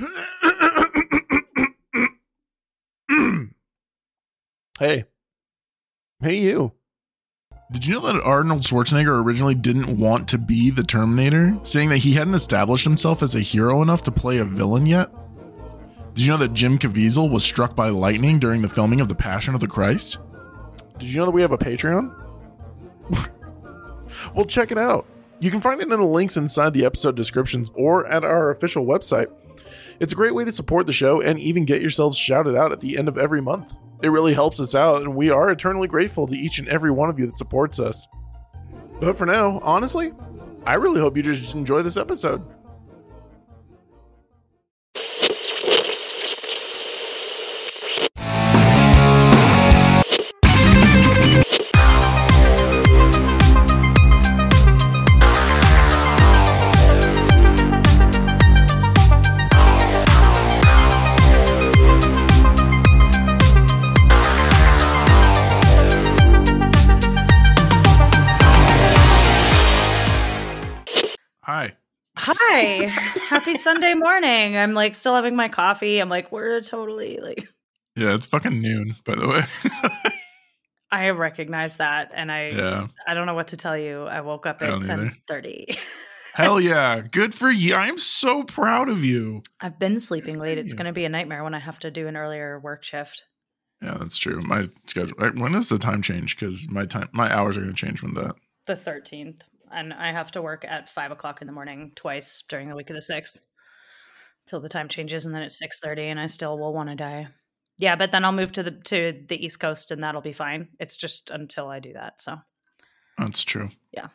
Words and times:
hey. 4.78 5.04
Hey, 6.20 6.38
you. 6.38 6.72
Did 7.72 7.86
you 7.86 7.94
know 7.94 8.12
that 8.12 8.22
Arnold 8.22 8.62
Schwarzenegger 8.62 9.22
originally 9.22 9.54
didn't 9.54 9.96
want 9.96 10.26
to 10.28 10.38
be 10.38 10.70
the 10.70 10.82
Terminator, 10.82 11.58
saying 11.62 11.90
that 11.90 11.98
he 11.98 12.14
hadn't 12.14 12.34
established 12.34 12.84
himself 12.84 13.22
as 13.22 13.34
a 13.34 13.40
hero 13.40 13.82
enough 13.82 14.02
to 14.04 14.10
play 14.10 14.38
a 14.38 14.44
villain 14.44 14.86
yet? 14.86 15.10
Did 16.14 16.24
you 16.24 16.32
know 16.32 16.38
that 16.38 16.54
Jim 16.54 16.78
Caviezel 16.78 17.30
was 17.30 17.44
struck 17.44 17.76
by 17.76 17.90
lightning 17.90 18.40
during 18.40 18.62
the 18.62 18.68
filming 18.68 19.00
of 19.00 19.08
The 19.08 19.14
Passion 19.14 19.54
of 19.54 19.60
the 19.60 19.68
Christ? 19.68 20.18
Did 20.98 21.10
you 21.10 21.18
know 21.18 21.26
that 21.26 21.30
we 21.30 21.42
have 21.42 21.52
a 21.52 21.58
Patreon? 21.58 22.14
well, 24.34 24.44
check 24.44 24.72
it 24.72 24.78
out. 24.78 25.06
You 25.38 25.50
can 25.50 25.60
find 25.60 25.80
it 25.80 25.84
in 25.84 25.90
the 25.90 26.04
links 26.04 26.36
inside 26.36 26.74
the 26.74 26.84
episode 26.84 27.16
descriptions 27.16 27.70
or 27.74 28.06
at 28.08 28.24
our 28.24 28.50
official 28.50 28.84
website. 28.84 29.28
It's 29.98 30.12
a 30.12 30.16
great 30.16 30.34
way 30.34 30.44
to 30.44 30.52
support 30.52 30.86
the 30.86 30.92
show 30.92 31.20
and 31.20 31.38
even 31.38 31.64
get 31.64 31.80
yourselves 31.80 32.16
shouted 32.16 32.56
out 32.56 32.72
at 32.72 32.80
the 32.80 32.98
end 32.98 33.08
of 33.08 33.18
every 33.18 33.40
month. 33.42 33.74
It 34.02 34.08
really 34.08 34.32
helps 34.32 34.60
us 34.60 34.74
out, 34.74 35.02
and 35.02 35.14
we 35.14 35.30
are 35.30 35.50
eternally 35.50 35.88
grateful 35.88 36.26
to 36.26 36.34
each 36.34 36.58
and 36.58 36.68
every 36.68 36.90
one 36.90 37.10
of 37.10 37.18
you 37.18 37.26
that 37.26 37.38
supports 37.38 37.78
us. 37.78 38.08
But 39.00 39.16
for 39.16 39.26
now, 39.26 39.60
honestly, 39.62 40.12
I 40.66 40.74
really 40.74 41.00
hope 41.00 41.16
you 41.16 41.22
just 41.22 41.54
enjoy 41.54 41.82
this 41.82 41.96
episode. 41.96 42.42
Hi. 72.52 72.86
Happy 73.28 73.54
Sunday 73.54 73.94
morning. 73.94 74.56
I'm 74.56 74.74
like 74.74 74.96
still 74.96 75.14
having 75.14 75.36
my 75.36 75.48
coffee. 75.48 76.00
I'm 76.00 76.08
like, 76.08 76.32
we're 76.32 76.60
totally 76.60 77.18
like 77.18 77.48
Yeah, 77.94 78.16
it's 78.16 78.26
fucking 78.26 78.60
noon, 78.60 78.96
by 79.04 79.14
the 79.14 79.28
way. 79.28 79.44
I 80.90 81.10
recognize 81.10 81.76
that 81.76 82.10
and 82.12 82.32
I 82.32 82.48
yeah. 82.48 82.88
I 83.06 83.14
don't 83.14 83.26
know 83.26 83.34
what 83.34 83.48
to 83.48 83.56
tell 83.56 83.78
you. 83.78 84.02
I 84.02 84.22
woke 84.22 84.46
up 84.46 84.62
at 84.62 84.82
ten 84.82 85.16
thirty. 85.28 85.78
Hell 86.34 86.60
yeah. 86.60 87.00
Good 87.02 87.36
for 87.36 87.52
you. 87.52 87.76
I'm 87.76 87.98
so 87.98 88.42
proud 88.42 88.88
of 88.88 89.04
you. 89.04 89.44
I've 89.60 89.78
been 89.78 90.00
sleeping 90.00 90.40
late. 90.40 90.58
It's 90.58 90.74
gonna 90.74 90.92
be 90.92 91.04
a 91.04 91.08
nightmare 91.08 91.44
when 91.44 91.54
I 91.54 91.60
have 91.60 91.78
to 91.78 91.90
do 91.92 92.08
an 92.08 92.16
earlier 92.16 92.58
work 92.58 92.82
shift. 92.82 93.22
Yeah, 93.80 93.96
that's 93.96 94.18
true. 94.18 94.40
My 94.44 94.64
schedule. 94.88 95.16
When 95.36 95.54
is 95.54 95.68
the 95.68 95.78
time 95.78 96.02
change? 96.02 96.36
Because 96.36 96.68
my 96.68 96.84
time, 96.84 97.10
my 97.12 97.32
hours 97.32 97.56
are 97.56 97.60
going 97.60 97.72
to 97.72 97.86
change 97.86 98.02
when 98.02 98.14
that. 98.14 98.34
The 98.66 98.76
thirteenth. 98.76 99.44
And 99.72 99.92
I 99.92 100.12
have 100.12 100.32
to 100.32 100.42
work 100.42 100.64
at 100.68 100.88
five 100.88 101.10
o'clock 101.12 101.40
in 101.40 101.46
the 101.46 101.52
morning 101.52 101.92
twice 101.94 102.42
during 102.48 102.68
the 102.68 102.76
week 102.76 102.90
of 102.90 102.96
the 102.96 103.02
sixth. 103.02 103.46
Till 104.46 104.60
the 104.60 104.68
time 104.68 104.88
changes 104.88 105.26
and 105.26 105.34
then 105.34 105.42
it's 105.42 105.58
six 105.58 105.80
thirty 105.80 106.06
and 106.08 106.18
I 106.18 106.26
still 106.26 106.58
will 106.58 106.72
want 106.72 106.88
to 106.88 106.96
die. 106.96 107.28
Yeah, 107.78 107.96
but 107.96 108.10
then 108.12 108.24
I'll 108.24 108.32
move 108.32 108.52
to 108.52 108.62
the 108.62 108.72
to 108.72 109.24
the 109.28 109.44
East 109.44 109.60
Coast 109.60 109.90
and 109.90 110.02
that'll 110.02 110.20
be 110.22 110.32
fine. 110.32 110.68
It's 110.80 110.96
just 110.96 111.30
until 111.30 111.68
I 111.68 111.78
do 111.78 111.92
that. 111.92 112.20
So 112.20 112.38
That's 113.16 113.44
true. 113.44 113.68
Yeah, 113.92 114.08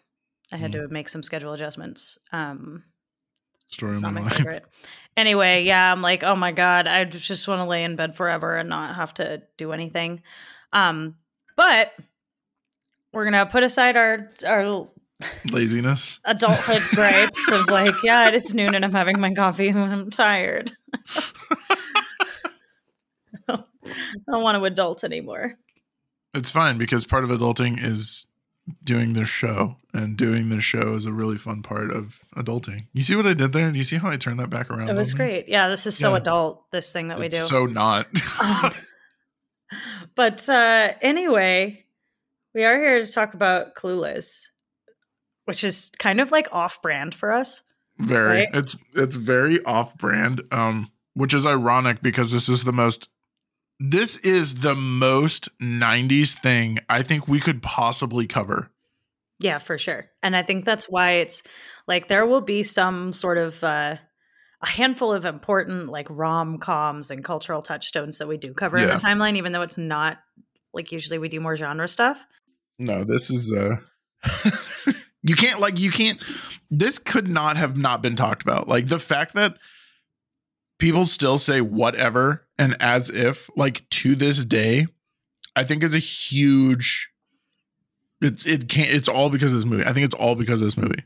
I 0.52 0.58
had 0.58 0.74
to 0.74 0.88
make 0.90 1.10
some 1.10 1.24
schedule 1.24 1.54
adjustments. 1.54 2.18
Um, 2.32 2.84
Story 3.70 3.92
it's 3.92 4.00
of 4.00 4.04
not 4.04 4.14
my 4.14 4.22
my 4.22 4.26
life. 4.28 4.38
favorite. 4.38 4.66
Anyway, 5.18 5.64
yeah, 5.64 5.92
I'm 5.92 6.02
like, 6.02 6.24
oh 6.24 6.36
my 6.36 6.52
god, 6.52 6.88
I 6.88 7.06
just 7.06 7.48
want 7.48 7.60
to 7.60 7.66
lay 7.66 7.84
in 7.84 7.96
bed 7.96 8.16
forever 8.16 8.56
and 8.58 8.70
not 8.70 8.96
have 8.96 9.14
to 9.16 9.42
do 9.58 9.72
anything. 9.72 10.22
Um, 10.74 11.16
but 11.56 11.94
we're 13.14 13.24
gonna 13.24 13.46
put 13.46 13.64
aside 13.64 13.96
our 13.96 14.32
our 14.46 14.90
Laziness. 15.52 16.20
adulthood 16.26 16.82
gripes 16.94 17.52
of 17.52 17.70
like, 17.70 17.96
yeah, 18.04 18.28
it 18.28 18.36
is 18.36 18.54
noon 18.54 18.76
and 18.76 18.84
I'm 18.84 18.92
having 18.92 19.20
my 19.20 19.34
coffee 19.34 19.70
and 19.70 19.80
I'm 19.80 20.10
tired. 20.10 20.72
I 23.48 23.64
don't 24.32 24.44
want 24.44 24.58
to 24.58 24.64
adult 24.66 25.04
anymore. 25.04 25.54
It's 26.34 26.52
fine 26.52 26.78
because 26.78 27.06
part 27.06 27.24
of 27.24 27.30
adulting 27.30 27.82
is 27.82 28.28
doing 28.84 29.14
this 29.14 29.30
show, 29.30 29.78
and 29.94 30.18
doing 30.18 30.50
this 30.50 30.64
show 30.64 30.96
is 30.96 31.06
a 31.06 31.14
really 31.14 31.38
fun 31.38 31.62
part 31.62 31.92
of 31.92 32.24
adulting. 32.36 32.88
You 32.94 33.04
see 33.04 33.16
what 33.16 33.28
I 33.28 33.36
did 33.36 33.54
there? 33.54 33.72
Do 33.72 33.78
you 33.78 33.84
see 33.84 33.98
how 33.98 34.10
I 34.10 34.18
turned 34.18 34.40
that 34.40 34.50
back 34.50 34.72
around? 34.72 34.90
It 34.90 34.96
was 34.96 35.14
great. 35.14 35.48
Yeah, 35.48 35.70
this 35.70 35.86
is 35.86 35.96
so 35.96 36.12
Yeah. 36.12 36.18
adult. 36.18 36.70
This 36.72 36.92
thing 36.92 37.10
that 37.10 37.20
we 37.20 37.28
It's 37.28 37.36
do. 37.36 37.42
So 37.42 37.68
not. 37.68 38.08
but 40.16 40.50
uh, 40.50 40.94
anyway, 41.02 41.86
we 42.56 42.66
are 42.66 42.76
here 42.78 43.00
to 43.00 43.12
talk 43.12 43.36
about 43.36 43.76
Clueless, 43.76 44.48
which 45.46 45.64
is 45.64 45.92
kind 46.00 46.20
of 46.20 46.32
like 46.32 46.48
off 46.52 46.82
brand 46.82 47.16
for 47.16 47.32
us. 47.32 47.62
very. 47.98 48.40
Right? 48.40 48.50
It's 48.54 48.78
it's 48.94 49.16
very 49.16 49.64
off 49.64 49.98
brand. 49.98 50.42
Um, 50.52 50.92
which 51.14 51.34
is 51.34 51.46
ironic 51.46 52.02
because 52.02 52.32
this 52.32 52.50
is 52.50 52.64
the 52.64 52.74
most. 52.74 53.10
This 53.80 54.18
is 54.18 54.56
the 54.56 54.76
most 54.76 55.50
'90s 55.60 56.40
thing 56.42 56.80
I 56.90 57.04
think 57.04 57.28
we 57.28 57.40
could 57.40 57.62
possibly 57.62 58.28
cover. 58.28 58.70
Yeah, 59.40 59.58
for 59.58 59.78
sure. 59.78 60.10
And 60.24 60.36
I 60.36 60.44
think 60.44 60.64
that's 60.64 60.86
why 60.86 61.14
it's 61.14 61.44
like 61.88 62.08
there 62.08 62.26
will 62.26 62.42
be 62.42 62.64
some 62.64 63.12
sort 63.12 63.38
of 63.38 63.62
uh, 63.64 63.98
a 64.62 64.66
handful 64.66 65.12
of 65.12 65.26
important 65.26 65.90
like 65.90 66.08
rom 66.10 66.58
coms 66.58 67.12
and 67.12 67.24
cultural 67.24 67.62
touchstones 67.62 68.18
that 68.20 68.28
we 68.28 68.38
do 68.38 68.54
cover 68.54 68.78
in 68.78 68.88
the 68.88 68.94
timeline, 68.94 69.36
even 69.36 69.52
though 69.52 69.62
it's 69.62 69.78
not 69.78 70.18
like 70.74 70.92
usually 70.92 71.18
we 71.18 71.30
do 71.30 71.40
more 71.40 71.56
genre 71.56 71.88
stuff. 71.88 72.26
No, 72.80 73.04
this 73.04 73.30
is 73.30 73.54
uh 73.54 73.78
you 75.28 75.36
can't 75.36 75.60
like 75.60 75.80
you 75.80 75.92
can't 75.92 76.22
this 76.72 77.00
could 77.00 77.28
not 77.28 77.58
have 77.58 77.78
not 77.78 78.02
been 78.02 78.16
talked 78.16 78.44
about. 78.44 78.68
Like 78.68 78.88
the 78.88 79.00
fact 79.00 79.34
that 79.34 79.58
people 80.80 81.06
still 81.06 81.38
say 81.38 81.62
whatever 81.62 82.46
and 82.58 82.76
as 82.80 83.10
if 83.10 83.50
like 83.56 83.88
to 83.90 84.16
this 84.16 84.44
day 84.46 84.88
I 85.56 85.64
think 85.64 85.84
is 85.84 85.96
a 85.96 86.00
huge 86.00 87.10
it's 88.22 88.46
it 88.46 88.70
can't 88.70 88.90
it's 88.90 89.10
all 89.10 89.30
because 89.30 89.54
of 89.54 89.60
this 89.60 89.66
movie. 89.66 89.86
I 89.86 89.94
think 89.94 90.06
it's 90.06 90.16
all 90.16 90.36
because 90.36 90.62
of 90.62 90.68
this 90.68 90.78
movie. 90.78 91.04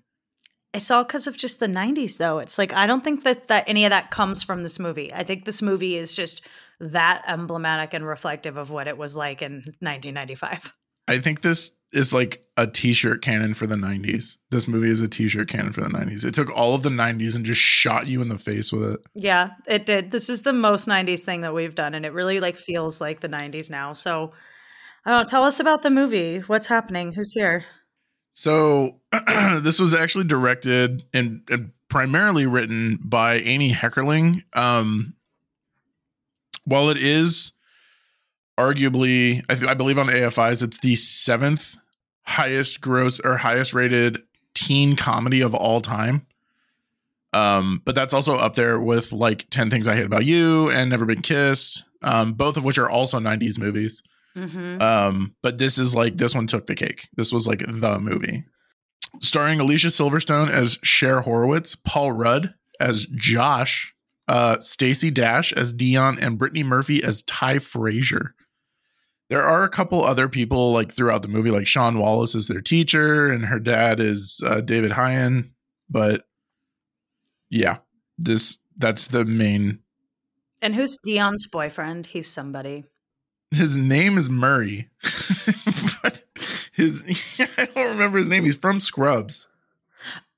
It's 0.71 0.91
all 0.91 1.03
because 1.03 1.25
of 1.25 1.35
just 1.35 1.59
the 1.59 1.67
90s, 1.67 2.17
though. 2.17 2.37
It's 2.37 2.59
like, 2.59 2.73
I 2.73 2.85
don't 2.85 3.03
think 3.03 3.23
that, 3.23 3.47
that 3.47 3.63
any 3.65 3.85
of 3.85 3.89
that 3.89 4.11
comes 4.11 4.43
from 4.43 4.61
this 4.61 4.77
movie. 4.77 5.11
I 5.11 5.23
think 5.23 5.45
this 5.45 5.63
movie 5.63 5.95
is 5.95 6.15
just 6.15 6.45
that 6.79 7.23
emblematic 7.27 7.95
and 7.95 8.05
reflective 8.05 8.55
of 8.55 8.69
what 8.69 8.87
it 8.87 8.95
was 8.95 9.15
like 9.15 9.41
in 9.41 9.63
1995. 9.79 10.75
I 11.07 11.17
think 11.17 11.41
this 11.41 11.71
is 11.91 12.13
like 12.13 12.43
a 12.57 12.67
t-shirt 12.67 13.21
cannon 13.21 13.53
for 13.53 13.65
the 13.65 13.75
90s. 13.75 14.37
This 14.51 14.67
movie 14.67 14.89
is 14.89 15.01
a 15.01 15.07
t-shirt 15.07 15.47
cannon 15.47 15.71
for 15.71 15.81
the 15.81 15.89
90s. 15.89 16.25
It 16.25 16.33
took 16.33 16.51
all 16.55 16.75
of 16.75 16.83
the 16.83 16.89
90s 16.89 17.35
and 17.35 17.45
just 17.45 17.61
shot 17.61 18.07
you 18.07 18.21
in 18.21 18.29
the 18.29 18.37
face 18.37 18.71
with 18.71 18.91
it. 18.93 18.99
Yeah, 19.15 19.49
it 19.67 19.85
did. 19.85 20.11
This 20.11 20.29
is 20.29 20.43
the 20.43 20.53
most 20.53 20.87
90s 20.87 21.23
thing 21.23 21.41
that 21.41 21.53
we've 21.53 21.75
done, 21.75 21.93
and 21.93 22.05
it 22.05 22.13
really 22.13 22.39
like 22.39 22.57
feels 22.57 23.01
like 23.01 23.21
the 23.21 23.29
90s 23.29 23.71
now. 23.71 23.93
So, 23.93 24.33
oh, 25.05 25.23
tell 25.23 25.43
us 25.43 25.59
about 25.59 25.81
the 25.81 25.89
movie. 25.89 26.39
What's 26.39 26.67
happening? 26.67 27.13
Who's 27.13 27.31
here? 27.31 27.65
So 28.33 28.99
this 29.61 29.79
was 29.79 29.93
actually 29.93 30.25
directed 30.25 31.03
and, 31.13 31.41
and 31.49 31.71
primarily 31.87 32.45
written 32.45 32.99
by 33.03 33.35
Amy 33.37 33.71
Heckerling. 33.71 34.43
Um, 34.55 35.15
while 36.65 36.89
it 36.89 36.97
is 36.97 37.51
arguably, 38.59 39.43
I, 39.49 39.55
th- 39.55 39.69
I 39.69 39.73
believe 39.73 39.97
on 39.97 40.07
AFI's, 40.07 40.61
it's 40.61 40.79
the 40.79 40.95
seventh 40.95 41.75
highest 42.23 42.81
gross 42.81 43.19
or 43.19 43.37
highest 43.37 43.73
rated 43.73 44.17
teen 44.53 44.95
comedy 44.95 45.41
of 45.41 45.55
all 45.55 45.79
time. 45.79 46.27
Um, 47.31 47.81
but 47.85 47.95
that's 47.95 48.13
also 48.13 48.35
up 48.35 48.55
there 48.55 48.79
with 48.79 49.11
like 49.11 49.49
10 49.49 49.69
Things 49.69 49.87
I 49.87 49.95
Hate 49.95 50.05
About 50.05 50.25
You 50.25 50.69
and 50.71 50.89
Never 50.89 51.05
Been 51.05 51.21
Kissed, 51.21 51.85
um, 52.01 52.33
both 52.33 52.57
of 52.57 52.65
which 52.65 52.77
are 52.77 52.89
also 52.89 53.19
90s 53.19 53.57
movies. 53.57 54.03
Mm-hmm. 54.35 54.81
Um, 54.81 55.35
but 55.41 55.57
this 55.57 55.77
is 55.77 55.95
like 55.95 56.17
this 56.17 56.35
one 56.35 56.47
took 56.47 56.67
the 56.67 56.75
cake. 56.75 57.07
This 57.15 57.31
was 57.31 57.47
like 57.47 57.63
the 57.65 57.99
movie. 57.99 58.45
Starring 59.19 59.59
Alicia 59.59 59.87
Silverstone 59.87 60.49
as 60.49 60.77
Cher 60.83 61.21
Horowitz, 61.21 61.75
Paul 61.75 62.11
Rudd 62.11 62.53
as 62.79 63.07
Josh, 63.15 63.93
uh, 64.27 64.59
Stacey 64.59 65.11
Dash 65.11 65.51
as 65.53 65.73
Dion, 65.73 66.19
and 66.19 66.37
Brittany 66.37 66.63
Murphy 66.63 67.03
as 67.03 67.23
Tai 67.23 67.59
Frazier. 67.59 68.35
There 69.29 69.43
are 69.43 69.63
a 69.63 69.69
couple 69.69 70.03
other 70.03 70.27
people 70.27 70.71
like 70.71 70.91
throughout 70.91 71.21
the 71.21 71.27
movie, 71.27 71.51
like 71.51 71.67
Sean 71.67 71.99
Wallace 71.99 72.33
is 72.33 72.47
their 72.47 72.61
teacher, 72.61 73.27
and 73.27 73.45
her 73.45 73.59
dad 73.59 73.99
is 73.99 74.41
uh, 74.45 74.61
David 74.61 74.91
Hyan. 74.91 75.47
But 75.89 76.27
yeah, 77.49 77.77
this 78.17 78.57
that's 78.77 79.07
the 79.07 79.25
main. 79.25 79.79
And 80.61 80.73
who's 80.73 80.97
Dion's 80.97 81.47
boyfriend? 81.47 82.07
He's 82.07 82.27
somebody. 82.27 82.85
His 83.51 83.77
name 83.77 84.17
is 84.17 84.29
Murray, 84.29 84.89
but 86.03 86.23
his 86.73 87.03
I 87.57 87.65
don't 87.65 87.91
remember 87.91 88.17
his 88.17 88.27
name. 88.27 88.43
He's 88.43 88.57
from 88.57 88.79
Scrubs. 88.79 89.47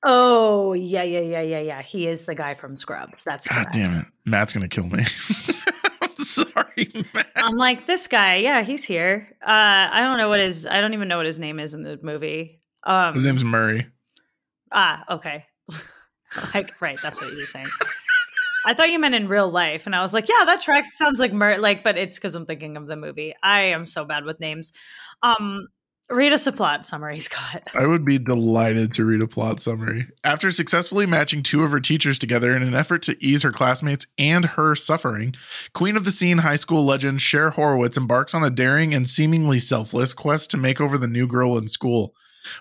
Oh 0.02 0.72
yeah, 0.72 1.02
yeah, 1.02 1.20
yeah, 1.20 1.42
yeah, 1.42 1.60
yeah. 1.60 1.82
He 1.82 2.06
is 2.06 2.26
the 2.26 2.34
guy 2.34 2.54
from 2.54 2.76
Scrubs. 2.76 3.24
That's 3.24 3.46
God 3.46 3.54
correct. 3.54 3.74
damn 3.74 3.92
it. 4.00 4.06
Matt's 4.24 4.52
gonna 4.52 4.68
kill 4.68 4.86
me. 4.86 5.04
I'm 6.38 6.46
sorry, 6.52 7.04
Matt. 7.14 7.30
I'm 7.36 7.56
like 7.56 7.86
this 7.86 8.06
guy. 8.06 8.36
Yeah, 8.36 8.62
he's 8.62 8.84
here. 8.84 9.28
Uh, 9.42 9.88
I 9.90 10.00
don't 10.00 10.18
know 10.18 10.28
what 10.28 10.40
his. 10.40 10.66
I 10.66 10.80
don't 10.80 10.94
even 10.94 11.08
know 11.08 11.16
what 11.16 11.26
his 11.26 11.40
name 11.40 11.58
is 11.58 11.74
in 11.74 11.82
the 11.82 11.98
movie. 12.02 12.60
Um, 12.84 13.14
His 13.14 13.26
name's 13.26 13.44
Murray. 13.44 13.86
ah, 14.72 15.04
okay. 15.08 15.46
like 16.54 16.80
right, 16.80 16.98
that's 17.02 17.20
what 17.20 17.32
you're 17.32 17.46
saying. 17.46 17.68
I 18.66 18.74
thought 18.74 18.90
you 18.90 18.98
meant 18.98 19.14
in 19.14 19.28
real 19.28 19.50
life, 19.50 19.86
and 19.86 19.94
I 19.94 20.02
was 20.02 20.14
like, 20.14 20.28
yeah, 20.28 20.44
that 20.46 20.60
tracks. 20.62 20.96
Sounds 20.96 21.18
like 21.18 21.32
Mer. 21.32 21.58
Like, 21.58 21.82
but 21.82 21.96
it's 21.98 22.16
because 22.18 22.34
I'm 22.34 22.46
thinking 22.46 22.76
of 22.76 22.86
the 22.86 22.96
movie. 22.96 23.34
I 23.42 23.62
am 23.62 23.86
so 23.86 24.04
bad 24.04 24.24
with 24.24 24.40
names. 24.40 24.72
Um, 25.22 25.68
read 26.14 26.32
us 26.32 26.46
a 26.46 26.52
plot 26.52 26.84
summary, 26.86 27.18
Scott. 27.20 27.62
I 27.74 27.86
would 27.86 28.04
be 28.04 28.18
delighted 28.18 28.92
to 28.92 29.04
read 29.04 29.20
a 29.20 29.26
plot 29.26 29.60
summary. 29.60 30.06
After 30.24 30.50
successfully 30.50 31.06
matching 31.06 31.42
two 31.42 31.62
of 31.62 31.70
her 31.72 31.80
teachers 31.80 32.18
together 32.18 32.56
in 32.56 32.62
an 32.62 32.74
effort 32.74 33.02
to 33.02 33.24
ease 33.24 33.42
her 33.42 33.52
classmates 33.52 34.06
and 34.18 34.44
her 34.44 34.74
suffering, 34.74 35.34
Queen 35.74 35.96
of 35.96 36.04
the 36.04 36.10
Scene 36.10 36.38
high 36.38 36.56
school 36.56 36.84
legend 36.84 37.20
Cher 37.20 37.50
Horowitz 37.50 37.96
embarks 37.96 38.34
on 38.34 38.44
a 38.44 38.50
daring 38.50 38.94
and 38.94 39.08
seemingly 39.08 39.58
selfless 39.58 40.12
quest 40.12 40.50
to 40.50 40.56
make 40.56 40.80
over 40.80 40.98
the 40.98 41.06
new 41.06 41.26
girl 41.26 41.56
in 41.58 41.68
school. 41.68 42.14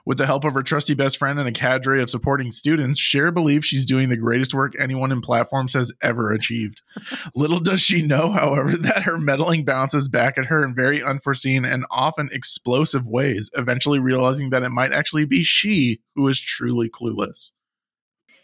With 0.05 0.17
the 0.17 0.25
help 0.25 0.45
of 0.45 0.53
her 0.53 0.63
trusty 0.63 0.93
best 0.93 1.17
friend 1.17 1.39
and 1.39 1.47
a 1.47 1.51
cadre 1.51 2.01
of 2.01 2.09
supporting 2.09 2.51
students, 2.51 2.99
Cher 2.99 3.31
believes 3.31 3.65
she's 3.65 3.85
doing 3.85 4.09
the 4.09 4.17
greatest 4.17 4.53
work 4.53 4.73
anyone 4.79 5.11
in 5.11 5.21
platforms 5.21 5.73
has 5.73 5.91
ever 6.01 6.31
achieved. 6.31 6.81
Little 7.35 7.59
does 7.59 7.81
she 7.81 8.01
know, 8.01 8.31
however, 8.31 8.77
that 8.77 9.03
her 9.03 9.17
meddling 9.17 9.65
bounces 9.65 10.07
back 10.07 10.37
at 10.37 10.45
her 10.45 10.63
in 10.63 10.75
very 10.75 11.03
unforeseen 11.03 11.65
and 11.65 11.85
often 11.91 12.29
explosive 12.31 13.07
ways, 13.07 13.49
eventually 13.53 13.99
realizing 13.99 14.49
that 14.51 14.63
it 14.63 14.69
might 14.69 14.93
actually 14.93 15.25
be 15.25 15.43
she 15.43 16.01
who 16.15 16.27
is 16.27 16.39
truly 16.39 16.89
clueless. 16.89 17.51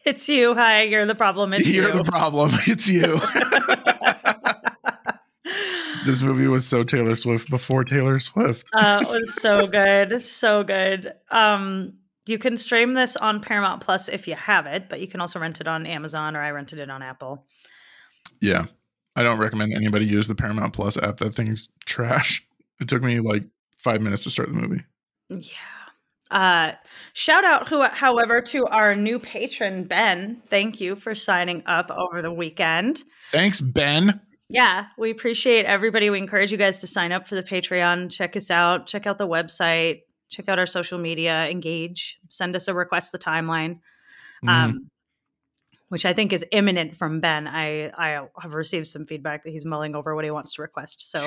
It's 0.08 0.30
you. 0.30 0.56
Hi, 0.56 0.84
you're 0.84 1.06
the 1.06 1.16
problem. 1.16 1.52
It's 1.52 1.74
You're 1.74 1.90
you. 1.90 2.02
the 2.02 2.10
problem. 2.10 2.52
It's 2.66 2.88
you. 2.88 3.20
this 6.08 6.22
movie 6.22 6.48
was 6.48 6.68
so 6.68 6.84
Taylor 6.84 7.16
Swift 7.16 7.50
before 7.50 7.84
Taylor 7.84 8.20
Swift. 8.20 8.68
uh, 8.74 9.04
it 9.04 9.10
was 9.10 9.36
so 9.36 9.68
good, 9.68 10.22
so 10.24 10.64
good. 10.64 11.14
Um, 11.30 11.94
you 12.26 12.38
can 12.38 12.58
stream 12.58 12.94
this 12.94 13.16
on 13.16 13.42
Paramount 13.42 13.82
Plus 13.82 14.10
if 14.10 14.28
you 14.28 14.36
have 14.36 14.66
it, 14.66 14.90
but 14.90 15.00
you 15.00 15.08
can 15.08 15.22
also 15.22 15.40
rent 15.40 15.62
it 15.62 15.68
on 15.68 15.86
Amazon 15.86 16.36
or 16.36 16.42
I 16.42 16.52
rented 16.52 16.80
it 16.80 16.90
on 16.90 17.02
Apple. 17.02 17.46
Yeah. 18.42 18.66
I 19.16 19.24
don't 19.24 19.40
recommend 19.40 19.74
anybody 19.74 20.06
use 20.06 20.28
the 20.28 20.36
Paramount 20.36 20.74
Plus 20.74 20.98
app. 20.98 21.18
That 21.18 21.34
thing's 21.34 21.70
trash. 21.86 22.46
It 22.80 22.88
took 22.88 23.02
me 23.02 23.20
like 23.20 23.44
five 23.78 24.02
minutes 24.02 24.24
to 24.26 24.30
start 24.30 24.50
the 24.50 24.56
movie. 24.56 24.84
Yeah. 25.30 25.42
Uh, 26.30 26.74
shout 27.14 27.46
out, 27.46 27.68
who, 27.70 27.82
however, 27.84 28.42
to 28.42 28.66
our 28.68 28.96
new 28.96 29.18
patron 29.18 29.86
Ben. 29.86 30.42
Thank 30.50 30.82
you 30.82 30.96
for 30.96 31.16
signing 31.16 31.64
up 31.66 31.90
over 31.90 32.22
the 32.22 32.32
weekend. 32.32 33.04
Thanks, 33.32 33.62
Ben. 33.62 34.22
Yeah, 34.50 34.86
we 34.98 35.12
appreciate 35.12 35.66
everybody. 35.66 36.10
We 36.10 36.20
encourage 36.20 36.52
you 36.52 36.58
guys 36.58 36.80
to 36.82 36.88
sign 36.88 37.12
up 37.12 37.28
for 37.28 37.36
the 37.36 37.44
Patreon. 37.44 38.12
Check 38.12 38.36
us 38.36 38.50
out. 38.50 38.88
Check 38.88 39.06
out 39.06 39.18
the 39.18 39.28
website. 39.28 40.04
Check 40.30 40.48
out 40.48 40.58
our 40.60 40.66
social 40.66 40.98
media. 40.98 41.48
Engage. 41.50 42.20
Send 42.30 42.56
us 42.56 42.68
a 42.68 42.74
request 42.74 43.12
the 43.12 43.20
timeline. 43.20 43.80
Mhm. 44.44 44.50
um, 44.50 44.92
which 45.90 46.06
I 46.06 46.14
think 46.14 46.34
is 46.34 46.46
imminent 46.52 46.96
from 46.96 47.22
Ben. 47.22 47.48
I 47.48 47.90
I 47.98 48.28
have 48.42 48.54
received 48.54 48.88
some 48.88 49.06
feedback 49.06 49.44
that 49.44 49.52
he's 49.52 49.66
mulling 49.66 49.96
over 49.96 50.14
what 50.16 50.26
he 50.26 50.32
wants 50.32 50.54
to 50.56 50.62
request. 50.62 51.10
So 51.10 51.20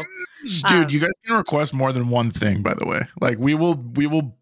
Dude, 0.68 0.72
um, 0.72 0.86
you 0.90 1.00
guys 1.00 1.10
can 1.24 1.36
request 1.36 1.72
more 1.72 1.92
than 1.92 2.08
one 2.10 2.30
thing, 2.30 2.62
by 2.62 2.74
the 2.74 2.86
way. 2.86 3.00
Like 3.20 3.38
we 3.38 3.54
will 3.54 3.74
we 3.94 4.06
will 4.06 4.36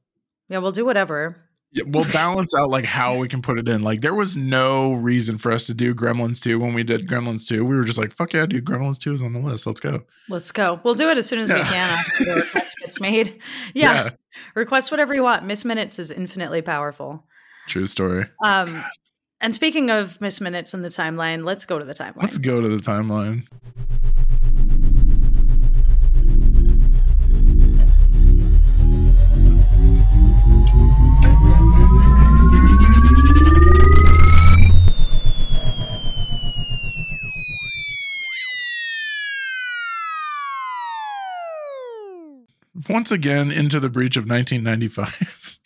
yeah, 0.48 0.58
we'll 0.58 0.72
do 0.72 0.84
whatever. 0.84 1.47
Yeah, 1.72 1.84
we'll 1.86 2.10
balance 2.12 2.54
out 2.54 2.70
like 2.70 2.84
how 2.84 3.16
we 3.16 3.28
can 3.28 3.42
put 3.42 3.58
it 3.58 3.68
in. 3.68 3.82
Like 3.82 4.00
there 4.00 4.14
was 4.14 4.36
no 4.36 4.94
reason 4.94 5.36
for 5.36 5.52
us 5.52 5.64
to 5.64 5.74
do 5.74 5.94
Gremlins 5.94 6.40
2 6.42 6.58
when 6.58 6.72
we 6.72 6.82
did 6.82 7.06
Gremlins 7.06 7.46
2. 7.46 7.64
We 7.64 7.76
were 7.76 7.84
just 7.84 7.98
like, 7.98 8.10
fuck 8.10 8.32
yeah, 8.32 8.46
dude, 8.46 8.64
Gremlins 8.64 8.98
2 8.98 9.12
is 9.12 9.22
on 9.22 9.32
the 9.32 9.38
list. 9.38 9.66
Let's 9.66 9.80
go. 9.80 10.02
Let's 10.28 10.50
go. 10.50 10.80
We'll 10.82 10.94
do 10.94 11.10
it 11.10 11.18
as 11.18 11.26
soon 11.26 11.40
as 11.40 11.52
we 11.52 11.60
can 11.60 11.90
after 11.90 12.24
the 12.24 12.34
request 12.36 12.76
gets 12.80 13.00
made. 13.02 13.40
Yeah, 13.74 14.10
request 14.54 14.90
whatever 14.90 15.14
you 15.14 15.22
want. 15.22 15.44
Miss 15.44 15.64
Minutes 15.64 15.98
is 15.98 16.10
infinitely 16.10 16.62
powerful. 16.62 17.24
True 17.66 17.86
story. 17.86 18.24
Um, 18.42 18.82
and 19.40 19.54
speaking 19.54 19.90
of 19.90 20.20
Miss 20.20 20.40
Minutes 20.40 20.72
and 20.74 20.84
the 20.84 20.88
timeline, 20.88 21.44
let's 21.44 21.64
go 21.64 21.78
to 21.78 21.84
the 21.84 21.94
timeline. 21.94 22.22
Let's 22.22 22.38
go 22.38 22.60
to 22.60 22.68
the 22.68 22.78
timeline. 22.78 23.46
Once 42.88 43.10
again, 43.12 43.50
into 43.50 43.80
the 43.80 43.88
breach 43.88 44.16
of 44.16 44.28
1995. 44.28 45.58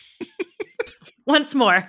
Once 1.25 1.55
more, 1.55 1.89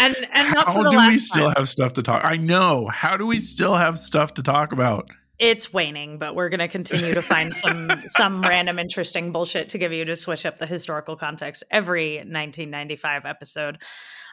and 0.00 0.16
and 0.32 0.52
not 0.52 0.66
How 0.66 0.72
for 0.74 0.82
the 0.84 0.90
do 0.90 0.96
we 1.06 1.16
still 1.16 1.44
time. 1.46 1.54
have 1.58 1.68
stuff 1.68 1.92
to 1.92 2.02
talk? 2.02 2.24
I 2.24 2.36
know. 2.36 2.88
How 2.88 3.16
do 3.16 3.24
we 3.24 3.38
still 3.38 3.76
have 3.76 3.98
stuff 3.98 4.34
to 4.34 4.42
talk 4.42 4.72
about? 4.72 5.08
it's 5.38 5.72
waning, 5.72 6.16
but 6.18 6.36
we're 6.36 6.48
going 6.48 6.60
to 6.60 6.68
continue 6.68 7.12
to 7.12 7.20
find 7.22 7.54
some 7.54 7.90
some 8.06 8.40
random 8.42 8.78
interesting 8.78 9.30
bullshit 9.32 9.68
to 9.70 9.78
give 9.78 9.92
you 9.92 10.04
to 10.04 10.16
switch 10.16 10.44
up 10.46 10.58
the 10.58 10.66
historical 10.66 11.16
context 11.16 11.62
every 11.70 12.16
1995 12.16 13.24
episode. 13.26 13.78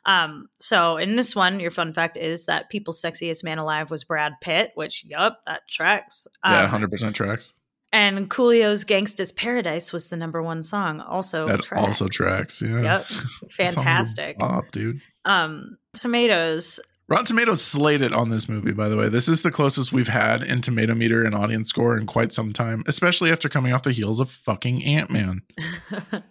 Um, 0.06 0.48
so 0.60 0.98
in 0.98 1.16
this 1.16 1.36
one, 1.36 1.60
your 1.60 1.72
fun 1.72 1.94
fact 1.94 2.18
is 2.18 2.46
that 2.46 2.70
people's 2.72 3.02
sexiest 3.02 3.44
man 3.44 3.60
alive 3.60 3.92
was 3.92 4.04
Brad 4.04 4.34
Pitt, 4.42 4.72
which 4.76 5.04
yup, 5.06 5.40
that 5.46 5.62
tracks. 5.70 6.28
Yeah, 6.46 6.64
Um, 6.64 6.70
hundred 6.70 6.90
percent 6.92 7.16
tracks. 7.16 7.54
And 7.94 8.30
Coolio's 8.30 8.84
"Gangsta's 8.86 9.32
Paradise" 9.32 9.92
was 9.94 10.10
the 10.10 10.18
number 10.18 10.42
one 10.42 10.64
song. 10.64 11.00
Also, 11.02 11.46
That 11.46 11.72
also 11.74 12.08
tracks. 12.08 12.62
Yeah, 12.62 12.82
Yep, 12.82 12.84
That 12.84 13.06
song's 13.06 13.44
a 13.44 13.50
fantastic. 13.50 14.38
bop, 14.38 14.72
dude. 14.72 15.02
Um, 15.26 15.78
tomatoes. 15.94 16.80
Rotten 17.08 17.26
Tomatoes 17.26 17.62
slated 17.62 18.14
on 18.14 18.30
this 18.30 18.48
movie, 18.48 18.72
by 18.72 18.88
the 18.88 18.96
way. 18.96 19.10
This 19.10 19.28
is 19.28 19.42
the 19.42 19.52
closest 19.52 19.92
we've 19.92 20.08
had 20.08 20.44
in 20.44 20.62
tomato 20.62 20.96
meter 20.96 21.26
and 21.26 21.36
audience 21.36 21.68
score 21.68 21.98
in 21.98 22.06
quite 22.06 22.32
some 22.32 22.54
time, 22.54 22.84
especially 22.88 23.32
after 23.34 23.50
coming 23.50 23.74
off 23.74 23.84
the 23.84 23.92
heels 23.92 24.22
of 24.22 24.30
fucking 24.32 24.82
Ant 24.86 25.10
Man. 25.10 25.42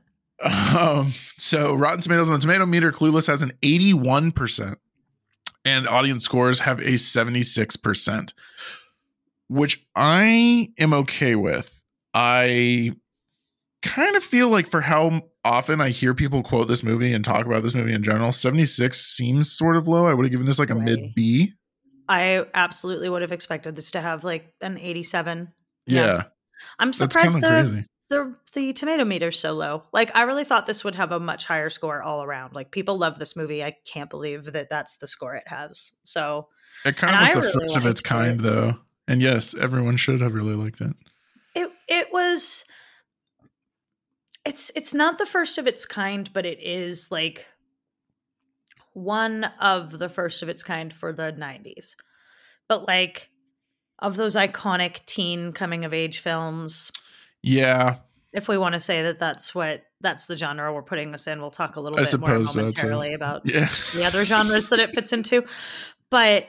Um, 0.43 1.09
so 1.37 1.75
Rotten 1.75 2.01
Tomatoes 2.01 2.29
on 2.29 2.33
the 2.33 2.39
tomato 2.41 2.65
meter, 2.65 2.93
Clueless 2.93 3.27
has 3.27 3.43
an 3.43 3.53
81%, 3.63 4.77
and 5.67 5.87
audience 5.87 6.25
scores 6.25 6.61
have 6.61 6.81
a 6.81 6.93
76%, 6.93 8.33
which 9.51 9.85
I 9.97 10.73
am 10.79 10.95
okay 10.95 11.35
with. 11.35 11.83
I 12.15 12.93
kind 13.83 14.15
of 14.15 14.23
feel 14.23 14.49
like 14.49 14.69
for 14.69 14.81
how 14.81 15.23
often 15.45 15.81
I 15.81 15.89
hear 15.91 16.15
people 16.15 16.43
quote 16.43 16.69
this 16.69 16.83
movie 16.85 17.13
and 17.13 17.25
talk 17.25 17.47
about 17.47 17.63
this 17.65 17.75
movie 17.75 17.93
in 17.93 18.03
general, 18.05 18.31
76 18.31 18.97
seems 18.97 19.51
sort 19.51 19.77
of 19.77 19.89
low. 19.89 20.07
I 20.07 20.15
would 20.15 20.25
have 20.25 20.31
given 20.31 20.47
this 20.47 20.59
like 20.61 20.71
a 20.71 20.75
Right. 20.77 20.85
mid 20.85 21.15
B. 21.17 21.55
I 22.09 22.45
absolutely 22.55 23.09
would 23.09 23.23
have 23.23 23.33
expected 23.33 23.75
this 23.75 23.91
to 23.93 24.01
have 24.01 24.23
like 24.25 24.53
an 24.61 24.79
87. 24.79 25.53
Yeah, 25.87 26.25
I'm 26.79 26.93
surprised 26.93 27.41
the, 27.41 27.85
the 28.09 28.35
the 28.53 28.73
tomato 28.73 29.05
meter's 29.05 29.39
so 29.39 29.53
low. 29.55 29.83
Like 29.93 30.15
I 30.17 30.23
really 30.23 30.45
thought 30.45 30.67
this 30.67 30.85
would 30.85 30.95
have 30.97 31.11
a 31.13 31.19
much 31.21 31.47
higher 31.47 31.71
score 31.71 32.03
all 32.03 32.23
around. 32.23 32.55
Like 32.55 32.71
people 32.71 32.99
love 32.99 33.19
this 33.19 33.35
movie. 33.37 33.65
I 33.65 33.73
can't 33.87 34.11
believe 34.11 34.53
that 34.53 34.69
that's 34.69 34.99
the 34.99 35.07
score 35.07 35.35
it 35.37 35.47
has. 35.49 35.93
So 36.03 36.49
It 36.85 36.97
kind 36.97 37.15
of 37.15 37.21
was 37.21 37.29
the 37.31 37.41
really 37.59 37.67
first 37.67 37.77
of 37.77 37.87
its 37.87 38.01
kind, 38.01 38.41
it. 38.41 38.43
though. 38.45 38.75
And 39.11 39.21
yes, 39.21 39.57
everyone 39.57 39.97
should 39.97 40.21
have 40.21 40.35
really 40.35 40.55
liked 40.55 40.81
it. 40.81 40.95
it 41.57 41.69
it 41.89 42.07
was 42.13 42.65
it's 44.47 44.71
it's 44.77 44.95
not 44.95 45.19
the 45.19 45.27
first 45.27 45.59
of 45.59 45.67
its 45.67 45.85
kind, 45.85 46.33
but 46.33 46.47
it 46.47 46.59
is 46.63 47.11
like 47.11 47.47
one 48.93 49.45
of 49.61 49.99
the 49.99 50.09
first 50.09 50.45
of 50.45 50.49
its 50.49 50.63
kind 50.63 50.93
for 50.93 51.13
the 51.13 51.33
90s. 51.33 51.97
But 52.69 52.87
like 52.87 53.31
of 53.99 54.17
those 54.17 54.37
iconic 54.37 55.05
teen 55.07 55.53
coming 55.53 55.85
of 55.85 55.93
age 55.93 56.21
films, 56.21 56.93
Yeah, 57.43 57.97
if 58.33 58.47
we 58.47 58.59
want 58.59 58.75
to 58.75 58.81
say 58.81 59.03
that 59.03 59.19
that's 59.19 59.57
what 59.57 59.83
that's 60.01 60.29
the 60.29 60.37
genre 60.37 60.73
we're 60.73 60.83
putting 60.83 61.11
this 61.11 61.27
in, 61.27 61.41
we'll 61.41 61.51
talk 61.51 61.75
a 61.75 61.81
little 61.81 61.99
I 61.99 62.05
bit 62.05 62.21
more 62.21 62.29
suppose 62.29 62.47
so, 62.47 62.53
too. 62.53 62.59
momentarily 62.61 63.15
about 63.15 63.43
yeah. 63.45 63.69
the 63.93 64.05
other 64.05 64.25
genres 64.25 64.69
that 64.69 64.79
it 64.79 64.91
fits 64.95 65.13
into. 65.13 65.43
But 66.11 66.49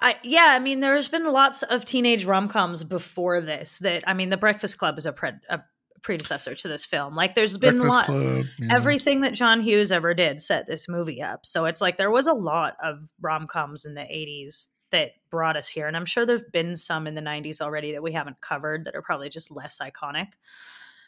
I 0.00 0.16
yeah, 0.22 0.48
I 0.50 0.58
mean, 0.58 0.80
there's 0.80 1.08
been 1.08 1.30
lots 1.32 1.62
of 1.62 1.84
teenage 1.84 2.24
rom 2.24 2.48
coms 2.48 2.84
before 2.84 3.40
this. 3.40 3.78
That 3.80 4.04
I 4.06 4.14
mean, 4.14 4.30
The 4.30 4.36
Breakfast 4.36 4.78
Club 4.78 4.98
is 4.98 5.06
a, 5.06 5.12
pre- 5.12 5.30
a 5.48 5.60
predecessor 6.02 6.54
to 6.54 6.68
this 6.68 6.84
film. 6.84 7.14
Like, 7.14 7.34
there's 7.34 7.58
been 7.58 7.78
a 7.78 7.82
lot. 7.84 8.06
Club. 8.06 8.44
yeah. 8.58 8.74
Everything 8.74 9.22
that 9.22 9.34
John 9.34 9.60
Hughes 9.60 9.90
ever 9.92 10.14
did 10.14 10.40
set 10.40 10.66
this 10.66 10.88
movie 10.88 11.22
up. 11.22 11.44
So 11.44 11.64
it's 11.64 11.80
like 11.80 11.96
there 11.96 12.10
was 12.10 12.26
a 12.26 12.34
lot 12.34 12.76
of 12.82 12.98
rom 13.20 13.46
coms 13.46 13.84
in 13.84 13.94
the 13.94 14.02
80s 14.02 14.68
that 14.90 15.12
brought 15.30 15.56
us 15.56 15.68
here. 15.68 15.88
And 15.88 15.96
I'm 15.96 16.04
sure 16.04 16.24
there've 16.24 16.52
been 16.52 16.76
some 16.76 17.06
in 17.06 17.14
the 17.14 17.20
90s 17.20 17.60
already 17.60 17.92
that 17.92 18.02
we 18.02 18.12
haven't 18.12 18.40
covered 18.40 18.84
that 18.84 18.94
are 18.94 19.02
probably 19.02 19.28
just 19.28 19.50
less 19.50 19.80
iconic 19.80 20.28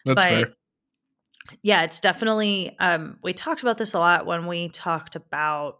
That's 0.04 0.24
but 0.24 0.28
fair. 0.28 0.46
yeah, 1.62 1.84
it's 1.84 2.00
definitely 2.00 2.76
um 2.80 3.18
we 3.22 3.32
talked 3.32 3.62
about 3.62 3.78
this 3.78 3.94
a 3.94 3.98
lot 4.00 4.26
when 4.26 4.46
we 4.46 4.68
talked 4.68 5.14
about 5.14 5.78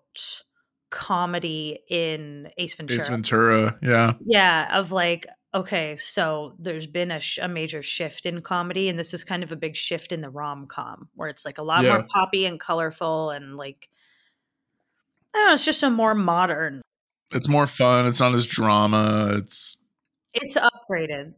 comedy 0.90 1.78
in 1.88 2.50
Ace 2.58 2.74
Ventura. 2.74 3.00
Ace 3.00 3.08
Ventura. 3.08 3.78
Yeah. 3.82 4.14
Yeah, 4.24 4.78
of 4.78 4.92
like 4.92 5.26
okay, 5.54 5.96
so 5.96 6.54
there's 6.58 6.86
been 6.86 7.10
a, 7.10 7.18
sh- 7.20 7.38
a 7.40 7.48
major 7.48 7.82
shift 7.82 8.26
in 8.26 8.42
comedy 8.42 8.90
and 8.90 8.98
this 8.98 9.14
is 9.14 9.24
kind 9.24 9.42
of 9.42 9.50
a 9.50 9.56
big 9.56 9.74
shift 9.74 10.12
in 10.12 10.20
the 10.20 10.28
rom-com 10.28 11.08
where 11.14 11.30
it's 11.30 11.46
like 11.46 11.56
a 11.56 11.62
lot 11.62 11.84
Yeah. 11.84 11.94
more 11.94 12.06
poppy 12.06 12.44
and 12.44 12.60
colorful 12.60 13.30
and 13.30 13.56
like 13.56 13.88
I 15.34 15.38
don't 15.38 15.46
know, 15.48 15.52
it's 15.54 15.64
just 15.64 15.82
a 15.82 15.88
more 15.90 16.14
modern. 16.14 16.82
It's 17.32 17.48
more 17.48 17.66
fun. 17.66 18.06
It's 18.06 18.20
not 18.20 18.34
as 18.34 18.46
drama. 18.46 19.32
It's 19.38 19.78
It's 20.34 20.56
upgraded. 20.56 21.34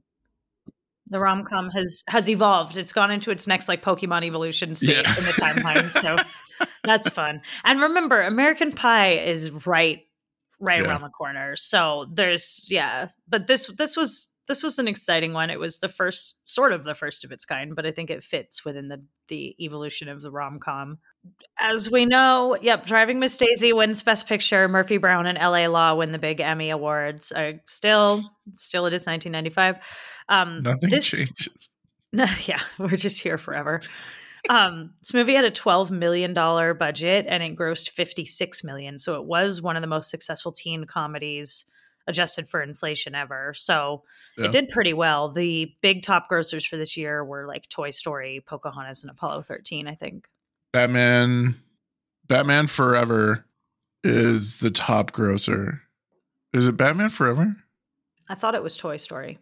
The 1.06 1.18
rom 1.20 1.44
com 1.44 1.70
has 1.70 2.02
has 2.08 2.28
evolved. 2.28 2.76
It's 2.76 2.92
gone 2.92 3.10
into 3.12 3.30
its 3.30 3.46
next 3.46 3.68
like 3.68 3.82
Pokemon 3.82 4.24
evolution 4.24 4.74
state 4.74 4.90
Yeah. 5.04 5.18
in 5.18 5.24
the 5.24 5.32
timeline. 5.32 5.92
So 5.92 6.16
that's 6.84 7.08
fun. 7.08 7.42
And 7.64 7.80
remember, 7.80 8.20
American 8.22 8.72
Pie 8.72 9.12
is 9.12 9.50
right 9.66 10.00
right 10.62 10.80
Yeah. 10.82 10.88
around 10.88 11.00
the 11.02 11.08
corner. 11.08 11.56
So 11.56 12.06
there's 12.12 12.62
yeah, 12.66 13.08
but 13.28 13.46
this 13.46 13.66
this 13.78 13.96
was 13.96 14.28
this 14.46 14.62
was 14.64 14.78
an 14.80 14.88
exciting 14.88 15.32
one. 15.32 15.48
It 15.48 15.60
was 15.60 15.78
the 15.78 15.88
first 15.88 16.46
sort 16.46 16.72
of 16.72 16.82
the 16.84 16.94
first 16.94 17.24
of 17.24 17.30
its 17.32 17.44
kind, 17.44 17.74
but 17.76 17.86
I 17.86 17.92
think 17.92 18.10
it 18.10 18.24
fits 18.24 18.64
within 18.64 18.88
the 18.88 19.02
the 19.28 19.54
evolution 19.64 20.08
of 20.08 20.20
the 20.22 20.30
rom 20.30 20.58
com. 20.58 20.98
As 21.58 21.90
we 21.90 22.04
know, 22.06 22.56
yep, 22.60 22.84
Driving 22.84 23.20
Miss 23.20 23.36
Daisy 23.36 23.72
wins 23.72 24.02
Best 24.02 24.26
Picture. 24.26 24.66
Murphy 24.68 24.96
Brown 24.96 25.26
and 25.26 25.38
L.A. 25.38 25.68
Law 25.68 25.94
win 25.94 26.10
the 26.10 26.18
big 26.18 26.40
Emmy 26.40 26.70
awards. 26.70 27.30
Uh, 27.30 27.52
still, 27.66 28.22
still, 28.54 28.86
it 28.86 28.94
is 28.94 29.06
1995. 29.06 29.78
Um, 30.30 30.62
nothing 30.62 30.88
this, 30.90 31.06
changes. 31.10 31.70
no, 32.12 32.24
yeah, 32.46 32.60
we're 32.78 32.96
just 32.96 33.20
here 33.22 33.38
forever. 33.38 33.80
Um, 34.48 34.92
this 35.00 35.12
movie 35.14 35.34
had 35.34 35.44
a 35.44 35.50
twelve 35.50 35.90
million 35.90 36.32
dollar 36.34 36.74
budget 36.74 37.26
and 37.28 37.42
it 37.42 37.56
grossed 37.56 37.90
fifty 37.90 38.24
six 38.24 38.64
million, 38.64 38.98
so 38.98 39.20
it 39.20 39.26
was 39.26 39.60
one 39.60 39.76
of 39.76 39.82
the 39.82 39.86
most 39.88 40.10
successful 40.10 40.52
teen 40.52 40.84
comedies 40.84 41.64
adjusted 42.06 42.48
for 42.48 42.62
inflation 42.62 43.14
ever. 43.14 43.52
So 43.54 44.02
Yeah. 44.38 44.46
it 44.46 44.52
did 44.52 44.68
pretty 44.70 44.92
well. 44.94 45.30
The 45.30 45.72
big 45.82 46.02
top 46.02 46.28
grossers 46.30 46.66
for 46.66 46.76
this 46.76 46.96
year 46.96 47.22
were 47.24 47.46
like 47.46 47.68
Toy 47.68 47.90
Story, 47.90 48.42
Pocahontas, 48.46 49.02
and 49.04 49.10
Apollo 49.10 49.42
thirteen. 49.42 49.86
I 49.86 49.94
think. 49.94 50.26
Batman 50.72 51.54
Batman 52.26 52.66
Forever 52.68 53.44
is 54.02 54.56
the 54.58 54.70
top 54.70 55.12
grosser. 55.12 55.82
Is 56.52 56.66
it 56.66 56.76
Batman 56.76 57.10
Forever? 57.10 57.56
I 58.28 58.34
thought 58.34 58.54
it 58.54 58.62
was 58.62 58.76
Toy 58.76 58.96
Story. 58.96 59.38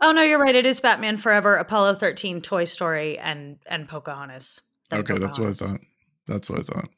Oh 0.00 0.12
no, 0.12 0.22
you're 0.22 0.38
right. 0.38 0.54
It 0.54 0.66
is 0.66 0.80
Batman 0.80 1.16
Forever, 1.16 1.56
Apollo 1.56 1.94
thirteen, 1.94 2.40
Toy 2.40 2.64
Story, 2.64 3.18
and 3.18 3.58
and 3.66 3.88
Pocahontas. 3.88 4.60
Then 4.90 5.00
okay, 5.00 5.18
that's 5.18 5.38
what 5.38 5.48
I 5.48 5.52
thought. 5.52 5.80
That's 6.26 6.50
what 6.50 6.60
I 6.60 6.62
thought. 6.62 6.88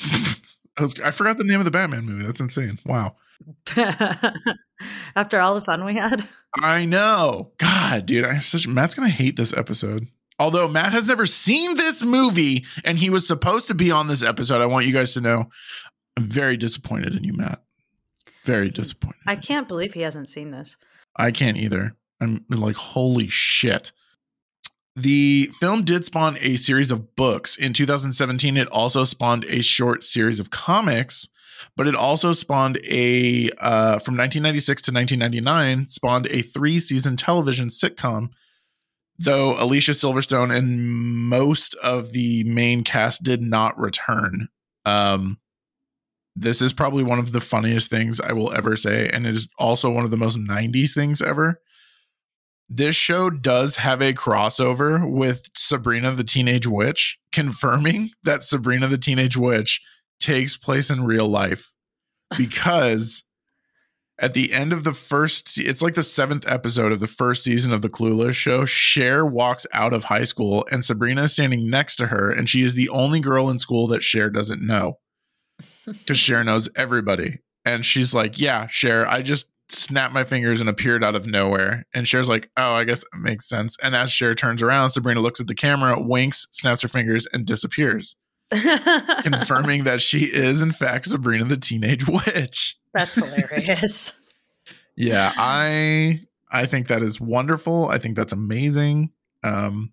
I 0.76 0.82
was 0.82 1.00
I 1.00 1.10
forgot 1.10 1.36
the 1.36 1.44
name 1.44 1.58
of 1.58 1.64
the 1.64 1.70
Batman 1.70 2.04
movie. 2.04 2.24
That's 2.24 2.40
insane. 2.40 2.78
Wow. 2.86 3.16
After 5.16 5.40
all 5.40 5.54
the 5.54 5.60
fun 5.64 5.84
we 5.84 5.94
had. 5.94 6.26
I 6.54 6.86
know. 6.86 7.52
God, 7.58 8.06
dude, 8.06 8.24
I'm 8.24 8.40
such 8.40 8.66
Matt's 8.66 8.94
gonna 8.94 9.08
hate 9.08 9.36
this 9.36 9.52
episode. 9.52 10.06
Although 10.38 10.68
Matt 10.68 10.92
has 10.92 11.06
never 11.06 11.26
seen 11.26 11.76
this 11.76 12.02
movie 12.02 12.64
and 12.82 12.96
he 12.96 13.10
was 13.10 13.26
supposed 13.26 13.68
to 13.68 13.74
be 13.74 13.90
on 13.90 14.06
this 14.06 14.22
episode, 14.22 14.62
I 14.62 14.66
want 14.66 14.86
you 14.86 14.92
guys 14.92 15.12
to 15.14 15.20
know 15.20 15.50
I'm 16.16 16.24
very 16.24 16.56
disappointed 16.56 17.14
in 17.14 17.24
you, 17.24 17.34
Matt. 17.34 17.62
Very 18.44 18.70
mm. 18.70 18.74
disappointed. 18.74 19.20
I 19.26 19.36
can't 19.36 19.68
believe 19.68 19.92
he 19.92 20.00
hasn't 20.00 20.30
seen 20.30 20.50
this. 20.50 20.78
I 21.16 21.30
can't 21.30 21.56
either. 21.56 21.96
I'm 22.20 22.44
like, 22.48 22.76
holy 22.76 23.28
shit. 23.28 23.92
The 24.96 25.46
film 25.58 25.84
did 25.84 26.04
spawn 26.04 26.36
a 26.40 26.56
series 26.56 26.90
of 26.90 27.16
books. 27.16 27.56
In 27.56 27.72
2017, 27.72 28.56
it 28.56 28.68
also 28.68 29.04
spawned 29.04 29.44
a 29.44 29.62
short 29.62 30.02
series 30.02 30.40
of 30.40 30.50
comics, 30.50 31.28
but 31.76 31.86
it 31.86 31.94
also 31.94 32.32
spawned 32.32 32.78
a, 32.88 33.50
uh, 33.58 33.98
from 33.98 34.16
1996 34.16 34.82
to 34.82 34.92
1999, 34.92 35.86
spawned 35.86 36.26
a 36.26 36.42
three 36.42 36.78
season 36.78 37.16
television 37.16 37.68
sitcom. 37.68 38.30
Though 39.18 39.54
Alicia 39.62 39.92
Silverstone 39.92 40.54
and 40.54 40.80
most 40.80 41.74
of 41.82 42.12
the 42.12 42.44
main 42.44 42.84
cast 42.84 43.22
did 43.22 43.42
not 43.42 43.78
return. 43.78 44.48
Um, 44.86 45.38
this 46.36 46.62
is 46.62 46.72
probably 46.72 47.02
one 47.02 47.18
of 47.18 47.32
the 47.32 47.40
funniest 47.40 47.90
things 47.90 48.20
I 48.20 48.32
will 48.32 48.52
ever 48.52 48.76
say, 48.76 49.08
and 49.08 49.26
is 49.26 49.48
also 49.58 49.90
one 49.90 50.04
of 50.04 50.10
the 50.10 50.16
most 50.16 50.38
90s 50.38 50.94
things 50.94 51.20
ever. 51.20 51.60
This 52.68 52.94
show 52.94 53.30
does 53.30 53.76
have 53.76 54.00
a 54.00 54.14
crossover 54.14 55.10
with 55.10 55.48
Sabrina 55.56 56.12
the 56.12 56.22
Teenage 56.22 56.68
Witch, 56.68 57.18
confirming 57.32 58.10
that 58.22 58.44
Sabrina 58.44 58.86
the 58.86 58.98
Teenage 58.98 59.36
Witch 59.36 59.82
takes 60.20 60.56
place 60.56 60.90
in 60.90 61.04
real 61.04 61.26
life 61.26 61.72
because 62.36 63.24
at 64.20 64.34
the 64.34 64.52
end 64.52 64.72
of 64.72 64.84
the 64.84 64.92
first 64.92 65.58
it's 65.58 65.82
like 65.82 65.94
the 65.94 66.02
seventh 66.02 66.46
episode 66.46 66.92
of 66.92 67.00
the 67.00 67.06
first 67.06 67.42
season 67.42 67.72
of 67.72 67.80
the 67.80 67.88
clueless 67.88 68.34
show 68.34 68.66
Cher 68.66 69.24
walks 69.24 69.66
out 69.72 69.94
of 69.94 70.04
high 70.04 70.24
school 70.24 70.66
and 70.70 70.84
sabrina 70.84 71.22
is 71.22 71.32
standing 71.32 71.70
next 71.70 71.96
to 71.96 72.08
her 72.08 72.30
and 72.30 72.48
she 72.50 72.62
is 72.62 72.74
the 72.74 72.90
only 72.90 73.20
girl 73.20 73.48
in 73.48 73.58
school 73.58 73.86
that 73.88 74.02
Cher 74.02 74.28
doesn't 74.28 74.60
know 74.60 74.98
because 75.92 76.18
Cher 76.18 76.42
knows 76.44 76.68
everybody. 76.76 77.38
And 77.64 77.84
she's 77.84 78.14
like 78.14 78.38
yeah 78.38 78.66
Cher. 78.68 79.06
I 79.06 79.22
just 79.22 79.50
snapped 79.68 80.12
my 80.12 80.24
fingers 80.24 80.60
and 80.60 80.68
appeared 80.68 81.04
out 81.04 81.14
of 81.14 81.26
nowhere. 81.26 81.86
And 81.94 82.06
Cher's 82.06 82.28
like 82.28 82.50
oh 82.56 82.72
i 82.74 82.84
guess 82.84 83.04
that 83.12 83.18
makes 83.20 83.48
sense. 83.48 83.76
And 83.82 83.94
as 83.94 84.10
Cher 84.10 84.34
turns 84.34 84.62
around 84.62 84.90
sabrina 84.90 85.20
looks 85.20 85.40
at 85.40 85.46
the 85.46 85.54
camera 85.54 86.00
winks 86.00 86.46
snaps 86.50 86.82
her 86.82 86.88
fingers 86.88 87.26
and 87.32 87.46
disappears 87.46 88.16
confirming 89.22 89.84
that 89.84 90.00
she 90.00 90.24
is 90.24 90.60
in 90.62 90.72
fact 90.72 91.06
sabrina 91.06 91.44
the 91.44 91.56
teenage 91.56 92.06
witch. 92.08 92.76
That's 92.94 93.14
hilarious. 93.14 94.12
yeah 94.96 95.32
i 95.36 96.18
i 96.50 96.66
think 96.66 96.88
that 96.88 97.02
is 97.02 97.20
wonderful. 97.20 97.88
I 97.88 97.98
think 97.98 98.16
that's 98.16 98.32
amazing. 98.32 99.10
Um 99.44 99.92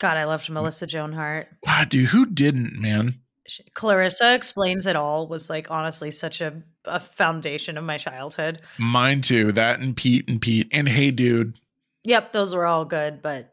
God, 0.00 0.16
I 0.16 0.24
loved 0.24 0.50
Melissa 0.50 0.88
Joan 0.88 1.12
Hart. 1.12 1.46
wow 1.64 1.84
dude 1.88 2.08
who 2.08 2.26
didn't 2.26 2.80
man 2.80 3.14
She- 3.46 3.64
Clarissa 3.74 4.34
explains 4.34 4.86
it 4.86 4.96
all 4.96 5.28
was 5.28 5.50
like 5.50 5.70
honestly 5.70 6.10
such 6.10 6.40
a, 6.40 6.62
a 6.86 6.98
foundation 7.00 7.76
of 7.76 7.84
my 7.84 7.98
childhood. 7.98 8.62
mine 8.78 9.20
too 9.20 9.52
that 9.52 9.80
and 9.80 9.94
pete 9.96 10.28
and 10.28 10.40
pete 10.40 10.68
and 10.72 10.88
hey 10.88 11.10
dude 11.10 11.58
Yep, 12.06 12.32
those 12.32 12.54
were 12.54 12.66
all 12.66 12.84
good, 12.84 13.22
but 13.22 13.50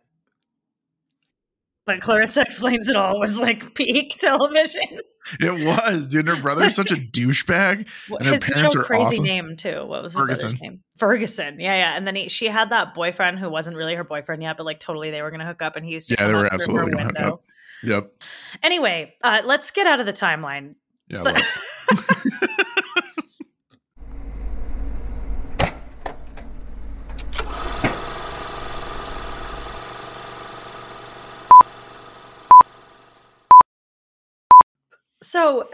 but 1.86 2.00
Clarissa 2.01 2.41
explains 2.41 2.88
it 2.88 2.95
all 2.95 3.19
was 3.19 3.39
like 3.39 3.74
peak 3.75 4.17
television. 4.19 5.00
it 5.39 5.65
was 5.65 6.07
dude 6.07 6.27
her 6.27 6.41
brother's 6.41 6.75
such 6.75 6.91
a 6.91 6.95
douchebag 7.13 7.88
And 8.19 8.25
her 8.27 8.33
His 8.33 8.43
parents 8.45 8.75
are 8.75 8.83
crazy 8.83 9.15
awesome. 9.15 9.25
name 9.25 9.55
too. 9.57 9.86
What 9.86 10.03
was 10.03 10.13
her 10.13 10.25
brother's 10.25 10.62
name? 10.62 10.81
Ferguson. 10.98 11.60
Yeah, 11.60 11.75
yeah. 11.75 11.98
And 11.98 12.05
then 12.05 12.15
he, 12.15 12.29
she 12.29 12.48
had 12.48 12.69
that 12.69 12.93
boyfriend 12.93 13.39
who 13.39 13.50
wasn't 13.50 13.75
really 13.77 13.95
her 13.95 14.03
boyfriend 14.03 14.41
yet, 14.43 14.57
but 14.57 14.65
like 14.65 14.79
totally 14.79 15.12
they 15.12 15.21
were 15.21 15.31
gonna 15.31 15.45
hook 15.45 15.62
up, 15.62 15.75
and 15.75 15.86
he 15.86 15.93
used 15.93 16.07
to 16.10 16.15
Yeah, 16.19 16.27
they 16.27 16.33
were 16.33 16.45
up 16.45 16.62
through 16.62 16.75
her 16.75 16.81
absolutely 16.83 16.91
gonna 16.91 17.03
hook 17.05 17.19
up. 17.33 17.41
Yep 17.83 18.11
Anyway, 18.63 19.15
uh, 19.23 19.41
let's 19.45 19.71
get 19.71 19.88
out 19.88 20.00
of 20.00 20.05
the 20.05 20.13
timeline. 20.13 20.75
yeah 21.07 21.21
let's 21.21 21.57
So 35.21 35.69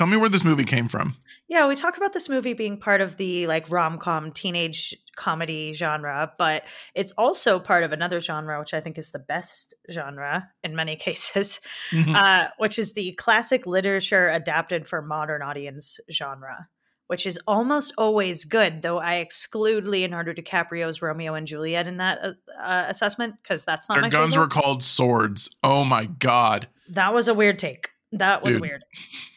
tell 0.00 0.06
me 0.06 0.16
where 0.16 0.30
this 0.30 0.44
movie 0.44 0.64
came 0.64 0.88
from 0.88 1.14
Yeah, 1.46 1.68
we 1.68 1.76
talk 1.76 1.96
about 1.98 2.12
this 2.14 2.28
movie 2.28 2.54
being 2.54 2.78
part 2.78 3.00
of 3.02 3.16
the 3.18 3.46
like 3.46 3.70
rom 3.70 3.98
com 3.98 4.32
teenage 4.32 4.96
comedy 5.16 5.74
genre, 5.74 6.32
but 6.38 6.62
it's 6.94 7.12
also 7.18 7.58
part 7.58 7.84
of 7.84 7.92
another 7.92 8.20
genre, 8.20 8.58
which 8.58 8.72
I 8.72 8.80
think 8.80 8.96
is 8.96 9.10
the 9.10 9.18
best 9.18 9.74
genre 9.90 10.48
in 10.64 10.74
many 10.74 10.96
cases, 11.06 11.60
Mhm. 11.92 12.14
uh, 12.14 12.48
which 12.56 12.78
is 12.78 12.94
the 12.94 13.12
classic 13.12 13.66
literature 13.66 14.28
adapted 14.28 14.88
for 14.88 15.02
modern 15.02 15.42
audience 15.42 16.00
genre, 16.10 16.68
which 17.08 17.26
is 17.26 17.38
almost 17.46 17.92
always 17.98 18.44
good, 18.44 18.80
though 18.80 18.98
I 18.98 19.16
exclude 19.16 19.86
Leonardo 19.86 20.32
DiCaprio's 20.32 21.02
Romeo 21.02 21.34
and 21.34 21.46
Juliet 21.46 21.86
in 21.86 21.98
that 21.98 22.18
uh, 22.24 22.32
uh, 22.58 22.86
assessment 22.88 23.34
because 23.42 23.66
that's 23.66 23.88
not 23.90 24.00
their 24.00 24.08
guns 24.10 24.34
favorite. 24.34 24.44
were 24.54 24.62
called 24.62 24.82
swords 24.82 25.50
oh 25.62 25.84
my 25.84 26.06
god 26.06 26.68
That 26.88 27.12
was 27.12 27.28
a 27.28 27.34
weird 27.34 27.58
take. 27.58 27.90
That 28.12 28.42
was 28.42 28.54
Dude. 28.54 28.62
weird. 28.62 28.84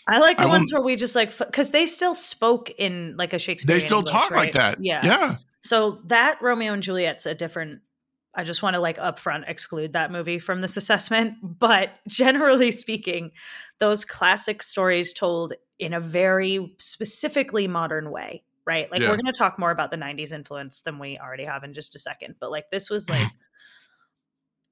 I 0.07 0.19
like 0.19 0.37
the 0.37 0.43
I 0.43 0.47
ones 0.47 0.73
where 0.73 0.81
we 0.81 0.95
just 0.95 1.15
like 1.15 1.37
because 1.37 1.71
they 1.71 1.85
still 1.85 2.15
spoke 2.15 2.69
in 2.71 3.15
like 3.17 3.33
a 3.33 3.39
Shakespeare. 3.39 3.75
they 3.75 3.79
still 3.79 4.01
talk 4.03 4.31
like 4.31 4.53
that 4.53 4.77
Yeah. 4.81 5.05
yeah 5.05 5.35
So 5.61 6.01
that 6.05 6.41
Romeo 6.41 6.73
and 6.73 6.83
Juliet's 6.83 7.25
a 7.25 7.33
different. 7.35 7.81
I 8.35 8.43
just 8.43 8.63
want 8.63 8.73
to 8.73 8.79
like 8.79 8.97
upfront 8.97 9.47
exclude 9.47 9.93
that 9.93 10.11
movie 10.11 10.39
from 10.39 10.61
this 10.61 10.75
assessment. 10.81 11.35
But 11.43 11.91
generally 12.07 12.71
speaking, 12.71 13.31
those 13.79 14.03
classic 14.05 14.63
stories 14.63 15.13
told 15.13 15.53
in 15.77 15.93
a 15.93 15.99
very 15.99 16.75
specifically 16.79 17.67
modern 17.67 18.09
way, 18.11 18.43
right? 18.65 18.89
Like 18.91 19.01
Yeah. 19.01 19.09
we're 19.09 19.17
going 19.17 19.25
to 19.27 19.37
talk 19.37 19.59
more 19.59 19.69
about 19.71 19.91
the 19.91 19.97
'90s 19.97 20.31
influence 20.33 20.81
than 20.81 20.97
we 20.97 21.19
already 21.19 21.45
have 21.45 21.63
in 21.63 21.73
just 21.73 21.95
a 21.95 21.99
second. 21.99 22.35
But 22.39 22.49
like 22.51 22.71
this 22.71 22.89
was 22.89 23.07
like 23.09 23.27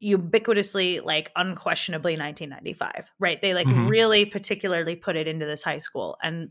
ubiquitously 0.04 1.04
like 1.04 1.32
unquestionably 1.36 2.14
1995 2.18 3.12
right 3.20 3.40
they 3.42 3.54
like 3.54 3.68
Mhm. 3.68 3.90
really 3.90 4.26
particularly 4.26 4.96
put 4.96 5.16
it 5.16 5.28
into 5.28 5.46
this 5.46 5.64
high 5.64 5.78
school 5.78 6.18
and 6.24 6.50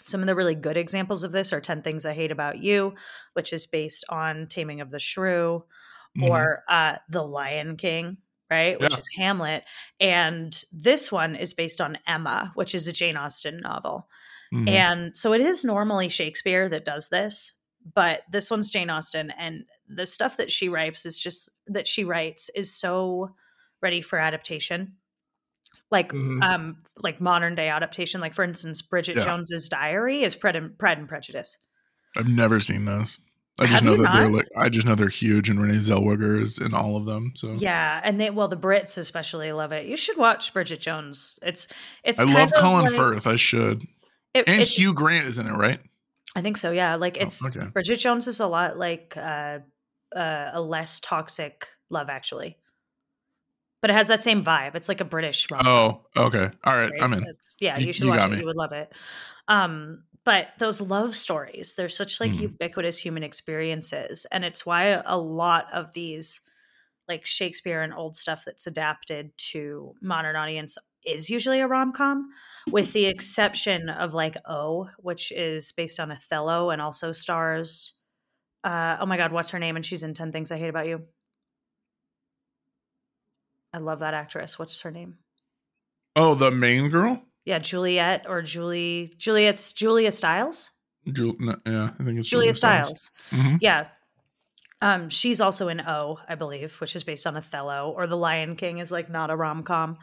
some 0.00 0.20
of 0.20 0.26
the 0.28 0.34
really 0.36 0.54
good 0.54 0.76
examples 0.76 1.24
of 1.24 1.32
this 1.32 1.52
are 1.52 1.60
10 1.60 1.82
things 1.82 2.06
i 2.06 2.14
hate 2.14 2.30
about 2.30 2.58
you 2.58 2.94
which 3.32 3.52
is 3.52 3.66
based 3.66 4.04
on 4.08 4.46
taming 4.46 4.80
of 4.80 4.90
the 4.90 4.98
shrew 5.00 5.64
Mhm. 6.16 6.28
or 6.30 6.62
uh 6.68 6.96
the 7.08 7.22
lion 7.22 7.76
king 7.76 8.18
right 8.50 8.80
which 8.80 8.96
is 8.96 9.10
hamlet 9.16 9.64
and 10.00 10.64
this 10.72 11.10
one 11.10 11.34
is 11.34 11.52
based 11.54 11.80
on 11.80 11.98
emma 12.06 12.52
which 12.54 12.74
is 12.74 12.86
a 12.86 12.92
jane 12.92 13.16
austen 13.16 13.58
novel 13.60 14.08
Mhm. 14.54 14.68
and 14.68 15.16
so 15.16 15.32
it 15.34 15.40
is 15.42 15.64
normally 15.64 16.08
Shakespeare 16.08 16.70
that 16.70 16.84
does 16.86 17.10
this, 17.10 17.52
but 17.94 18.22
this 18.30 18.50
one's 18.50 18.70
Jane 18.70 18.90
Austen 18.90 19.30
and 19.38 19.64
the 19.88 20.06
stuff 20.06 20.36
that 20.36 20.50
she 20.50 20.68
writes 20.68 21.06
is 21.06 21.18
just 21.18 21.50
that 21.66 21.86
she 21.88 22.04
writes 22.04 22.50
is 22.54 22.72
so 22.74 23.34
ready 23.80 24.02
for 24.02 24.18
adaptation. 24.18 24.94
Like 25.90 26.12
Mhm. 26.12 26.42
um 26.42 26.82
like 26.98 27.20
modern 27.20 27.54
day 27.54 27.68
adaptation 27.68 28.20
like 28.20 28.34
for 28.34 28.44
instance 28.44 28.82
Bridget 28.82 29.16
Yeah. 29.16 29.24
Jones's 29.24 29.68
Diary 29.68 30.22
is 30.22 30.34
Pride 30.36 30.56
and, 30.56 30.78
Pride 30.78 30.98
and 30.98 31.08
Prejudice. 31.08 31.56
I've 32.16 32.28
never 32.28 32.60
seen 32.60 32.84
those. 32.84 33.18
I 33.60 33.64
just 33.66 33.82
Have 33.82 33.84
know 33.84 34.02
that 34.02 34.12
they're 34.14 34.28
like 34.30 34.48
I 34.56 34.68
just 34.68 34.86
know 34.86 34.94
they're 34.94 35.08
huge 35.08 35.48
and 35.48 35.60
Renee 35.60 35.78
Zellweger 35.78 36.40
is 36.40 36.58
in 36.58 36.74
all 36.74 36.96
of 36.96 37.06
them. 37.06 37.32
So 37.34 37.54
Yeah, 37.58 38.00
and 38.04 38.20
they 38.20 38.28
well 38.30 38.48
the 38.48 38.56
Brits 38.56 38.98
especially 38.98 39.50
love 39.52 39.72
it. 39.72 39.86
You 39.86 39.96
should 39.96 40.16
watch 40.18 40.52
Bridget 40.52 40.80
Jones. 40.80 41.38
It's 41.42 41.68
it's 42.04 42.20
I 42.20 42.24
love 42.24 42.52
Colin 42.58 42.84
like- 42.84 42.94
Firth. 42.94 43.26
I 43.26 43.36
should. 43.36 43.86
it- 44.34 44.46
And 44.48 44.62
Hugh 44.62 44.92
Grant 44.92 45.26
is 45.26 45.38
in 45.38 45.46
it, 45.46 45.52
right? 45.52 45.80
I 46.36 46.40
think 46.42 46.56
so. 46.56 46.70
Yeah, 46.70 46.96
like 46.96 47.16
Oh, 47.20 47.24
it's 47.24 47.44
okay. 47.44 47.66
Bridget 47.72 47.96
Jones 47.96 48.28
is 48.28 48.40
a 48.40 48.46
lot 48.46 48.76
like 48.78 49.14
uh, 49.16 49.60
uh, 50.14 50.50
a 50.52 50.60
less 50.60 51.00
toxic 51.00 51.66
Love 51.90 52.10
Actually, 52.10 52.58
but 53.80 53.90
it 53.90 53.94
has 53.94 54.08
that 54.08 54.22
same 54.22 54.44
vibe. 54.44 54.74
It's 54.74 54.88
like 54.88 55.00
a 55.00 55.04
British 55.04 55.50
rom. 55.50 55.66
Oh, 55.66 56.00
okay. 56.16 56.50
All 56.64 56.76
right. 56.76 56.92
I'm 57.00 57.12
in. 57.14 57.24
yeah, 57.60 57.78
You- 57.78 57.86
you, 57.86 57.92
should 57.92 58.04
you 58.04 58.10
watch 58.10 58.24
it. 58.24 58.30
me. 58.32 58.38
You 58.40 58.46
would 58.46 58.56
love 58.56 58.72
it. 58.72 58.92
Um, 59.48 60.04
but 60.24 60.48
those 60.58 60.80
love 60.80 61.14
stories, 61.14 61.74
they're 61.74 61.88
such 61.88 62.20
like 62.20 62.32
Mhm. 62.32 62.40
ubiquitous 62.40 62.98
human 62.98 63.22
experiences, 63.22 64.26
and 64.30 64.44
it's 64.44 64.66
why 64.66 65.00
a 65.06 65.16
lot 65.16 65.66
of 65.72 65.92
these 65.92 66.42
like 67.08 67.24
Shakespeare 67.24 67.80
and 67.80 67.94
old 67.94 68.14
stuff 68.16 68.42
that's 68.44 68.66
adapted 68.66 69.30
to 69.38 69.94
modern 70.02 70.36
audience 70.36 70.76
is 71.04 71.30
usually 71.30 71.60
a 71.60 71.66
rom 71.66 71.92
com, 71.92 72.30
with 72.70 72.92
the 72.92 73.06
exception 73.06 73.88
of 73.88 74.14
like 74.14 74.36
O, 74.46 74.88
which 74.98 75.32
is 75.32 75.72
based 75.72 76.00
on 76.00 76.10
Othello 76.10 76.70
and 76.70 76.80
also 76.82 77.12
stars. 77.12 77.94
Uh, 78.64 78.96
oh 79.00 79.06
my 79.06 79.16
God, 79.16 79.32
what's 79.32 79.50
her 79.50 79.58
name? 79.58 79.76
And 79.76 79.84
she's 79.84 80.02
in 80.02 80.14
Ten 80.14 80.32
Things 80.32 80.50
I 80.50 80.58
Hate 80.58 80.68
About 80.68 80.86
You. 80.86 81.02
I 83.72 83.78
love 83.78 84.00
that 84.00 84.14
actress. 84.14 84.58
What's 84.58 84.80
her 84.80 84.90
name? 84.90 85.18
Oh, 86.16 86.34
the 86.34 86.50
main 86.50 86.88
girl? 86.88 87.22
Yeah, 87.44 87.58
Juliet 87.58 88.26
or 88.28 88.42
Julie. 88.42 89.12
Juliet's 89.18 89.72
Julia 89.72 90.10
Stiles. 90.10 90.70
Jul- 91.12 91.36
no, 91.38 91.56
yeah, 91.64 91.90
I 91.98 92.04
think 92.04 92.18
it's 92.18 92.28
Julia 92.28 92.52
Stiles. 92.52 93.10
Mhm. 93.30 93.58
Yeah. 93.60 93.88
Um, 94.80 95.08
she's 95.08 95.40
also 95.40 95.68
in 95.68 95.80
O, 95.80 96.18
I 96.28 96.34
believe, 96.34 96.80
which 96.80 96.94
is 96.94 97.04
based 97.04 97.26
on 97.26 97.36
Othello, 97.36 97.90
or 97.96 98.06
The 98.06 98.16
Lion 98.16 98.54
King 98.56 98.78
is 98.78 98.92
like 98.92 99.10
not 99.10 99.30
a 99.30 99.36
rom 99.36 99.62
com. 99.62 99.98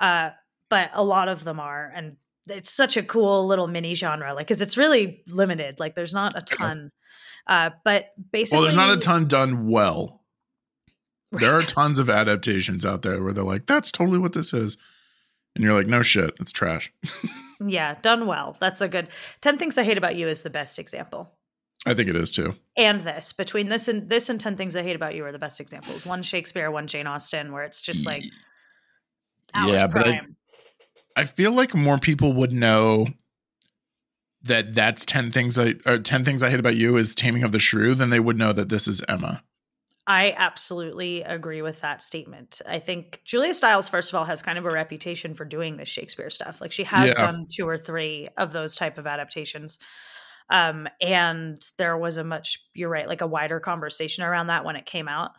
Uh, 0.00 0.30
but 0.68 0.90
a 0.94 1.02
lot 1.04 1.28
of 1.28 1.44
them 1.44 1.60
are, 1.60 1.90
and 1.94 2.16
it's 2.48 2.70
such 2.70 2.96
a 2.96 3.02
cool 3.02 3.46
little 3.46 3.66
mini 3.66 3.94
genre, 3.94 4.34
like 4.34 4.46
because 4.46 4.60
it's 4.60 4.76
really 4.76 5.22
limited. 5.26 5.78
Like 5.80 5.94
there's 5.94 6.14
not 6.14 6.36
a 6.36 6.42
ton. 6.42 6.90
Uh, 7.46 7.70
but 7.84 8.06
basically, 8.32 8.56
Well, 8.56 8.62
there's 8.62 8.76
not 8.76 8.96
a 8.96 9.00
ton 9.00 9.26
done 9.26 9.68
well. 9.68 10.22
There 11.32 11.54
are 11.56 11.62
tons 11.78 11.98
of 11.98 12.10
adaptations 12.10 12.84
out 12.84 13.02
there 13.02 13.22
where 13.22 13.32
they're 13.32 13.44
like, 13.44 13.66
"That's 13.66 13.90
totally 13.92 14.18
what 14.18 14.32
this 14.32 14.52
is," 14.52 14.76
and 15.54 15.64
you're 15.64 15.74
like, 15.74 15.86
"No 15.86 16.02
shit, 16.02 16.34
it's 16.40 16.52
trash." 16.52 16.92
Yeah, 17.66 17.94
done 18.02 18.26
well. 18.26 18.54
That's 18.60 18.82
a 18.82 18.88
good. 18.88 19.08
Ten 19.40 19.56
Things 19.56 19.78
I 19.78 19.82
Hate 19.84 19.96
About 19.96 20.14
You 20.14 20.28
is 20.28 20.42
the 20.42 20.50
best 20.50 20.78
example. 20.78 21.32
I 21.86 21.94
think 21.94 22.10
it 22.10 22.14
is 22.16 22.30
too. 22.30 22.54
and 22.76 23.00
this 23.00 23.32
between 23.32 23.70
this 23.70 23.88
and 23.88 24.10
this 24.10 24.28
and 24.28 24.38
10 24.38 24.56
things 24.58 24.76
i 24.76 24.82
hate 24.82 24.94
about 24.96 25.14
you 25.14 25.24
are 25.24 25.32
the 25.32 25.38
best 25.38 25.58
examples 25.60 26.04
one 26.04 26.20
shakespeare 26.22 26.70
one 26.70 26.86
jane 26.86 27.06
austen 27.06 27.52
where 27.52 27.62
it's 27.64 27.80
just 27.80 28.04
like 28.04 28.24
Alice 29.56 29.80
Yeah, 29.80 29.86
but 29.86 30.06
I- 30.08 30.20
I 31.16 31.24
feel 31.24 31.52
like 31.52 31.74
more 31.74 31.98
people 31.98 32.32
would 32.34 32.52
know 32.52 33.06
that 34.42 34.74
that's 34.74 35.04
10 35.06 35.30
things 35.30 35.58
I 35.58 35.74
or 35.86 35.98
10 35.98 36.24
things 36.24 36.42
I 36.42 36.50
hate 36.50 36.60
about 36.60 36.76
you 36.76 36.96
is 36.96 37.14
Taming 37.14 37.42
of 37.42 37.52
the 37.52 37.58
Shrew 37.58 37.94
than 37.94 38.10
they 38.10 38.20
would 38.20 38.36
know 38.38 38.52
that 38.52 38.68
this 38.68 38.86
is 38.86 39.02
Emma. 39.08 39.42
I 40.06 40.34
absolutely 40.36 41.22
agree 41.22 41.62
with 41.62 41.80
that 41.80 42.00
statement. 42.00 42.60
I 42.64 42.78
think 42.78 43.22
Julia 43.24 43.52
Stiles, 43.54 43.88
first 43.88 44.10
of 44.12 44.14
all, 44.14 44.24
has 44.24 44.40
kind 44.40 44.56
of 44.56 44.64
a 44.64 44.70
reputation 44.70 45.34
for 45.34 45.44
doing 45.44 45.78
this 45.78 45.88
Shakespeare 45.88 46.30
stuff. 46.30 46.60
Like 46.60 46.70
she 46.70 46.84
has 46.84 47.08
Yeah. 47.08 47.14
done 47.26 47.46
two 47.50 47.66
or 47.66 47.76
three 47.76 48.28
of 48.36 48.52
those 48.52 48.76
type 48.76 48.98
of 48.98 49.06
adaptations. 49.08 49.80
Um, 50.48 50.86
and 51.00 51.60
there 51.76 51.96
was 51.98 52.18
a 52.18 52.24
much, 52.24 52.60
you're 52.72 52.88
right, 52.88 53.08
like 53.08 53.20
a 53.20 53.26
wider 53.26 53.58
conversation 53.58 54.22
around 54.22 54.46
that 54.46 54.64
when 54.64 54.76
it 54.76 54.86
came 54.86 55.08
out. 55.08 55.32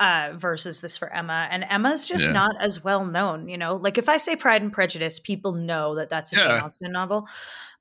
Uh, 0.00 0.32
versus 0.36 0.80
this 0.80 0.96
for 0.96 1.12
Emma, 1.12 1.48
and 1.50 1.64
Emma's 1.68 2.06
just 2.06 2.26
Yeah. 2.28 2.32
not 2.32 2.52
as 2.60 2.84
well 2.84 3.04
known. 3.04 3.48
You 3.48 3.58
know, 3.58 3.74
like 3.74 3.98
if 3.98 4.08
I 4.08 4.18
say 4.18 4.36
Pride 4.36 4.62
and 4.62 4.72
Prejudice, 4.72 5.18
people 5.18 5.52
know 5.54 5.96
that 5.96 6.08
that's 6.08 6.32
a 6.32 6.36
Jane 6.36 6.60
Austen 6.62 6.92
novel. 6.92 7.26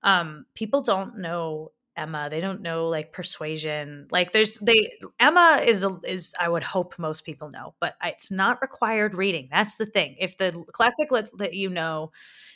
Um, 0.01 0.47
people 0.55 0.81
don't 0.81 1.19
know 1.19 1.73
Emma. 1.95 2.27
They 2.31 2.39
don't 2.41 2.61
know 2.61 2.87
like 2.87 3.13
Persuasion. 3.13 4.07
Like 4.09 4.31
there's 4.31 4.57
they 4.57 4.89
Emma 5.19 5.61
is 5.63 5.83
a, 5.83 5.99
is 6.07 6.33
I 6.39 6.49
would 6.49 6.63
hope 6.63 6.97
most 6.97 7.23
people 7.23 7.51
know, 7.51 7.75
but 7.79 7.95
it's 8.03 8.31
not 8.31 8.61
required 8.63 9.13
reading. 9.13 9.47
That's 9.51 9.77
the 9.77 9.85
thing. 9.85 10.15
If 10.19 10.37
the 10.37 10.63
classic 10.73 11.11
lit 11.11 11.29
that 11.37 11.53
you 11.53 11.69
know 11.69 12.11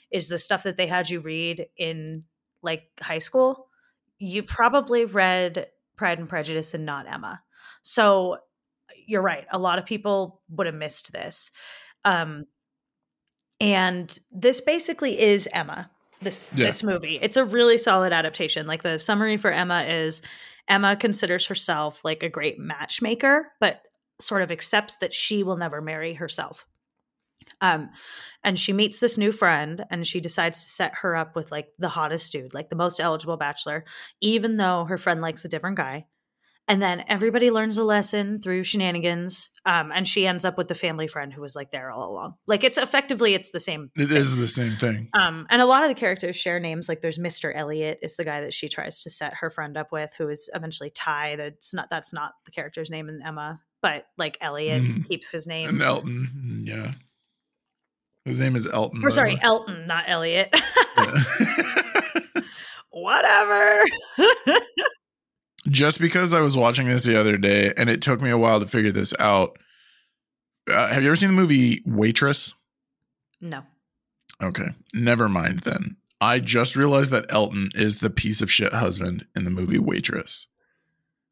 is 0.10 0.28
the 0.30 0.40
stuff 0.40 0.64
that 0.64 0.78
they 0.78 0.88
had 0.88 1.10
you 1.10 1.20
read 1.20 1.68
in 1.78 2.24
like 2.64 2.90
high 3.00 3.20
school, 3.20 3.68
you 4.18 4.42
probably 4.42 5.06
read 5.06 5.68
Pride 5.98 6.18
and 6.18 6.28
Prejudice 6.30 6.74
and 6.74 6.86
not 6.86 7.08
Emma. 7.08 7.44
So 7.84 8.38
you're 9.08 9.22
right. 9.22 9.46
A 9.52 9.60
lot 9.60 9.80
of 9.80 9.86
people 9.86 10.42
would 10.50 10.68
have 10.68 10.76
missed 10.76 11.12
this. 11.14 11.52
Um, 12.06 12.46
and 13.60 14.18
this 14.32 14.62
basically 14.62 15.20
is 15.20 15.48
Emma. 15.52 15.90
This 16.22 16.50
Yeah. 16.54 16.66
this 16.68 16.84
movie. 16.84 17.18
It's 17.22 17.38
a 17.38 17.46
really 17.46 17.78
solid 17.78 18.14
adaptation. 18.14 18.68
Like 18.68 18.84
the 18.84 19.00
summary 19.00 19.38
for 19.38 19.52
Emma 19.52 19.84
is 19.84 20.22
Emma 20.68 20.96
considers 20.96 21.48
herself 21.48 22.04
like 22.06 22.24
a 22.24 22.30
great 22.30 22.60
matchmaker, 22.60 23.52
but 23.60 23.82
sort 24.20 24.42
of 24.44 24.52
accepts 24.52 24.96
that 24.98 25.14
she 25.14 25.44
will 25.44 25.58
never 25.58 25.82
marry 25.82 26.14
herself. 26.14 26.66
Um, 27.60 27.90
and 28.44 28.58
she 28.58 28.72
meets 28.72 29.00
this 29.00 29.18
new 29.18 29.32
friend 29.32 29.84
and 29.90 30.06
she 30.06 30.20
decides 30.20 30.64
to 30.64 30.70
set 30.70 30.94
her 31.02 31.16
up 31.16 31.36
with 31.36 31.52
like 31.52 31.70
the 31.80 31.90
hottest 31.90 32.32
dude, 32.32 32.54
like 32.54 32.70
the 32.70 32.76
most 32.76 33.00
eligible 33.00 33.38
bachelor, 33.38 33.84
even 34.22 34.58
though 34.58 34.86
her 34.86 34.98
friend 34.98 35.22
likes 35.22 35.44
a 35.44 35.50
different 35.50 35.78
guy. 35.78 36.06
And 36.72 36.82
then 36.82 37.04
everybody 37.10 37.52
learns 37.52 37.78
a 37.78 37.84
lesson 37.84 38.40
through 38.42 38.64
shenanigans. 38.64 39.50
Um, 39.66 39.92
and 39.94 40.08
she 40.08 40.26
ends 40.26 40.46
up 40.46 40.58
with 40.58 40.70
the 40.70 40.74
family 40.74 41.06
friend 41.10 41.34
who 41.34 41.42
was 41.42 41.54
like 41.54 41.70
there 41.74 41.92
all 41.92 42.10
along. 42.10 42.36
Like 42.48 42.64
it's 42.64 42.78
effectively 42.78 43.34
it's 43.34 43.52
the 43.52 43.60
same. 43.60 43.92
It 43.98 44.08
thing. 44.08 44.16
is 44.18 44.38
the 44.38 44.48
same 44.48 44.78
thing. 44.78 45.10
Um, 45.14 45.48
and 45.50 45.62
a 45.62 45.66
lot 45.66 45.84
of 45.84 45.90
the 45.90 45.96
characters 45.96 46.38
share 46.38 46.62
names. 46.62 46.88
Like 46.88 47.02
there's 47.02 47.20
Mr. 47.20 47.52
Elliot 47.54 48.00
is 48.02 48.16
the 48.16 48.24
guy 48.24 48.40
that 48.40 48.54
she 48.54 48.70
tries 48.70 49.04
to 49.04 49.10
set 49.10 49.34
her 49.42 49.50
friend 49.50 49.76
up 49.76 49.92
with, 49.92 50.12
who 50.18 50.30
is 50.30 50.50
eventually 50.56 50.92
Tai. 50.92 51.36
That's 51.36 51.74
not 51.74 51.90
that's 51.90 52.14
not 52.14 52.36
the 52.46 52.52
character's 52.52 52.90
name 52.90 53.10
in 53.10 53.22
Emma, 53.22 53.60
but 53.82 54.06
like 54.18 54.38
Elliot 54.40 54.82
Mhm. 54.82 55.08
keeps 55.10 55.30
his 55.30 55.48
name. 55.48 55.68
And 55.68 55.82
Elton, 55.82 56.64
yeah. 56.66 56.94
His 58.24 58.40
name 58.40 58.56
is 58.56 58.66
Elton. 58.66 59.02
or 59.04 59.12
sorry. 59.12 59.38
Elton, 59.42 59.86
not 59.88 60.06
Elliot. 60.08 60.56
Whatever. 62.92 63.84
Just 65.70 66.00
because 66.00 66.34
I 66.34 66.42
was 66.42 66.58
watching 66.58 66.88
this 66.88 67.04
the 67.04 67.20
other 67.20 67.38
day 67.38 67.72
and 67.78 67.90
it 67.90 68.02
took 68.02 68.22
me 68.22 68.30
a 68.32 68.38
while 68.38 68.60
to 68.60 68.66
figure 68.68 68.92
this 68.92 69.14
out. 69.20 69.58
Uh, 70.70 70.88
have 70.88 71.02
you 71.04 71.10
ever 71.10 71.16
seen 71.16 71.30
the 71.30 71.36
movie 71.36 71.82
Waitress? 71.86 72.56
no. 73.40 73.64
Okay, 74.42 74.70
never 74.92 75.30
mind 75.30 75.60
then. 75.60 75.98
I 76.20 76.40
just 76.40 76.76
realized 76.76 77.12
that 77.12 77.32
Elton 77.32 77.70
is 77.76 78.00
the 78.00 78.10
piece 78.10 78.42
of 78.42 78.52
shit 78.52 78.74
husband 78.74 79.28
in 79.36 79.44
the 79.44 79.52
movie 79.52 79.78
Waitress. 79.78 80.48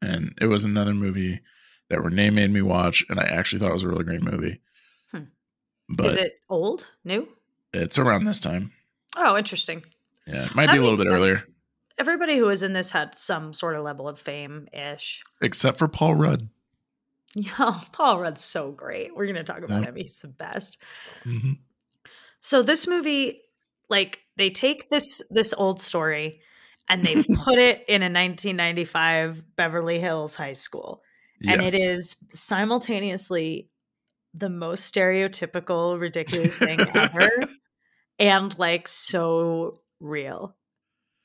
And 0.00 0.32
it 0.40 0.46
was 0.46 0.62
another 0.62 0.94
movie 0.94 1.40
that 1.88 2.00
Renee 2.02 2.30
made 2.30 2.52
me 2.52 2.62
watch, 2.62 3.04
and 3.08 3.18
I 3.18 3.24
actually 3.24 3.58
thought 3.58 3.70
it 3.70 3.74
was 3.74 3.82
a 3.82 3.88
really 3.88 4.04
great 4.04 4.22
movie. 4.22 4.60
Hmm. 5.10 5.24
But 5.88 6.06
is 6.06 6.16
it 6.18 6.40
old? 6.48 6.86
New? 7.04 7.26
it's 7.72 7.98
around 7.98 8.24
this 8.24 8.38
time. 8.38 8.70
Oh, 9.16 9.36
interesting. 9.36 9.84
Yeah, 10.26 10.44
it 10.46 10.54
might 10.54 10.66
That 10.66 10.74
be 10.74 10.78
a 10.78 10.82
little 10.82 11.04
bit 11.04 11.10
earlier, 11.12 11.34
sense. 11.34 11.50
Everybody 12.00 12.38
who 12.38 12.46
was 12.46 12.62
in 12.62 12.72
this 12.72 12.90
had 12.90 13.14
some 13.14 13.52
sort 13.52 13.76
of 13.76 13.84
level 13.84 14.08
of 14.08 14.18
fame 14.18 14.68
ish. 14.72 15.22
except 15.42 15.78
for 15.78 15.86
Paul 15.86 16.14
Rudd. 16.14 16.48
Yeah, 17.34 17.78
Paul 17.92 18.18
Rudd's 18.20 18.42
so 18.42 18.72
great. 18.72 19.14
We're 19.14 19.26
going 19.26 19.36
to 19.36 19.44
talk 19.44 19.58
about 19.62 19.82
Yeah. 19.82 19.88
him. 19.90 19.96
He's 19.96 20.18
the 20.20 20.28
best. 20.28 20.82
Mhm. 21.24 21.58
So 22.40 22.62
this 22.62 22.86
movie, 22.86 23.42
like, 23.90 24.20
they 24.36 24.48
take 24.48 24.88
this 24.88 25.20
this 25.28 25.52
old 25.52 25.78
story 25.78 26.40
and 26.88 27.04
they 27.04 27.14
put 27.44 27.58
it 27.58 27.84
in 27.86 28.02
a 28.02 28.08
1995 28.08 29.44
Beverly 29.56 30.00
Hills 30.00 30.34
high 30.34 30.54
school, 30.54 31.02
and 31.46 31.60
it 31.60 31.74
is 31.74 32.16
simultaneously 32.30 33.68
the 34.32 34.48
most 34.48 34.92
stereotypical, 34.94 36.00
ridiculous 36.00 36.58
thing 36.58 36.80
ever, 36.94 37.30
and 38.18 38.58
like 38.58 38.88
so 38.88 39.80
real. 40.00 40.56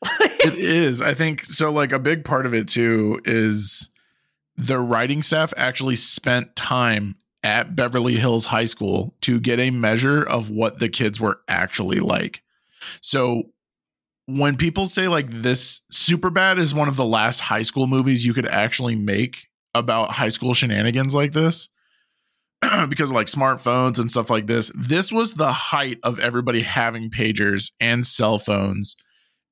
It 0.03 0.53
is. 0.55 1.01
I 1.01 1.13
think 1.13 1.43
so. 1.43 1.71
Like 1.71 1.91
a 1.91 1.99
big 1.99 2.25
part 2.25 2.45
of 2.45 2.53
it 2.53 2.67
too 2.67 3.19
is 3.25 3.89
the 4.57 4.79
writing 4.79 5.21
staff 5.21 5.53
actually 5.57 5.95
spent 5.95 6.55
time 6.55 7.15
at 7.43 7.75
Beverly 7.75 8.15
Hills 8.15 8.45
High 8.45 8.65
School 8.65 9.13
to 9.21 9.39
get 9.39 9.59
a 9.59 9.69
measure 9.69 10.23
of 10.23 10.49
what 10.49 10.79
the 10.79 10.89
kids 10.89 11.19
were 11.19 11.41
actually 11.47 11.99
like. 11.99 12.41
So 13.01 13.43
when 14.25 14.57
people 14.57 14.87
say 14.87 15.07
like 15.07 15.29
this 15.29 15.81
super 15.91 16.29
bad 16.29 16.57
is 16.57 16.73
one 16.73 16.87
of 16.87 16.95
the 16.95 17.05
last 17.05 17.41
high 17.41 17.61
school 17.61 17.85
movies 17.85 18.25
you 18.25 18.33
could 18.33 18.47
actually 18.47 18.95
make 18.95 19.47
about 19.75 20.11
high 20.11 20.29
school 20.29 20.53
shenanigans 20.53 21.13
like 21.13 21.33
this 21.33 21.69
because 22.89 23.11
of 23.11 23.15
like 23.15 23.27
smartphones 23.27 23.99
and 23.99 24.09
stuff 24.09 24.29
like 24.29 24.47
this. 24.47 24.71
This 24.75 25.11
was 25.11 25.33
the 25.33 25.51
height 25.51 25.99
of 26.01 26.19
everybody 26.19 26.61
having 26.61 27.11
pagers 27.11 27.71
and 27.79 28.05
cell 28.05 28.39
phones 28.39 28.95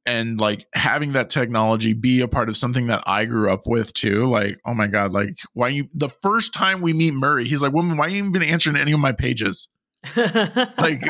and 0.06 0.40
like 0.40 0.68
having 0.74 1.14
that 1.14 1.30
technology 1.30 1.94
be 1.94 2.22
a 2.22 2.28
part 2.28 2.50
of 2.50 2.58
something 2.58 2.88
that 2.88 3.04
I 3.06 3.26
grew 3.26 3.52
up 3.52 3.62
with 3.66 3.94
too. 3.94 4.30
Like, 4.30 4.60
oh 4.66 4.74
my 4.74 4.88
God, 4.88 5.12
like 5.12 5.38
why 5.54 5.70
you 5.70 5.88
the 5.94 6.10
first 6.10 6.54
time 6.54 6.82
we 6.82 6.94
meet 6.94 7.14
Murray, 7.14 7.48
he's 7.48 7.62
like, 7.62 7.74
Woman, 7.74 7.98
why 7.98 8.08
you 8.08 8.18
even 8.18 8.32
been 8.32 8.44
answering 8.44 8.76
any 8.78 8.92
of 8.92 9.00
my 9.00 9.12
pages? 9.12 9.70
like 10.16 11.04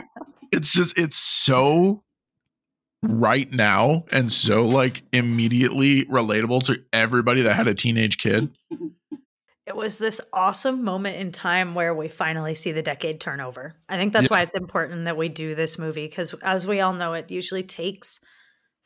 it's 0.52 0.72
just 0.72 0.98
it's 1.00 1.18
so 1.18 2.04
right 3.02 3.52
now 3.52 4.06
and 4.12 4.32
so 4.32 4.66
like 4.66 5.04
immediately 5.12 6.06
relatable 6.06 6.66
to 6.66 6.82
everybody 6.94 7.42
that 7.42 7.56
had 7.56 7.68
a 7.68 7.74
teenage 7.74 8.18
kid. 8.18 8.50
It 9.66 9.76
was 9.76 9.98
this 9.98 10.20
awesome 10.34 10.84
moment 10.84 11.18
in 11.18 11.32
time 11.32 11.74
where 11.74 11.94
we 11.96 12.10
finally 12.10 12.54
see 12.54 12.74
the 12.74 12.82
decade 12.82 13.22
turnover. 13.22 13.76
I 13.88 13.96
think 13.96 14.12
that's 14.12 14.30
Yeah. 14.30 14.38
why 14.38 14.42
it's 14.42 14.56
important 14.56 15.06
that 15.06 15.16
we 15.16 15.30
do 15.30 15.56
this 15.56 15.80
movie 15.80 16.06
because, 16.06 16.34
as 16.44 16.68
we 16.68 16.82
all 16.82 16.94
know, 16.94 17.14
it 17.14 17.32
usually 17.32 17.64
takes 17.64 18.20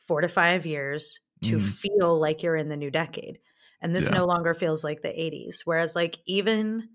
four 0.08 0.22
to 0.22 0.28
five 0.28 0.66
years 0.66 1.20
to 1.44 1.60
Mhm. 1.60 1.60
feel 1.60 2.18
like 2.20 2.42
you're 2.42 2.56
in 2.56 2.70
the 2.70 2.76
new 2.78 2.90
decade. 2.90 3.40
And 3.82 3.96
this 3.96 4.10
Yeah. 4.10 4.12
no 4.12 4.26
longer 4.26 4.54
feels 4.54 4.84
like 4.84 5.02
the 5.02 5.20
80s. 5.20 5.62
Whereas, 5.66 5.96
like, 5.96 6.18
even 6.26 6.90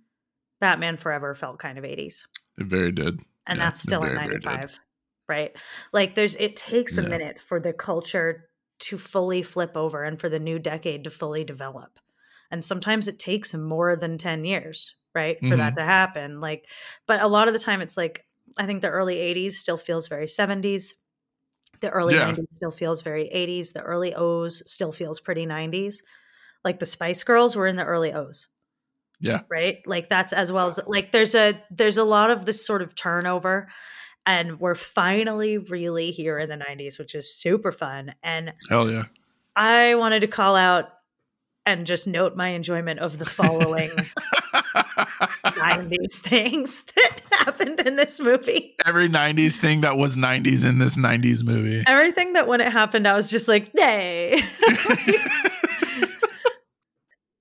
Batman 0.62 0.98
Forever 0.98 1.36
felt 1.36 1.60
kind 1.60 1.78
of 1.80 1.86
80s. 1.86 2.28
It 2.58 2.66
very 2.66 2.92
did. 2.92 3.22
And 3.48 3.60
Yeah, 3.60 3.62
that's 3.62 3.82
still 3.82 4.04
in 4.06 4.14
very, 4.14 4.20
very 4.20 4.40
did. 4.40 4.64
95, 4.64 4.80
right? 5.28 5.56
Like, 5.92 6.16
there's, 6.16 6.36
it 6.36 6.56
takes 6.56 6.98
a 6.98 7.02
Yeah. 7.02 7.04
minute 7.04 7.40
for 7.42 7.60
the 7.60 7.74
culture 7.74 8.50
to 8.80 8.98
fully 8.98 9.44
flip 9.44 9.76
over 9.76 10.04
and 10.04 10.20
for 10.20 10.30
the 10.30 10.40
new 10.40 10.60
decade 10.60 11.04
to 11.04 11.10
fully 11.10 11.44
develop. 11.44 12.00
And 12.52 12.64
sometimes 12.64 13.08
it 13.08 13.20
takes 13.20 13.54
more 13.54 13.96
than 13.96 14.18
10 14.18 14.44
years, 14.46 14.96
right? 15.16 15.46
For 15.48 15.56
Mm-hmm. 15.56 15.58
that 15.58 15.76
to 15.76 15.84
happen. 15.84 16.40
Like, 16.40 16.66
but 17.08 17.22
a 17.22 17.28
lot 17.28 17.48
of 17.48 17.54
the 17.54 17.60
time 17.60 17.82
it's 17.82 17.98
like, 17.98 18.26
I 18.58 18.66
think 18.66 18.82
the 18.82 18.90
early 18.90 19.18
80s 19.18 19.58
still 19.60 19.78
feels 19.78 20.08
very 20.08 20.28
70s. 20.28 20.96
The 21.84 21.90
early 21.92 22.16
Yeah. 22.16 22.32
90s 22.32 22.48
still 22.56 22.72
feels 22.72 23.02
very 23.04 23.30
80s. 23.34 23.74
The 23.74 23.82
early 23.84 24.16
O's 24.16 24.64
still 24.72 24.92
feels 24.92 25.20
pretty 25.20 25.46
90s. 25.46 25.98
Like 26.64 26.80
the 26.80 26.86
Spice 26.88 27.24
Girls 27.24 27.56
were 27.56 27.68
in 27.68 27.76
the 27.76 27.84
early 27.86 28.14
O's 28.14 28.48
Yeah. 29.20 29.42
right 29.50 29.78
like 29.86 30.10
that's 30.10 30.32
as 30.34 30.52
well 30.52 30.68
as 30.68 30.80
like 30.88 31.12
there's 31.12 31.36
a 31.36 31.62
there's 31.70 31.98
a 31.98 32.04
lot 32.04 32.32
of 32.32 32.46
this 32.46 32.66
sort 32.66 32.82
of 32.82 32.96
turnover 32.96 33.68
and 34.26 34.60
we're 34.62 34.76
finally 34.76 35.58
really 35.58 36.12
here 36.12 36.40
in 36.40 36.48
the 36.50 36.56
90s 36.58 36.98
which 36.98 37.14
is 37.16 37.34
super 37.36 37.72
fun 37.74 38.12
and 38.24 38.54
Hell 38.70 38.90
yeah. 38.92 39.04
i 39.58 39.96
wanted 39.96 40.22
to 40.22 40.28
call 40.28 40.56
out 40.56 40.86
and 41.66 41.86
just 41.86 42.08
note 42.08 42.36
my 42.38 42.50
enjoyment 42.50 43.00
of 43.02 43.18
the 43.20 43.26
following 43.26 43.92
90s 45.72 46.20
things 46.22 46.84
that 46.96 47.22
happened 47.32 47.80
in 47.82 47.96
this 47.96 48.20
movie 48.20 48.76
Every 48.86 49.08
90s 49.10 49.58
thing 49.58 49.82
that 49.82 49.98
was 49.98 50.18
90s 50.18 50.68
in 50.68 50.78
this 50.80 50.98
90s 50.98 51.44
movie. 51.44 51.84
everything 51.88 52.34
that 52.34 52.48
when 52.48 52.62
it 52.62 52.72
happened 52.72 53.08
i 53.08 53.14
was 53.14 53.30
just 53.30 53.48
like 53.48 53.72
hey 53.76 54.42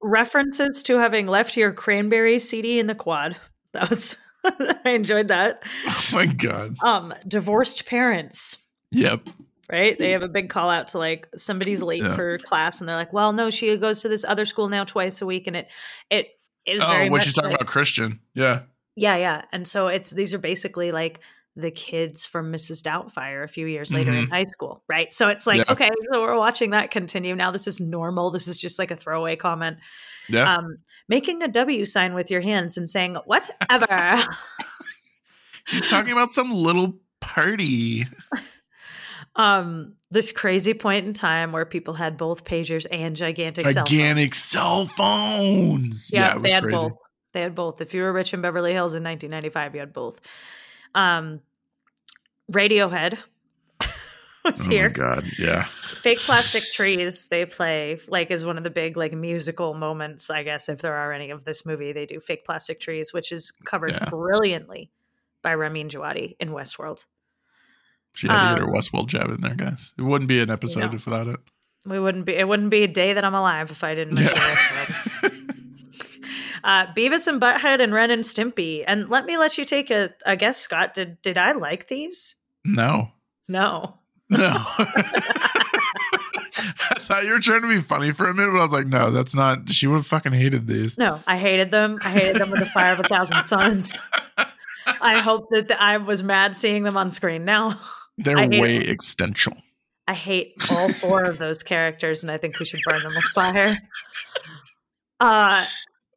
references 0.00 0.82
to 0.84 0.98
having 0.98 1.26
left 1.28 1.56
your 1.56 1.72
cranberry 1.72 2.38
cd 2.38 2.78
in 2.80 2.86
the 2.88 2.94
quad 2.94 3.36
that 3.72 3.88
was 3.88 4.16
i 4.44 4.90
enjoyed 4.90 5.28
that 5.28 5.62
oh 5.86 6.08
my 6.12 6.26
God. 6.26 6.76
um 6.82 7.14
divorced 7.28 7.86
parents 7.86 8.58
Yep. 8.90 9.28
right 9.70 9.96
they 9.98 10.10
have 10.10 10.22
a 10.22 10.28
big 10.28 10.48
call 10.50 10.68
out 10.70 10.88
to 10.88 10.98
like 10.98 11.28
somebody's 11.36 11.82
late 11.82 12.02
Yeah. 12.02 12.14
for 12.16 12.38
class 12.38 12.80
and 12.80 12.88
they're 12.88 12.96
like 12.96 13.12
well 13.12 13.32
no 13.32 13.48
she 13.50 13.76
goes 13.76 14.02
to 14.02 14.08
this 14.08 14.24
other 14.26 14.44
school 14.44 14.68
now 14.68 14.82
twice 14.84 15.22
a 15.22 15.26
week 15.26 15.46
and 15.46 15.54
it 15.56 15.68
it 16.10 16.28
is 16.66 16.80
Oh, 16.82 17.06
what 17.08 17.22
she's 17.22 17.34
talking 17.34 17.50
like- 17.50 17.60
about 17.60 17.70
Christian. 17.70 18.20
Yeah. 18.34 18.62
yeah 18.96 19.16
yeah 19.16 19.42
and 19.52 19.66
so 19.66 19.86
it's 19.88 20.10
these 20.10 20.34
are 20.34 20.38
basically 20.38 20.92
like 20.92 21.20
the 21.56 21.70
kids 21.70 22.24
from 22.24 22.50
mrs 22.52 22.82
doubtfire 22.82 23.44
a 23.44 23.48
few 23.48 23.66
years 23.66 23.92
later 23.92 24.10
in 24.12 24.26
high 24.28 24.44
school 24.44 24.82
right 24.88 25.12
so 25.12 25.28
it's 25.28 25.46
like 25.46 25.60
Mm-hmm. 25.60 25.82
Yeah. 25.82 25.86
okay 25.88 25.90
so 26.10 26.20
we're 26.22 26.38
watching 26.38 26.70
that 26.70 26.90
continue 26.90 27.34
now 27.34 27.50
this 27.50 27.66
is 27.66 27.78
normal 27.80 28.30
this 28.30 28.48
is 28.48 28.58
just 28.60 28.78
like 28.78 28.90
a 28.90 28.96
throwaway 28.96 29.36
comment 29.36 29.76
Yeah. 30.28 30.54
um 30.56 30.78
making 31.08 31.42
a 31.42 31.48
w 31.48 31.84
sign 31.84 32.14
with 32.14 32.30
your 32.30 32.40
hands 32.40 32.76
and 32.78 32.88
saying 32.88 33.16
whatever 33.26 34.22
she's 35.66 35.88
talking 35.90 36.12
about 36.12 36.30
some 36.30 36.50
little 36.52 36.98
party. 37.20 38.06
um 39.36 39.94
this 40.10 40.30
crazy 40.32 40.74
point 40.74 41.06
in 41.06 41.14
time 41.14 41.52
where 41.52 41.64
people 41.64 41.94
had 41.94 42.16
both 42.18 42.44
pagers 42.44 42.86
and 42.90 43.16
gigantic 43.16 43.66
cell 43.68 43.74
phones. 43.86 43.90
Gigantic 43.90 44.34
cell 44.34 44.86
phones. 44.86 46.10
Yeah, 46.12 46.20
Yeah, 46.20 46.30
it 46.30 46.34
they 46.34 46.40
was 46.40 46.52
had 46.52 46.62
crazy. 46.62 46.76
both. 46.76 46.92
They 47.32 47.40
had 47.40 47.54
both. 47.54 47.80
If 47.80 47.94
you 47.94 48.02
were 48.02 48.12
rich 48.12 48.34
in 48.34 48.42
Beverly 48.42 48.72
Hills 48.74 48.94
in 48.94 49.02
1995, 49.02 49.74
you 49.74 49.80
had 49.80 49.92
both. 49.94 50.20
Um, 50.94 51.40
Radiohead 52.50 53.18
was 54.44 54.66
here. 54.66 54.66
Oh 54.66 54.66
my 54.66 54.70
here. 54.74 54.88
god. 54.90 55.24
Yeah. 55.38 55.62
Fake 55.62 56.18
plastic 56.18 56.62
trees. 56.64 57.28
They 57.28 57.46
play 57.46 57.98
like 58.08 58.30
is 58.30 58.44
one 58.44 58.58
of 58.58 58.64
the 58.64 58.70
big 58.70 58.96
like 58.98 59.12
musical 59.14 59.72
moments. 59.74 60.28
I 60.28 60.42
guess 60.42 60.68
if 60.68 60.82
there 60.82 60.94
are 60.94 61.12
any 61.12 61.30
of 61.30 61.44
this 61.44 61.64
movie, 61.64 61.92
they 61.92 62.04
do 62.06 62.20
fake 62.20 62.44
plastic 62.44 62.80
trees, 62.80 63.12
which 63.14 63.32
is 63.32 63.50
covered 63.64 63.92
Yeah. 63.92 64.04
brilliantly 64.10 64.90
by 65.42 65.54
Ramin 65.54 65.88
Djawadi 65.88 66.36
in 66.38 66.50
Westworld. 66.50 67.06
She 68.14 68.28
had 68.28 68.50
to 68.50 68.54
get 68.54 68.62
her 68.62 68.68
Um, 68.68 68.74
Westworld 68.74 69.08
jab 69.08 69.30
in 69.30 69.40
there, 69.40 69.54
guys. 69.54 69.92
It 69.98 70.02
wouldn't 70.02 70.28
be 70.28 70.40
an 70.40 70.50
episode 70.50 70.80
know. 70.80 70.88
without 70.90 71.28
it. 71.28 71.40
We 71.86 71.98
wouldn't 71.98 72.26
be. 72.26 72.36
It 72.36 72.46
wouldn't 72.46 72.70
be 72.70 72.82
a 72.82 72.88
day 72.88 73.14
that 73.14 73.24
I'm 73.24 73.34
alive 73.34 73.70
if 73.70 73.82
I 73.82 73.94
didn't. 73.94 74.16
Westworld. 74.16 75.38
Uh, 76.64 76.86
Beavis 76.94 77.26
and 77.26 77.40
Butthead 77.40 77.80
and 77.80 77.92
Ren 77.92 78.12
and 78.12 78.22
Stimpy. 78.22 78.84
And 78.86 79.08
let 79.08 79.24
me 79.24 79.36
let 79.36 79.58
you 79.58 79.64
take 79.64 79.90
a, 79.90 80.10
a 80.24 80.36
guess, 80.36 80.58
Scott. 80.58 80.94
Did 80.94 81.20
did 81.20 81.36
I 81.36 81.52
like 81.52 81.88
these? 81.88 82.36
no. 82.64 83.10
No. 83.48 83.98
No. 84.30 84.38
I 84.38 85.74
thought 87.00 87.24
you 87.24 87.32
were 87.32 87.40
trying 87.40 87.62
to 87.62 87.68
be 87.68 87.80
funny 87.80 88.12
for 88.12 88.28
a 88.28 88.34
minute, 88.34 88.52
but 88.52 88.60
I 88.60 88.64
was 88.64 88.72
like, 88.72 88.86
no, 88.86 89.10
that's 89.10 89.34
not. 89.34 89.68
She 89.70 89.86
would 89.86 89.96
have 89.96 90.06
fucking 90.06 90.32
hated 90.32 90.66
these. 90.68 90.96
No, 90.96 91.20
I 91.26 91.36
hated 91.36 91.70
them. 91.70 91.98
I 92.02 92.10
hated 92.10 92.36
them 92.36 92.50
with 92.50 92.60
the 92.60 92.66
fire 92.66 92.92
of 92.92 93.00
a 93.00 93.02
thousand 93.02 93.44
suns. 93.46 93.94
I 94.86 95.18
hope 95.18 95.48
that 95.50 95.68
the, 95.68 95.82
I 95.82 95.96
was 95.96 96.22
mad 96.22 96.54
seeing 96.56 96.84
them 96.84 96.96
on 96.96 97.10
screen. 97.10 97.44
Now 97.44 97.80
They're 98.24 98.48
way 98.48 98.76
it. 98.76 98.88
existential. 98.88 99.54
I 100.08 100.14
hate 100.14 100.54
all 100.70 100.92
four 100.92 101.24
of 101.24 101.38
those 101.38 101.62
characters, 101.62 102.22
and 102.22 102.30
I 102.30 102.36
think 102.36 102.58
we 102.58 102.66
should 102.66 102.80
burn 102.84 103.02
them 103.02 103.12
with 103.14 103.24
fire. 103.34 103.76
Uh, 105.20 105.64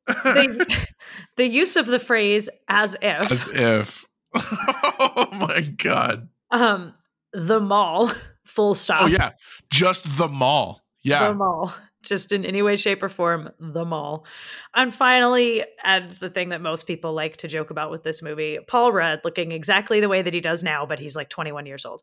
the, 0.07 0.87
the 1.37 1.45
use 1.45 1.75
of 1.75 1.85
the 1.85 1.99
phrase 1.99 2.49
"as 2.67 2.95
if" 3.01 3.31
As 3.31 3.47
if. 3.49 4.05
oh 4.35 5.27
my 5.33 5.61
god. 5.61 6.29
um, 6.51 6.93
the 7.31 7.59
mall, 7.59 8.11
full 8.45 8.73
stop. 8.73 9.03
Oh 9.03 9.07
yeah, 9.07 9.31
just 9.69 10.17
the 10.17 10.27
mall. 10.27 10.81
Yeah, 11.03 11.29
the 11.29 11.35
mall 11.35 11.73
just 12.05 12.31
in 12.31 12.45
any 12.45 12.61
way 12.61 12.75
shape 12.75 13.01
or 13.03 13.09
form 13.09 13.49
the 13.59 13.83
mall 13.85 14.25
and 14.73 14.93
finally 14.93 15.63
and 15.83 16.11
the 16.13 16.29
thing 16.29 16.49
that 16.49 16.61
most 16.61 16.87
people 16.87 17.13
like 17.13 17.37
to 17.37 17.47
joke 17.47 17.69
about 17.71 17.91
with 17.91 18.03
this 18.03 18.21
movie 18.21 18.57
paul 18.67 18.91
rudd 18.91 19.19
looking 19.23 19.51
exactly 19.51 19.99
the 19.99 20.09
way 20.09 20.21
that 20.21 20.33
he 20.33 20.41
does 20.41 20.63
now 20.63 20.85
but 20.85 20.99
he's 20.99 21.15
like 21.15 21.29
21 21.29 21.65
years 21.65 21.85
old 21.85 22.01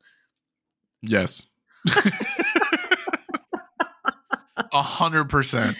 yes. 1.02 1.46
A 4.74 4.82
hundred 4.82 5.28
percent. 5.28 5.76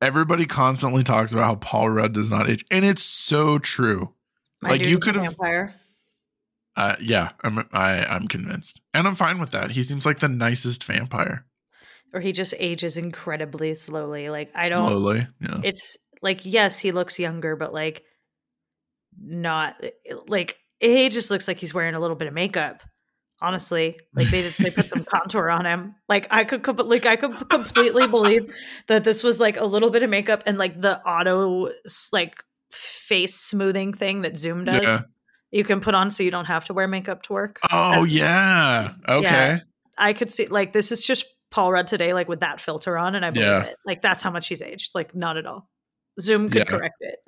Everybody 0.00 0.46
constantly 0.46 1.02
talks 1.02 1.32
about 1.32 1.44
how 1.44 1.54
Paul 1.56 1.90
Rudd 1.90 2.12
does 2.12 2.30
not 2.30 2.48
age, 2.50 2.64
and 2.70 2.84
it's 2.84 3.02
so 3.02 3.58
true. 3.58 4.12
My 4.60 4.70
Like, 4.70 4.84
you 4.84 4.98
could've- 4.98 5.22
vampire 5.22 5.74
Uh, 6.74 6.96
yeah, 7.00 7.30
I'm 7.44 7.58
I, 7.72 8.04
I'm 8.04 8.26
convinced, 8.28 8.80
and 8.94 9.06
I'm 9.06 9.14
fine 9.14 9.38
with 9.38 9.50
that. 9.50 9.72
He 9.72 9.82
seems 9.82 10.06
like 10.06 10.18
the 10.20 10.28
nicest 10.28 10.84
vampire. 10.84 11.44
Or 12.12 12.20
he 12.20 12.32
just 12.32 12.54
ages 12.58 12.96
incredibly 12.96 13.74
slowly 13.74 14.30
like 14.30 14.50
i 14.54 14.68
don't 14.68 14.88
Slowly, 14.88 15.26
yeah. 15.40 15.60
it's 15.62 15.96
like 16.20 16.44
yes 16.44 16.78
he 16.78 16.92
looks 16.92 17.18
younger 17.18 17.56
but 17.56 17.72
like 17.72 18.02
not 19.20 19.76
eh, 19.82 19.90
eh, 20.08 20.14
like 20.28 20.58
he 20.80 21.08
just 21.08 21.30
looks 21.30 21.46
like 21.46 21.58
he's 21.58 21.74
wearing 21.74 21.94
a 21.94 22.00
little 22.00 22.16
bit 22.16 22.28
of 22.28 22.34
makeup 22.34 22.82
honestly 23.40 23.98
like 24.14 24.28
they 24.28 24.42
just, 24.42 24.58
they 24.58 24.70
put 24.70 24.86
some 24.86 25.04
contour 25.08 25.50
on 25.50 25.64
him 25.64 25.94
like 26.08 26.26
i 26.30 26.44
could 26.44 26.66
like 26.86 27.06
i 27.06 27.16
could 27.16 27.48
completely 27.48 28.06
believe 28.06 28.54
that 28.86 29.04
this 29.04 29.24
was 29.24 29.40
like 29.40 29.56
a 29.56 29.64
little 29.64 29.90
bit 29.90 30.02
of 30.02 30.10
makeup 30.10 30.42
and 30.46 30.58
like 30.58 30.80
the 30.80 31.00
auto 31.02 31.68
like 32.12 32.42
face 32.72 33.34
smoothing 33.34 33.92
thing 33.92 34.22
that 34.22 34.36
Zoom 34.36 34.64
does. 34.64 34.82
Yeah. 34.82 35.00
You 35.50 35.64
can 35.64 35.80
put 35.80 35.94
on 35.94 36.10
so 36.10 36.22
you 36.22 36.30
don't 36.30 36.46
have 36.46 36.64
to 36.66 36.74
wear 36.74 36.88
makeup 36.88 37.22
to 37.24 37.32
work. 37.32 37.60
Oh 37.70 38.04
yeah. 38.04 38.94
Okay. 39.06 39.60
I 39.98 40.12
could 40.14 40.30
see 40.30 40.46
like 40.46 40.72
this 40.72 40.90
is 40.90 41.02
just 41.02 41.26
Paul 41.52 41.70
Rudd 41.70 41.86
today, 41.86 42.12
like 42.14 42.28
with 42.28 42.40
that 42.40 42.60
filter 42.60 42.98
on, 42.98 43.14
and 43.14 43.24
I 43.24 43.30
believe 43.30 43.46
Yeah. 43.46 43.64
it. 43.64 43.76
Like 43.86 44.02
that's 44.02 44.22
how 44.22 44.30
much 44.32 44.48
he's 44.48 44.62
aged. 44.62 44.90
Like 44.94 45.14
not 45.14 45.36
at 45.36 45.46
all. 45.46 45.68
Zoom 46.20 46.48
could 46.50 46.58
Yeah. 46.60 46.64
correct 46.64 46.96
it. 47.00 47.18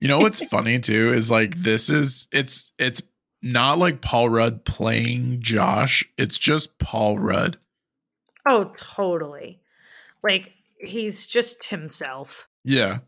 You 0.00 0.08
know 0.08 0.18
what's 0.18 0.44
funny 0.48 0.78
too 0.78 1.12
is 1.12 1.30
like 1.30 1.50
mm-hmm. 1.50 1.62
this 1.62 1.88
is 1.88 2.28
it's 2.32 2.72
it's 2.78 3.00
not 3.40 3.78
like 3.78 4.02
Paul 4.02 4.28
Rudd 4.28 4.64
playing 4.64 5.40
Josh. 5.40 6.04
It's 6.18 6.36
just 6.36 6.78
Paul 6.78 7.18
Rudd. 7.18 7.56
Oh, 8.46 8.72
totally. 8.76 9.60
Like 10.22 10.52
he's 10.78 11.26
just 11.26 11.64
himself. 11.68 12.48
Yeah. 12.64 12.98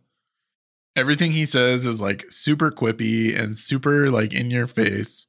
Everything 0.95 1.33
he 1.33 1.45
says 1.45 1.85
is 1.87 2.01
like 2.01 2.25
super 2.31 2.71
quippy 2.71 3.39
and 3.39 3.59
super 3.59 4.11
like 4.11 4.33
in 4.33 4.51
your 4.51 4.67
face. 4.67 5.27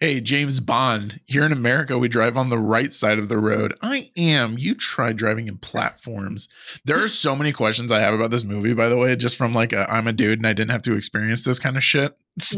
Hey, 0.00 0.20
James 0.20 0.60
Bond, 0.60 1.18
here 1.26 1.44
in 1.44 1.50
America, 1.50 1.98
we 1.98 2.06
drive 2.06 2.36
on 2.36 2.50
the 2.50 2.58
right 2.58 2.92
side 2.92 3.18
of 3.18 3.28
the 3.28 3.36
road. 3.36 3.74
I 3.82 4.12
am. 4.16 4.56
You 4.56 4.76
try 4.76 5.12
driving 5.12 5.48
in 5.48 5.58
platforms. 5.58 6.48
There 6.84 7.02
are 7.02 7.08
so 7.08 7.34
many 7.34 7.50
questions 7.50 7.90
I 7.90 7.98
have 7.98 8.14
about 8.14 8.30
this 8.30 8.44
movie, 8.44 8.74
by 8.74 8.88
the 8.88 8.96
way, 8.96 9.16
just 9.16 9.36
from 9.36 9.52
like 9.52 9.72
i 9.74 9.84
I'm 9.86 10.06
a 10.06 10.12
dude 10.12 10.38
and 10.38 10.46
I 10.46 10.52
didn't 10.52 10.70
have 10.70 10.82
to 10.82 10.94
experience 10.96 11.42
this 11.42 11.58
kind 11.58 11.76
of 11.76 11.82
shit. 11.82 12.16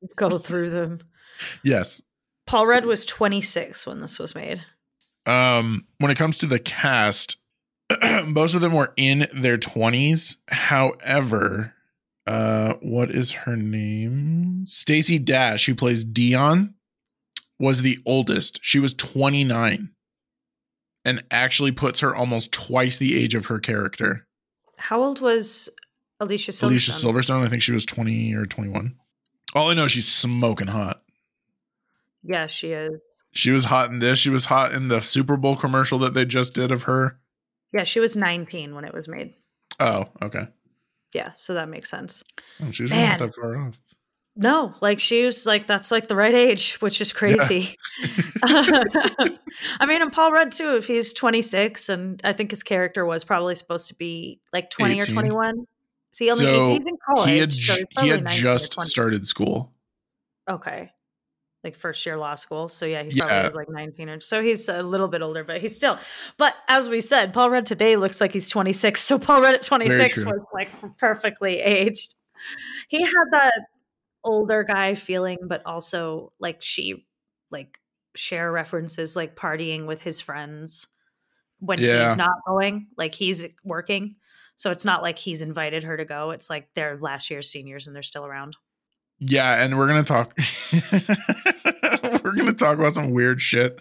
We'll 0.00 0.30
go 0.30 0.38
through 0.38 0.70
them. 0.70 1.00
yes. 1.62 2.02
Paul 2.46 2.66
Rudd 2.66 2.84
was 2.84 3.04
26 3.06 3.86
when 3.86 4.00
this 4.00 4.18
was 4.18 4.34
made. 4.34 4.62
um 5.24 5.84
when 5.98 6.10
it 6.10 6.18
comes 6.18 6.38
to 6.38 6.46
the 6.46 6.58
cast 6.58 7.36
most 8.26 8.54
of 8.54 8.60
them 8.60 8.72
were 8.72 8.92
in 8.96 9.26
their 9.34 9.56
20s 9.58 10.36
however 10.48 11.74
uh 12.26 12.74
what 12.82 13.10
is 13.10 13.32
her 13.32 13.56
name? 13.56 14.64
Stacey 14.66 15.18
dash 15.18 15.66
who 15.66 15.74
plays 15.74 16.04
dion 16.04 16.74
was 17.58 17.82
the 17.82 17.98
oldest. 18.04 18.58
She 18.62 18.78
was 18.78 18.92
29 18.94 19.90
and 21.04 21.24
actually 21.30 21.72
puts 21.72 22.00
her 22.00 22.14
almost 22.14 22.52
twice 22.52 22.98
the 22.98 23.16
age 23.16 23.34
of 23.34 23.46
her 23.46 23.58
character. 23.60 24.26
How 24.76 25.02
old 25.02 25.20
was 25.20 25.68
Alicia 26.20 26.50
Silverstone? 26.52 26.66
alicia 26.68 26.90
silverstone 26.90 27.44
i 27.44 27.48
think 27.48 27.62
she 27.62 27.72
was 27.72 27.84
20 27.84 28.34
or 28.34 28.46
21 28.46 28.94
all 29.54 29.70
i 29.70 29.74
know 29.74 29.86
she's 29.86 30.08
smoking 30.08 30.66
hot. 30.68 31.02
Yeah, 32.22 32.48
she 32.48 32.72
is. 32.72 33.00
she 33.32 33.52
was 33.52 33.66
hot 33.66 33.90
in 33.90 34.00
this. 34.00 34.18
She 34.18 34.30
was 34.30 34.46
hot 34.46 34.72
in 34.72 34.88
the 34.88 35.00
super 35.00 35.36
bowl 35.36 35.56
commercial 35.56 35.98
that 36.00 36.12
they 36.14 36.24
just 36.24 36.54
did 36.54 36.72
of 36.72 36.82
her. 36.84 37.20
Yeah, 37.72 37.84
she 37.84 38.00
was 38.00 38.16
19 38.16 38.74
when 38.74 38.84
it 38.84 38.92
was 38.92 39.06
made. 39.06 39.34
oh 39.78 40.06
okay 40.22 40.48
Yeah, 41.12 41.32
so 41.34 41.54
that 41.54 41.68
makes 41.68 41.88
sense. 41.90 42.22
Oh, 42.60 42.70
she 42.70 42.82
was 42.84 42.90
really 42.90 43.02
not 43.02 43.18
Man. 43.20 43.28
that 43.28 43.34
far 43.34 43.56
off. 43.56 43.78
No, 44.38 44.74
like 44.82 45.00
she 45.00 45.24
was 45.24 45.46
like 45.46 45.66
that's 45.66 45.90
like 45.90 46.08
the 46.08 46.16
right 46.16 46.34
age, 46.34 46.74
which 46.80 47.00
is 47.00 47.12
crazy. 47.14 47.74
I 48.42 49.86
mean, 49.86 50.02
and 50.02 50.12
Paul 50.12 50.30
Rudd 50.32 50.52
too. 50.52 50.76
If 50.76 50.86
he's 50.86 51.14
26, 51.14 51.88
and 51.88 52.20
I 52.22 52.34
think 52.34 52.50
his 52.50 52.62
character 52.62 53.06
was 53.06 53.24
probably 53.24 53.54
supposed 53.54 53.88
to 53.88 53.94
be 53.94 54.40
like 54.52 54.68
20 54.70 54.98
18. 54.98 55.10
or 55.10 55.14
21. 55.22 55.66
See, 56.12 56.30
only 56.30 56.44
So, 56.44 56.66
he's 56.66 56.86
in 56.86 56.96
college. 57.08 57.30
he 57.30 57.38
had 57.38 57.52
so 57.52 57.74
he 58.00 58.08
had 58.08 58.26
just 58.26 58.78
started 58.82 59.26
school. 59.26 59.72
Okay. 60.50 60.92
Like 61.66 61.74
first 61.76 62.06
year 62.06 62.16
law 62.16 62.34
school. 62.36 62.68
So 62.68 62.86
yeah, 62.86 63.02
he 63.02 63.10
Yeah. 63.10 63.26
probably 63.26 63.42
was 63.48 63.54
like 63.56 63.68
19 63.68 64.08
or 64.08 64.20
so 64.20 64.40
he's 64.42 64.68
a 64.68 64.82
little 64.82 65.08
bit 65.08 65.20
older, 65.20 65.42
but 65.44 65.60
he's 65.60 65.74
still 65.74 65.98
but 66.38 66.54
as 66.68 66.88
we 66.88 67.00
said, 67.00 67.34
Paul 67.34 67.50
Rudd 67.50 67.66
today 67.66 67.96
looks 67.96 68.20
like 68.20 68.32
he's 68.32 68.48
26. 68.48 69.00
So 69.02 69.18
Paul 69.18 69.42
Rudd 69.42 69.54
at 69.54 69.62
26 69.62 70.24
was 70.24 70.40
like 70.54 70.70
perfectly 70.96 71.58
aged. 71.60 72.14
He 72.88 73.02
had 73.02 73.24
that 73.32 73.52
older 74.22 74.62
guy 74.62 74.94
feeling, 74.94 75.38
but 75.46 75.62
also 75.66 76.32
like 76.38 76.62
she 76.62 77.04
like 77.50 77.78
Cher 78.14 78.50
references 78.52 79.16
like 79.16 79.34
partying 79.36 79.86
with 79.86 80.00
his 80.00 80.20
friends 80.20 80.86
when 81.58 81.78
Yeah. 81.80 82.06
he's 82.06 82.16
not 82.16 82.30
going, 82.46 82.86
like 82.96 83.14
he's 83.14 83.44
working. 83.64 84.14
So 84.54 84.70
it's 84.70 84.84
not 84.84 85.02
like 85.02 85.18
he's 85.18 85.42
invited 85.42 85.82
her 85.82 85.96
to 85.96 86.04
go. 86.04 86.30
It's 86.30 86.48
like 86.48 86.68
they're 86.74 86.96
last 86.96 87.28
year's 87.30 87.50
seniors 87.50 87.86
and 87.86 87.94
they're 87.96 88.02
still 88.02 88.24
around. 88.24 88.56
Yeah, 89.18 89.62
and 89.64 89.78
we're 89.78 89.86
gonna 89.86 90.02
talk. 90.02 90.38
talk 92.56 92.78
about 92.78 92.94
some 92.94 93.10
weird 93.10 93.40
shit 93.40 93.78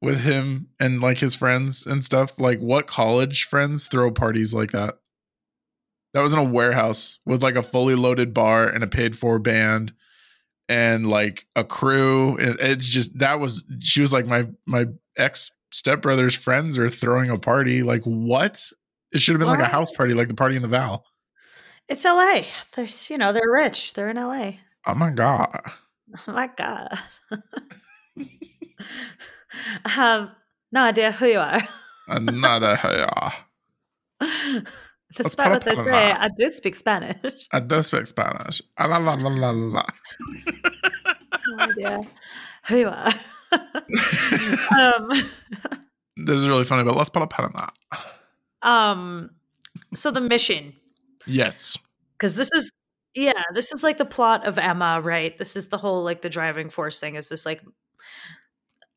with 0.00 0.22
him 0.22 0.68
and 0.78 1.00
like 1.00 1.18
his 1.18 1.34
friends 1.34 1.86
and 1.86 2.02
stuff. 2.02 2.38
Like, 2.38 2.60
what 2.60 2.86
college 2.86 3.44
friends 3.44 3.86
throw 3.86 4.10
parties 4.10 4.54
like 4.54 4.72
that? 4.72 4.98
That 6.14 6.22
was 6.22 6.32
in 6.32 6.38
a 6.38 6.44
warehouse 6.44 7.18
with 7.24 7.42
like 7.42 7.54
a 7.54 7.62
fully 7.62 7.94
loaded 7.94 8.34
bar 8.34 8.66
and 8.66 8.82
a 8.82 8.88
paid 8.88 9.16
for 9.16 9.38
band 9.38 9.92
and 10.68 11.08
like 11.08 11.46
a 11.54 11.64
crew. 11.64 12.36
It's 12.38 12.88
just 12.88 13.18
that 13.18 13.38
was 13.38 13.64
she 13.78 14.00
was 14.00 14.12
like 14.12 14.26
my 14.26 14.48
my 14.66 14.86
ex 15.16 15.52
stepbrother's 15.72 16.34
friends 16.34 16.78
are 16.78 16.88
throwing 16.88 17.30
a 17.30 17.38
party. 17.38 17.82
Like 17.82 18.02
what? 18.02 18.64
It 19.12 19.20
should 19.20 19.32
have 19.32 19.40
been 19.40 19.48
like 19.48 19.60
a 19.60 19.64
house 19.64 19.90
party, 19.90 20.14
like 20.14 20.28
the 20.28 20.34
party 20.34 20.56
in 20.56 20.62
the 20.62 20.68
Val. 20.68 21.04
It's 21.88 22.04
LA. 22.04 22.42
There's, 22.76 23.10
you 23.10 23.18
know, 23.18 23.32
they're 23.32 23.50
rich. 23.50 23.94
They're 23.94 24.08
in 24.08 24.16
LA. 24.16 24.52
Oh 24.86 24.94
my 24.94 25.10
god. 25.10 25.60
Oh 26.26 26.32
my 26.32 26.48
God. 26.48 26.88
I 29.84 29.88
have 29.88 30.30
no 30.72 30.82
idea 30.84 31.12
who 31.12 31.26
you 31.26 31.38
are. 31.38 31.62
Another 32.08 32.78
uh, 32.82 33.30
Despite 35.16 35.50
what 35.50 35.64
they 35.64 35.74
say, 35.74 36.10
I 36.12 36.28
do 36.36 36.48
speak 36.50 36.76
Spanish. 36.76 37.48
I 37.52 37.60
do 37.60 37.82
speak 37.82 38.06
Spanish. 38.06 38.62
Ah, 38.78 38.86
la, 38.86 38.98
la, 38.98 39.14
la, 39.14 39.28
la, 39.28 39.50
la. 39.50 39.82
No 41.48 41.64
idea 41.64 42.00
who 42.66 42.76
you 42.78 42.88
are. 42.88 43.12
um, 44.78 45.10
This 46.26 46.38
is 46.38 46.48
really 46.48 46.64
funny, 46.64 46.84
but 46.84 46.96
let's 46.96 47.08
put 47.08 47.22
a 47.22 47.26
pen 47.26 47.46
on 47.46 47.52
that. 47.54 47.72
um, 48.62 49.30
so 49.94 50.10
the 50.10 50.20
mission, 50.20 50.74
Yes. 51.26 51.78
because 52.18 52.36
this 52.36 52.50
is, 52.52 52.70
yeah, 53.14 53.42
this 53.54 53.72
is 53.72 53.82
like 53.82 53.96
the 53.96 54.04
plot 54.04 54.46
of 54.46 54.58
Emma, 54.58 55.00
right? 55.02 55.36
This 55.38 55.56
is 55.56 55.68
the 55.68 55.78
whole 55.78 56.02
like 56.04 56.20
the 56.22 56.28
driving 56.28 56.68
force 56.68 57.00
thing. 57.00 57.14
Is 57.16 57.28
this 57.30 57.46
like 57.46 57.62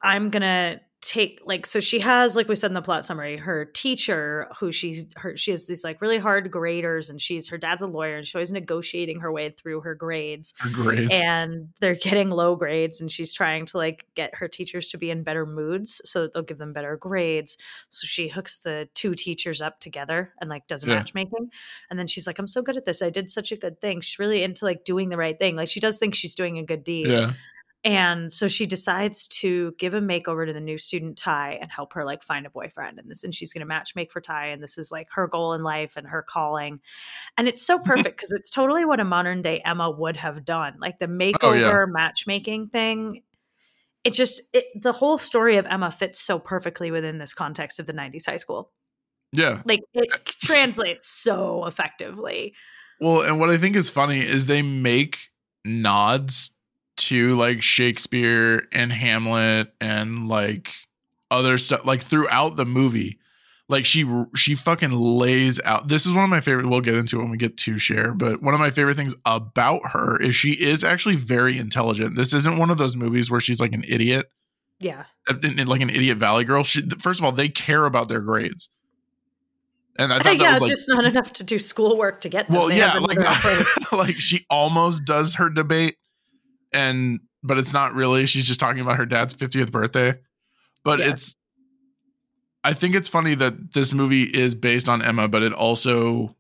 I'm 0.03 0.29
gonna 0.29 0.81
take 1.05 1.41
like 1.43 1.65
so 1.65 1.81
she 1.81 1.99
has 1.99 2.33
like 2.37 2.47
we 2.47 2.55
said 2.55 2.67
in 2.67 2.73
the 2.73 2.81
plot 2.81 3.03
summary 3.03 3.35
her 3.35 3.65
teacher 3.65 4.47
who 4.57 4.71
she's 4.71 5.05
her 5.17 5.35
she 5.35 5.51
has 5.51 5.67
these 5.67 5.83
like 5.83 5.99
really 5.99 6.17
hard 6.17 6.49
graders 6.49 7.09
and 7.09 7.21
she's 7.21 7.49
her 7.49 7.57
dad's 7.57 7.81
a 7.81 7.87
lawyer 7.87 8.15
and 8.15 8.25
she's 8.25 8.35
always 8.35 8.53
negotiating 8.53 9.19
her 9.19 9.29
way 9.29 9.49
through 9.49 9.81
her 9.81 9.95
grades. 9.95 10.53
Great. 10.71 11.11
and 11.11 11.67
they're 11.81 11.93
getting 11.95 12.29
low 12.29 12.55
grades 12.55 13.01
and 13.01 13.11
she's 13.11 13.33
trying 13.33 13.65
to 13.65 13.77
like 13.77 14.05
get 14.15 14.33
her 14.35 14.47
teachers 14.47 14.87
to 14.91 14.97
be 14.97 15.09
in 15.11 15.23
better 15.23 15.45
moods 15.45 15.99
so 16.05 16.21
that 16.21 16.31
they'll 16.31 16.41
give 16.41 16.57
them 16.57 16.71
better 16.71 16.95
grades. 16.95 17.57
So 17.89 18.05
she 18.05 18.29
hooks 18.29 18.59
the 18.59 18.87
two 18.93 19.13
teachers 19.13 19.61
up 19.61 19.81
together 19.81 20.31
and 20.39 20.49
like 20.49 20.67
does 20.67 20.85
Yeah. 20.85 20.95
matchmaking. 20.95 21.49
And 21.89 21.99
then 21.99 22.07
she's 22.07 22.25
like 22.27 22.39
i'm 22.39 22.47
so 22.47 22.61
good 22.61 22.77
at 22.77 22.85
this. 22.85 23.01
I 23.01 23.09
did 23.09 23.29
such 23.29 23.51
a 23.51 23.57
good 23.57 23.81
thing. 23.81 23.99
She's 23.99 24.19
really 24.19 24.41
into 24.41 24.63
like 24.63 24.85
doing 24.85 25.09
the 25.09 25.17
right 25.17 25.37
thing. 25.37 25.57
Like 25.57 25.67
she 25.67 25.81
does 25.81 25.99
think 25.99 26.15
she's 26.15 26.33
doing 26.35 26.57
a 26.59 26.63
good 26.63 26.85
deed. 26.85 27.07
Yeah. 27.07 27.33
And 27.85 28.31
so 28.31 28.47
she 28.47 28.65
decides 28.65 29.27
to 29.39 29.73
give 29.77 29.93
a 29.93 29.99
makeover 29.99 30.47
to 30.47 30.53
the 30.53 30.61
new 30.61 30.77
student 30.77 31.17
Tai 31.17 31.59
and 31.61 31.69
help 31.69 31.91
her 31.93 32.05
like 32.05 32.23
find 32.23 32.45
a 32.45 32.49
boyfriend 32.49 32.97
and 32.97 33.11
this 33.11 33.25
and 33.25 33.35
she's 33.35 33.51
going 33.51 33.59
to 33.59 33.65
match 33.67 33.93
make 33.93 34.09
for 34.09 34.21
Tai 34.21 34.47
and 34.47 34.63
this 34.63 34.77
is 34.77 34.89
like 34.89 35.07
her 35.11 35.27
goal 35.27 35.53
in 35.53 35.63
life 35.63 35.97
and 35.97 36.07
her 36.07 36.21
calling. 36.21 36.79
And 37.37 37.47
it's 37.49 37.61
so 37.61 37.79
perfect 37.79 38.15
because 38.15 38.31
it's 38.31 38.49
totally 38.49 38.85
what 38.85 39.01
a 39.01 39.03
modern 39.05 39.41
day 39.41 39.61
Emma 39.65 39.91
would 39.91 40.15
have 40.17 40.45
done. 40.45 40.75
Like 40.79 40.99
the 40.99 41.07
makeover 41.07 41.35
Oh, 41.41 41.51
yeah. 41.53 41.85
matchmaking 41.87 42.69
thing. 42.69 43.21
It 44.05 44.13
just 44.13 44.41
it, 44.53 44.65
the 44.75 44.93
whole 44.93 45.17
story 45.17 45.57
of 45.57 45.65
Emma 45.65 45.91
fits 45.91 46.19
so 46.21 46.39
perfectly 46.39 46.89
within 46.89 47.17
this 47.17 47.33
context 47.33 47.79
of 47.79 47.85
the 47.85 47.93
90s 47.93 48.25
high 48.25 48.37
school. 48.37 48.71
Yeah. 49.33 49.61
Like 49.65 49.81
it 49.93 50.09
eh 50.13 50.31
translates 50.41 51.07
so 51.09 51.65
effectively. 51.65 52.53
Well, 53.01 53.23
and 53.23 53.39
what 53.39 53.49
I 53.49 53.57
think 53.57 53.75
is 53.75 53.89
funny 53.89 54.19
is 54.19 54.45
they 54.45 54.61
make 54.61 55.29
nods 55.65 56.55
to 56.95 57.35
like 57.37 57.61
Shakespeare 57.61 58.67
and 58.71 58.91
Hamlet 58.91 59.73
and 59.81 60.27
like 60.27 60.71
other 61.31 61.57
stuff 61.57 61.85
like 61.85 62.01
throughout 62.01 62.55
the 62.55 62.65
movie. 62.65 63.19
Like 63.69 63.85
she 63.85 64.05
she 64.35 64.55
fucking 64.55 64.91
lays 64.91 65.59
out. 65.63 65.87
This 65.87 66.05
is 66.05 66.11
one 66.13 66.23
of 66.25 66.29
my 66.29 66.41
favorite. 66.41 66.67
We'll 66.67 66.81
get 66.81 66.95
into 66.95 67.17
it 67.17 67.23
when 67.23 67.31
we 67.31 67.37
get 67.37 67.57
to 67.57 67.77
Cher, 67.77 68.13
but 68.13 68.41
one 68.41 68.53
of 68.53 68.59
my 68.59 68.69
favorite 68.69 68.95
things 68.95 69.15
about 69.25 69.81
her 69.91 70.21
is 70.21 70.35
she 70.35 70.51
is 70.51 70.83
actually 70.83 71.15
very 71.15 71.57
intelligent. 71.57 72.15
This 72.15 72.33
isn't 72.33 72.57
one 72.57 72.69
of 72.69 72.77
those 72.77 72.95
movies 72.97 73.31
where 73.31 73.39
she's 73.39 73.61
like 73.61 73.71
an 73.73 73.83
idiot, 73.87 74.29
Yeah. 74.79 75.05
like 75.27 75.81
an 75.81 75.89
idiot 75.89 76.17
valley 76.17 76.43
girl. 76.43 76.63
She, 76.63 76.81
first 76.99 77.19
of 77.21 77.25
all, 77.25 77.31
they 77.31 77.47
care 77.47 77.85
about 77.85 78.09
their 78.09 78.19
grades, 78.19 78.69
and 79.97 80.11
I 80.11 80.17
thought 80.17 80.23
think 80.23 80.39
that 80.39 80.45
yeah, 80.45 80.53
was 80.53 80.61
like 80.63 80.69
just 80.69 80.89
not 80.89 81.05
enough 81.05 81.31
to 81.33 81.43
do 81.43 81.57
schoolwork 81.57 82.21
to 82.21 82.29
get 82.29 82.47
them. 82.47 82.57
well 82.57 82.67
They 82.67 82.77
yeah 82.77 82.97
like 82.99 83.17
like 83.91 84.19
she 84.19 84.45
almost 84.49 85.05
does 85.05 85.35
her 85.35 85.49
debate 85.49 85.95
and 86.73 87.19
but 87.43 87.57
it's 87.57 87.73
not 87.73 87.93
really 87.93 88.25
she's 88.25 88.47
just 88.47 88.59
talking 88.59 88.81
about 88.81 88.97
her 88.97 89.05
dad's 89.05 89.33
50th 89.33 89.71
birthday 89.71 90.13
but 90.83 90.99
Yeah. 90.99 91.09
it's 91.09 91.35
i 92.63 92.73
think 92.73 92.95
it's 92.95 93.09
funny 93.09 93.35
that 93.35 93.73
this 93.73 93.93
movie 93.93 94.23
is 94.23 94.55
based 94.55 94.87
on 94.89 95.01
emma 95.01 95.27
but 95.27 95.43
it 95.43 95.53
also 95.53 96.35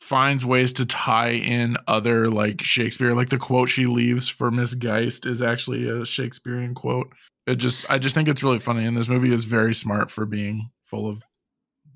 finds 0.00 0.44
ways 0.44 0.72
to 0.74 0.86
tie 0.86 1.30
in 1.32 1.76
other 1.88 2.28
like 2.28 2.62
Shakespeare. 2.62 3.12
Like 3.14 3.30
the 3.30 3.38
quote 3.38 3.68
she 3.68 3.86
leaves 3.86 4.28
for 4.28 4.50
Miss 4.52 4.74
Geist 4.74 5.26
is 5.26 5.42
actually 5.42 5.88
a 5.88 6.04
Shakespearean 6.04 6.74
quote. 6.74 7.08
It 7.46 7.56
just 7.56 7.90
I 7.90 7.98
just 7.98 8.14
think 8.14 8.28
it's 8.28 8.42
really 8.42 8.60
funny. 8.60 8.84
And 8.84 8.96
this 8.96 9.08
movie 9.08 9.32
is 9.32 9.46
very 9.46 9.74
smart 9.74 10.10
for 10.10 10.24
being 10.26 10.70
full 10.84 11.08
of 11.08 11.22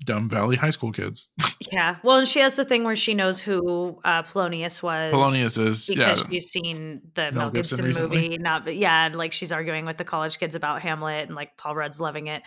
dumb 0.03 0.29
Valley 0.29 0.55
High 0.55 0.69
School 0.69 0.91
kids. 0.91 1.27
Yeah. 1.71 1.97
Well, 2.03 2.17
and 2.17 2.27
she 2.27 2.39
has 2.39 2.55
the 2.55 2.65
thing 2.65 2.83
where 2.83 2.95
she 2.95 3.13
knows 3.13 3.39
who 3.39 3.99
uh, 4.03 4.23
Polonius 4.23 4.81
was. 4.83 5.11
Polonius 5.11 5.57
is 5.57 5.89
yeah. 5.89 6.13
because 6.13 6.27
she's 6.29 6.49
seen 6.49 7.01
the 7.13 7.31
Mel 7.31 7.49
Gibson 7.49 7.85
Gibson, 7.85 8.09
movie. 8.09 8.37
Not, 8.37 8.63
but 8.63 8.75
yeah, 8.75 9.05
and 9.05 9.15
like 9.15 9.31
she's 9.31 9.51
arguing 9.51 9.85
with 9.85 9.97
the 9.97 10.03
college 10.03 10.39
kids 10.39 10.55
about 10.55 10.81
Hamlet, 10.81 11.27
and 11.27 11.35
like 11.35 11.57
Paul 11.57 11.75
Rudd's 11.75 12.01
loving 12.01 12.27
it. 12.27 12.43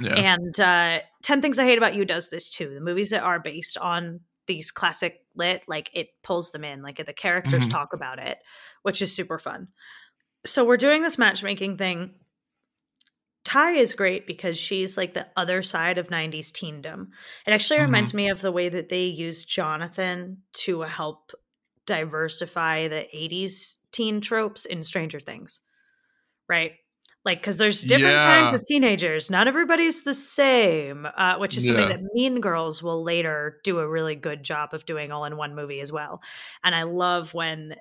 Yeah. 0.00 0.14
And 0.14 0.58
uh, 0.58 1.00
Ten 1.22 1.40
Things 1.40 1.58
I 1.58 1.64
Hate 1.64 1.78
About 1.78 1.94
You 1.94 2.04
does 2.04 2.30
this 2.30 2.50
too. 2.50 2.74
The 2.74 2.80
movies 2.80 3.10
that 3.10 3.22
are 3.22 3.38
based 3.38 3.78
on 3.78 4.20
these 4.46 4.70
classic 4.70 5.20
lit, 5.36 5.64
like 5.68 5.90
it 5.94 6.08
pulls 6.22 6.50
them 6.50 6.64
in. 6.64 6.82
Like 6.82 7.04
the 7.04 7.12
characters 7.12 7.64
Mhm. 7.64 7.70
talk 7.70 7.92
about 7.92 8.18
it, 8.18 8.38
which 8.82 9.00
is 9.02 9.14
super 9.14 9.38
fun. 9.38 9.68
So 10.44 10.64
we're 10.64 10.76
doing 10.76 11.02
this 11.02 11.16
matchmaking 11.16 11.78
thing. 11.78 12.14
Tai 13.44 13.72
is 13.72 13.94
great 13.94 14.26
because 14.26 14.58
she's 14.58 14.96
like 14.96 15.14
the 15.14 15.26
other 15.36 15.62
side 15.62 15.98
of 15.98 16.06
90s 16.08 16.50
teendom. 16.50 17.08
It 17.46 17.52
actually 17.52 17.80
reminds 17.80 18.14
me 18.14 18.28
of 18.30 18.40
the 18.40 18.52
way 18.52 18.68
that 18.70 18.88
they 18.88 19.04
used 19.04 19.48
Jonathan 19.48 20.38
to 20.64 20.80
help 20.82 21.32
diversify 21.86 22.88
the 22.88 23.06
80s 23.14 23.76
teen 23.92 24.20
tropes 24.22 24.64
in 24.64 24.82
Stranger 24.82 25.20
Things. 25.20 25.60
Right? 26.48 26.72
Like, 27.24 27.40
because 27.40 27.56
there's 27.56 27.82
different 27.82 28.14
Yeah. 28.14 28.42
kinds 28.42 28.56
of 28.60 28.66
teenagers. 28.66 29.30
Not 29.30 29.48
everybody's 29.48 30.02
the 30.04 30.12
same, 30.14 31.06
uh, 31.06 31.36
which 31.38 31.56
is 31.56 31.66
something 31.66 31.88
that 31.88 32.02
Mean 32.14 32.40
Girls 32.40 32.82
will 32.82 33.02
later 33.02 33.60
do 33.64 33.78
a 33.78 33.88
really 33.88 34.14
good 34.14 34.42
job 34.42 34.74
of 34.74 34.84
doing 34.84 35.10
all 35.10 35.24
in 35.24 35.36
one 35.38 35.54
movie 35.54 35.80
as 35.80 35.90
well. 35.90 36.22
And 36.62 36.74
I 36.74 36.82
love 36.82 37.32
when 37.32 37.76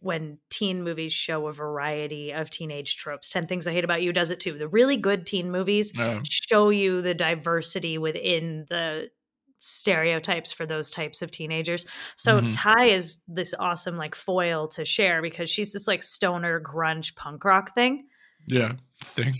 when 0.00 0.38
teen 0.50 0.82
movies 0.82 1.12
show 1.12 1.46
a 1.48 1.52
variety 1.52 2.30
of 2.32 2.50
teenage 2.50 2.96
tropes. 2.96 3.30
10 3.30 3.46
Things 3.46 3.66
I 3.66 3.72
Hate 3.72 3.84
About 3.84 4.02
You 4.02 4.12
does 4.12 4.30
it 4.30 4.40
too. 4.40 4.56
The 4.58 4.68
really 4.68 4.96
good 4.96 5.26
teen 5.26 5.50
movies 5.50 5.92
show 6.24 6.68
you 6.70 7.00
the 7.02 7.14
diversity 7.14 7.98
within 7.98 8.66
the 8.68 9.10
stereotypes 9.58 10.52
for 10.52 10.66
those 10.66 10.90
types 10.90 11.22
of 11.22 11.30
teenagers. 11.30 11.86
So 12.14 12.40
Mhm. 12.40 12.50
Tai 12.52 12.84
is 12.84 13.22
this 13.26 13.54
awesome 13.58 13.96
like 13.96 14.14
foil 14.14 14.68
to 14.68 14.84
Cher 14.84 15.22
because 15.22 15.48
she's 15.50 15.72
this 15.72 15.88
like 15.88 16.02
stoner 16.02 16.60
grunge 16.60 17.14
punk 17.16 17.44
rock 17.44 17.74
thing. 17.74 18.06
Yeah. 18.46 18.74
Thing. 19.02 19.34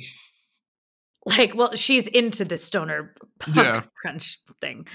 Like, 1.26 1.56
well, 1.56 1.74
she's 1.74 2.06
into 2.06 2.44
the 2.44 2.56
stoner 2.56 3.12
punk 3.40 3.56
Yeah. 3.56 3.82
grunge 4.06 4.36
thing. 4.60 4.86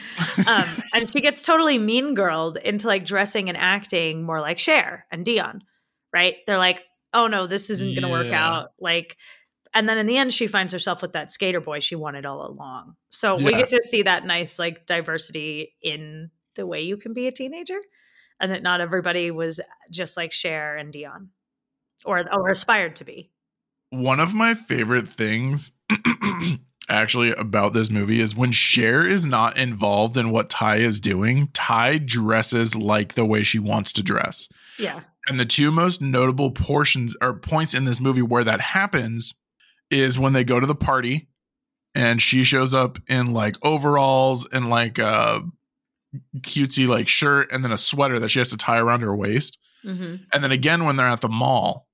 Um, 0.48 0.66
and 0.94 1.12
she 1.12 1.20
gets 1.20 1.44
totally 1.44 1.78
mean 1.78 2.14
girled 2.14 2.58
into 2.58 2.88
like 2.88 3.04
dressing 3.04 3.50
and 3.50 3.58
acting 3.58 4.24
more 4.24 4.40
like 4.40 4.58
Cher 4.58 5.06
and 5.12 5.26
Dion, 5.26 5.62
right? 6.14 6.38
They're 6.48 6.58
like, 6.58 6.84
oh 7.14 7.28
no, 7.28 7.48
this 7.48 7.70
isn't 7.70 7.96
going 7.96 8.04
to 8.04 8.10
work 8.10 8.32
out. 8.34 8.70
Like, 8.80 9.18
and 9.74 9.88
then 9.88 9.98
in 9.98 10.06
the 10.06 10.18
end, 10.18 10.34
she 10.34 10.48
finds 10.48 10.74
herself 10.74 11.02
with 11.02 11.14
that 11.14 11.32
skater 11.32 11.62
boy 11.62 11.80
she 11.80 11.96
wanted 11.96 12.26
all 12.26 12.46
along. 12.50 12.96
So 13.10 13.36
we 13.36 13.52
get 13.52 13.70
to 13.70 13.82
see 13.82 14.04
that 14.04 14.26
nice 14.26 14.60
like 14.60 14.86
diversity 14.86 15.76
in 15.82 16.30
the 16.56 16.66
way 16.66 16.82
you 16.82 16.98
can 16.98 17.14
be 17.14 17.28
a 17.28 17.32
teenager, 17.32 17.80
and 18.40 18.52
that 18.52 18.64
not 18.64 18.82
everybody 18.82 19.32
was 19.32 19.62
just 19.90 20.18
like 20.18 20.32
Cher 20.32 20.76
and 20.76 20.92
Dion, 20.92 21.30
or 22.06 22.26
or 22.34 22.50
aspired 22.50 22.98
to 22.98 23.06
be. 23.06 23.31
One 23.92 24.20
of 24.20 24.34
my 24.34 24.54
favorite 24.56 25.08
things 25.08 25.72
actually 26.90 27.32
about 27.34 27.74
this 27.74 27.90
movie 27.90 28.20
is 28.20 28.36
when 28.36 28.52
Cher 28.52 29.06
is 29.06 29.26
not 29.26 29.58
involved 29.58 30.18
in 30.18 30.32
what 30.32 30.50
Tai 30.50 30.78
is 30.78 31.00
doing, 31.00 31.50
Tai 31.54 32.00
dresses 32.00 32.76
like 32.76 33.14
the 33.14 33.26
way 33.26 33.44
she 33.44 33.60
wants 33.60 33.92
to 33.94 34.04
dress. 34.04 34.50
Yeah, 34.80 35.02
And 35.28 35.40
the 35.40 35.46
two 35.46 35.72
most 35.72 36.02
notable 36.02 36.52
portions 36.52 37.16
or 37.22 37.34
points 37.34 37.74
in 37.74 37.86
this 37.86 38.00
movie 38.02 38.22
where 38.22 38.44
that 38.44 38.62
happens 38.62 39.36
is 39.90 40.18
when 40.18 40.34
they 40.34 40.44
go 40.44 40.60
to 40.60 40.66
the 40.68 40.74
party 40.76 41.28
and 41.94 42.22
she 42.22 42.44
shows 42.46 42.74
up 42.74 42.98
in 43.08 43.34
like 43.34 43.58
overalls 43.62 44.48
and 44.52 44.70
like 44.70 44.98
a 44.98 45.44
cutesy 46.38 46.88
like 46.88 47.08
shirt 47.08 47.52
and 47.52 47.64
then 47.64 47.72
a 47.72 47.78
sweater 47.78 48.20
that 48.20 48.30
she 48.30 48.40
has 48.40 48.50
to 48.50 48.58
tie 48.58 48.80
around 48.80 49.02
her 49.02 49.16
waist. 49.16 49.58
hmm 49.84 50.16
And 50.34 50.44
then 50.44 50.52
again 50.52 50.86
when 50.86 50.96
they're 50.96 51.08
at 51.08 51.22
the 51.22 51.30
mall, 51.30 51.88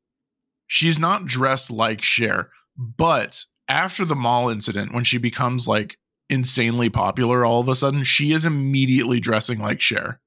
she's 0.68 1.00
not 1.00 1.26
dressed 1.26 1.72
like 1.72 2.02
Cher, 2.02 2.52
but 2.78 3.44
after 3.68 4.06
the 4.06 4.16
mall 4.16 4.50
incident, 4.50 4.94
when 4.94 5.04
she 5.04 5.18
becomes 5.18 5.68
like 5.68 5.98
insanely 6.30 6.90
popular 6.90 7.44
all 7.46 7.60
of 7.62 7.70
a 7.70 7.76
sudden, 7.76 8.04
she 8.04 8.32
is 8.32 8.46
immediately 8.46 9.20
dressing 9.20 9.60
like 9.60 9.82
Cher 9.82 10.22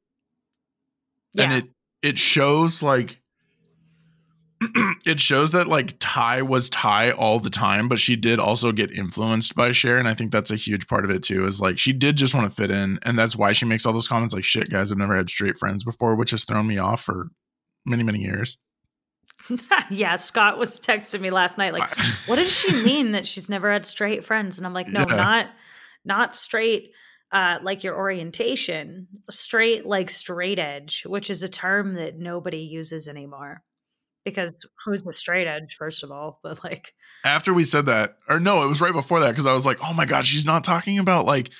yeah. 1.34 1.44
and 1.44 1.52
it 1.52 1.64
it 2.02 2.18
shows 2.18 2.82
like 2.82 3.20
it 5.06 5.20
shows 5.20 5.52
that 5.52 5.66
like 5.66 5.96
Tai 6.00 6.42
was 6.42 6.68
Tai 6.68 7.12
all 7.12 7.40
the 7.40 7.50
time, 7.50 7.88
but 7.88 7.98
she 7.98 8.14
did 8.16 8.38
also 8.38 8.72
get 8.72 8.92
influenced 8.92 9.54
by 9.54 9.72
Cher, 9.72 9.98
and 9.98 10.06
I 10.06 10.14
think 10.14 10.32
that's 10.32 10.50
a 10.50 10.56
huge 10.56 10.86
part 10.86 11.04
of 11.04 11.10
it 11.10 11.22
too. 11.22 11.46
Is 11.46 11.60
like 11.60 11.78
she 11.78 11.92
did 11.92 12.16
just 12.16 12.34
want 12.34 12.46
to 12.46 12.54
fit 12.54 12.70
in, 12.70 12.98
and 13.02 13.18
that's 13.18 13.36
why 13.36 13.52
she 13.52 13.64
makes 13.64 13.86
all 13.86 13.92
those 13.92 14.08
comments 14.08 14.34
like 14.34 14.44
"shit, 14.44 14.70
guys, 14.70 14.92
I've 14.92 14.98
never 14.98 15.16
had 15.16 15.30
straight 15.30 15.56
friends 15.56 15.84
before," 15.84 16.14
which 16.14 16.32
has 16.32 16.44
thrown 16.44 16.66
me 16.66 16.78
off 16.78 17.02
for 17.02 17.28
many 17.86 18.02
many 18.02 18.20
years. 18.20 18.58
yeah, 19.90 20.16
Scott 20.16 20.58
was 20.58 20.78
texting 20.80 21.20
me 21.20 21.30
last 21.30 21.58
night, 21.58 21.72
like, 21.72 21.88
what 22.26 22.36
does 22.36 22.52
she 22.52 22.72
mean 22.84 23.12
that 23.12 23.26
she's 23.26 23.48
never 23.48 23.72
had 23.72 23.86
straight 23.86 24.24
friends? 24.24 24.58
And 24.58 24.66
I'm 24.66 24.74
like, 24.74 24.88
no, 24.88 25.00
Yeah. 25.08 25.16
not 25.16 25.46
not 26.04 26.34
straight 26.34 26.92
uh 27.32 27.58
like 27.62 27.84
your 27.84 27.96
orientation, 27.96 29.06
straight 29.30 29.86
like 29.86 30.10
straight 30.10 30.58
edge, 30.58 31.04
which 31.06 31.30
is 31.30 31.42
a 31.42 31.48
term 31.48 31.94
that 31.94 32.18
nobody 32.18 32.58
uses 32.58 33.08
anymore. 33.08 33.62
Because 34.24 34.50
who's 34.84 35.02
the 35.02 35.12
straight 35.12 35.46
edge, 35.46 35.76
first 35.78 36.02
of 36.04 36.10
all? 36.10 36.40
But 36.42 36.62
like 36.62 36.92
After 37.24 37.54
we 37.54 37.64
said 37.64 37.86
that, 37.86 38.18
or 38.28 38.38
no, 38.40 38.64
it 38.64 38.68
was 38.68 38.80
right 38.80 38.92
before 38.92 39.20
that 39.20 39.30
because 39.30 39.46
I 39.46 39.52
was 39.52 39.66
like, 39.66 39.78
"Oh 39.82 39.92
my 39.94 40.06
god, 40.06 40.24
she's 40.26 40.46
not 40.46 40.64
talking 40.64 40.98
about 40.98 41.24
like." 41.26 41.50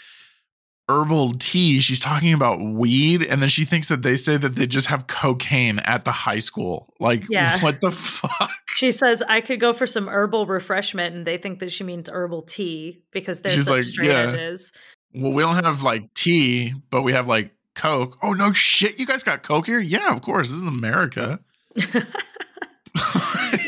Herbal 0.91 1.33
tea 1.39 1.81
she's 1.81 2.01
talking 2.01 2.33
about 2.33 2.61
weed 2.61 3.25
and 3.27 3.41
then 3.41 3.49
she 3.49 3.65
thinks 3.65 3.89
that 3.89 4.03
they 4.03 4.17
say 4.17 4.37
that 4.37 4.57
they 4.57 4.67
just 4.67 4.89
have 4.89 5.07
cocaine 5.07 5.79
at 5.81 6.05
the 6.05 6.13
high 6.13 6.39
school 6.39 6.93
like 6.99 7.25
Yeah. 7.29 7.59
what 7.63 7.81
the 7.81 7.93
fuck 7.93 8.51
she 8.81 8.93
says 8.93 9.23
I 9.29 9.41
could 9.43 9.61
go 9.61 9.73
for 9.75 9.87
some 9.87 10.09
herbal 10.09 10.47
refreshment, 10.47 11.15
and 11.15 11.27
they 11.27 11.37
think 11.37 11.59
that 11.59 11.71
she 11.71 11.85
means 11.85 12.09
herbal 12.09 12.43
tea 12.43 13.03
because 13.11 13.43
there's 13.43 13.55
She's 13.55 13.67
such 13.67 13.79
like, 13.79 13.83
straight 13.83 14.09
yeah. 14.09 14.33
edges. 14.33 14.73
Well, 15.15 15.33
we 15.33 15.43
don't 15.43 15.63
have 15.63 15.83
like 15.83 16.15
tea, 16.15 16.73
but 16.89 17.03
we 17.03 17.13
have 17.13 17.29
like 17.29 17.53
Coke. 17.75 18.17
Oh 18.23 18.33
no 18.33 18.53
shit, 18.55 18.99
you 18.99 19.05
guys 19.07 19.23
got 19.23 19.43
Coke 19.43 19.67
here? 19.67 19.81
Yeah, 19.81 20.15
of 20.15 20.23
course. 20.23 20.49
This 20.49 20.59
is 20.59 20.67
America. 20.67 21.41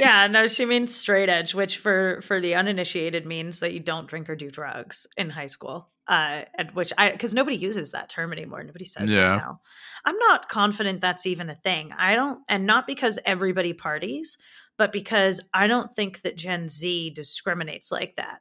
yeah, 0.02 0.26
no, 0.30 0.46
she 0.46 0.64
means 0.66 0.94
straight 0.94 1.28
edge, 1.28 1.54
which 1.54 1.78
for 1.78 2.20
for 2.22 2.40
the 2.40 2.54
uninitiated 2.54 3.26
means 3.26 3.60
that 3.60 3.72
you 3.72 3.80
don't 3.80 4.08
drink 4.08 4.28
or 4.28 4.36
do 4.36 4.50
drugs 4.50 5.06
in 5.16 5.30
high 5.30 5.46
school. 5.46 5.88
Uh, 6.08 6.42
and 6.58 6.72
which 6.72 6.92
I 6.98 7.12
because 7.12 7.32
nobody 7.32 7.56
uses 7.56 7.92
that 7.92 8.08
term 8.08 8.32
anymore. 8.32 8.62
Nobody 8.64 8.84
says 8.84 9.10
Yeah. 9.12 9.20
that 9.20 9.36
now. 9.38 9.60
I'm 10.04 10.18
not 10.18 10.48
confident 10.48 11.00
that's 11.00 11.26
even 11.26 11.48
a 11.48 11.54
thing. 11.54 11.92
I 11.96 12.16
don't, 12.16 12.40
and 12.48 12.66
not 12.66 12.88
because 12.88 13.20
everybody 13.24 13.72
parties, 13.72 14.36
but 14.76 14.92
because 14.92 15.40
I 15.54 15.68
don't 15.68 15.94
think 15.94 16.22
that 16.22 16.36
Gen 16.36 16.68
Z 16.68 17.10
discriminates 17.10 17.92
like 17.92 18.16
that. 18.16 18.40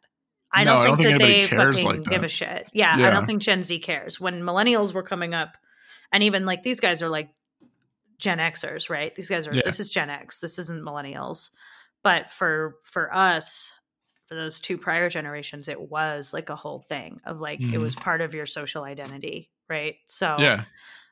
I 0.52 0.64
No, 0.64 0.74
don't 0.74 0.82
I 0.82 0.86
think 0.86 0.98
don't 0.98 1.06
think 1.08 1.20
that 1.20 1.26
they 1.28 1.48
fucking 1.48 1.86
like 2.02 2.10
give 2.10 2.24
a 2.24 2.28
shit. 2.28 2.68
Yeah, 2.74 2.96
I 2.96 3.10
don't 3.12 3.26
think 3.28 3.42
Gen 3.44 3.62
Z 3.64 3.78
cares. 3.80 4.20
When 4.20 4.42
millennials 4.42 4.94
were 4.94 5.04
coming 5.04 5.34
up, 5.36 5.56
and 6.12 6.24
even 6.24 6.46
like 6.46 6.64
these 6.64 6.80
guys 6.80 7.02
are 7.04 7.10
like 7.10 7.30
Gen 8.22 8.38
Xers, 8.38 8.90
right? 8.90 9.14
These 9.14 9.28
guys 9.30 9.48
are 9.48 9.54
Yeah. 9.54 9.64
this 9.66 9.80
is 9.82 9.90
Gen 9.90 10.10
X. 10.10 10.40
This 10.40 10.58
isn't 10.60 10.82
millennials. 10.82 11.50
But 12.04 12.32
for 12.32 12.78
for 12.86 13.14
us, 13.14 13.74
for 14.28 14.36
those 14.36 14.62
two 14.62 14.78
prior 14.78 15.10
generations, 15.10 15.68
it 15.68 15.82
was 15.82 16.34
like 16.34 16.50
a 16.50 16.56
whole 16.56 16.80
thing 16.80 17.20
of 17.26 17.40
like 17.42 17.60
it 17.60 17.72
Mhm. 17.74 17.82
was 17.82 17.96
part 17.96 18.22
of 18.22 18.34
your 18.34 18.46
social 18.46 18.84
identity, 18.86 19.52
right? 19.70 19.96
So 20.06 20.38
yeah. 20.40 20.64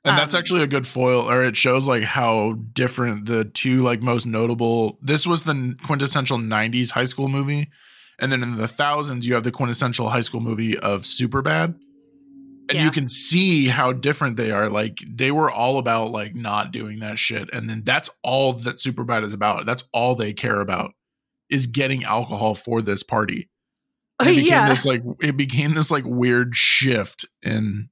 And 0.05 0.17
that's 0.17 0.33
Um, 0.33 0.39
actually 0.39 0.63
a 0.63 0.67
good 0.67 0.87
foil, 0.87 1.29
or 1.29 1.43
it 1.43 1.57
shows 1.57 1.85
like 1.85 2.03
how 2.03 2.53
different 2.73 3.25
the 3.25 3.43
two 3.43 3.83
like 3.83 4.01
most 4.01 4.25
notable. 4.25 4.97
This 5.01 5.27
was 5.27 5.41
the 5.41 5.75
quintessential 5.83 6.37
'90s 6.37 6.91
high 6.91 7.03
school 7.03 7.27
movie, 7.27 7.69
and 8.17 8.31
then 8.31 8.41
in 8.41 8.55
the 8.55 8.67
thousands 8.69 9.27
you 9.27 9.33
have 9.33 9.43
the 9.43 9.51
quintessential 9.51 10.09
high 10.09 10.21
school 10.21 10.39
movie 10.39 10.77
of 10.79 11.01
Superbad, 11.01 11.75
and 12.69 12.77
Yeah. 12.77 12.85
you 12.85 12.91
can 12.91 13.07
see 13.07 13.67
how 13.67 13.91
different 13.91 14.37
they 14.37 14.51
are. 14.51 14.69
Like 14.69 14.99
they 15.07 15.31
were 15.31 15.51
all 15.51 15.77
about 15.79 16.11
like 16.11 16.35
not 16.35 16.71
doing 16.71 16.99
that 16.99 17.19
shit, 17.19 17.49
and 17.53 17.69
then 17.69 17.81
that's 17.83 18.09
all 18.23 18.53
that 18.53 18.77
Superbad 18.77 19.23
is 19.23 19.33
about. 19.33 19.65
That's 19.65 19.83
all 19.93 20.15
they 20.15 20.33
care 20.33 20.61
about 20.61 20.93
is 21.49 21.67
getting 21.67 22.03
alcohol 22.03 22.55
for 22.55 22.81
this 22.81 23.01
party. 23.03 23.49
And 24.19 24.29
it 24.29 24.35
became 24.35 24.47
yeah. 24.51 24.69
this 24.69 24.85
like 24.85 25.01
it 25.21 25.35
became 25.35 25.73
this 25.73 25.89
like 25.91 26.03
weird 26.05 26.55
shift 26.55 27.25
in 27.41 27.89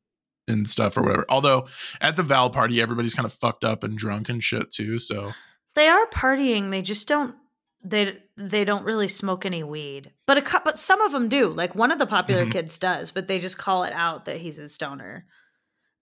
in 0.47 0.65
stuff 0.65 0.95
or 0.95 1.01
whatever. 1.03 1.25
Although 1.27 1.67
at 1.99 2.15
the 2.15 2.23
Val 2.23 2.49
party, 2.49 2.81
everybody's 2.81 3.13
kind 3.15 3.25
of 3.25 3.33
fucked 3.33 3.65
up 3.65 3.83
and 3.83 3.97
drunk 3.97 4.29
and 4.29 4.41
shit 4.43 4.71
too. 4.71 4.99
So 4.99 5.31
They 5.75 5.87
are 5.87 6.05
partying. 6.07 6.69
They 6.71 6.81
just 6.81 7.07
don't. 7.07 7.35
They 7.83 8.17
they 8.35 8.65
don't 8.65 8.83
really 8.85 9.07
smoke 9.07 9.45
any 9.45 9.63
weed, 9.63 10.11
but 10.25 10.37
a 10.37 10.61
but 10.63 10.77
some 10.77 10.99
of 11.01 11.11
them 11.11 11.29
do. 11.29 11.49
Like 11.49 11.75
one 11.75 11.91
of 11.91 11.99
the 11.99 12.05
popular 12.07 12.45
Mhm. 12.45 12.51
kids 12.51 12.77
does, 12.77 13.11
but 13.11 13.27
they 13.27 13.39
just 13.39 13.57
call 13.57 13.83
it 13.83 13.93
out 13.93 14.25
that 14.25 14.37
he's 14.37 14.59
a 14.59 14.67
stoner. 14.67 15.25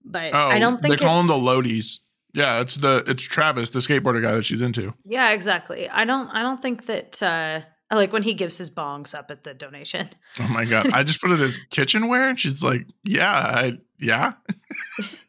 but 0.04 0.34
Oh, 0.34 0.48
I 0.48 0.58
don't 0.58 0.80
think 0.80 0.98
they 0.98 1.04
call 1.04 1.16
them 1.22 1.26
the 1.26 1.34
Loadies. 1.34 1.98
Yeah, 2.32 2.60
it's 2.60 2.76
the 2.76 3.02
it's 3.06 3.22
Travis, 3.22 3.70
the 3.70 3.78
skateboarder 3.80 4.22
guy 4.22 4.32
that 4.34 4.44
she's 4.44 4.62
into. 4.62 4.94
Yeah, 5.04 5.32
exactly. 5.32 5.88
I 5.88 6.04
don't. 6.04 6.28
I 6.30 6.42
don't 6.42 6.60
think 6.62 6.86
that. 6.86 7.22
uh 7.22 7.60
like 7.94 8.12
when 8.12 8.24
he 8.24 8.34
gives 8.34 8.58
his 8.58 8.68
bongs 8.68 9.14
up 9.14 9.30
at 9.30 9.44
the 9.44 9.54
donation. 9.54 10.08
Oh 10.40 10.48
my 10.48 10.64
god! 10.64 10.92
I 10.92 11.04
just 11.04 11.20
put 11.20 11.30
it 11.30 11.40
as 11.40 11.58
kitchenware, 11.70 12.28
and 12.30 12.38
she's 12.40 12.62
like, 12.64 12.84
"Yeah, 13.04 13.30
I, 13.32 13.78
yeah." 14.00 14.32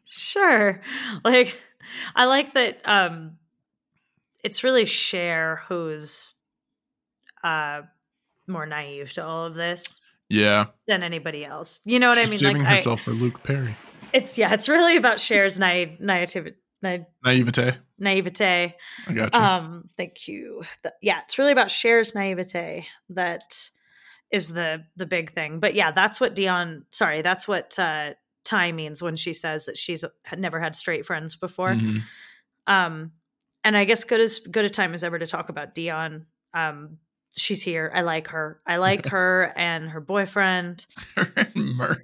Sure. 0.04 0.80
Like 1.24 1.60
I 2.16 2.24
like 2.26 2.54
that 2.54 2.80
um 2.84 3.38
it's 4.42 4.64
really 4.64 4.84
Cher 4.86 5.62
who's 5.68 6.34
uh 7.48 7.82
more 8.46 8.66
naive 8.66 9.12
to 9.14 9.24
all 9.24 9.44
of 9.46 9.54
this 9.54 10.00
Yeah, 10.28 10.66
than 10.86 11.02
anybody 11.02 11.44
else. 11.44 11.80
You 11.84 11.98
know 11.98 12.08
what 12.10 12.18
she's 12.18 12.28
I 12.28 12.32
mean? 12.32 12.38
saving 12.38 12.62
like 12.62 12.70
I, 12.72 12.74
herself 12.74 13.00
for 13.02 13.12
Luke 13.12 13.42
Perry. 13.42 13.74
it's 14.12 14.38
yeah, 14.38 14.52
it's 14.54 14.68
really 14.68 14.96
about 14.96 15.18
Cher's 15.18 15.58
naive 15.58 16.00
naivety 16.00 16.52
na- 16.82 17.04
Naivete. 17.24 17.76
naivete. 17.98 18.74
I 19.08 19.12
got 19.12 19.34
you. 19.34 19.40
Um 19.40 19.88
thank 19.96 20.28
you. 20.28 20.62
Th- 20.82 20.94
yeah, 21.02 21.20
it's 21.24 21.38
really 21.38 21.52
about 21.52 21.68
Cher's 21.70 22.14
naivete 22.14 22.86
that 23.10 23.70
is 24.30 24.48
the 24.52 24.84
the 24.96 25.06
big 25.06 25.32
thing. 25.32 25.60
But 25.60 25.74
yeah, 25.74 25.90
that's 25.92 26.20
what 26.20 26.34
Dion 26.34 26.84
sorry, 26.90 27.22
that's 27.22 27.46
what 27.48 27.78
uh 27.78 28.14
Tai 28.44 28.72
means 28.72 29.02
when 29.02 29.16
she 29.16 29.32
says 29.34 29.66
that 29.66 29.76
she's 29.76 30.04
never 30.36 30.58
had 30.60 30.74
straight 30.74 31.04
friends 31.04 31.36
before. 31.36 31.72
Mhm. 31.74 32.00
Um, 32.66 33.12
and 33.64 33.76
I 33.76 33.84
guess 33.84 34.04
good 34.04 34.20
as 34.22 34.38
good 34.38 34.64
a 34.64 34.70
time 34.70 34.94
as 34.94 35.04
ever 35.04 35.18
to 35.18 35.26
talk 35.26 35.48
about 35.50 35.74
Dion. 35.74 36.24
Um, 36.54 36.98
she's 37.36 37.62
here. 37.62 37.90
I 37.94 38.02
like 38.02 38.28
her. 38.28 38.60
I 38.66 38.76
like 38.76 39.06
her 39.10 39.52
and 39.56 39.90
her 39.90 40.00
boyfriend 40.00 40.86
Murray. 41.54 41.96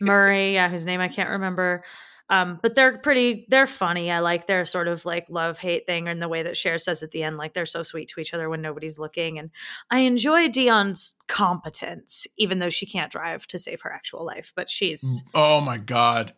Murray, 0.00 0.54
yeah, 0.54 0.68
whose 0.68 0.86
name 0.86 1.00
I 1.00 1.08
can't 1.08 1.30
remember. 1.30 1.84
Um, 2.30 2.58
but 2.60 2.74
they're 2.74 2.98
pretty. 2.98 3.46
They're 3.48 3.66
funny. 3.66 4.10
I 4.10 4.18
like 4.18 4.46
their 4.46 4.66
sort 4.66 4.86
of 4.86 5.06
like 5.06 5.26
love 5.30 5.56
hate 5.58 5.86
thing, 5.86 6.08
and 6.08 6.20
the 6.20 6.28
way 6.28 6.42
that 6.42 6.58
Cher 6.58 6.76
says 6.76 7.02
at 7.02 7.10
the 7.10 7.22
end, 7.22 7.36
like 7.36 7.54
they're 7.54 7.64
so 7.64 7.82
sweet 7.82 8.08
to 8.08 8.20
each 8.20 8.34
other 8.34 8.50
when 8.50 8.60
nobody's 8.60 8.98
looking. 8.98 9.38
And 9.38 9.50
I 9.90 10.00
enjoy 10.00 10.48
Dion's 10.48 11.16
competence, 11.26 12.26
even 12.36 12.58
though 12.58 12.68
she 12.68 12.84
can't 12.84 13.10
drive 13.10 13.46
to 13.46 13.58
save 13.58 13.80
her 13.80 13.90
actual 13.90 14.26
life. 14.26 14.52
But 14.54 14.68
she's 14.68 15.24
Oh 15.34 15.62
my 15.62 15.78
god, 15.78 16.34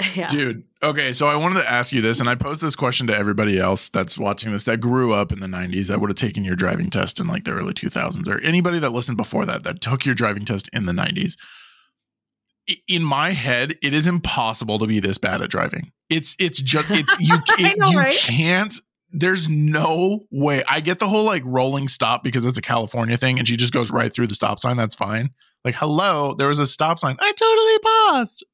yeah, 0.14 0.28
dude. 0.28 0.64
Okay, 0.82 1.12
so 1.12 1.26
I 1.26 1.34
wanted 1.34 1.60
to 1.60 1.68
ask 1.70 1.92
you 1.92 2.00
this, 2.00 2.20
and 2.20 2.28
I 2.28 2.34
posed 2.36 2.60
this 2.60 2.76
question 2.76 3.06
to 3.08 3.16
everybody 3.16 3.58
else 3.58 3.88
that's 3.88 4.16
watching 4.16 4.52
this 4.52 4.62
that 4.64 4.78
grew 4.80 5.12
up 5.12 5.32
in 5.32 5.40
the 5.40 5.46
'90s 5.48 5.88
that 5.88 6.00
would 6.00 6.08
have 6.10 6.16
taken 6.16 6.44
your 6.44 6.54
driving 6.56 6.88
test 6.90 7.18
in 7.18 7.26
like 7.26 7.44
the 7.44 7.50
early 7.52 7.74
2000s, 7.74 8.28
or 8.28 8.40
anybody 8.42 8.78
that 8.78 8.90
listened 8.90 9.16
before 9.16 9.44
that 9.46 9.64
that 9.64 9.80
took 9.80 10.06
your 10.06 10.14
driving 10.14 10.44
test 10.44 10.68
in 10.72 10.86
the 10.86 10.92
'90s. 10.92 11.36
In 12.86 13.02
my 13.02 13.30
head, 13.30 13.76
it 13.82 13.94
is 13.94 14.06
impossible 14.06 14.78
to 14.78 14.86
be 14.86 15.00
this 15.00 15.16
bad 15.18 15.40
at 15.40 15.48
driving. 15.50 15.90
It's 16.10 16.36
it's 16.38 16.60
just 16.60 16.86
it's 16.90 17.16
you 17.18 17.36
it- 17.58 17.78
know, 17.78 17.88
you 17.88 17.98
right? 17.98 18.14
can't. 18.14 18.74
There's 19.10 19.48
no 19.48 20.26
way. 20.30 20.62
I 20.68 20.80
get 20.80 20.98
the 20.98 21.08
whole 21.08 21.24
like 21.24 21.42
rolling 21.46 21.88
stop 21.88 22.22
because 22.22 22.44
it's 22.44 22.58
a 22.58 22.62
California 22.62 23.16
thing, 23.16 23.38
and 23.38 23.48
she 23.48 23.56
just 23.56 23.72
goes 23.72 23.90
right 23.90 24.12
through 24.12 24.26
the 24.26 24.34
stop 24.34 24.60
sign. 24.60 24.76
That's 24.76 24.94
fine. 24.94 25.30
Like, 25.64 25.74
hello, 25.74 26.34
there 26.34 26.48
was 26.48 26.60
a 26.60 26.66
stop 26.66 26.98
sign. 26.98 27.16
I 27.20 27.32
totally 27.32 27.78
paused. 27.80 28.44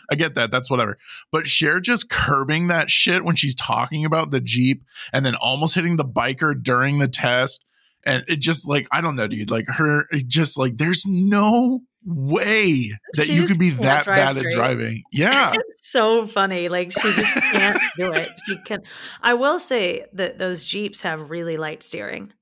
I 0.10 0.14
get 0.16 0.34
that. 0.34 0.50
That's 0.50 0.70
whatever. 0.70 0.98
But 1.30 1.46
Cher 1.46 1.78
just 1.78 2.08
curbing 2.10 2.68
that 2.68 2.90
shit 2.90 3.22
when 3.24 3.36
she's 3.36 3.54
talking 3.54 4.04
about 4.04 4.30
the 4.30 4.40
Jeep 4.40 4.82
and 5.12 5.24
then 5.24 5.34
almost 5.34 5.74
hitting 5.74 5.96
the 5.96 6.04
biker 6.04 6.60
during 6.60 6.98
the 6.98 7.08
test. 7.08 7.64
And 8.06 8.24
it 8.28 8.36
just 8.40 8.66
like, 8.66 8.86
I 8.92 9.00
don't 9.00 9.14
know, 9.16 9.26
dude. 9.26 9.50
Like 9.50 9.66
her, 9.68 10.06
it 10.10 10.26
just 10.26 10.58
like, 10.58 10.76
there's 10.78 11.04
no 11.06 11.80
way 12.04 12.90
that 13.14 13.24
She 13.26 13.34
you 13.34 13.46
could 13.46 13.58
be 13.58 13.70
that 13.70 14.04
bad 14.04 14.34
straight. 14.34 14.52
at 14.52 14.56
driving. 14.56 15.02
Yeah. 15.12 15.52
it's 15.54 15.90
so 15.90 16.26
funny. 16.26 16.68
Like 16.68 16.92
she 16.92 17.12
just 17.12 17.32
can't 17.32 17.80
do 17.96 18.12
it. 18.12 18.28
She 18.46 18.56
can. 18.66 18.82
I 19.22 19.34
will 19.34 19.58
say 19.58 20.04
that 20.14 20.38
those 20.38 20.64
Jeeps 20.64 21.02
have 21.02 21.30
really 21.30 21.56
light 21.56 21.82
steering. 21.82 22.32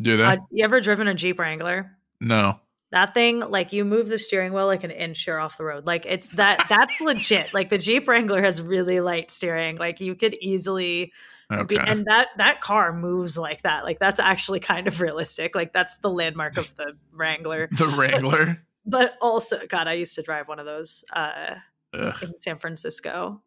Do 0.00 0.16
they? 0.16 0.24
Uh, 0.24 0.36
you 0.50 0.64
ever 0.64 0.80
driven 0.80 1.06
a 1.08 1.14
Jeep 1.14 1.38
Wrangler? 1.38 1.90
no. 2.20 2.60
That 2.90 3.12
thing, 3.12 3.40
like 3.40 3.72
you 3.74 3.84
move 3.84 4.08
the 4.08 4.16
steering 4.18 4.52
wheel 4.54 4.64
like 4.66 4.82
an 4.82 4.90
inch 4.90 5.26
you're 5.26 5.38
off 5.38 5.58
the 5.58 5.64
road. 5.64 5.84
Like 5.86 6.06
it's 6.06 6.30
that 6.30 6.66
that's 6.68 7.00
legit. 7.00 7.52
Like 7.54 7.68
the 7.68 7.78
Jeep 7.78 8.08
Wrangler 8.08 8.42
has 8.42 8.62
really 8.62 9.00
light 9.00 9.30
steering. 9.30 9.76
Like 9.76 10.00
you 10.00 10.14
could 10.14 10.34
easily 10.40 11.12
Okay. 11.50 11.76
be, 11.76 11.78
and 11.78 12.04
that 12.06 12.28
that 12.36 12.60
car 12.60 12.92
moves 12.92 13.38
like 13.38 13.62
that. 13.62 13.82
Like 13.84 13.98
that's 13.98 14.20
actually 14.20 14.60
kind 14.60 14.86
of 14.86 15.00
realistic. 15.00 15.54
Like 15.54 15.72
that's 15.72 15.96
the 15.98 16.10
landmark 16.10 16.56
of 16.58 16.74
the 16.76 16.92
Wrangler. 17.12 17.68
the 17.72 17.88
Wrangler. 17.88 18.62
But 18.90 19.16
also, 19.20 19.60
God, 19.68 19.86
I 19.86 19.92
used 19.94 20.14
to 20.14 20.22
drive 20.22 20.48
one 20.48 20.58
of 20.58 20.64
those 20.64 21.04
uh, 21.12 21.56
Ugh. 21.92 22.14
in 22.22 22.38
San 22.38 22.58
Francisco. 22.58 23.42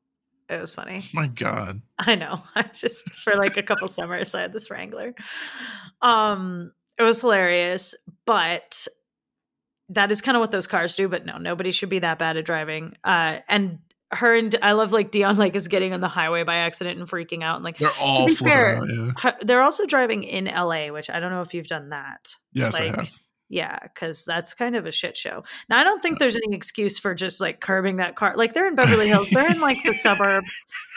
It 0.50 0.62
was 0.62 0.72
funny. 0.72 1.04
My 1.16 1.26
God. 1.26 1.82
I 1.98 2.14
know. 2.14 2.44
I 2.54 2.62
just 2.64 3.12
for 3.14 3.36
like 3.36 3.58
a 3.58 3.64
couple 3.64 3.88
summers 3.88 4.36
I 4.36 4.42
had 4.42 4.54
this 4.54 4.70
Wrangler. 4.70 5.16
Um 6.02 6.72
it 6.98 7.04
was 7.04 7.22
hilarious, 7.22 7.96
but 8.26 8.88
that 9.92 10.12
is 10.12 10.22
kind 10.22 10.36
of 10.36 10.42
what 10.42 10.52
those 10.52 10.68
cars 10.68 10.96
do, 10.96 11.08
but 11.08 11.26
no, 11.26 11.38
nobody 11.38 11.72
should 11.72 11.90
be 11.90 12.00
that 12.00 12.20
bad 12.20 12.38
at 12.38 12.46
driving. 12.46 12.96
Uh 13.04 13.40
and 13.48 13.80
her 14.12 14.36
and 14.36 14.56
I 14.62 14.74
love 14.74 14.92
like 14.92 15.12
Dion 15.12 15.38
like 15.38 15.56
is 15.56 15.68
getting 15.68 15.94
on 15.94 16.02
the 16.02 16.08
highway 16.08 16.44
by 16.44 16.58
accident 16.58 17.00
and 17.00 17.08
freaking 17.08 17.44
out 17.44 17.56
and 17.56 17.64
like 17.64 17.78
They're 17.78 17.90
all 18.00 18.28
be 18.28 18.36
fair, 18.36 18.78
out. 18.78 18.88
Yeah. 18.90 19.32
they're 19.42 19.62
also 19.62 19.86
driving 19.86 20.24
in 20.24 20.46
LA, 20.46 20.88
which 20.88 21.10
I 21.10 21.20
don't 21.20 21.32
know 21.32 21.42
if 21.42 21.54
you've 21.54 21.68
done 21.68 21.90
that. 21.90 22.36
Yes, 22.52 22.80
like, 22.80 22.94
I 22.98 23.02
have. 23.02 23.20
Yeah, 23.52 23.78
because 23.84 24.24
that's 24.24 24.54
kind 24.54 24.78
of 24.78 24.86
a 24.86 24.92
shit 24.94 25.18
show. 25.18 25.44
Now, 25.70 25.78
I 25.78 25.84
don't 25.84 26.02
think 26.02 26.20
there's 26.20 26.38
any 26.38 26.56
excuse 26.56 27.00
for 27.00 27.14
just 27.14 27.42
like 27.42 27.60
curbing 27.60 27.98
that 27.98 28.16
car. 28.16 28.34
Like 28.38 28.54
they're 28.54 28.68
in 28.68 28.76
Beverly 28.76 29.10
Hills, 29.10 29.30
they're 29.30 29.52
in 29.52 29.60
like 29.60 29.78
the 29.84 29.94
suburbs. 29.94 30.48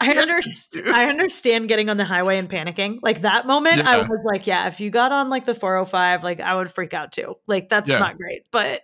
I 0.00 0.12
Yeah, 0.14 0.20
understand. 0.20 0.88
I 0.90 1.04
understand 1.08 1.68
getting 1.68 1.88
on 1.90 1.96
the 1.96 2.04
highway 2.04 2.38
and 2.38 2.48
panicking. 2.50 2.98
Like 3.02 3.20
that 3.22 3.46
moment, 3.46 3.86
I 3.86 3.98
was 3.98 4.20
like, 4.24 4.46
yeah, 4.46 4.66
if 4.66 4.80
you 4.80 4.90
got 4.90 5.12
on 5.12 5.28
like 5.30 5.44
the 5.44 5.54
405, 5.54 6.24
like 6.24 6.40
I 6.40 6.54
would 6.54 6.72
freak 6.72 6.92
out 6.94 7.12
too. 7.12 7.36
Like 7.46 7.68
that's 7.68 7.88
Yeah. 7.90 7.98
not 7.98 8.16
great. 8.16 8.42
But 8.50 8.82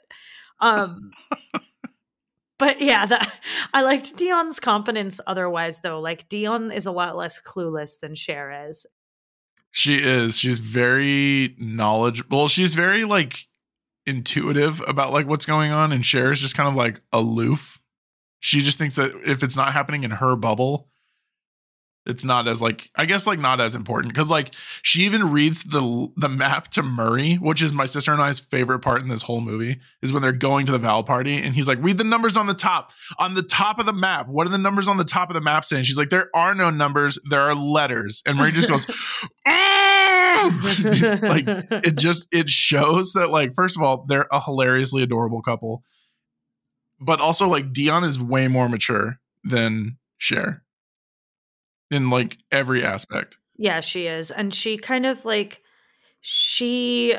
um 0.61 1.11
but 2.59 2.81
yeah, 2.81 3.07
that 3.07 3.33
I 3.75 3.83
liked 3.83 4.17
Dion's 4.17 4.61
competence 4.61 5.21
otherwise 5.27 5.81
though. 5.81 6.01
Like 6.01 6.29
Dion 6.29 6.71
is 6.71 6.87
a 6.87 6.93
lot 6.93 7.17
less 7.17 7.41
clueless 7.41 7.99
than 8.01 8.15
Cher 8.15 8.67
is. 8.69 8.87
She 9.73 9.97
is. 9.97 10.37
She's 10.39 10.59
very 10.59 11.57
knowledgeable. 11.59 12.47
She's 12.49 12.75
very 12.75 13.05
like 13.05 13.47
intuitive 14.07 14.83
about 14.87 15.13
like 15.13 15.27
what's 15.27 15.47
going 15.47 15.73
on, 15.73 15.93
and 15.93 16.05
Cher 16.05 16.31
is 16.31 16.41
just 16.41 16.57
kind 16.57 16.69
of 16.69 16.75
like 16.77 17.01
aloof. 17.13 17.81
She 18.41 18.61
just 18.61 18.77
thinks 18.77 18.97
that 18.97 19.13
if 19.27 19.43
it's 19.43 19.57
not 19.57 19.73
happening 19.73 20.05
in 20.05 20.11
her 20.11 20.37
bubble, 20.37 20.89
it's 22.13 22.25
not 22.25 22.47
as 22.47 22.61
like 22.61 22.91
I 22.95 23.07
guess 23.07 23.27
like 23.27 23.39
not 23.39 23.61
as 23.61 23.75
important 23.75 24.13
because 24.13 24.31
like 24.31 24.55
she 24.83 25.05
even 25.05 25.33
reads 25.33 25.65
the 25.65 26.09
the 26.17 26.29
map 26.29 26.69
to 26.73 26.83
Murray, 26.83 27.37
which 27.37 27.63
is 27.63 27.73
my 27.73 27.87
sister 27.87 28.13
and 28.13 28.21
I's 28.21 28.39
favorite 28.39 28.81
part 28.81 29.01
in 29.01 29.09
this 29.09 29.23
whole 29.23 29.41
movie, 29.41 29.81
is 30.03 30.13
when 30.13 30.21
they're 30.23 30.33
going 30.33 30.67
to 30.67 30.73
the 30.73 30.79
Val 30.79 31.03
party 31.03 31.37
and 31.37 31.55
he's 31.55 31.67
like, 31.67 31.79
read 31.81 31.97
the 31.97 32.05
numbers 32.05 32.37
on 32.37 32.47
the 32.47 32.55
top, 32.55 32.93
on 33.19 33.33
the 33.35 33.43
top 33.43 33.79
of 33.79 33.87
the 33.87 33.93
map. 33.93 34.29
What 34.29 34.47
are 34.47 34.51
the 34.51 34.59
numbers 34.59 34.89
on 34.89 34.99
the 34.99 35.05
top 35.05 35.31
of 35.31 35.35
the 35.35 35.41
map 35.41 35.65
saying? 35.65 35.85
She's 35.85 35.99
like, 35.99 36.11
there 36.11 36.29
are 36.35 36.55
no 36.55 36.69
numbers, 36.69 37.19
there 37.31 37.41
are 37.41 37.55
letters, 37.55 38.23
and 38.27 38.37
Murray 38.37 38.53
just 38.53 38.69
goes, 38.69 38.87
ah! 39.47 40.13
like 41.23 41.45
it 41.47 41.97
just 41.97 42.27
it 42.33 42.49
shows 42.49 43.13
that 43.13 43.31
like 43.31 43.55
first 43.55 43.77
of 43.77 43.83
all 43.83 44.05
they're 44.09 44.27
a 44.33 44.41
hilariously 44.41 45.03
adorable 45.03 45.41
couple 45.41 45.85
but 47.01 47.21
also 47.21 47.47
like 47.47 47.73
dion 47.73 48.03
is 48.03 48.21
way 48.21 48.49
more 48.49 48.69
mature 48.69 49.19
than 49.45 49.99
Cher 50.19 50.65
in 51.93 52.11
like 52.11 52.39
every 52.51 52.83
aspect 52.85 53.39
Yeah, 53.57 53.81
she 53.81 54.07
is. 54.07 54.31
And 54.31 54.53
she 54.55 54.77
kind 54.79 55.07
of 55.07 55.25
like 55.25 55.63
she 56.21 57.17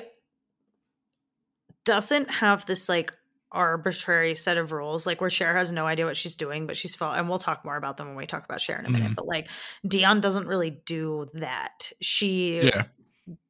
doesn't 1.85 2.29
have 2.31 2.65
this 2.65 2.87
like 2.87 3.13
arbitrary 3.51 4.33
set 4.33 4.57
of 4.57 4.71
rules 4.71 5.05
like 5.05 5.21
where 5.21 5.29
Cher 5.29 5.55
has 5.55 5.71
no 5.71 5.85
idea 5.85 6.05
what 6.05 6.17
she's 6.17 6.33
doing 6.33 6.65
but 6.65 6.75
she's 6.75 6.95
following 6.95 7.19
and 7.19 7.29
we'll 7.29 7.37
talk 7.37 7.63
more 7.63 7.75
about 7.77 7.97
them 7.97 8.07
when 8.07 8.15
we 8.15 8.25
talk 8.25 8.43
about 8.43 8.59
Cher 8.59 8.79
in 8.79 8.85
a 8.87 8.89
minute 8.89 9.11
Mhm. 9.11 9.15
but 9.15 9.27
like 9.27 9.47
Dion 9.87 10.21
doesn't 10.21 10.47
really 10.47 10.71
do 10.71 11.27
that 11.35 11.91
she 12.01 12.61
yeah 12.61 12.85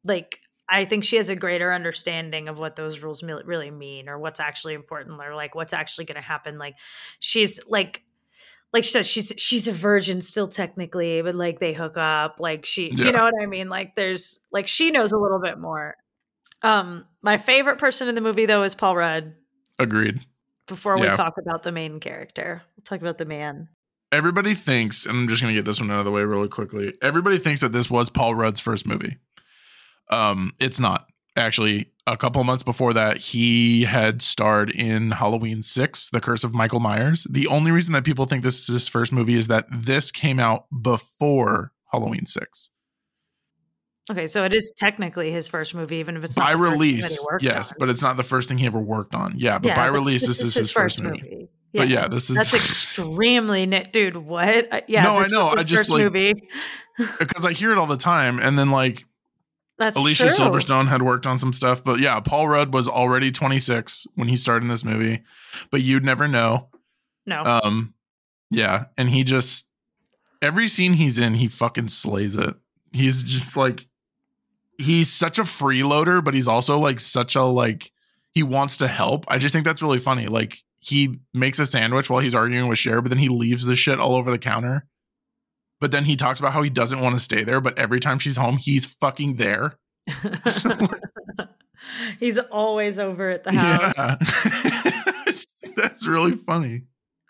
like 0.04 0.40
I 0.68 0.84
think 0.86 1.06
she 1.06 1.16
has 1.18 1.30
a 1.30 1.36
greater 1.38 1.72
understanding 1.72 2.50
of 2.50 2.60
what 2.60 2.76
those 2.76 3.00
rules 3.00 3.24
really 3.24 3.72
mean 3.72 4.10
or 4.10 4.18
what's 4.20 4.42
actually 4.42 4.74
important 4.74 5.22
or 5.22 5.36
like 5.36 5.56
what's 5.56 5.72
actually 5.74 6.04
going 6.06 6.16
to 6.16 6.22
happen 6.22 6.58
like 6.58 6.76
she's 7.20 7.62
like 7.68 8.04
like 8.74 8.84
she 8.84 8.90
says 8.92 9.08
she's 9.08 9.32
she's 9.38 9.68
a 9.68 9.72
virgin 9.72 10.20
still 10.20 10.48
technically 10.48 11.22
but 11.22 11.36
like 11.36 11.60
they 11.60 11.74
hook 11.74 11.96
up 11.96 12.40
like 12.40 12.66
she 12.66 12.92
Yeah. 12.94 13.06
you 13.06 13.12
know 13.12 13.24
what 13.24 13.36
I 13.42 13.46
mean? 13.46 13.70
Like 13.70 13.96
there's 13.96 14.40
like 14.52 14.68
she 14.68 14.92
knows 14.92 15.12
a 15.12 15.18
little 15.18 15.40
bit 15.40 15.60
more. 15.60 15.96
Um 16.64 17.06
my 17.22 17.38
favorite 17.38 17.78
person 17.78 18.08
in 18.08 18.16
the 18.16 18.22
movie 18.22 18.46
though 18.46 18.64
is 18.64 18.76
Paul 18.76 18.96
Rudd. 18.98 19.36
Agreed. 19.80 20.20
Before 20.68 20.98
we 20.98 21.08
talk 21.08 21.36
about 21.38 21.64
the 21.64 21.72
main 21.72 22.00
character 22.00 22.64
we'll 22.76 22.84
talk 22.84 23.02
about 23.02 23.18
the 23.18 23.26
man. 23.26 23.70
Everybody 24.12 24.54
thinks 24.56 25.06
and 25.06 25.18
i'm 25.18 25.28
just 25.28 25.42
gonna 25.42 25.54
get 25.54 25.66
this 25.66 25.80
one 25.80 25.92
out 25.92 26.00
of 26.00 26.06
the 26.06 26.12
way 26.12 26.24
really 26.24 26.48
quickly 26.50 26.94
everybody 27.02 27.38
thinks 27.38 27.62
that 27.62 27.72
this 27.72 27.90
was 27.90 28.10
paul 28.10 28.34
rudd's 28.36 28.60
first 28.60 28.86
movie. 28.88 29.18
Um 30.10 30.54
it's 30.60 30.80
not. 30.80 31.08
Actually 31.36 31.92
a 32.06 32.18
couple 32.18 32.42
of 32.42 32.48
months 32.48 32.64
before 32.64 32.94
that, 32.94 33.18
he 33.18 33.84
had 33.84 34.22
starred 34.22 34.70
in 34.72 35.12
Halloween 35.12 35.62
6, 35.62 36.10
The 36.10 36.20
Curse 36.20 36.44
of 36.44 36.54
Michael 36.54 36.80
Myers. 36.80 37.26
The 37.30 37.48
only 37.48 37.72
reason 37.72 37.94
that 37.94 38.04
people 38.04 38.26
think 38.26 38.44
this 38.44 38.60
is 38.62 38.68
his 38.68 38.88
first 38.90 39.12
movie 39.12 39.36
is 39.36 39.48
that 39.48 39.66
this 39.72 40.12
came 40.12 40.40
out 40.40 40.66
before 40.82 41.72
Halloween 41.92 42.26
6. 42.26 42.70
Okay, 44.12 44.28
so 44.28 44.44
it 44.44 44.54
is 44.54 44.74
technically 44.78 45.32
his 45.32 45.48
first 45.48 45.74
movie, 45.74 45.98
even 45.98 46.18
if 46.18 46.26
it's 46.26 46.36
not 46.36 46.46
by 46.46 46.52
the 46.52 46.58
first 46.58 46.80
thing 46.80 47.00
that 47.00 47.12
he 47.12 47.18
release, 47.32 47.42
yes, 47.42 47.72
on. 47.72 47.78
but 47.80 47.90
it's 47.90 48.02
not 48.02 48.18
the 48.18 48.24
first 48.24 48.50
thing 48.50 48.58
he 48.58 48.66
ever 48.66 48.80
worked 48.80 49.16
on. 49.16 49.36
Yeah, 49.38 49.60
but 49.60 49.70
Yeah, 49.70 49.76
by 49.76 49.88
but 49.88 49.94
release, 49.94 50.28
this, 50.28 50.42
is 50.42 50.54
his, 50.54 50.72
first, 50.72 51.02
movie. 51.02 51.48
But 51.74 51.88
yeah, 51.88 52.10
this 52.10 52.30
is 52.30 52.36
That's 52.36 52.54
extremely 52.54 53.66
nit, 53.66 53.94
dude. 53.94 54.18
What? 54.18 54.74
Uh, 54.74 54.82
Yeah, 54.90 55.04
No, 55.04 55.20
I 55.20 55.28
know, 55.30 55.48
I 55.48 55.64
just, 55.64 55.84
first 55.84 55.90
like, 55.90 56.04
movie. 56.04 56.34
because 57.20 57.46
I 57.46 57.54
hear 57.54 57.72
it 57.72 57.78
all 57.78 57.88
the 57.88 57.96
time. 57.96 58.40
And 58.40 58.60
then 58.60 58.72
like 58.72 59.06
That's 59.78 59.98
Alicia 59.98 60.30
true. 60.30 60.46
Silverstone 60.46 60.88
had 60.88 61.02
worked 61.02 61.26
on 61.26 61.38
some 61.38 61.52
stuff, 61.54 61.84
but 61.84 62.00
yeah, 62.00 62.20
Paul 62.20 62.48
Rudd 62.48 62.74
was 62.74 62.88
already 62.88 63.32
26 63.32 64.06
when 64.16 64.28
he 64.28 64.36
started 64.36 64.64
in 64.64 64.70
this 64.70 64.84
movie. 64.84 65.24
But 65.72 65.82
you'd 65.82 66.06
never 66.06 66.28
know. 66.28 66.70
No, 67.26 67.42
Um, 67.44 67.94
yeah, 68.52 68.86
and 68.98 69.10
he 69.10 69.24
just 69.24 69.70
every 70.42 70.68
scene 70.68 70.94
he's 70.94 71.18
in, 71.18 71.34
he 71.34 71.48
fucking 71.48 71.88
slays 71.88 72.36
it. 72.36 72.56
He's 72.92 73.24
just 73.24 73.58
like 73.58 73.88
he's 74.78 75.12
such 75.12 75.40
a 75.40 75.44
freeloader, 75.44 76.24
but 76.24 76.34
he's 76.34 76.48
also 76.48 76.78
like 76.78 77.00
such 77.00 77.36
a 77.36 77.44
like 77.44 77.92
he 78.32 78.44
wants 78.44 78.78
to 78.78 78.88
help. 78.88 79.26
I 79.28 79.38
just 79.38 79.54
think 79.54 79.66
that's 79.66 79.82
really 79.82 80.00
funny. 80.00 80.28
Like 80.28 80.58
he 80.80 81.20
makes 81.34 81.60
a 81.60 81.66
sandwich 81.66 82.10
while 82.10 82.20
he's 82.20 82.36
arguing 82.36 82.68
with 82.68 82.78
Cher, 82.78 83.02
but 83.02 83.10
then 83.10 83.20
he 83.20 83.30
leaves 83.30 83.66
the 83.66 83.76
shit 83.76 84.00
all 84.00 84.16
over 84.16 84.30
the 84.30 84.38
counter. 84.38 84.86
But 85.84 85.92
then 85.92 86.06
he 86.06 86.16
talks 86.16 86.40
about 86.40 86.54
how 86.54 86.62
he 86.62 86.70
doesn't 86.70 87.02
want 87.02 87.16
to 87.16 87.20
stay 87.20 87.44
there, 87.44 87.60
but 87.60 87.78
every 87.78 88.00
time 88.00 88.18
she's 88.18 88.38
home, 88.38 88.56
he's 88.56 88.86
fucking 88.86 89.36
there. 89.36 89.74
he's 92.22 92.38
always 92.38 93.00
over 93.00 93.30
at 93.32 93.44
the 93.44 93.52
house. 93.52 93.94
Yeah. 93.98 95.34
that's 95.76 96.08
really 96.08 96.38
funny. 96.38 96.84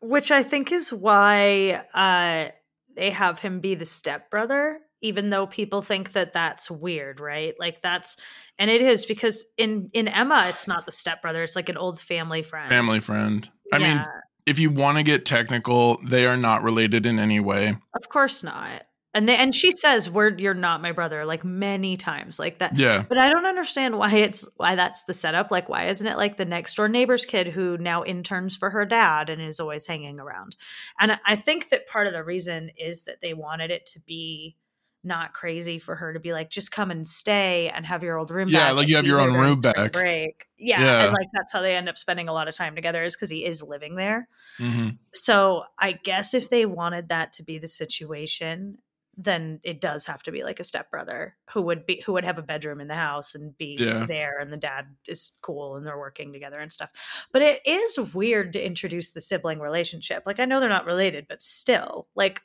which 0.04 0.30
I 0.30 0.44
think 0.44 0.72
is 0.72 0.94
why 0.94 1.82
uh, 1.96 2.50
they 2.96 3.10
have 3.10 3.40
him 3.40 3.60
be 3.60 3.74
the 3.74 3.86
stepbrother, 3.86 4.82
even 5.02 5.32
though 5.32 5.48
people 5.48 5.82
think 5.82 6.12
that 6.12 6.34
that's 6.34 6.70
weird, 6.70 7.20
right? 7.20 7.56
Like 7.58 7.82
that's, 7.82 8.18
and 8.60 8.70
it 8.70 8.84
is 8.84 9.08
because 9.08 9.48
in 9.58 9.90
in 9.94 10.08
Emma, 10.08 10.46
it's 10.50 10.68
not 10.68 10.86
the 10.86 10.92
stepbrother; 10.92 11.42
it's 11.42 11.56
like 11.56 11.70
an 11.70 11.78
old 11.78 12.00
family 12.00 12.44
friend. 12.44 12.70
Family 12.70 13.00
friend. 13.00 13.50
I 13.72 13.80
mean, 13.80 13.98
Yeah, 13.98 14.06
if 14.46 14.60
you 14.60 14.70
want 14.70 14.98
to 14.98 15.04
get 15.04 15.26
technical, 15.26 16.00
they 16.04 16.26
are 16.26 16.38
not 16.38 16.64
related 16.64 17.06
in 17.06 17.20
any 17.20 17.40
way. 17.40 17.78
of 17.96 18.10
course 18.10 18.44
not. 18.44 18.84
And 19.16 19.30
they, 19.30 19.36
and 19.36 19.54
she 19.54 19.70
says, 19.70 20.10
"We're 20.10 20.36
you're 20.40 20.56
not 20.56 20.82
my 20.82 20.92
brother," 20.92 21.24
like 21.24 21.44
many 21.44 21.98
times, 21.98 22.40
like 22.40 22.58
that. 22.58 22.76
Yeah. 22.76 23.04
But 23.08 23.20
I 23.20 23.30
don't 23.30 23.46
understand 23.46 24.00
why 24.00 24.12
it's 24.16 24.50
why 24.58 24.74
that's 24.74 25.04
the 25.04 25.14
setup. 25.14 25.52
Like, 25.52 25.70
why 25.70 25.86
isn't 25.86 26.08
it 26.08 26.18
like 26.18 26.38
the 26.38 26.46
next 26.46 26.74
door 26.74 26.88
neighbor's 26.88 27.26
kid 27.26 27.48
who 27.48 27.78
now 27.78 28.04
interns 28.04 28.58
for 28.58 28.72
her 28.72 28.86
dad 28.86 29.30
and 29.30 29.40
is 29.40 29.60
always 29.60 29.86
hanging 29.86 30.20
around? 30.20 30.56
And 31.00 31.20
I 31.28 31.36
think 31.36 31.70
that 31.70 31.88
part 31.88 32.08
of 32.08 32.14
the 32.14 32.24
reason 32.24 32.72
is 32.76 33.04
that 33.04 33.22
they 33.22 33.36
wanted 33.36 33.70
it 33.70 33.86
to 33.88 34.00
be 34.00 34.58
not 35.04 35.34
crazy 35.34 35.80
for 35.80 35.96
her 35.96 36.14
to 36.14 36.20
be 36.20 36.34
like, 36.34 36.50
just 36.50 36.72
come 36.72 36.92
and 36.92 37.06
stay 37.08 37.70
and 37.70 37.86
have 37.86 38.04
your 38.04 38.18
old 38.18 38.32
room 38.32 38.50
Yeah, 38.50 38.68
back. 38.68 38.76
like 38.76 38.88
you 38.88 38.96
have 38.96 39.06
your 39.06 39.20
own 39.20 39.34
room 39.34 39.60
back. 39.62 39.92
Break. 39.92 40.46
Yeah, 40.58 40.82
Yeah. 40.82 41.04
And 41.06 41.14
like 41.14 41.28
that's 41.34 41.52
how 41.52 41.62
they 41.62 41.76
end 41.76 41.90
up 41.90 41.98
spending 41.98 42.28
a 42.30 42.34
lot 42.34 42.48
of 42.48 42.56
time 42.56 42.76
together 42.76 43.04
is 43.04 43.16
because 43.16 43.30
he 43.30 43.46
is 43.46 43.62
living 43.62 43.96
there. 43.96 44.28
hmm 44.58 44.90
So 45.14 45.64
I 45.80 45.94
guess 45.94 46.34
if 46.34 46.50
they 46.50 46.66
wanted 46.66 47.10
that 47.10 47.34
to 47.34 47.44
be 47.44 47.58
the 47.58 47.68
situation, 47.68 48.80
then 49.16 49.60
it 49.64 49.80
does 49.80 50.06
have 50.06 50.24
to 50.24 50.32
be 50.32 50.44
like 50.44 50.60
a 50.60 50.64
stepbrother 50.64 51.36
who 51.52 51.62
would 51.62 51.86
be 51.86 52.02
who 52.04 52.14
would 52.14 52.26
have 52.26 52.40
a 52.40 52.42
bedroom 52.42 52.82
in 52.82 52.88
the 52.88 52.96
house 52.96 53.36
and 53.36 53.56
be 53.58 53.76
Yeah. 53.80 54.06
there 54.08 54.40
and 54.40 54.52
the 54.52 54.58
dad 54.58 54.88
is 55.08 55.32
cool 55.42 55.76
and 55.76 55.86
they're 55.86 56.00
working 56.00 56.34
together 56.34 56.60
and 56.60 56.72
stuff. 56.74 56.90
But 57.32 57.44
it 57.44 57.62
is 57.66 58.00
weird 58.16 58.54
to 58.54 58.66
introduce 58.66 59.12
the 59.12 59.22
sibling 59.22 59.60
relationship. 59.60 60.24
Like 60.26 60.40
I 60.40 60.46
know 60.46 60.60
they're 60.60 60.68
not 60.70 60.86
related, 60.86 61.28
but 61.30 61.42
still, 61.44 62.08
like 62.16 62.42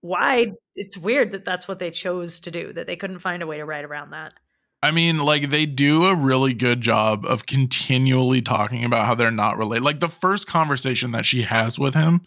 why 0.00 0.52
it's 0.76 0.96
weird 0.96 1.32
that 1.32 1.44
that's 1.44 1.66
what 1.66 1.78
they 1.78 1.90
chose 1.90 2.40
to 2.40 2.50
do 2.50 2.72
that 2.72 2.86
they 2.86 2.96
couldn't 2.96 3.18
find 3.18 3.42
a 3.42 3.46
way 3.46 3.58
to 3.58 3.64
write 3.64 3.84
around 3.84 4.10
that. 4.10 4.34
I 4.82 4.92
mean, 4.92 5.18
like 5.18 5.50
they 5.50 5.66
do 5.66 6.06
a 6.06 6.14
really 6.14 6.54
good 6.54 6.80
job 6.80 7.24
of 7.26 7.46
continually 7.46 8.42
talking 8.42 8.84
about 8.84 9.06
how 9.06 9.14
they're 9.14 9.30
not 9.30 9.58
related. 9.58 9.84
Like 9.84 10.00
the 10.00 10.08
first 10.08 10.46
conversation 10.46 11.10
that 11.12 11.26
she 11.26 11.42
has 11.42 11.78
with 11.78 11.94
him 11.94 12.20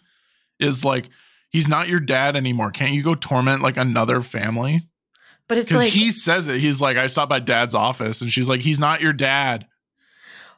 is 0.60 0.84
like, 0.84 1.08
he's 1.48 1.68
not 1.68 1.88
your 1.88 2.00
dad 2.00 2.36
anymore. 2.36 2.70
Can't 2.70 2.92
you 2.92 3.02
go 3.02 3.14
torment 3.14 3.62
like 3.62 3.78
another 3.78 4.20
family? 4.20 4.80
But 5.48 5.58
it's 5.58 5.68
Because 5.68 5.84
like 5.84 5.92
he 5.92 6.10
says 6.10 6.48
it. 6.48 6.60
He's 6.60 6.80
like, 6.80 6.98
I 6.98 7.06
stopped 7.06 7.30
by 7.30 7.40
dad's 7.40 7.74
office. 7.74 8.20
And 8.20 8.30
she's 8.30 8.50
like, 8.50 8.60
he's 8.60 8.78
not 8.78 9.00
your 9.00 9.14
dad. 9.14 9.66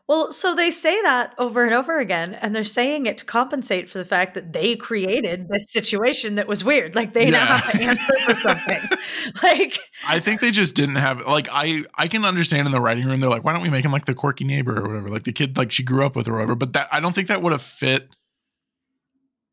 Well, 0.07 0.33
so 0.33 0.55
they 0.55 0.71
say 0.71 1.01
that 1.01 1.35
over 1.39 1.65
and 1.65 1.73
over 1.75 1.99
again, 1.99 2.35
and 2.35 2.55
they're 2.55 2.63
saying 2.63 3.07
it 3.07 3.17
to 3.19 3.25
compensate 3.25 3.89
for 3.89 3.97
the 3.97 4.05
fact 4.05 4.35
that 4.35 4.53
they 4.53 4.77
created 4.77 5.49
this 5.49 5.65
situation 5.69 6.35
that 6.35 6.47
was 6.47 6.63
weird. 6.63 6.95
Like 6.95 7.15
they 7.15 7.31
now 7.31 7.47
have 7.47 7.73
to 7.73 7.83
answer 7.83 8.13
for 8.27 8.35
something. 8.35 8.81
like, 9.43 9.79
I 10.07 10.21
think 10.21 10.41
they 10.43 10.51
just 10.51 10.75
didn't 10.77 10.97
have 10.97 11.23
like 11.27 11.49
I 11.51 11.85
I 11.97 12.09
can 12.09 12.27
understand 12.27 12.67
in 12.67 12.73
the 12.73 12.83
writing 12.83 13.07
room 13.07 13.21
they're 13.21 13.31
like 13.31 13.45
why 13.45 13.55
don't 13.55 13.63
we 13.63 13.71
make 13.71 13.83
him 13.85 13.93
like 13.93 14.05
the 14.05 14.15
quirky 14.15 14.45
neighbor 14.45 14.79
or 14.79 14.87
whatever 14.89 15.09
like 15.09 15.25
the 15.25 15.33
kid 15.33 15.57
like 15.57 15.73
she 15.73 15.83
grew 15.83 16.05
up 16.05 16.17
with 16.17 16.29
or 16.29 16.35
whatever 16.35 16.55
but 16.55 16.75
that 16.75 16.87
I 16.93 17.01
don't 17.01 17.15
think 17.15 17.29
that 17.29 17.41
would 17.41 17.53
have 17.53 17.63
fit 17.63 18.09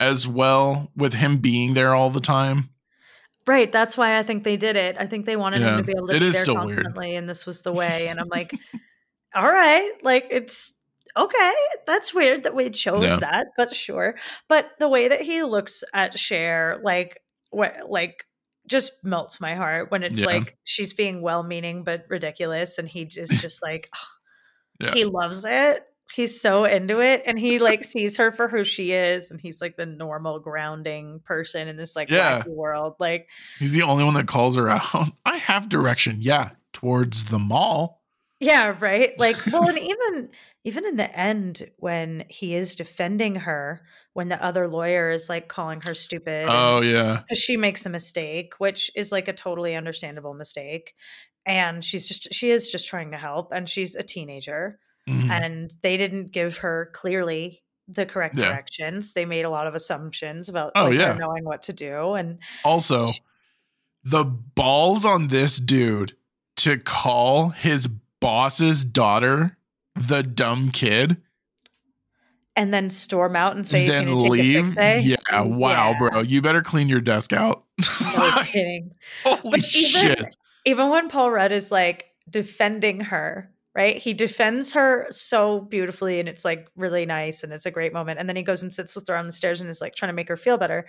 as 0.02 0.28
well 0.28 0.92
with 0.98 1.14
him 1.14 1.38
being 1.38 1.76
there 1.76 1.94
all 1.94 2.10
the 2.10 2.20
time. 2.20 2.70
right? 3.48 3.72
That's 3.72 3.96
why 3.96 4.18
I 4.18 4.24
think 4.24 4.44
they 4.44 4.58
did 4.58 4.76
it. 4.76 4.98
I 5.00 5.06
think 5.06 5.26
they 5.26 5.38
wanted 5.38 5.62
Yeah, 5.62 5.78
him 5.78 5.78
to 5.78 5.84
be 5.84 5.94
able 5.98 6.08
to 6.08 6.16
it 6.16 6.20
be 6.20 6.30
there 6.32 6.42
still 6.42 6.56
weird. 6.66 6.84
constantly, 6.84 7.16
and 7.16 7.30
this 7.30 7.46
was 7.46 7.62
the 7.62 7.72
way. 7.82 8.08
And 8.08 8.20
I'm 8.20 8.28
like, 8.30 8.54
all 9.36 9.46
right, 9.50 9.92
like 10.04 10.28
it's 10.32 10.74
okay. 11.18 11.54
That's 11.86 12.14
weird 12.14 12.44
that 12.44 12.56
we 12.56 12.70
chose 12.70 13.04
Yeah. 13.04 13.18
that, 13.18 13.48
but 13.58 13.76
sure. 13.76 14.16
But 14.48 14.70
the 14.80 14.88
way 14.90 15.08
that 15.10 15.22
he 15.22 15.44
looks 15.44 15.84
at 15.94 16.18
Cher, 16.18 16.80
like, 16.84 17.22
what, 17.52 17.90
like. 17.90 18.26
Just 18.68 19.04
melts 19.04 19.42
my 19.42 19.56
heart 19.56 19.90
when 19.92 20.04
it's 20.04 20.20
Yeah. 20.22 20.28
like 20.28 20.56
she's 20.64 20.94
being 20.94 21.22
well-meaning 21.24 21.84
but 21.84 22.06
ridiculous, 22.10 22.78
and 22.78 22.88
he 22.88 23.06
just 23.06 23.32
just 23.42 23.62
like 23.64 23.92
Yeah. 24.80 24.94
he 24.94 25.04
loves 25.04 25.44
it. 25.46 25.84
He's 26.14 26.40
so 26.40 26.66
into 26.66 27.02
it, 27.02 27.24
and 27.26 27.40
he 27.40 27.58
like 27.58 27.84
sees 27.84 28.18
her 28.18 28.32
for 28.32 28.48
who 28.48 28.64
she 28.64 28.92
is, 28.94 29.32
and 29.32 29.42
he's 29.42 29.62
like 29.62 29.78
the 29.78 29.88
normal 29.88 30.40
grounding 30.40 31.22
person 31.26 31.68
in 31.68 31.76
this 31.76 31.96
like 31.96 32.10
Yeah. 32.12 32.44
world. 32.48 32.96
Like, 33.00 33.28
He's 33.58 33.74
the 33.74 33.82
only 33.82 34.04
one 34.04 34.14
that 34.14 34.28
calls 34.28 34.56
her 34.56 34.70
out. 34.70 35.10
I 35.26 35.38
have 35.38 35.68
direction. 35.68 36.18
Yeah, 36.22 36.52
towards 36.72 37.26
the 37.26 37.40
mall. 37.40 38.01
Yeah, 38.42 38.76
right. 38.82 39.18
Like, 39.18 39.38
well, 39.54 39.70
and 39.70 39.78
even 39.80 40.30
even 40.64 40.86
in 40.86 40.96
the 40.98 41.18
end, 41.18 41.72
when 41.78 42.26
he 42.30 42.54
is 42.56 42.76
defending 42.76 43.36
her, 43.36 43.82
when 44.14 44.30
the 44.30 44.44
other 44.44 44.68
lawyer 44.68 45.12
is 45.12 45.30
like 45.30 45.48
calling 45.48 45.82
her 45.82 45.94
stupid, 45.96 46.48
Oh 46.50 46.82
yeah. 46.82 47.22
because 47.24 47.40
she 47.40 47.58
makes 47.58 47.86
a 47.86 47.90
mistake, 47.90 48.56
which 48.60 48.92
is 48.96 49.12
like 49.12 49.28
a 49.28 49.34
totally 49.34 49.76
understandable 49.76 50.34
mistake, 50.34 50.94
and 51.46 51.84
she's 51.86 52.08
just 52.08 52.34
she 52.34 52.52
is 52.52 52.70
just 52.70 52.88
trying 52.88 53.12
to 53.12 53.18
help, 53.18 53.52
and 53.54 53.70
she's 53.70 53.96
a 53.96 54.04
teenager. 54.04 54.80
Mhm. 55.10 55.32
and 55.32 55.72
they 55.82 55.98
didn't 55.98 56.32
give 56.32 56.58
her 56.60 56.92
clearly 56.94 57.64
the 57.88 58.06
correct 58.06 58.38
Yeah. 58.38 58.50
directions. 58.50 59.14
They 59.14 59.26
made 59.26 59.46
a 59.46 59.50
lot 59.50 59.66
of 59.66 59.74
assumptions 59.74 60.48
about 60.48 60.74
Oh, 60.76 60.90
like, 60.90 61.00
yeah. 61.00 61.14
knowing 61.18 61.44
what 61.44 61.64
to 61.64 61.74
do. 61.74 62.14
And 62.14 62.38
Also, 62.64 63.08
the 64.04 64.24
balls 64.24 65.06
on 65.06 65.30
this 65.30 65.58
dude 65.58 66.16
to 66.58 66.78
call 66.78 67.50
his 67.50 67.88
boss's 68.22 68.86
daughter 68.86 69.58
the 69.96 70.24
dumb 70.24 70.72
kid, 70.72 71.18
and 72.56 72.74
then 72.74 72.90
storm 72.90 73.36
out 73.36 73.56
and 73.56 73.68
say 73.68 73.82
he's 73.84 73.92
then 73.94 74.06
going 74.06 74.20
to 74.20 74.44
take 74.44 74.56
a 74.56 74.62
leave. 74.62 75.04
Yeah, 75.06 75.42
wow, 75.42 75.92
Yeah. 75.92 75.98
bro. 75.98 76.20
You 76.22 76.42
better 76.42 76.62
clean 76.62 76.88
your 76.88 77.02
desk 77.02 77.34
out. 77.34 77.64
No 78.16 78.32
kidding. 78.46 78.92
Holy 79.26 79.40
But 79.44 79.60
even- 79.60 79.70
shit. 79.70 80.36
Even 80.66 80.90
when 80.90 81.10
Paul 81.10 81.32
Rudd 81.32 81.52
is 81.52 81.72
like 81.72 82.06
defending 82.30 83.00
her, 83.02 83.50
right? 83.74 83.98
He 83.98 84.14
defends 84.14 84.74
her 84.74 85.08
so 85.10 85.60
beautifully 85.62 86.20
and 86.20 86.30
it's 86.30 86.46
like 86.46 86.68
really 86.76 87.06
nice 87.06 87.44
and 87.44 87.52
it's 87.52 87.66
a 87.66 87.72
great 87.72 87.94
moment. 87.94 88.20
And 88.20 88.30
then 88.30 88.36
he 88.36 88.44
goes 88.44 88.62
and 88.62 88.72
sits 88.72 88.96
with 88.96 89.08
her 89.08 89.16
on 89.18 89.26
the 89.26 89.32
stairs 89.32 89.60
and 89.60 89.70
is 89.70 89.82
like 89.82 89.96
trying 89.96 90.10
to 90.10 90.14
make 90.16 90.30
her 90.30 90.38
feel 90.38 90.58
better. 90.58 90.86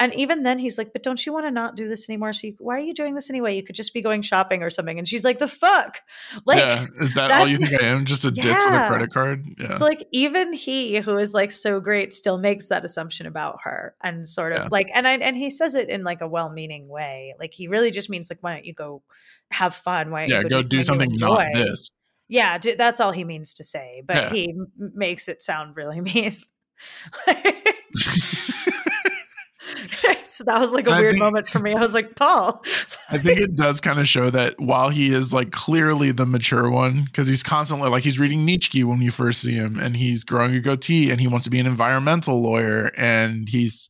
And 0.00 0.14
even 0.14 0.42
then 0.42 0.58
he's 0.58 0.78
like, 0.78 0.92
but 0.92 1.02
don't 1.02 1.24
you 1.26 1.32
want 1.32 1.46
to 1.46 1.50
not 1.50 1.74
do 1.74 1.88
this 1.88 2.08
anymore? 2.08 2.32
So 2.32 2.48
why 2.58 2.76
are 2.76 2.80
you 2.80 2.94
doing 2.94 3.14
this 3.14 3.30
anyway? 3.30 3.56
You 3.56 3.64
could 3.64 3.74
just 3.74 3.92
be 3.92 4.00
going 4.00 4.22
shopping 4.22 4.62
or 4.62 4.70
something. 4.70 4.96
And 4.98 5.08
she's 5.08 5.24
like, 5.24 5.38
the 5.40 5.48
fuck? 5.48 6.00
Like, 6.46 6.58
yeah, 6.58 6.86
is 7.00 7.14
that 7.14 7.30
all 7.32 7.48
you 7.48 7.56
think 7.56 7.72
I 7.82 7.86
am? 7.86 8.04
Just 8.04 8.24
a 8.24 8.30
ditz 8.30 8.46
with 8.46 8.74
a 8.74 8.86
credit 8.88 9.10
card? 9.12 9.44
Yeah. 9.58 9.72
So 9.72 9.84
like 9.84 10.06
even 10.12 10.52
he 10.52 10.98
who 10.98 11.16
is 11.18 11.34
like 11.34 11.50
so 11.50 11.80
great 11.80 12.12
still 12.12 12.38
makes 12.38 12.68
that 12.68 12.84
assumption 12.84 13.26
about 13.26 13.62
her 13.64 13.94
and 14.02 14.28
sort 14.28 14.52
of 14.52 14.58
Yeah. 14.62 14.68
like 14.70 14.88
and 14.94 15.06
I 15.08 15.14
and 15.16 15.36
he 15.36 15.50
says 15.50 15.74
it 15.74 15.88
in 15.88 16.04
like 16.04 16.20
a 16.20 16.28
well-meaning 16.28 16.88
way. 16.88 17.34
Like 17.40 17.52
he 17.52 17.66
really 17.66 17.90
just 17.90 18.08
means 18.08 18.30
like 18.30 18.38
why 18.40 18.54
don't 18.54 18.64
you 18.66 18.74
go 18.74 19.02
have 19.50 19.74
fun? 19.74 20.10
Why 20.12 20.26
don't 20.26 20.30
yeah, 20.30 20.42
you 20.42 20.48
go 20.48 20.62
do 20.62 20.82
something 20.82 21.10
not 21.16 21.44
this. 21.52 21.90
Yeah, 22.28 22.58
d- 22.58 22.74
that's 22.74 23.00
all 23.00 23.10
he 23.10 23.24
means 23.24 23.54
to 23.54 23.64
say, 23.64 24.02
but 24.06 24.16
Yeah. 24.16 24.30
he 24.30 24.50
m- 24.50 24.70
makes 24.94 25.26
it 25.28 25.42
sound 25.42 25.74
really 25.76 26.00
mean. 26.02 26.32
so 30.24 30.44
that 30.44 30.58
was 30.60 30.72
like 30.72 30.86
a 30.86 30.90
I 30.90 31.00
weird 31.00 31.12
think- 31.12 31.22
moment 31.22 31.48
for 31.48 31.58
me. 31.58 31.74
I 31.74 31.80
was 31.80 31.94
like, 31.94 32.16
Paul. 32.16 32.62
I 33.10 33.18
think 33.18 33.40
it 33.40 33.54
does 33.56 33.80
kind 33.80 33.98
of 33.98 34.08
show 34.08 34.30
that 34.30 34.58
while 34.60 34.88
he 34.90 35.12
is 35.12 35.32
like 35.34 35.50
clearly 35.52 36.12
the 36.12 36.26
mature 36.26 36.70
one, 36.70 37.04
because 37.04 37.26
he's 37.28 37.42
constantly 37.42 37.88
like 37.88 38.04
he's 38.04 38.18
reading 38.18 38.44
Nietzsche 38.44 38.84
when 38.84 39.00
you 39.02 39.10
first 39.10 39.40
see 39.42 39.54
him, 39.54 39.78
and 39.78 39.96
he's 39.96 40.24
growing 40.24 40.54
a 40.54 40.60
goatee, 40.60 41.10
and 41.10 41.20
he 41.20 41.26
wants 41.26 41.44
to 41.44 41.50
be 41.50 41.58
an 41.58 41.66
environmental 41.66 42.40
lawyer, 42.40 42.90
and 42.96 43.48
he's 43.48 43.88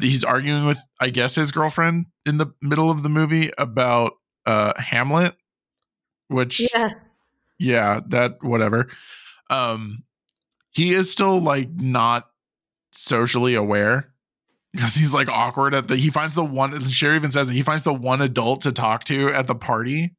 he's 0.00 0.24
arguing 0.24 0.66
with 0.66 0.78
I 1.00 1.10
guess 1.10 1.34
his 1.34 1.50
girlfriend 1.52 2.06
in 2.24 2.38
the 2.38 2.52
middle 2.62 2.90
of 2.90 3.02
the 3.02 3.08
movie 3.08 3.50
about 3.58 4.12
uh 4.46 4.72
Hamlet, 4.80 5.34
which 6.28 6.60
Yeah. 6.74 6.90
yeah, 7.58 8.00
that 8.08 8.36
whatever. 8.42 8.88
Um, 9.50 10.04
he 10.70 10.94
is 10.94 11.12
still 11.12 11.38
like 11.40 11.68
not 11.74 12.28
socially 12.92 13.54
aware 13.54 14.11
because 14.72 14.94
he's 14.94 15.14
like 15.14 15.28
awkward 15.28 15.74
at 15.74 15.88
the. 15.88 15.96
He 15.96 16.10
finds 16.10 16.34
the 16.34 16.44
one. 16.44 16.78
Sherry 16.84 17.16
even 17.16 17.30
says 17.30 17.50
it. 17.50 17.54
He 17.54 17.62
finds 17.62 17.82
the 17.82 17.92
one 17.92 18.20
adult 18.20 18.62
to 18.62 18.72
talk 18.72 19.04
to 19.04 19.28
at 19.28 19.46
the 19.46 19.54
party. 19.54 20.14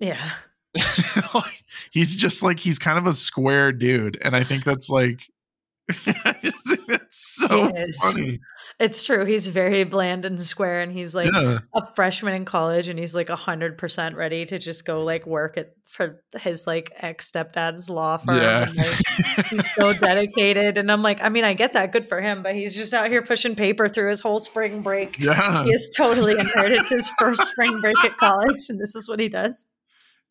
Yeah. 0.00 0.30
like, 1.34 1.64
he's 1.90 2.14
just 2.16 2.42
like 2.42 2.60
he's 2.60 2.78
kind 2.78 2.98
of 2.98 3.06
a 3.06 3.12
square 3.12 3.72
dude, 3.72 4.18
and 4.22 4.34
I 4.34 4.44
think 4.44 4.64
that's 4.64 4.88
like. 4.88 5.22
I 5.90 6.36
just 6.42 6.68
think 6.68 6.86
that's 6.86 7.36
so 7.36 7.72
funny. 8.02 8.38
It's 8.80 9.04
true. 9.04 9.26
He's 9.26 9.46
very 9.46 9.84
bland 9.84 10.24
and 10.24 10.40
square, 10.40 10.80
and 10.80 10.90
he's 10.90 11.14
like 11.14 11.30
yeah, 11.30 11.58
a 11.74 11.94
freshman 11.94 12.32
in 12.32 12.46
college, 12.46 12.88
and 12.88 12.98
he's 12.98 13.14
like 13.14 13.28
a 13.28 13.36
hundred 13.36 13.76
percent 13.76 14.16
ready 14.16 14.46
to 14.46 14.58
just 14.58 14.86
go 14.86 15.04
like 15.04 15.26
work 15.26 15.58
at 15.58 15.74
for 15.84 16.22
his 16.40 16.66
like 16.66 16.90
ex 16.96 17.30
stepdad's 17.30 17.90
law 17.90 18.16
firm. 18.16 18.38
yeah. 18.38 18.68
and, 18.68 18.76
like, 18.78 19.46
he's 19.48 19.74
so 19.74 19.92
dedicated, 20.00 20.78
and 20.78 20.90
I'm 20.90 21.02
like, 21.02 21.22
I 21.22 21.28
mean, 21.28 21.44
I 21.44 21.52
get 21.52 21.74
that, 21.74 21.92
good 21.92 22.08
for 22.08 22.22
him, 22.22 22.42
but 22.42 22.54
he's 22.54 22.74
just 22.74 22.94
out 22.94 23.10
here 23.10 23.20
pushing 23.20 23.54
paper 23.54 23.86
through 23.86 24.08
his 24.08 24.20
whole 24.20 24.40
spring 24.40 24.80
break. 24.80 25.18
yeah, 25.18 25.64
He 25.64 25.70
is 25.70 25.90
totally 25.94 26.38
inherited 26.38 26.86
his 26.88 27.10
first 27.18 27.44
spring 27.50 27.82
break 27.82 28.02
at 28.02 28.16
college, 28.16 28.70
and 28.70 28.80
this 28.80 28.94
is 28.94 29.10
what 29.10 29.20
he 29.20 29.28
does. 29.28 29.66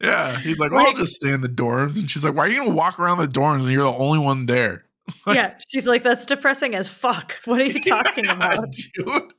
yeah. 0.02 0.39
He's 0.39 0.60
like, 0.60 0.72
well, 0.72 0.88
I'll 0.88 0.93
just 0.95 1.14
stay 1.14 1.32
in 1.32 1.41
the 1.41 1.50
dorms, 1.50 2.00
and 2.00 2.10
she's 2.10 2.26
like, 2.26 2.34
why 2.34 2.45
are 2.45 2.50
you 2.50 2.62
gonna 2.64 2.72
walk 2.72 2.97
around 3.00 3.20
the 3.20 3.28
dorms 3.28 3.66
and 3.66 3.70
you're 3.70 3.84
the 3.84 3.93
only 3.93 4.18
one 4.18 4.47
there? 4.47 4.86
Yeah, 5.28 5.57
she's 5.68 5.88
like, 5.88 6.03
that's 6.03 6.26
depressing 6.26 6.76
as 6.76 6.88
fuck. 6.89 7.39
What 7.45 7.62
are 7.62 7.66
you 7.66 7.82
talking 7.88 8.26
Yeah, 8.26 8.36
about? 8.36 8.72
dude? 8.95 9.34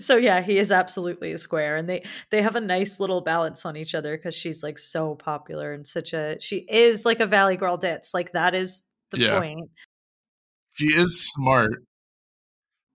so 0.00 0.16
yeah 0.16 0.40
he 0.40 0.58
is 0.58 0.72
absolutely 0.72 1.30
a 1.30 1.38
square 1.38 1.76
and 1.76 1.88
they 1.88 2.02
they 2.30 2.42
have 2.42 2.56
a 2.56 2.60
nice 2.60 2.98
little 2.98 3.20
balance 3.20 3.64
on 3.64 3.76
each 3.76 3.94
other 3.94 4.16
because 4.16 4.34
she's 4.34 4.64
like 4.64 4.76
so 4.78 5.14
popular 5.14 5.72
and 5.72 5.86
such 5.86 6.12
a 6.12 6.36
she 6.40 6.66
is 6.68 7.04
like 7.06 7.20
a 7.20 7.26
valley 7.26 7.56
girl 7.56 7.76
ditz 7.76 8.12
like 8.12 8.32
that 8.32 8.52
is 8.52 8.82
the 9.12 9.18
Yeah. 9.18 9.38
point 9.38 9.70
she 10.74 10.86
is 10.86 11.24
smart 11.32 11.84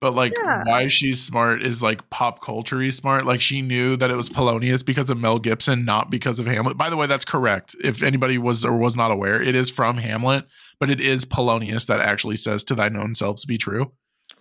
but 0.00 0.12
like 0.14 0.32
Yeah. 0.36 0.62
why 0.64 0.86
she's 0.88 1.22
smart 1.22 1.62
is 1.62 1.82
like 1.82 2.08
pop 2.10 2.42
culture 2.42 2.88
smart. 2.90 3.24
Like 3.24 3.40
she 3.40 3.62
knew 3.62 3.96
that 3.96 4.10
it 4.10 4.16
was 4.16 4.28
polonius 4.28 4.82
because 4.82 5.10
of 5.10 5.18
mel 5.18 5.38
gibson 5.38 5.84
not 5.84 6.10
because 6.10 6.38
of 6.38 6.46
hamlet. 6.46 6.76
By 6.76 6.90
the 6.90 6.96
way 6.96 7.06
that's 7.06 7.24
correct. 7.24 7.74
If 7.82 8.02
anybody 8.02 8.38
was 8.38 8.64
or 8.64 8.76
was 8.76 8.96
not 8.96 9.10
aware 9.10 9.40
it 9.42 9.54
is 9.54 9.70
from 9.70 9.96
hamlet 9.96 10.44
but 10.78 10.90
it 10.90 11.00
is 11.00 11.24
polonius 11.24 11.86
that 11.86 12.00
actually 12.00 12.36
says 12.36 12.62
to 12.64 12.74
thine 12.74 12.96
own 12.96 13.14
selves 13.14 13.44
be 13.44 13.56
true. 13.58 13.92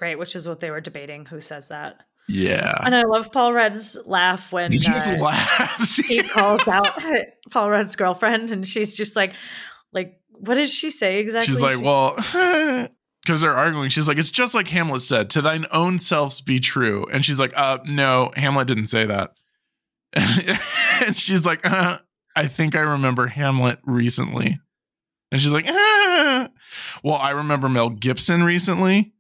Right 0.01 0.19
which 0.19 0.35
is 0.35 0.47
what 0.47 0.59
they 0.59 0.71
were 0.71 0.81
debating 0.81 1.25
who 1.25 1.39
says 1.41 1.69
that. 1.69 2.01
Yeah. 2.27 2.73
And 2.83 2.95
i 2.95 3.03
love 3.03 3.31
paul 3.31 3.53
rudd's 3.53 3.97
laugh 4.05 4.51
when 4.51 4.71
he 4.71 4.79
just 4.79 5.11
uh, 5.11 5.17
laughs 5.17 5.97
he 5.97 6.23
calls 6.23 6.67
out 6.67 6.89
paul 7.51 7.69
rudd's 7.69 7.95
girlfriend 7.95 8.49
and 8.51 8.67
she's 8.67 8.95
just 8.95 9.15
like 9.15 9.33
like 9.93 10.19
what 10.31 10.55
does 10.55 10.73
she 10.73 10.89
say 10.89 11.19
exactly? 11.19 11.45
she's 11.53 11.61
like 11.61 11.79
well 11.81 12.15
because 13.25 13.41
they're 13.41 13.55
arguing. 13.55 13.89
She's 13.89 14.07
like 14.07 14.19
it's 14.19 14.29
just 14.29 14.53
like 14.53 14.67
hamlet 14.67 15.01
said 15.01 15.31
to 15.31 15.41
thine 15.41 15.65
own 15.71 15.97
selves 15.97 16.41
be 16.41 16.59
true. 16.59 17.07
And 17.11 17.25
she's 17.25 17.39
like 17.39 17.57
uh 17.57 17.79
no 17.85 18.31
hamlet 18.35 18.67
didn't 18.67 18.87
say 18.87 19.05
that. 19.05 19.33
And 21.05 21.13
she's 21.13 21.45
like 21.45 21.59
uh, 21.69 21.97
i 22.37 22.47
think 22.47 22.73
i 22.73 22.79
remember 22.79 23.27
hamlet 23.27 23.79
recently. 23.83 24.59
And 25.31 25.41
she's 25.41 25.51
like 25.51 25.65
ah. 25.67 26.49
well 27.03 27.15
i 27.15 27.31
remember 27.31 27.67
mel 27.67 27.89
gibson 27.89 28.43
recently 28.43 29.13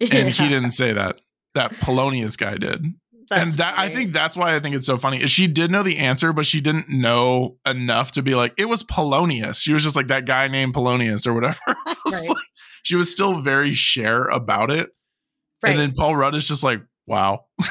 and 0.00 0.28
he 0.28 0.48
didn't 0.48 0.70
say 0.72 0.92
that. 0.92 1.20
That 1.54 1.72
polonius 1.80 2.36
guy 2.36 2.56
did. 2.58 2.82
And 2.82 2.96
that's 3.30 3.56
that 3.56 3.78
i 3.78 3.88
think 3.88 4.12
that's 4.12 4.36
why 4.36 4.54
i 4.54 4.60
think 4.60 4.74
it's 4.74 4.86
so 4.86 4.98
funny 4.98 5.22
is 5.22 5.30
she 5.30 5.46
did 5.46 5.70
know 5.70 5.82
the 5.82 5.96
answer 5.96 6.34
but 6.34 6.44
she 6.44 6.60
didn't 6.60 6.90
know 6.90 7.56
enough 7.66 8.12
to 8.12 8.22
be 8.22 8.34
like 8.34 8.52
it 8.58 8.66
was 8.66 8.82
polonius. 8.82 9.58
She 9.58 9.72
was 9.72 9.82
just 9.82 9.96
like 9.96 10.08
that 10.08 10.26
guy 10.26 10.48
named 10.48 10.74
polonius 10.74 11.26
or 11.26 11.32
whatever. 11.32 11.58
Right. 11.66 12.28
like- 12.28 12.36
she 12.84 12.94
was 12.94 13.10
still 13.10 13.40
very 13.40 13.74
Cher 13.74 14.22
about 14.24 14.70
it 14.70 14.90
right. 15.62 15.70
and 15.70 15.78
then 15.80 15.92
paul 15.92 16.14
rudd 16.14 16.36
is 16.36 16.46
just 16.46 16.62
like 16.62 16.80
wow 17.06 17.46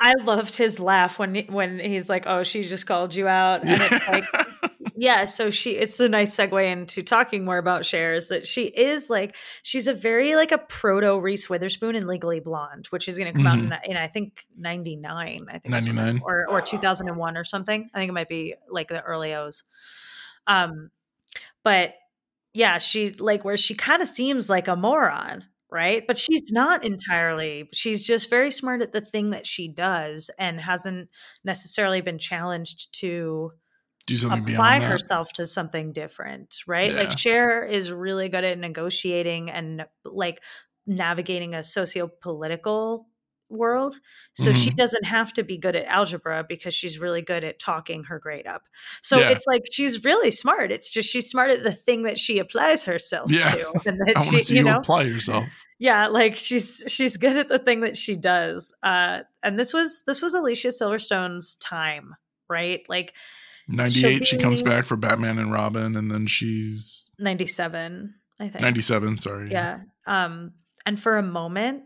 I 0.00 0.14
loved 0.22 0.56
his 0.56 0.78
laugh 0.78 1.18
when 1.18 1.34
when 1.48 1.78
he's 1.80 2.08
like, 2.08 2.24
"Oh, 2.26 2.42
she 2.42 2.62
just 2.62 2.86
called 2.86 3.14
you 3.14 3.26
out," 3.26 3.62
and 3.64 3.80
it's 3.82 4.08
like, 4.08 4.24
yeah. 4.96 5.24
So 5.24 5.50
she, 5.50 5.72
it's 5.72 5.98
a 5.98 6.08
nice 6.08 6.34
segue 6.36 6.64
into 6.64 7.02
talking 7.02 7.44
more 7.44 7.58
about 7.58 7.84
Cher. 7.84 8.14
Is 8.14 8.28
that 8.28 8.46
she 8.46 8.66
is 8.66 9.10
like 9.10 9.34
she's 9.62 9.88
a 9.88 9.92
very 9.92 10.36
like 10.36 10.52
a 10.52 10.58
proto 10.58 11.18
Reese 11.18 11.50
Witherspoon 11.50 11.96
in 11.96 12.06
Legally 12.06 12.38
Blonde, 12.38 12.86
which 12.86 13.08
is 13.08 13.18
going 13.18 13.32
to 13.32 13.36
come 13.36 13.46
out 13.46 13.58
in, 13.58 13.74
in 13.90 13.96
I 13.96 14.06
think 14.06 14.46
ninety 14.56 14.94
nine. 14.94 15.46
I 15.48 15.58
think 15.58 15.74
that- 15.74 15.84
99. 15.84 16.20
or 16.24 16.46
or 16.48 16.62
two 16.62 16.76
thousand 16.76 17.08
and 17.08 17.16
one 17.16 17.36
or 17.36 17.44
something. 17.44 17.90
I 17.92 17.98
think 17.98 18.08
it 18.08 18.14
might 18.14 18.28
be 18.28 18.54
like 18.70 18.88
the 18.88 19.02
early 19.02 19.34
O's. 19.34 19.64
Um, 20.46 20.90
but 21.64 21.94
yeah, 22.54 22.78
she 22.78 23.10
like 23.12 23.44
where 23.44 23.56
she 23.56 23.74
kind 23.74 24.02
of 24.02 24.08
seems 24.08 24.48
like 24.48 24.68
a 24.68 24.76
moron, 24.76 25.44
right? 25.70 26.04
But 26.06 26.18
she's 26.18 26.52
not 26.52 26.84
entirely. 26.84 27.68
She's 27.72 28.06
just 28.06 28.30
very 28.30 28.50
smart 28.50 28.82
at 28.82 28.92
the 28.92 29.00
thing 29.00 29.30
that 29.30 29.46
she 29.46 29.68
does 29.68 30.30
and 30.38 30.60
hasn't 30.60 31.08
necessarily 31.44 32.00
been 32.00 32.18
challenged 32.18 32.98
to 33.00 33.52
do 34.06 34.16
something 34.16 34.54
apply 34.54 34.80
herself 34.80 35.32
to 35.34 35.46
something 35.46 35.92
different, 35.92 36.56
right? 36.66 36.92
Yeah. 36.92 37.00
Like 37.00 37.18
Cher 37.18 37.62
is 37.62 37.92
really 37.92 38.30
good 38.30 38.44
at 38.44 38.58
negotiating 38.58 39.50
and 39.50 39.84
like 40.04 40.42
navigating 40.86 41.54
a 41.54 41.62
socio-political 41.62 43.06
world. 43.50 43.96
So 44.34 44.52
she 44.52 44.70
Mhm. 44.70 44.76
doesn't 44.76 45.04
have 45.04 45.32
to 45.34 45.42
be 45.42 45.56
good 45.56 45.74
at 45.76 45.86
algebra 45.86 46.44
because 46.48 46.74
she's 46.74 46.98
really 46.98 47.22
good 47.22 47.44
at 47.44 47.58
talking 47.58 48.04
her 48.04 48.18
grade 48.18 48.46
up. 48.46 48.62
So 49.02 49.18
Yeah. 49.18 49.30
it's 49.30 49.46
like 49.46 49.62
she's 49.72 50.04
really 50.04 50.30
smart. 50.30 50.70
It's 50.70 50.90
just 50.90 51.08
she's 51.10 51.28
smart 51.30 51.50
at 51.50 51.62
the 51.62 51.72
thing 51.72 52.02
that 52.02 52.18
she 52.18 52.38
applies 52.38 52.84
herself 52.84 53.30
Yeah. 53.30 53.50
to. 53.50 53.72
And 53.86 53.98
that 54.00 54.12
i 54.16 54.20
want 54.20 54.30
to 54.30 54.36
she, 54.38 54.42
see 54.44 54.54
you 54.56 54.64
you 54.64 54.70
know, 54.70 54.78
apply 54.78 55.02
yourself 55.02 55.46
yeah, 55.80 56.08
like 56.08 56.34
she's 56.34 56.84
she's 56.88 57.16
good 57.16 57.36
at 57.36 57.46
the 57.48 57.58
thing 57.58 57.80
that 57.80 57.96
she 57.96 58.16
does. 58.16 58.74
Uh 58.82 59.22
and 59.42 59.58
this 59.58 59.72
was 59.72 60.02
this 60.06 60.22
was 60.22 60.34
Alicia 60.34 60.68
Silverstone's 60.72 61.54
time, 61.56 62.16
right? 62.48 62.84
Like 62.88 63.14
98 63.68 64.26
she 64.26 64.38
comes 64.38 64.62
back 64.62 64.86
for 64.86 64.96
batman 64.96 65.38
and 65.38 65.52
robin 65.52 65.94
and 65.94 66.10
then 66.10 66.26
she's 66.26 67.12
97, 67.18 68.14
I 68.40 68.48
think. 68.48 68.62
97 68.62 69.18
sorry 69.18 69.50
Yeah. 69.50 69.80
Um, 70.06 70.52
and 70.86 71.00
for 71.00 71.18
a 71.18 71.22
moment, 71.22 71.82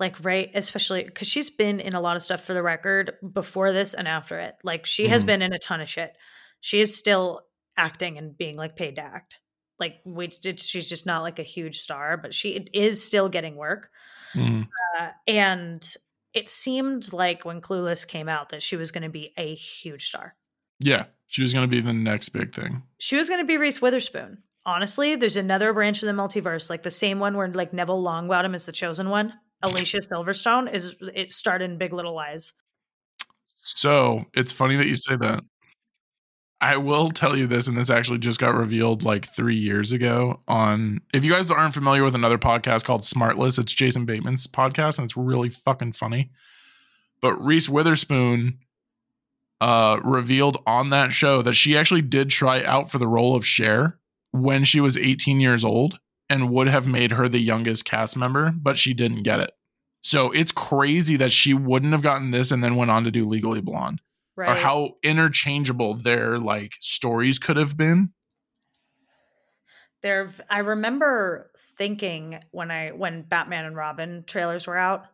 like 0.00 0.16
right, 0.24 0.50
especially 0.54 1.04
because 1.04 1.28
she's 1.28 1.50
been 1.50 1.80
in 1.80 1.94
a 1.94 2.00
lot 2.00 2.16
of 2.16 2.22
stuff 2.22 2.44
for 2.44 2.54
the 2.54 2.62
record 2.62 3.12
before 3.32 3.72
this 3.72 3.94
and 3.94 4.08
after 4.08 4.38
it. 4.40 4.54
Like 4.64 4.86
she 4.86 5.08
has 5.08 5.22
Mhm. 5.22 5.26
been 5.26 5.42
in 5.42 5.52
a 5.52 5.58
ton 5.58 5.80
of 5.80 5.88
shit. 5.88 6.16
She 6.60 6.80
is 6.80 6.96
still 6.96 7.42
acting 7.76 8.18
and 8.18 8.36
being 8.36 8.56
like 8.56 8.76
paid 8.76 8.96
to 8.96 9.02
act. 9.02 9.36
Like 9.78 9.96
we, 10.04 10.30
she's 10.56 10.88
just 10.88 11.06
not 11.06 11.22
like 11.22 11.38
a 11.38 11.42
huge 11.44 11.78
star, 11.80 12.16
but 12.16 12.32
she 12.34 12.50
is 12.72 13.04
still 13.04 13.28
getting 13.28 13.56
work. 13.56 13.90
Mhm. 14.34 14.68
Uh, 14.98 15.10
and 15.26 15.86
it 16.32 16.48
seemed 16.48 17.12
like 17.12 17.44
when 17.44 17.60
Clueless 17.60 18.06
came 18.06 18.28
out 18.28 18.48
that 18.48 18.62
she 18.62 18.76
was 18.76 18.90
going 18.90 19.02
to 19.04 19.08
be 19.08 19.32
a 19.36 19.54
huge 19.54 20.08
star. 20.08 20.34
yeah 20.80 21.04
she 21.28 21.40
was 21.42 21.52
going 21.52 21.62
to 21.64 21.70
be 21.70 21.80
the 21.80 21.92
next 21.92 22.30
big 22.30 22.52
thing 22.52 22.82
she 22.98 23.16
was 23.16 23.28
going 23.28 23.40
to 23.40 23.46
be 23.46 23.56
Reese 23.56 23.80
Witherspoon. 23.80 24.42
Honestly, 24.66 25.14
there's 25.14 25.36
another 25.36 25.72
branch 25.72 26.02
of 26.02 26.06
the 26.08 26.12
multiverse, 26.22 26.68
like 26.70 26.82
the 26.82 26.90
same 26.90 27.18
one 27.20 27.36
where 27.36 27.48
like 27.48 27.72
Neville 27.72 28.02
Longbottom 28.02 28.54
is 28.54 28.66
the 28.66 28.72
chosen 28.72 29.08
one. 29.10 29.32
Alicia 29.64 29.98
Silverstone 29.98 30.72
is 30.72 30.94
it 31.14 31.32
started 31.32 31.70
in 31.70 31.78
Big 31.78 31.92
Little 31.92 32.14
Lies. 32.14 32.52
So 33.56 34.26
it's 34.34 34.52
funny 34.52 34.76
that 34.76 34.86
you 34.86 34.94
say 34.94 35.16
that. 35.16 35.42
I 36.60 36.76
will 36.76 37.10
tell 37.10 37.36
you 37.36 37.46
this, 37.46 37.66
and 37.66 37.76
this 37.76 37.90
actually 37.90 38.18
just 38.18 38.40
got 38.40 38.54
revealed 38.54 39.02
like 39.02 39.26
three 39.26 39.56
years 39.56 39.92
ago. 39.92 40.40
On 40.48 41.00
if 41.12 41.24
you 41.24 41.32
guys 41.32 41.50
aren't 41.50 41.74
familiar 41.74 42.04
with 42.04 42.14
another 42.14 42.38
podcast 42.38 42.84
called 42.84 43.02
Smartless, 43.02 43.58
it's 43.58 43.74
Jason 43.74 44.06
Bateman's 44.06 44.46
podcast, 44.46 44.98
and 44.98 45.04
it's 45.04 45.16
really 45.16 45.48
fucking 45.48 45.92
funny. 45.92 46.30
But 47.20 47.42
Reese 47.42 47.68
Witherspoon 47.68 48.58
uh, 49.60 49.98
revealed 50.04 50.62
on 50.66 50.90
that 50.90 51.12
show 51.12 51.40
that 51.42 51.54
she 51.54 51.76
actually 51.76 52.02
did 52.02 52.28
try 52.28 52.62
out 52.64 52.90
for 52.90 52.98
the 52.98 53.08
role 53.08 53.34
of 53.34 53.46
Cher 53.46 53.98
when 54.30 54.64
she 54.64 54.80
was 54.80 54.98
18 54.98 55.40
years 55.40 55.64
old 55.64 56.00
and 56.30 56.50
would 56.50 56.68
have 56.68 56.88
made 56.88 57.12
her 57.12 57.28
the 57.28 57.38
youngest 57.40 57.84
cast 57.84 58.16
member, 58.16 58.52
but 58.56 58.76
she 58.78 58.94
didn't 58.94 59.22
get 59.22 59.40
it. 59.40 59.52
So 60.02 60.30
it's 60.32 60.52
crazy 60.52 61.16
that 61.16 61.32
she 61.32 61.54
wouldn't 61.54 61.92
have 61.92 62.02
gotten 62.02 62.30
this 62.30 62.50
and 62.50 62.62
then 62.62 62.76
went 62.76 62.90
on 62.90 63.04
to 63.04 63.10
do 63.10 63.26
Legally 63.26 63.60
Blonde 63.60 64.00
Right. 64.36 64.50
or 64.50 64.54
how 64.60 64.96
interchangeable 65.02 65.94
their 65.94 66.38
like 66.38 66.72
stories 66.80 67.38
could 67.38 67.56
have 67.56 67.76
been. 67.76 68.12
there 70.02 70.30
I 70.50 70.58
remember 70.58 71.50
thinking 71.78 72.40
when 72.50 72.70
I 72.70 72.90
when 72.90 73.22
Batman 73.22 73.64
and 73.64 73.76
Robin 73.76 74.24
trailers 74.26 74.66
were 74.66 74.76
out, 74.76 75.06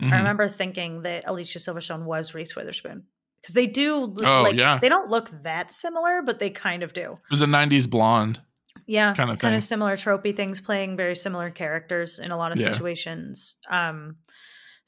Mhm. 0.00 0.12
I 0.12 0.16
remember 0.18 0.48
thinking 0.48 1.02
that 1.02 1.24
Alicia 1.26 1.58
Silverstone 1.60 2.02
was 2.04 2.34
Reese 2.34 2.56
Witherspoon. 2.56 3.04
Because 3.40 3.54
they 3.54 3.66
do 3.68 4.12
Oh, 4.24 4.42
like 4.42 4.56
yeah. 4.56 4.78
they 4.82 4.88
don't 4.88 5.08
look 5.10 5.30
that 5.44 5.70
similar, 5.70 6.22
but 6.22 6.40
they 6.40 6.50
kind 6.50 6.82
of 6.82 6.92
do. 6.92 7.12
It 7.12 7.30
was 7.30 7.42
a 7.42 7.46
'90s 7.46 7.86
blonde. 7.86 8.40
Yeah. 8.86 9.14
Kind 9.14 9.38
thing. 9.40 9.54
of 9.54 9.64
similar 9.64 9.96
tropey 9.96 10.34
things, 10.34 10.60
playing 10.60 10.96
very 10.96 11.16
similar 11.16 11.50
characters 11.50 12.18
in 12.18 12.30
a 12.30 12.36
lot 12.36 12.52
of 12.52 12.58
Yeah. 12.60 12.72
situations. 12.72 13.56
Um 13.68 14.16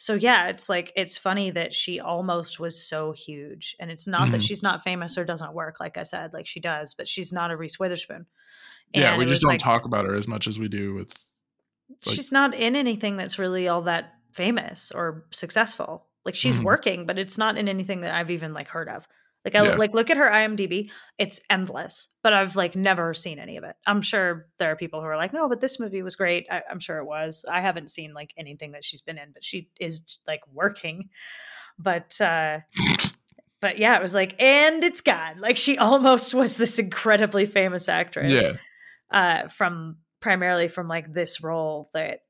so 0.00 0.14
yeah, 0.14 0.46
it's 0.48 0.68
like 0.68 0.92
it's 0.94 1.18
funny 1.18 1.50
that 1.50 1.74
she 1.74 1.98
almost 1.98 2.60
was 2.60 2.80
so 2.80 3.10
huge. 3.12 3.74
And 3.80 3.90
it's 3.90 4.06
not 4.06 4.30
that 4.30 4.40
Mhm. 4.40 4.46
she's 4.46 4.62
not 4.62 4.84
famous 4.84 5.18
or 5.18 5.24
doesn't 5.24 5.52
work, 5.54 5.80
like 5.80 5.98
I 5.98 6.04
said, 6.04 6.32
like 6.32 6.46
she 6.46 6.60
does, 6.60 6.94
but 6.94 7.08
she's 7.08 7.32
not 7.32 7.50
a 7.50 7.56
Reese 7.56 7.78
Witherspoon. 7.80 8.26
yeah, 8.94 9.16
we 9.18 9.24
just 9.26 9.42
don't 9.42 9.50
like- 9.50 9.58
talk 9.60 9.84
about 9.84 10.04
her 10.06 10.14
as 10.14 10.26
much 10.28 10.46
as 10.46 10.58
we 10.58 10.68
do 10.68 10.94
with. 10.94 11.12
like- 12.06 12.14
she's 12.14 12.30
not 12.30 12.54
in 12.54 12.76
anything 12.76 13.16
that's 13.16 13.38
really 13.38 13.66
all 13.66 13.82
that 13.82 14.14
famous 14.32 14.92
or 14.92 15.24
successful. 15.32 16.06
Like 16.24 16.34
she's 16.34 16.58
Mhm. 16.58 16.64
working, 16.64 17.06
but 17.06 17.18
it's 17.18 17.36
not 17.38 17.56
in 17.58 17.66
anything 17.68 18.00
that 18.02 18.14
I've 18.14 18.30
even 18.30 18.52
like 18.54 18.68
heard 18.68 18.88
of. 18.88 19.08
Like 19.54 19.62
I 19.62 19.66
Yeah. 19.66 19.76
like 19.76 19.94
look 19.94 20.10
at 20.10 20.18
her 20.18 20.28
IMDb, 20.28 20.90
it's 21.16 21.40
endless, 21.48 22.08
but 22.22 22.34
I've 22.34 22.54
like 22.54 22.76
never 22.76 23.14
seen 23.14 23.38
any 23.38 23.56
of 23.56 23.64
it. 23.64 23.76
I'm 23.86 24.02
sure 24.02 24.46
there 24.58 24.70
are 24.70 24.76
people 24.76 25.00
who 25.00 25.06
are 25.06 25.16
like, 25.16 25.32
no, 25.32 25.48
but 25.48 25.60
this 25.60 25.80
movie 25.80 26.02
was 26.02 26.16
great. 26.16 26.46
I, 26.50 26.62
I'm 26.70 26.80
sure 26.80 26.98
it 26.98 27.06
was. 27.06 27.46
I 27.50 27.62
haven't 27.62 27.90
seen 27.90 28.12
like 28.12 28.34
anything 28.36 28.72
that 28.72 28.84
she's 28.84 29.00
been 29.00 29.16
in, 29.16 29.30
but 29.32 29.42
she 29.42 29.70
is 29.80 30.18
like 30.26 30.40
working. 30.52 31.08
But 31.78 32.20
uh 32.20 32.60
but 33.60 33.78
yeah, 33.78 33.96
it 33.96 34.02
was 34.02 34.14
like, 34.14 34.40
and 34.40 34.84
it's 34.84 35.00
gone. 35.00 35.40
Like 35.40 35.56
she 35.56 35.78
almost 35.78 36.34
was 36.34 36.56
this 36.58 36.78
incredibly 36.78 37.46
famous 37.46 37.88
actress 37.88 38.30
Yeah, 38.30 38.52
uh, 39.10 39.48
from 39.48 39.96
primarily 40.20 40.68
from 40.68 40.88
like 40.88 41.12
this 41.12 41.42
role 41.42 41.88
that 41.94 42.20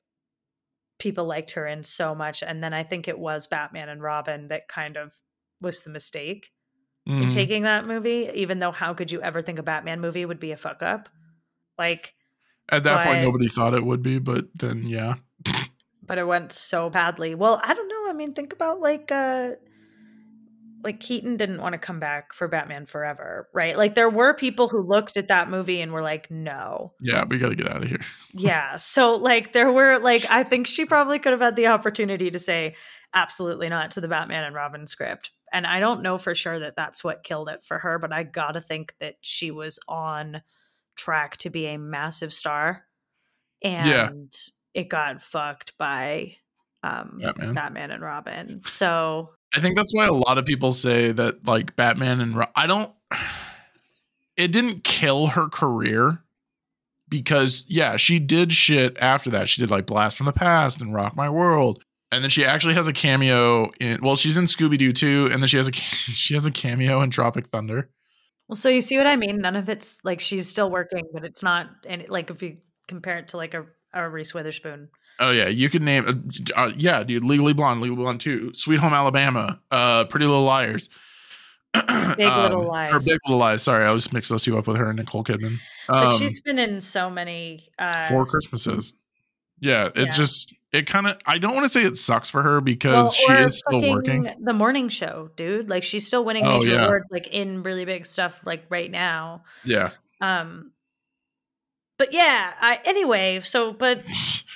people 0.99 1.27
liked 1.27 1.53
her 1.53 1.67
in 1.67 1.83
so 1.83 2.15
much. 2.15 2.43
And 2.43 2.63
then 2.63 2.73
I 2.73 2.83
think 2.83 3.09
it 3.09 3.19
was 3.19 3.47
Batman 3.47 3.89
and 3.89 4.01
Robin 4.03 4.49
that 4.49 4.69
kind 4.69 4.97
of 4.97 5.13
was 5.61 5.83
the 5.83 5.91
mistake 5.91 6.51
in 7.09 7.31
Mhm. 7.31 7.33
taking 7.33 7.63
that 7.63 7.87
movie, 7.87 8.31
even 8.35 8.59
though 8.59 8.71
how 8.71 8.93
could 8.95 9.11
you 9.11 9.21
ever 9.23 9.41
think 9.43 9.59
a 9.59 9.63
Batman 9.63 10.01
movie 10.01 10.25
would 10.27 10.39
be 10.39 10.53
a 10.53 10.57
fuck 10.57 10.83
up? 10.83 11.09
Like, 11.79 12.15
At 12.69 12.83
that 12.85 13.05
point, 13.05 13.23
nobody 13.23 13.49
thought 13.49 13.73
it 13.75 13.85
would 13.85 14.03
be, 14.03 14.19
but 14.19 14.47
then 14.55 14.85
yeah, 14.87 15.15
but 16.07 16.19
it 16.19 16.27
went 16.27 16.53
so 16.53 16.91
badly. 16.91 17.35
Well, 17.35 17.61
I 17.65 17.73
don't 17.75 17.89
know. 17.89 18.11
I 18.11 18.13
mean, 18.13 18.35
think 18.35 18.53
about 18.53 18.81
like 18.81 19.11
uh 19.11 19.53
like 20.85 21.01
Keaton 21.01 21.37
didn't 21.37 21.61
want 21.61 21.73
to 21.73 21.79
come 21.79 21.99
back 21.99 22.33
for 22.33 22.47
Batman 22.47 22.87
Forever, 22.87 23.49
right? 23.53 23.77
Like 23.77 23.97
there 23.97 24.09
were 24.09 24.33
people 24.33 24.69
who 24.69 24.81
looked 24.81 25.17
at 25.17 25.27
that 25.29 25.51
movie 25.51 25.81
and 25.81 25.93
were 25.93 26.03
like, 26.03 26.31
no. 26.31 26.93
yeah, 27.01 27.25
we 27.25 27.39
got 27.39 27.49
to 27.49 27.57
get 27.57 27.69
out 27.69 27.83
of 27.83 27.89
here. 27.89 27.99
yeah 28.35 28.77
so 28.77 29.17
like 29.17 29.53
there 29.55 29.73
were 29.73 29.99
like 29.99 30.25
i 30.31 30.45
think 30.45 30.67
she 30.67 30.85
probably 30.85 31.19
could 31.19 31.33
have 31.33 31.41
had 31.41 31.57
the 31.57 31.67
opportunity 31.67 32.31
to 32.31 32.39
say 32.39 32.75
absolutely 33.15 33.71
not 33.71 33.91
to 33.91 34.03
the 34.03 34.07
batman 34.07 34.45
and 34.45 34.55
robin 34.55 34.87
script 34.87 35.31
and 35.53 35.67
i 35.67 35.81
don't 35.81 36.03
know 36.03 36.19
for 36.19 36.35
sure 36.35 36.59
that 36.59 36.77
that's 36.77 37.03
what 37.05 37.23
killed 37.25 37.49
it 37.49 37.65
for 37.65 37.79
her 37.79 37.99
but 37.99 38.13
i 38.13 38.23
gotta 38.23 38.61
think 38.61 38.95
that 38.99 39.15
she 39.21 39.51
was 39.51 39.79
on 39.89 40.43
track 40.97 41.37
to 41.39 41.51
be 41.51 41.67
a 41.67 41.79
massive 41.79 42.33
star 42.33 42.85
and 43.63 43.87
Yeah. 43.87 44.11
it 44.75 44.89
got 44.89 45.23
fucked 45.23 45.77
by 45.79 46.37
um 46.83 47.19
Batman. 47.23 47.55
batman 47.55 47.91
and 47.91 48.03
robin 48.03 48.63
so 48.65 49.31
I 49.57 49.61
think 49.61 49.77
that's 49.77 49.95
why 49.95 50.05
a 50.05 50.13
lot 50.13 50.37
of 50.37 50.45
people 50.45 50.73
say 50.73 51.11
that 51.11 51.47
like 51.47 51.75
Batman 51.75 52.21
and 52.21 52.37
Ro- 52.37 52.53
I 52.55 52.67
don't. 52.67 52.93
It 54.37 54.53
didn't 54.53 54.85
kill 54.85 55.29
her 55.29 55.49
career 55.49 56.23
because 57.09 57.65
yeah, 57.69 57.97
she 57.97 58.19
did 58.19 58.53
shit 58.53 58.97
after 59.01 59.31
that. 59.31 59.49
She 59.49 59.61
did 59.63 59.71
like 59.71 59.87
Blast 59.87 60.17
from 60.17 60.27
the 60.27 60.33
Past 60.33 60.81
and 60.81 60.95
Rock 60.95 61.17
My 61.17 61.29
World, 61.31 61.83
and 62.13 62.23
then 62.23 62.31
she 62.31 62.45
actually 62.45 62.75
has 62.75 62.89
a 62.89 62.93
cameo 62.93 63.71
in. 63.81 63.99
Well, 64.03 64.17
she's 64.17 64.37
in 64.37 64.45
Scooby 64.45 64.79
Doo 64.79 64.93
too, 64.93 65.29
and 65.33 65.43
then 65.43 65.49
she 65.49 65.57
has 65.57 65.69
a 65.69 65.73
she 65.73 66.35
has 66.35 66.47
a 66.47 66.51
cameo 66.51 67.01
in 67.03 67.11
Tropic 67.11 67.47
Thunder. 67.49 67.91
well 68.49 68.57
so 68.57 68.69
you 68.71 68.81
see 68.81 68.97
what 68.97 69.07
i 69.07 69.15
mean 69.17 69.41
none 69.41 69.57
of 69.57 69.69
it's 69.69 69.99
like 70.05 70.21
she's 70.21 70.49
still 70.49 70.71
working 70.71 71.05
but 71.13 71.23
it's 71.25 71.43
not 71.43 71.67
and 71.87 72.09
like 72.09 72.31
if 72.31 72.43
you 72.43 72.57
compare 72.87 73.19
it 73.19 73.29
to 73.29 73.37
like 73.37 73.53
a, 73.55 73.67
a 73.93 74.09
reese 74.09 74.33
witherspoon 74.35 74.89
Oh 75.21 75.33
yeah, 75.33 75.49
you 75.49 75.69
could 75.69 75.83
name. 75.83 76.05
Uh, 76.57 76.61
uh, 76.67 76.71
yeah, 76.77 77.03
dude, 77.03 77.25
Legally 77.25 77.53
Blonde, 77.53 77.81
Legally 77.81 77.97
Blonde 77.97 78.21
Two, 78.21 78.55
Sweet 78.55 78.79
Home 78.79 78.93
Alabama, 78.93 79.61
uh, 79.69 80.05
Pretty 80.05 80.27
Little 80.27 80.45
Liars, 80.45 80.89
Big 82.17 82.33
Little 82.33 82.69
Lies. 82.69 82.93
or 82.93 82.99
Big 83.01 83.19
Little 83.27 83.39
Lies. 83.39 83.63
Sorry, 83.65 83.85
I 83.85 83.89
always 83.89 84.13
mix 84.13 84.29
those 84.29 84.45
two 84.45 84.57
up 84.57 84.69
with 84.69 84.77
her 84.77 84.91
and 84.91 84.97
Nicole 85.01 85.25
Kidman. 85.25 85.57
but 85.89 86.07
Um, 86.07 86.19
she's 86.21 86.41
been 86.41 86.61
in 86.61 86.81
so 86.81 87.11
many 87.11 87.69
uh 87.81 88.07
Four 88.09 88.27
Christmases. 88.27 88.95
Yeah, 89.59 89.87
it 89.89 89.97
Yeah. 89.97 90.05
just 90.13 90.55
it 90.73 90.87
kind 90.87 91.07
of. 91.07 91.17
I 91.27 91.39
don't 91.39 91.55
want 91.55 91.65
to 91.65 91.69
say 91.71 91.83
it 91.85 91.97
sucks 91.97 92.29
for 92.29 92.43
her 92.43 92.61
because 92.61 92.93
Well, 92.93 93.11
she 93.11 93.33
is 93.45 93.59
still 93.59 93.89
working. 93.89 94.29
The 94.41 94.53
morning 94.53 94.89
show, 94.89 95.31
dude. 95.37 95.69
Like 95.71 95.83
she's 95.83 96.07
still 96.07 96.25
winning 96.25 96.47
Oh, 96.47 96.59
major 96.59 96.71
yeah. 96.71 96.85
awards, 96.87 97.09
like 97.11 97.27
in 97.29 97.63
really 97.63 97.85
big 97.85 98.05
stuff, 98.07 98.41
like 98.45 98.65
right 98.69 98.91
now. 98.91 99.45
Yeah, 99.65 99.91
Um, 100.21 100.73
but 101.99 102.13
yeah. 102.13 102.53
I 102.61 102.81
anyway. 102.85 103.41
So, 103.41 103.73
but 103.73 104.03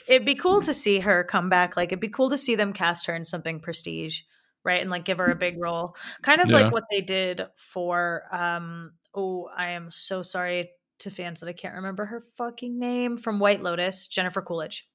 it'd 0.09 0.27
be 0.27 0.35
cool 0.35 0.61
to 0.63 0.75
see 0.75 1.01
her 1.01 1.25
come 1.25 1.49
back. 1.49 1.77
Like 1.77 1.89
it'd 1.89 2.01
be 2.01 2.09
cool 2.09 2.31
to 2.31 2.39
see 2.39 2.55
them 2.57 2.73
cast 2.73 3.07
her 3.07 3.15
in 3.17 3.25
something 3.25 3.61
prestige, 3.61 4.21
right? 4.65 4.81
And 4.81 4.91
like 4.91 5.05
give 5.05 5.19
her 5.19 5.31
a 5.31 5.35
big 5.37 5.61
role, 5.61 5.97
kind 6.23 6.41
of 6.41 6.51
Yeah. 6.51 6.61
like 6.61 6.73
what 6.73 6.85
they 6.91 7.01
did 7.01 7.43
for. 7.57 8.25
Um, 8.31 8.93
oh, 9.15 9.49
I 9.57 9.71
am 9.71 9.91
so 9.91 10.23
sorry 10.23 10.71
to 11.01 11.11
fans 11.11 11.41
that 11.41 11.49
I 11.49 11.53
can't 11.53 11.75
remember 11.77 12.05
her 12.05 12.23
fucking 12.37 12.79
name 12.79 13.17
from 13.17 13.39
White 13.41 13.63
Lotus, 13.63 14.07
Jennifer 14.07 14.41
Coolidge. 14.43 14.89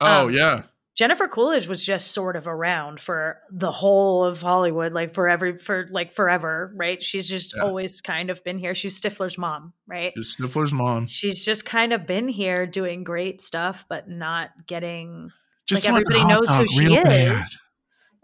Oh 0.00 0.26
Um, 0.28 0.32
yeah, 0.34 0.62
Jennifer 0.96 1.26
Coolidge 1.26 1.66
was 1.66 1.84
just 1.84 2.12
sort 2.12 2.36
of 2.36 2.46
around 2.46 3.00
for 3.00 3.40
the 3.50 3.72
whole 3.72 4.24
of 4.24 4.40
Hollywood, 4.40 4.92
like 4.92 5.12
for 5.12 5.28
every 5.28 5.58
for 5.58 5.88
like 5.90 6.12
forever, 6.12 6.72
right? 6.76 7.02
She's 7.02 7.28
just 7.28 7.54
Yeah. 7.56 7.62
always 7.64 8.00
kind 8.00 8.30
of 8.30 8.42
been 8.44 8.58
here. 8.58 8.74
She's 8.74 9.00
Stifler's 9.00 9.36
mom, 9.36 9.72
right? 9.86 10.12
just 10.16 10.38
Stifler's 10.38 10.72
mom. 10.72 11.06
She's 11.06 11.44
just 11.44 11.64
kind 11.64 11.92
of 11.92 12.06
been 12.06 12.28
here 12.28 12.66
doing 12.66 13.02
great 13.04 13.40
stuff, 13.42 13.86
but 13.88 14.08
not 14.08 14.50
getting 14.66 15.30
Just 15.66 15.84
like, 15.84 15.90
everybody 15.90 16.24
knows 16.26 16.48
who 16.54 16.66
she 16.68 16.94
is. 16.94 17.04
bad. 17.04 17.46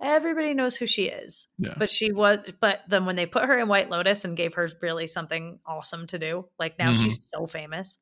everybody 0.02 0.54
knows 0.54 0.76
who 0.76 0.86
she 0.86 1.04
is. 1.08 1.48
Yeah. 1.58 1.74
But 1.76 1.90
she 1.90 2.10
was 2.12 2.52
but 2.60 2.80
then 2.88 3.04
when 3.04 3.16
they 3.16 3.26
put 3.26 3.44
her 3.44 3.58
in 3.58 3.68
White 3.68 3.90
Lotus 3.90 4.24
and 4.24 4.36
gave 4.36 4.54
her 4.54 4.68
really 4.80 5.06
something 5.06 5.58
awesome 5.66 6.06
to 6.08 6.18
do, 6.18 6.46
like 6.58 6.78
now 6.78 6.92
Mhm. 6.92 7.02
she's 7.02 7.28
so 7.28 7.46
famous. 7.46 7.98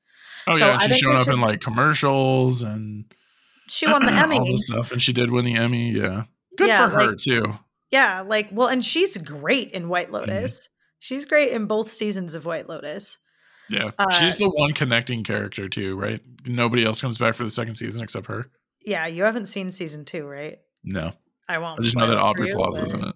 Oh 0.46 0.52
So 0.54 0.66
yeah, 0.66 0.78
she's 0.78 0.98
showing 0.98 1.16
up 1.16 1.26
in 1.28 1.40
like 1.40 1.60
commercials 1.60 2.62
and 2.62 3.04
She 3.70 3.86
won 3.86 4.04
the 4.04 4.12
Emmy. 4.12 4.38
all 4.38 4.46
this 4.50 4.66
stuff, 4.66 4.92
and 4.92 5.00
she 5.00 5.12
did 5.12 5.30
win 5.30 5.44
the 5.44 5.54
Emmy. 5.56 5.90
Yeah, 5.92 6.24
good 6.56 6.68
Yeah, 6.68 6.88
for 6.88 6.94
her 6.94 7.06
like- 7.08 7.16
too. 7.18 7.58
Yeah, 7.90 8.20
like 8.20 8.48
well, 8.52 8.68
and 8.68 8.84
she's 8.84 9.16
great 9.16 9.70
in 9.72 9.88
White 9.88 10.06
Mm-hmm. 10.10 10.30
Lotus. 10.30 10.68
She's 11.00 11.24
great 11.24 11.52
in 11.52 11.66
both 11.66 11.90
seasons 11.90 12.34
of 12.34 12.44
White 12.44 12.68
Lotus. 12.68 13.18
Yeah, 13.70 13.90
Uh, 13.98 14.10
she's 14.10 14.36
the 14.38 14.48
one 14.48 14.72
connecting 14.72 15.22
character 15.24 15.68
too, 15.68 15.96
right? 15.96 16.20
Nobody 16.46 16.84
else 16.84 17.00
comes 17.00 17.18
back 17.18 17.34
for 17.34 17.44
the 17.44 17.50
second 17.50 17.76
season 17.76 18.02
except 18.02 18.26
her. 18.26 18.50
Yeah, 18.84 19.06
you 19.06 19.24
haven't 19.24 19.46
seen 19.46 19.70
season 19.72 20.04
two, 20.04 20.26
right? 20.26 20.58
No, 20.84 21.12
I 21.48 21.58
won't. 21.58 21.80
I 21.80 21.82
just 21.82 21.96
know 21.96 22.06
that 22.06 22.16
Aubrey 22.18 22.50
Plaza's 22.50 22.92
in 22.92 23.04
it. 23.04 23.14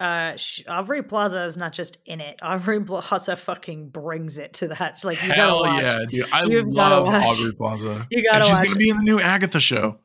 Uh, 0.00 0.36
Aubrey 0.68 1.02
Plaza 1.02 1.44
is 1.44 1.56
not 1.56 1.72
just 1.72 1.98
in 2.04 2.20
it. 2.20 2.40
Aubrey 2.42 2.82
Plaza 2.82 3.36
fucking 3.36 3.90
brings 3.90 4.38
it 4.38 4.54
to 4.54 4.68
that. 4.68 5.04
Like 5.04 5.22
you 5.22 5.28
gotta 5.28 5.40
Hell 5.40 5.60
watch. 5.60 5.82
yeah, 5.82 5.96
dude! 6.08 6.26
I 6.32 6.44
You've 6.44 6.66
love. 6.66 7.06
Aubrey 7.06 7.52
Plaza. 7.52 8.06
You 8.10 8.22
gotta 8.24 8.36
and 8.38 8.44
she's 8.46 8.54
watch. 8.58 8.66
gonna 8.66 8.76
be 8.78 8.88
in 8.90 8.96
the 8.96 9.02
new 9.04 9.20
Agatha 9.20 9.60
show. 9.60 9.98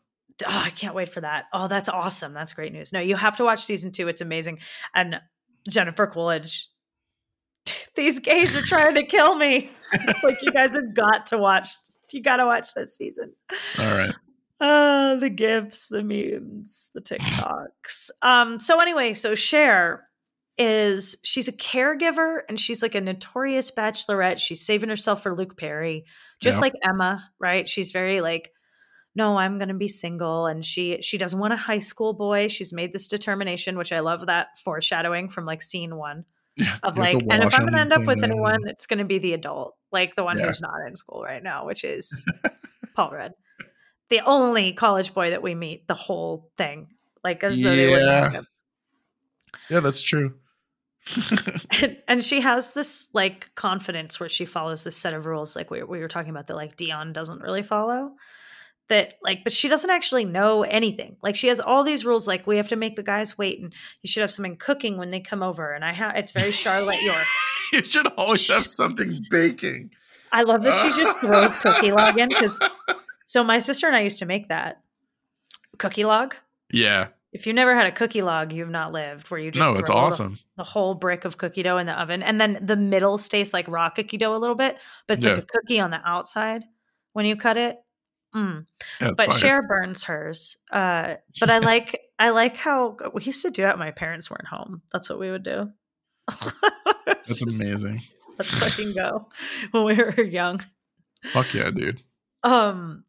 oh, 0.46 0.62
I 0.66 0.70
can't 0.70 0.94
wait 0.96 1.10
for 1.10 1.22
that. 1.22 1.46
Oh, 1.54 1.68
that's 1.68 1.90
awesome. 1.90 2.34
That's 2.34 2.54
great 2.54 2.72
news. 2.72 2.94
No, 2.94 3.00
you 3.00 3.16
have 3.16 3.38
to 3.38 3.44
watch 3.44 3.64
season 3.64 3.92
two. 3.92 4.08
It's 4.08 4.22
amazing. 4.22 4.60
And 4.94 5.20
Jennifer 5.70 6.06
Coolidge. 6.08 6.68
These 7.96 8.20
gays 8.20 8.56
are 8.56 8.62
trying 8.62 8.96
to 8.96 9.04
kill 9.06 9.36
me. 9.36 9.72
It's 9.94 10.24
like 10.24 10.42
you 10.44 10.52
guys 10.52 10.72
have 10.74 10.94
got 10.94 11.26
to 11.28 11.38
watch. 11.38 11.68
You 12.14 12.22
got 12.24 12.38
to 12.38 12.46
watch 12.46 12.74
this 12.76 12.96
season. 12.96 13.34
All 13.78 13.86
right. 13.86 14.14
The 15.18 15.30
gifs, 15.30 15.90
the 15.90 16.04
memes, 16.04 16.90
the 16.94 17.02
TikToks. 17.02 18.10
Um, 18.22 18.60
so 18.60 18.80
anyway, 18.80 19.14
so 19.14 19.36
Cher 19.36 20.08
is 20.58 21.16
she's 21.24 21.48
a 21.48 21.54
caregiver 21.54 22.40
and 22.50 22.60
she's 22.60 22.82
like 22.82 22.96
a 22.96 23.02
notorious 23.02 23.72
bachelorette. 23.72 24.40
She's 24.40 24.66
saving 24.66 24.90
herself 24.90 25.24
for 25.24 25.34
Luke 25.36 25.58
Perry, 25.58 26.06
just 26.42 26.58
Yeah. 26.58 26.62
like 26.62 26.74
Emma, 26.84 27.30
right? 27.40 27.68
She's 27.68 27.92
very 27.94 28.20
like, 28.22 28.52
no, 29.16 29.38
I'm 29.38 29.58
gonna 29.58 29.74
be 29.74 29.88
single, 29.88 30.46
and 30.46 30.64
she 30.64 31.02
she 31.02 31.18
doesn't 31.18 31.40
want 31.40 31.54
a 31.54 31.58
high 31.58 31.80
school 31.80 32.14
boy. 32.14 32.48
She's 32.48 32.72
made 32.74 32.94
this 32.94 33.08
determination, 33.08 33.78
which 33.78 33.92
I 33.92 34.02
love 34.02 34.28
that 34.28 34.50
foreshadowing 34.64 35.30
from 35.30 35.46
like 35.46 35.62
scene 35.62 35.96
one 35.96 36.26
of 36.84 36.98
like, 36.98 37.16
and 37.16 37.44
if 37.44 37.58
I'm 37.58 37.66
gonna 37.66 37.80
end 37.80 37.92
up 37.94 38.04
with 38.06 38.24
anyone, 38.24 38.60
it's 38.68 38.86
gonna 38.86 39.06
be 39.06 39.18
the 39.18 39.34
adult, 39.34 39.76
like 39.92 40.16
the 40.16 40.24
one 40.24 40.38
Yeah. 40.38 40.46
who's 40.48 40.62
not 40.62 40.74
in 40.88 40.96
school 40.96 41.24
right 41.24 41.42
now, 41.42 41.66
which 41.66 41.84
is 41.84 42.26
Paul 42.96 43.12
Rudd, 43.12 43.34
the 44.10 44.22
only 44.22 44.74
college 44.74 45.14
boy 45.14 45.30
that 45.32 45.42
we 45.42 45.56
meet 45.56 45.88
the 45.88 45.94
whole 45.94 46.50
thing, 46.58 46.88
like 47.24 47.44
as 47.44 47.62
though 47.62 47.76
they 47.76 47.86
wouldn't 47.88 48.06
Yeah. 48.06 48.24
meet 48.24 48.32
him. 48.34 48.48
Yeah, 49.70 49.80
that's 49.82 50.02
true. 50.02 50.34
and, 51.82 51.98
and 52.08 52.24
she 52.24 52.42
has 52.42 52.74
this 52.74 53.10
like 53.14 53.50
confidence 53.56 54.20
where 54.20 54.30
she 54.30 54.46
follows 54.46 54.84
this 54.84 54.98
set 54.98 55.14
of 55.14 55.26
rules 55.26 55.56
like 55.56 55.72
we, 55.72 55.82
we 55.82 56.00
were 56.00 56.08
talking 56.08 56.30
about 56.30 56.48
that 56.48 56.56
like 56.56 56.76
dion 56.76 57.14
doesn't 57.14 57.42
really 57.42 57.64
follow 57.64 58.12
that 58.90 59.14
like 59.24 59.44
but 59.44 59.54
she 59.54 59.70
doesn't 59.70 59.90
actually 59.90 60.26
know 60.26 60.62
anything 60.64 61.16
like 61.24 61.36
she 61.36 61.48
has 61.48 61.60
all 61.60 61.84
these 61.84 62.06
rules 62.06 62.28
like 62.28 62.46
we 62.46 62.58
have 62.58 62.68
to 62.68 62.76
make 62.76 62.96
the 62.96 63.02
guys 63.02 63.38
wait 63.38 63.60
and 63.62 63.74
you 64.04 64.10
should 64.10 64.22
have 64.22 64.30
something 64.30 64.58
cooking 64.58 64.98
when 64.98 65.10
they 65.10 65.20
come 65.20 65.42
over 65.42 65.72
and 65.72 65.86
i 65.86 65.94
have 65.94 66.16
it's 66.16 66.32
very 66.34 66.52
charlotte 66.52 67.02
york 67.02 67.26
you 67.74 67.82
should 67.84 68.08
always 68.18 68.46
have 68.48 68.68
something 68.68 69.08
baking. 69.32 69.90
i 70.32 70.44
love 70.44 70.62
that 70.64 70.74
she 70.74 70.90
just 71.02 71.18
throws 71.20 71.56
cookie 71.58 71.92
log 71.92 72.20
in 72.20 72.28
because 72.30 72.60
so 73.30 73.44
my 73.44 73.60
sister 73.60 73.86
and 73.88 73.96
i 73.96 74.02
used 74.02 74.18
to 74.20 74.26
make 74.26 74.50
that 74.50 74.82
cookie 75.78 76.04
log 76.04 76.36
Yeah. 76.72 77.10
if 77.32 77.46
you 77.48 77.54
never 77.54 77.76
had 77.76 77.86
a 77.86 77.92
cookie 77.92 78.22
log 78.24 78.52
you've 78.52 78.70
not 78.70 78.92
lived 78.92 79.30
where 79.30 79.40
you 79.40 79.52
just 79.52 79.72
No, 79.72 79.78
it's 79.78 79.88
throw 79.90 79.96
the- 79.98 80.02
awesome. 80.02 80.38
the 80.58 80.64
whole 80.64 80.96
brick 80.96 81.26
of 81.26 81.38
cookie 81.38 81.64
dough 81.64 81.78
in 81.78 81.86
the 81.86 81.94
oven 82.02 82.24
and 82.24 82.42
then 82.42 82.58
the 82.62 82.76
middle 82.76 83.18
stays 83.18 83.54
like 83.54 83.68
raw 83.68 83.90
cookie 83.90 84.18
dough 84.18 84.36
a 84.36 84.38
little 84.40 84.56
bit 84.56 84.78
but 85.08 85.18
it's 85.18 85.26
like 85.26 85.38
a 85.38 85.42
cookie 85.44 85.80
on 85.80 85.92
the 85.92 86.02
outside 86.04 86.64
when 87.14 87.26
you 87.26 87.36
cut 87.36 87.58
it 87.58 87.78
mm. 88.36 88.66
Yeah, 89.02 89.12
but 89.16 89.28
fire. 89.28 89.38
Cher 89.38 89.62
burns 89.68 90.04
hers 90.06 90.58
uh 90.72 91.16
but 91.40 91.50
i 91.50 91.60
like 91.72 92.00
i 92.18 92.30
like 92.32 92.58
how 92.58 92.98
we 93.14 93.24
used 93.24 93.44
to 93.44 93.52
do 93.52 93.62
that 93.62 93.78
when 93.78 93.86
my 93.88 93.92
parents 93.92 94.30
weren't 94.32 94.48
home 94.48 94.82
that's 94.92 95.10
what 95.10 95.20
we 95.20 95.30
would 95.32 95.44
do 95.44 95.70
That's 97.06 97.40
just, 97.40 97.60
amazing. 97.62 98.02
let's 98.38 98.54
fucking 98.54 98.94
go 98.94 99.28
when 99.72 99.84
we 99.86 99.96
were 99.96 100.22
young 100.24 100.62
Fuck 101.34 101.54
yeah, 101.54 101.70
dude. 101.72 102.02
um 102.44 103.04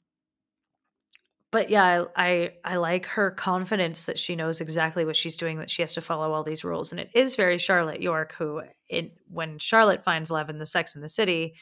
but 1.51 1.71
yeah 1.71 2.05
I, 2.17 2.25
I 2.27 2.53
i 2.65 2.77
like 2.77 3.07
her 3.07 3.31
confidence 3.31 4.07
that 4.07 4.19
she 4.19 4.37
knows 4.37 4.61
exactly 4.61 5.05
what 5.05 5.17
she's 5.17 5.37
doing 5.37 5.59
that 5.59 5.71
she 5.71 5.83
has 5.83 5.95
to 5.95 6.01
follow 6.01 6.33
all 6.33 6.43
these 6.45 6.65
rules 6.65 6.93
and 6.93 7.01
it 7.01 7.11
is 7.15 7.37
very 7.37 7.59
charlotte 7.59 8.01
york 8.03 8.35
who 8.39 8.63
it 8.89 9.13
when 9.29 9.59
charlotte 9.59 10.05
finds 10.05 10.31
love 10.31 10.51
in 10.51 10.59
the 10.59 10.67
sex 10.67 10.95
in 10.95 11.03
the 11.03 11.09
city 11.09 11.55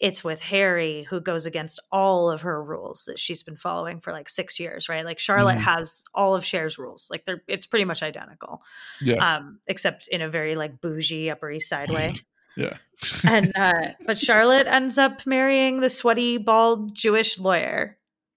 it's 0.00 0.24
with 0.24 0.40
harry 0.40 1.02
who 1.04 1.20
goes 1.20 1.46
against 1.46 1.78
all 1.92 2.30
of 2.30 2.42
her 2.42 2.62
rules 2.62 3.04
that 3.06 3.18
she's 3.18 3.42
been 3.42 3.56
following 3.56 4.00
for 4.00 4.12
like 4.12 4.28
six 4.28 4.58
years 4.58 4.88
right 4.88 5.04
like 5.04 5.18
charlotte 5.18 5.58
Mhm. 5.58 5.62
has 5.62 6.04
all 6.14 6.34
of 6.34 6.44
Cher's 6.44 6.78
rules 6.78 7.08
like 7.10 7.24
they're 7.24 7.42
it's 7.48 7.66
pretty 7.66 7.84
much 7.84 8.02
identical 8.02 8.62
Yeah. 9.00 9.36
um 9.36 9.60
except 9.66 10.08
in 10.08 10.22
a 10.22 10.28
very 10.28 10.56
like 10.56 10.80
bougie 10.80 11.30
upper 11.30 11.50
east 11.50 11.68
side 11.68 11.90
way 11.90 12.14
Yeah. 12.56 12.76
and 13.26 13.50
uh 13.56 13.92
but 14.06 14.18
charlotte 14.18 14.66
ends 14.66 14.98
up 14.98 15.26
marrying 15.26 15.80
the 15.80 15.88
sweaty 15.90 16.36
bald 16.38 16.94
jewish 16.94 17.38
lawyer 17.38 17.96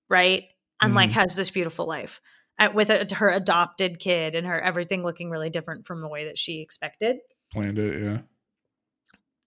right 0.09 0.45
and 0.81 0.93
like 0.95 1.09
Mhm. 1.11 1.13
has 1.13 1.35
this 1.35 1.51
beautiful 1.51 1.85
life 1.85 2.21
uh, 2.59 2.69
with 2.73 2.89
a, 2.89 3.07
her 3.15 3.29
adopted 3.29 3.99
kid 3.99 4.35
and 4.35 4.45
her 4.47 4.59
everything 4.61 5.03
looking 5.03 5.29
really 5.29 5.49
different 5.49 5.85
from 5.85 6.01
the 6.01 6.07
way 6.07 6.25
that 6.25 6.37
she 6.37 6.61
expected 6.61 7.17
Planned 7.51 7.79
it, 7.79 8.01
yeah. 8.01 8.21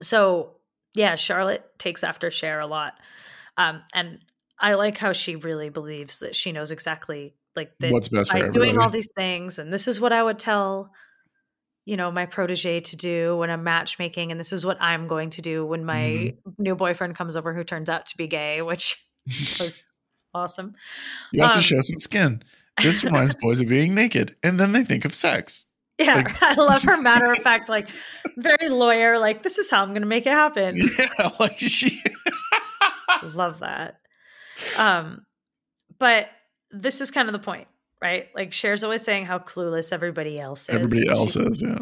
so 0.03 0.57
yeah 0.95 1.15
charlotte 1.15 1.65
takes 1.79 2.05
after 2.05 2.31
Cher 2.31 2.61
a 2.61 2.67
lot 2.67 2.95
um 3.57 3.83
and 3.95 4.19
i 4.59 4.75
like 4.75 4.97
how 4.97 5.13
she 5.13 5.37
really 5.37 5.69
believes 5.69 6.21
that 6.21 6.35
she 6.35 6.53
knows 6.53 6.71
exactly 6.71 7.35
like 7.57 7.73
that 7.81 7.93
What's 7.93 8.09
best 8.09 8.31
for 8.31 8.41
by 8.41 8.49
doing 8.51 8.79
all 8.79 8.91
these 8.91 9.09
things 9.17 9.59
and 9.59 9.73
this 9.73 9.89
is 9.89 10.01
what 10.01 10.13
i 10.13 10.23
would 10.23 10.39
tell 10.39 10.93
you 11.85 11.97
know 11.97 12.11
my 12.11 12.27
protege 12.27 12.81
to 12.81 12.97
do 12.97 13.37
when 13.37 13.51
i'm 13.51 13.65
matchmaking 13.65 14.31
and 14.31 14.39
this 14.39 14.53
is 14.53 14.65
what 14.65 14.81
i'm 14.81 15.09
going 15.09 15.31
to 15.31 15.43
do 15.43 15.65
when 15.67 15.85
my 15.85 16.33
Mhm. 16.47 16.55
new 16.59 16.77
boyfriend 16.77 17.17
comes 17.17 17.37
over 17.37 17.53
who 17.55 17.65
turns 17.65 17.89
out 17.89 18.07
to 18.07 18.17
be 18.17 18.29
gay 18.29 18.63
which 18.63 18.97
was 19.61 19.87
awesome 20.35 20.75
You 21.33 21.43
have 21.43 21.53
Um, 21.53 21.57
to 21.57 21.63
show 21.63 21.81
some 21.81 21.99
skin. 21.99 22.43
This 22.83 23.03
reminds 23.05 23.35
boys 23.43 23.61
of 23.61 23.69
being 23.69 23.95
naked, 23.95 24.37
and 24.43 24.59
then 24.61 24.73
they 24.73 24.85
think 24.85 25.05
of 25.05 25.13
sex. 25.15 25.67
yeah 25.99 26.15
Like- 26.17 26.43
i 26.43 26.55
love 26.55 26.83
her 26.85 27.01
matter 27.03 27.33
of 27.33 27.39
fact 27.43 27.69
like 27.69 27.89
very 28.37 28.69
lawyer 28.69 29.19
like 29.19 29.43
this 29.43 29.59
is 29.59 29.69
how 29.71 29.83
i'm 29.83 29.93
gonna 29.95 30.07
make 30.07 30.27
it 30.27 30.33
happen 30.33 30.77
Yeah, 30.77 31.31
like 31.41 31.59
she. 31.59 32.03
love 33.35 33.61
that 33.61 34.01
um 34.79 35.25
but 35.99 36.29
this 36.71 37.01
is 37.01 37.11
kind 37.11 37.29
of 37.29 37.33
the 37.33 37.39
point 37.41 37.67
right 38.01 38.29
like 38.35 38.53
Cher's 38.53 38.85
always 38.85 39.03
saying 39.03 39.27
how 39.27 39.39
clueless 39.41 39.93
everybody 39.93 40.39
else 40.39 40.69
is 40.69 40.75
Everybody 40.77 41.09
else 41.09 41.33
She's- 41.33 41.47
is, 41.49 41.63
yeah, 41.63 41.79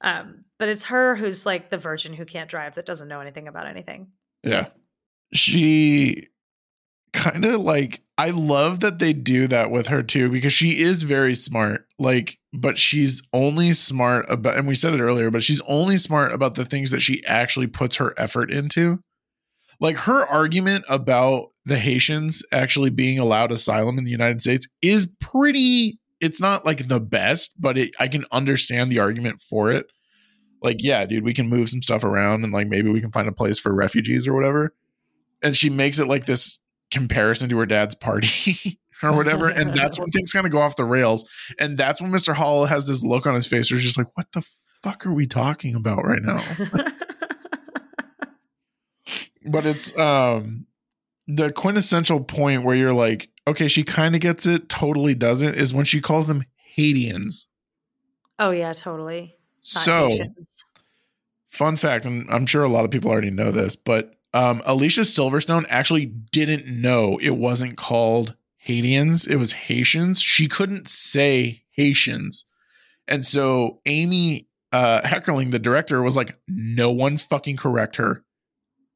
um 0.00 0.44
but 0.58 0.68
it's 0.70 0.84
her 0.84 1.14
who's 1.16 1.44
like 1.44 1.68
the 1.70 1.76
virgin 1.76 2.14
who 2.14 2.24
can't 2.24 2.48
drive 2.48 2.76
that 2.76 2.86
doesn't 2.86 3.08
know 3.08 3.20
anything 3.20 3.46
about 3.48 3.66
anything 3.66 4.12
yeah. 4.42 4.68
She 5.34 6.28
kind 7.12 7.44
of 7.44 7.60
like 7.60 8.02
I 8.20 8.30
love 8.30 8.80
that 8.80 8.98
they 8.98 9.14
do 9.14 9.46
that 9.46 9.70
with 9.70 9.86
her 9.86 10.02
too 10.02 10.28
because 10.28 10.52
she 10.52 10.82
is 10.82 11.04
very 11.04 11.34
smart. 11.34 11.86
Like, 11.98 12.38
but 12.52 12.76
she's 12.76 13.22
only 13.32 13.72
smart 13.72 14.26
about, 14.28 14.58
and 14.58 14.68
we 14.68 14.74
said 14.74 14.92
it 14.92 15.00
earlier, 15.00 15.30
but 15.30 15.42
she's 15.42 15.62
only 15.62 15.96
smart 15.96 16.32
about 16.32 16.54
the 16.54 16.66
things 16.66 16.90
that 16.90 17.00
she 17.00 17.24
actually 17.24 17.66
puts 17.66 17.96
her 17.96 18.12
effort 18.18 18.52
into. 18.52 18.98
Like 19.80 19.96
her 19.96 20.26
argument 20.26 20.84
about 20.90 21.52
the 21.64 21.78
Haitians 21.78 22.42
actually 22.52 22.90
being 22.90 23.18
allowed 23.18 23.52
asylum 23.52 23.96
in 23.96 24.04
the 24.04 24.10
United 24.10 24.42
States 24.42 24.68
is 24.82 25.10
pretty. 25.18 25.98
It's 26.20 26.42
not 26.42 26.66
like 26.66 26.88
the 26.88 27.00
best, 27.00 27.54
but 27.58 27.78
it, 27.78 27.94
I 27.98 28.06
can 28.06 28.26
understand 28.30 28.92
the 28.92 28.98
argument 28.98 29.40
for 29.40 29.72
it. 29.72 29.90
Like, 30.62 30.82
yeah, 30.82 31.06
dude, 31.06 31.24
we 31.24 31.32
can 31.32 31.48
move 31.48 31.70
some 31.70 31.80
stuff 31.80 32.04
around 32.04 32.44
and 32.44 32.52
like 32.52 32.68
maybe 32.68 32.90
we 32.90 33.00
can 33.00 33.12
find 33.12 33.28
a 33.28 33.32
place 33.32 33.58
for 33.58 33.74
refugees 33.74 34.28
or 34.28 34.34
whatever. 34.34 34.74
And 35.42 35.56
she 35.56 35.70
makes 35.70 35.98
it 35.98 36.06
like 36.06 36.26
this 36.26 36.59
comparison 36.90 37.48
to 37.50 37.58
her 37.58 37.66
dad's 37.66 37.94
party 37.94 38.78
or 39.02 39.14
whatever. 39.14 39.48
And 39.48 39.74
that's 39.74 39.98
when 39.98 40.08
things 40.10 40.32
kind 40.32 40.46
of 40.46 40.52
go 40.52 40.60
off 40.60 40.76
the 40.76 40.84
rails. 40.84 41.28
And 41.58 41.76
that's 41.78 42.00
when 42.00 42.10
Mr. 42.10 42.34
Hall 42.34 42.66
has 42.66 42.86
this 42.86 43.02
look 43.02 43.26
on 43.26 43.34
his 43.34 43.46
face 43.46 43.70
where 43.70 43.78
he's 43.78 43.86
just 43.86 43.98
like, 43.98 44.08
what 44.16 44.26
the 44.32 44.46
fuck 44.82 45.06
are 45.06 45.12
we 45.12 45.26
talking 45.26 45.74
about 45.74 46.04
right 46.04 46.22
now? 46.22 46.42
but 49.46 49.64
it's 49.66 49.96
um 49.98 50.66
the 51.26 51.52
quintessential 51.52 52.20
point 52.20 52.64
where 52.64 52.74
you're 52.74 52.92
like, 52.92 53.30
okay, 53.46 53.68
she 53.68 53.84
kind 53.84 54.14
of 54.16 54.20
gets 54.20 54.46
it, 54.46 54.68
totally 54.68 55.14
doesn't, 55.14 55.54
is 55.54 55.72
when 55.72 55.84
she 55.84 56.00
calls 56.00 56.26
them 56.26 56.44
Haitians. 56.74 57.46
oh 58.38 58.50
yeah 58.50 58.72
totally 58.72 59.20
Not 59.20 59.34
So 59.60 60.08
Haitians. 60.10 60.64
fun 61.48 61.76
fact, 61.76 62.04
and 62.04 62.28
I'm 62.30 62.46
sure 62.46 62.64
a 62.64 62.68
lot 62.68 62.84
of 62.84 62.90
people 62.90 63.10
already 63.10 63.30
know 63.30 63.52
this, 63.52 63.76
but 63.76 64.14
um, 64.32 64.62
Alicia 64.64 65.02
Silverstone 65.02 65.66
actually 65.68 66.06
didn't 66.06 66.66
know 66.66 67.18
it 67.18 67.36
wasn't 67.36 67.76
called 67.76 68.34
Haitians, 68.58 69.26
it 69.26 69.36
was 69.36 69.52
Haitians. 69.52 70.20
She 70.20 70.46
couldn't 70.46 70.88
say 70.88 71.62
Haitians. 71.72 72.44
And 73.08 73.24
so 73.24 73.80
Amy 73.86 74.48
uh, 74.72 75.00
Heckerling, 75.02 75.50
the 75.50 75.58
director, 75.58 76.02
was 76.02 76.16
like, 76.16 76.38
no 76.46 76.90
one 76.90 77.16
fucking 77.16 77.56
correct 77.56 77.96
her. 77.96 78.24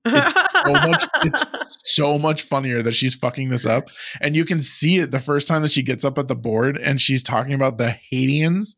It's 0.04 0.32
so 0.32 0.72
much, 0.72 1.04
it's 1.22 1.46
so 1.94 2.18
much 2.18 2.42
funnier 2.42 2.82
that 2.82 2.92
she's 2.92 3.14
fucking 3.14 3.48
this 3.48 3.66
up. 3.66 3.88
And 4.20 4.36
you 4.36 4.44
can 4.44 4.60
see 4.60 4.98
it 4.98 5.10
the 5.10 5.18
first 5.18 5.48
time 5.48 5.62
that 5.62 5.70
she 5.70 5.82
gets 5.82 6.04
up 6.04 6.18
at 6.18 6.28
the 6.28 6.36
board 6.36 6.76
and 6.76 7.00
she's 7.00 7.22
talking 7.22 7.54
about 7.54 7.78
the 7.78 7.90
Haitians. 7.90 8.76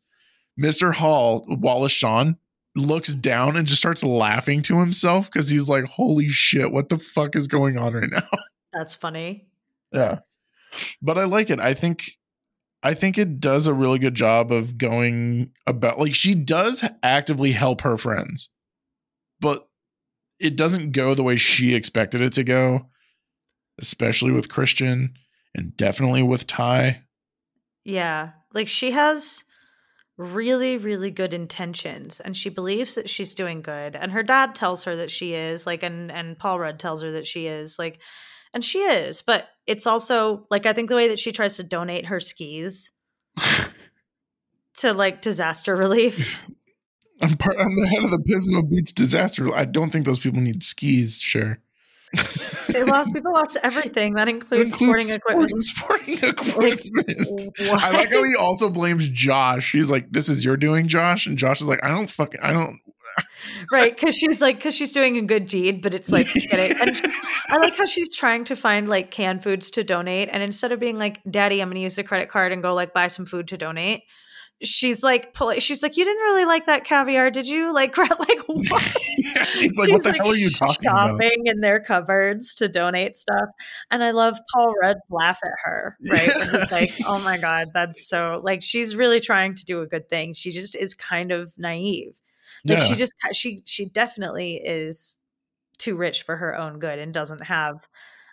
Mr. 0.59 0.95
Hall, 0.95 1.45
Wallace 1.47 1.91
Shawn, 1.91 2.37
looks 2.77 3.13
down 3.13 3.55
and 3.57 3.67
just 3.67 3.81
starts 3.81 4.03
laughing 4.03 4.61
to 4.63 4.79
himself 4.79 5.31
because 5.31 5.49
he's 5.49 5.69
like, 5.69 5.85
holy 5.85 6.29
shit, 6.29 6.71
what 6.71 6.89
the 6.89 6.97
fuck 6.97 7.35
is 7.35 7.47
going 7.47 7.77
on 7.77 7.93
right 7.93 8.09
now? 8.09 8.27
that's 8.73 8.95
funny 8.95 9.47
Yeah. 9.91 10.19
But 11.01 11.17
I 11.17 11.23
like 11.23 11.49
it. 11.49 11.59
I 11.59 11.73
think 11.73 12.17
I 12.83 12.93
think 12.93 13.17
it 13.17 13.39
does 13.39 13.67
a 13.67 13.73
really 13.73 13.99
good 13.99 14.13
job 14.13 14.51
of 14.51 14.77
going 14.77 15.51
about 15.65 15.99
like 15.99 16.13
she 16.13 16.35
does 16.35 16.87
actively 17.01 17.51
help 17.51 17.81
her 17.81 17.97
friends. 17.97 18.49
But 19.39 19.67
it 20.39 20.55
doesn't 20.55 20.91
go 20.91 21.15
the 21.15 21.23
way 21.23 21.35
she 21.35 21.73
expected 21.73 22.21
it 22.21 22.33
to 22.33 22.43
go, 22.43 22.87
especially 23.79 24.31
with 24.31 24.49
Christian 24.49 25.13
and 25.55 25.75
definitely 25.75 26.21
with 26.21 26.45
Tai. 26.45 27.01
Yeah. 27.83 28.31
Like 28.53 28.67
she 28.67 28.91
has 28.91 29.43
really, 30.17 30.77
really 30.77 31.11
good 31.11 31.33
intentions 31.33 32.19
and 32.19 32.35
she 32.35 32.49
believes 32.49 32.95
that 32.95 33.09
she's 33.09 33.35
doing 33.35 33.61
good. 33.61 33.95
And 33.95 34.11
her 34.11 34.23
dad 34.23 34.55
tells 34.55 34.83
her 34.83 34.95
that 34.97 35.11
she 35.11 35.33
is, 35.33 35.65
like, 35.67 35.83
and 35.83 36.11
and 36.11 36.37
Paul 36.37 36.59
Rudd 36.59 36.79
tells 36.79 37.03
her 37.03 37.11
that 37.13 37.27
she 37.27 37.47
is, 37.47 37.77
like, 37.77 37.99
and 38.53 38.63
she 38.63 38.79
is. 38.79 39.21
But 39.21 39.47
it's 39.65 39.85
also 39.85 40.43
like 40.49 40.65
I 40.65 40.73
think 40.73 40.89
the 40.89 40.95
way 40.95 41.09
that 41.09 41.19
she 41.19 41.31
tries 41.31 41.57
to 41.57 41.63
donate 41.63 42.07
her 42.07 42.19
skis 42.19 42.91
to 44.77 44.93
like 44.93 45.21
disaster 45.21 45.75
relief. 45.75 46.43
I'm 47.21 47.35
part 47.35 47.59
I'm 47.59 47.75
the 47.75 47.87
head 47.87 48.03
of 48.03 48.11
the 48.11 48.17
Pismo 48.17 48.69
Beach 48.69 48.93
disaster. 48.93 49.51
I 49.53 49.65
don't 49.65 49.89
think 49.89 50.05
those 50.05 50.19
people 50.19 50.39
need 50.39 50.63
skis, 50.63 51.17
sure. 51.19 51.59
they 52.67 52.83
lost 52.83 53.13
people 53.13 53.33
lost 53.33 53.57
everything. 53.63 54.13
That 54.13 54.27
It 54.27 54.35
includes, 54.35 54.75
sporting 54.75 55.09
equipment. 55.09 55.63
Sporting 55.63 56.17
equipment. 56.21 57.27
What? 57.59 57.83
I 57.83 57.91
like 57.91 58.11
how 58.11 58.23
he 58.23 58.35
also 58.39 58.69
blames 58.69 59.09
Josh. 59.09 59.71
He's 59.71 59.91
like, 59.91 60.11
"This 60.11 60.29
is 60.29 60.43
your 60.43 60.57
doing, 60.57 60.87
Josh," 60.87 61.27
and 61.27 61.37
Josh 61.37 61.61
is 61.61 61.67
like, 61.67 61.83
"I 61.83 61.89
don't 61.89 62.09
fucking, 62.09 62.39
I 62.41 62.51
don't." 62.53 62.79
right 63.71 63.95
because 63.95 64.15
she's 64.15 64.41
like 64.41 64.57
because 64.57 64.75
she's 64.75 64.91
doing 64.91 65.17
a 65.17 65.21
good 65.21 65.47
deed 65.47 65.81
but 65.81 65.93
it's 65.93 66.11
like 66.11 66.27
getting 66.51 66.77
and 66.79 66.97
she- 66.97 67.05
i 67.47 67.57
like 67.57 67.75
how 67.75 67.85
she's 67.85 68.15
trying 68.15 68.43
to 68.43 68.55
find 68.55 68.87
like 68.87 69.09
canned 69.09 69.41
foods 69.41 69.71
to 69.71 69.83
donate 69.83 70.29
and 70.31 70.43
instead 70.43 70.71
of 70.71 70.79
being 70.79 70.99
like 70.99 71.19
daddy 71.29 71.61
i'm 71.61 71.69
gonna 71.69 71.79
use 71.79 71.95
the 71.95 72.03
credit 72.03 72.29
card 72.29 72.51
and 72.51 72.61
go 72.61 72.73
like 72.75 72.93
buy 72.93 73.07
some 73.07 73.25
food 73.25 73.47
to 73.47 73.57
donate 73.57 74.01
she's 74.63 75.03
like 75.03 75.33
pulling 75.33 75.59
she's 75.59 75.83
like 75.83 75.97
you 75.97 76.03
didn't 76.03 76.23
really 76.23 76.45
like 76.45 76.65
that 76.65 76.83
caviar 76.83 77.29
did 77.29 77.47
you? 77.47 77.73
Like 77.73 77.97
like 77.97 78.09
what? 78.47 78.97
He's 79.53 79.77
like, 79.77 79.87
She's 79.87 79.89
what 79.89 80.03
the 80.03 80.09
like 80.09 80.21
hell 80.21 80.31
are 80.31 80.35
you 80.35 80.49
talking 80.49 80.87
about? 80.87 81.09
shopping 81.09 81.43
in 81.45 81.61
their 81.61 81.79
cupboards 81.79 82.55
to 82.55 82.67
donate 82.67 83.15
stuff 83.15 83.49
and 83.91 84.03
i 84.03 84.11
love 84.11 84.37
paul 84.53 84.73
rudd's 84.81 84.99
laugh 85.09 85.39
at 85.43 85.51
her 85.63 85.97
right? 86.11 86.31
He's 86.31 86.71
like 86.71 86.89
oh 87.07 87.19
my 87.23 87.37
god 87.37 87.67
that's 87.73 88.07
so 88.07 88.41
like 88.43 88.61
she's 88.61 88.95
really 88.95 89.19
trying 89.19 89.53
to 89.55 89.65
do 89.65 89.81
a 89.81 89.87
good 89.87 90.09
thing. 90.09 90.33
She 90.33 90.51
just 90.51 90.75
is 90.75 90.93
kind 90.93 91.31
of 91.31 91.53
naive. 91.57 92.19
Like 92.65 92.79
Yeah. 92.79 92.83
she 92.85 92.95
just 92.95 93.13
she 93.33 93.61
she 93.65 93.85
definitely 93.89 94.55
is 94.63 95.19
too 95.77 95.95
rich 95.95 96.23
for 96.23 96.35
her 96.37 96.55
own 96.57 96.79
good 96.79 96.97
and 96.99 97.13
doesn't 97.13 97.43
have 97.43 97.87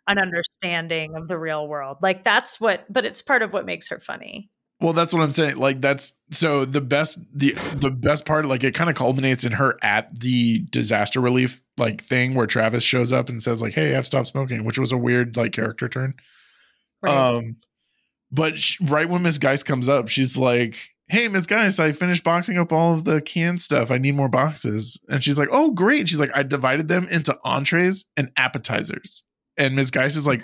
an 0.08 0.18
understanding 0.18 1.14
of 1.16 1.28
the 1.28 1.38
real 1.38 1.66
world. 1.68 1.98
Like 2.02 2.24
that's 2.24 2.60
what 2.60 2.90
but 2.92 3.04
it's 3.04 3.22
part 3.22 3.42
of 3.42 3.52
what 3.52 3.66
makes 3.66 3.88
her 3.90 3.98
funny 4.00 4.50
Well, 4.80 4.92
that's 4.92 5.12
what 5.14 5.22
I'm 5.22 5.32
saying. 5.32 5.56
Like 5.56 5.80
that's 5.80 6.12
so 6.30 6.64
the 6.64 6.80
best 6.80 7.18
the 7.32 7.52
the 7.76 7.90
best 7.90 8.26
part 8.26 8.46
like 8.46 8.64
it 8.64 8.74
kind 8.74 8.90
of 8.90 8.96
culminates 8.96 9.44
in 9.44 9.52
her 9.52 9.78
at 9.82 10.20
the 10.20 10.60
disaster 10.70 11.20
relief 11.20 11.62
like 11.76 12.02
thing 12.02 12.34
where 12.34 12.46
Travis 12.46 12.84
shows 12.84 13.12
up 13.12 13.28
and 13.28 13.42
says 13.42 13.62
like, 13.62 13.72
"Hey, 13.72 13.96
I've 13.96 14.06
stopped 14.06 14.26
smoking," 14.26 14.64
which 14.64 14.78
was 14.78 14.92
a 14.92 14.98
weird 14.98 15.36
like 15.36 15.52
character 15.52 15.88
turn. 15.88 16.14
right 17.02 17.36
Um 17.36 17.54
but 18.30 18.58
sh- 18.58 18.80
right 18.80 19.08
when 19.08 19.22
Miss 19.22 19.38
Geist 19.38 19.64
comes 19.64 19.88
up, 19.88 20.08
she's 20.08 20.36
like, 20.36 20.76
"Hey, 21.06 21.28
Miss 21.28 21.46
Geist, 21.46 21.78
I 21.78 21.92
finished 21.92 22.24
boxing 22.24 22.58
up 22.58 22.72
all 22.72 22.92
of 22.92 23.04
the 23.04 23.22
canned 23.22 23.62
stuff. 23.62 23.92
I 23.92 23.98
need 23.98 24.16
more 24.16 24.28
boxes." 24.28 25.00
And 25.08 25.22
she's 25.22 25.38
like, 25.38 25.50
"Oh, 25.52 25.70
great." 25.70 26.08
She's 26.08 26.18
like, 26.20 26.36
"I 26.36 26.42
divided 26.42 26.88
them 26.88 27.06
into 27.12 27.38
entrees 27.44 28.06
and 28.16 28.32
appetizers." 28.36 29.24
And 29.56 29.76
Miss 29.76 29.90
Geist 29.90 30.16
is 30.16 30.26
like, 30.26 30.42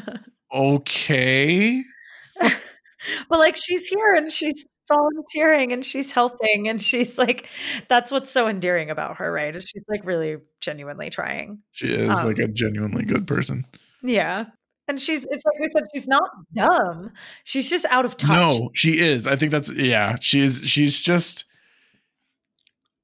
"Okay." 0.54 1.82
Well, 3.28 3.40
like 3.40 3.56
she's 3.56 3.86
here 3.86 4.14
and 4.14 4.30
she's 4.30 4.64
volunteering 4.88 5.72
and 5.72 5.84
she's 5.84 6.12
helping 6.12 6.68
and 6.68 6.82
she's 6.82 7.18
like, 7.18 7.48
that's 7.88 8.10
what's 8.10 8.30
so 8.30 8.48
endearing 8.48 8.90
about 8.90 9.16
her, 9.16 9.32
right? 9.32 9.54
Is 9.54 9.64
she's 9.64 9.84
like 9.88 10.04
really 10.04 10.36
genuinely 10.60 11.10
trying. 11.10 11.62
She 11.70 11.88
is 11.88 12.18
Um, 12.18 12.26
like 12.26 12.38
a 12.38 12.48
genuinely 12.48 13.04
good 13.04 13.26
person. 13.26 13.66
Yeah. 14.02 14.46
And 14.88 15.00
she's, 15.00 15.26
it's 15.30 15.44
like 15.44 15.60
we 15.60 15.68
said, 15.68 15.84
she's 15.94 16.08
not 16.08 16.28
dumb. 16.54 17.12
She's 17.44 17.70
just 17.70 17.86
out 17.86 18.04
of 18.04 18.16
touch. 18.16 18.36
No, 18.36 18.70
she 18.74 18.98
is. 18.98 19.26
I 19.26 19.36
think 19.36 19.52
that's 19.52 19.72
yeah. 19.72 20.16
She 20.20 20.40
is. 20.40 20.68
She's 20.68 21.00
just. 21.00 21.44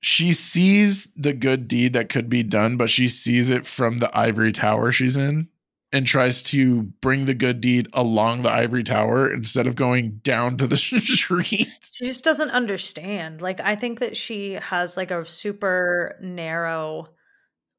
She 0.01 0.33
sees 0.33 1.09
the 1.17 1.33
good 1.33 1.67
deed 1.67 1.93
that 1.95 2.09
could 2.09 2.29
be 2.29 2.43
done, 2.43 2.77
but 2.77 2.91
she 2.91 3.09
sees 3.09 3.51
it 3.51 3.67
from 3.67 3.99
the 3.99 4.17
ivory 4.17 4.53
tower 4.53 4.93
she's 4.93 5.17
in, 5.17 5.49
and 5.93 6.07
tries 6.07 6.43
to 6.43 6.83
bring 7.01 7.25
the 7.25 7.35
good 7.35 7.61
deed 7.61 7.89
along 7.95 8.43
the 8.43 8.51
ivory 8.51 8.83
tower 8.83 9.33
instead 9.33 9.67
of 9.67 9.75
going 9.77 10.21
down 10.23 10.57
to 10.59 10.67
the 10.67 10.77
street. 10.77 11.69
She 11.93 12.05
just 12.05 12.25
doesn't 12.25 12.51
understand. 12.51 13.41
Like, 13.41 13.61
I 13.61 13.75
think 13.77 14.01
that 14.01 14.17
she 14.17 14.53
has 14.55 14.97
like 14.97 15.11
a 15.11 15.25
super 15.25 16.17
narrow 16.21 17.09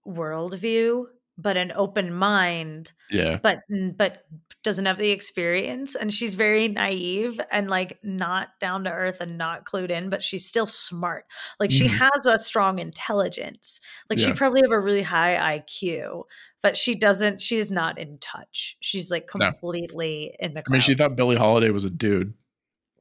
worldview, 0.08 1.06
but 1.38 1.56
an 1.58 1.72
open 1.76 2.14
mind 2.14 2.92
Yeah, 3.10 3.40
but 3.42 3.62
but 3.96 4.24
doesn't 4.62 4.88
have 4.88 4.98
the 4.98 5.12
experience 5.12 5.96
and 5.96 6.14
she's 6.14 6.36
very 6.36 6.68
naive 6.68 7.40
and 7.50 7.70
like 7.70 7.98
not 8.04 8.50
down 8.60 8.84
to 8.84 8.92
earth 8.92 9.22
and 9.22 9.38
not 9.38 9.64
clued 9.64 9.90
in 9.90 10.10
but 10.10 10.22
she's 10.22 10.46
still 10.46 10.68
smart 10.68 11.24
like 11.62 11.72
she 11.72 11.86
Mhm. 11.88 11.92
has 11.98 12.26
a 12.26 12.38
strong 12.38 12.78
intelligence 12.78 13.80
like 14.10 14.20
she 14.20 14.34
probably 14.34 14.60
have 14.62 14.72
a 14.74 14.80
really 14.80 15.02
high 15.02 15.62
iq 15.62 16.24
but 16.62 16.78
she 16.78 16.96
doesn't 16.96 17.42
she 17.42 17.58
is 17.58 17.72
not 17.72 17.98
in 17.98 18.18
touch 18.20 18.78
she's 18.82 19.12
like 19.12 19.30
No. 19.36 19.52
completely 19.52 20.36
in 20.40 20.54
the 20.54 20.64
I 20.68 20.72
mean, 20.72 20.82
she 20.82 20.96
thought 20.96 21.16
Billie 21.16 21.38
Holiday 21.38 21.70
was 21.70 21.86
a 21.86 21.90
dude, 21.90 22.34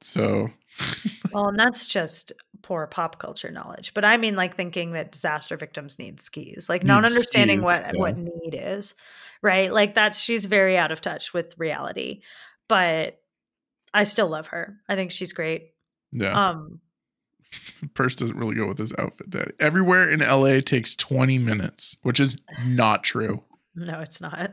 so 0.00 0.50
well 1.32 1.48
and 1.48 1.58
that's 1.58 1.86
just 1.86 2.32
poor 2.62 2.86
pop 2.86 3.18
culture 3.18 3.50
knowledge 3.50 3.94
but 3.94 4.04
i 4.04 4.16
mean 4.16 4.36
like 4.36 4.54
thinking 4.54 4.92
that 4.92 5.12
disaster 5.12 5.56
victims 5.56 5.98
need 5.98 6.20
skis 6.20 6.68
like 6.68 6.84
not 6.84 7.04
understanding 7.04 7.60
skis, 7.60 7.66
what 7.66 7.94
yeah. 7.94 8.00
what 8.00 8.16
need 8.16 8.54
is 8.54 8.94
right 9.42 9.72
like 9.72 9.94
that's 9.94 10.18
she's 10.18 10.44
very 10.44 10.76
out 10.76 10.92
of 10.92 11.00
touch 11.00 11.32
with 11.32 11.58
reality 11.58 12.20
but 12.68 13.20
i 13.94 14.04
still 14.04 14.28
love 14.28 14.48
her 14.48 14.76
i 14.88 14.94
think 14.94 15.10
she's 15.10 15.32
great 15.32 15.72
yeah. 16.12 16.50
um 16.50 16.80
Purse 17.94 18.14
doesn't 18.14 18.36
really 18.36 18.54
go 18.54 18.66
with 18.66 18.76
this 18.76 18.92
outfit. 18.98 19.30
Daddy. 19.30 19.52
Everywhere 19.58 20.08
in 20.08 20.20
LA 20.20 20.60
takes 20.60 20.94
twenty 20.94 21.38
minutes, 21.38 21.96
which 22.02 22.20
is 22.20 22.36
not 22.66 23.04
true. 23.04 23.42
No 23.78 24.00
it's 24.00 24.20
not 24.20 24.52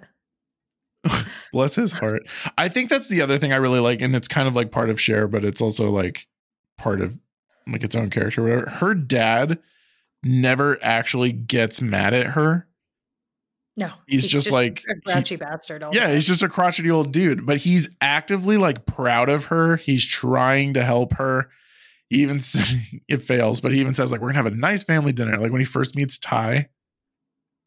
Bless 1.53 1.75
his 1.75 1.93
heart. 1.93 2.27
I 2.57 2.67
think 2.69 2.89
that's 2.89 3.07
the 3.09 3.21
other 3.21 3.37
thing 3.37 3.53
I 3.53 3.57
really 3.57 3.79
like, 3.79 4.01
and 4.01 4.15
it's 4.15 4.27
kind 4.27 4.47
of 4.47 4.55
like 4.55 4.71
part 4.71 4.89
of 4.89 4.99
Cher, 4.99 5.27
but 5.27 5.45
it's 5.45 5.61
also 5.61 5.89
like 5.89 6.27
part 6.77 6.99
of 7.01 7.15
like 7.67 7.83
its 7.83 7.95
own 7.95 8.09
character. 8.09 8.41
or 8.41 8.49
Whatever. 8.49 8.69
Her 8.69 8.93
dad 8.95 9.59
never 10.23 10.77
actually 10.81 11.31
gets 11.31 11.81
mad 11.81 12.13
at 12.15 12.27
her. 12.27 12.67
no 13.77 13.91
He's 14.07 14.25
just 14.27 14.51
like- 14.51 14.83
a 14.89 14.95
grouchy 15.11 15.35
bastard 15.35 15.83
all 15.83 15.93
Yeah, 15.93 16.05
time. 16.05 16.15
he's 16.15 16.25
just 16.27 16.41
a 16.43 16.49
crotchety 16.49 16.89
old 16.89 17.11
dude, 17.11 17.45
but 17.45 17.57
he's 17.57 17.93
actively 18.01 18.57
like 18.57 18.85
proud 18.87 19.29
of 19.29 19.45
her. 19.45 19.75
He's 19.77 20.03
trying 20.05 20.73
to 20.73 20.83
help 20.83 21.13
her. 21.13 21.49
He 22.09 22.23
even 22.23 22.39
it 23.07 23.21
fails, 23.21 23.61
but 23.61 23.71
he 23.71 23.79
even 23.79 23.93
says 23.95 24.11
like 24.11 24.21
we're 24.21 24.29
gonna 24.29 24.43
have 24.43 24.51
a 24.51 24.55
nice 24.55 24.83
family 24.83 25.11
dinner. 25.13 25.37
Like 25.37 25.51
when 25.51 25.61
he 25.61 25.65
first 25.65 25.95
meets 25.95 26.17
Tai, 26.17 26.69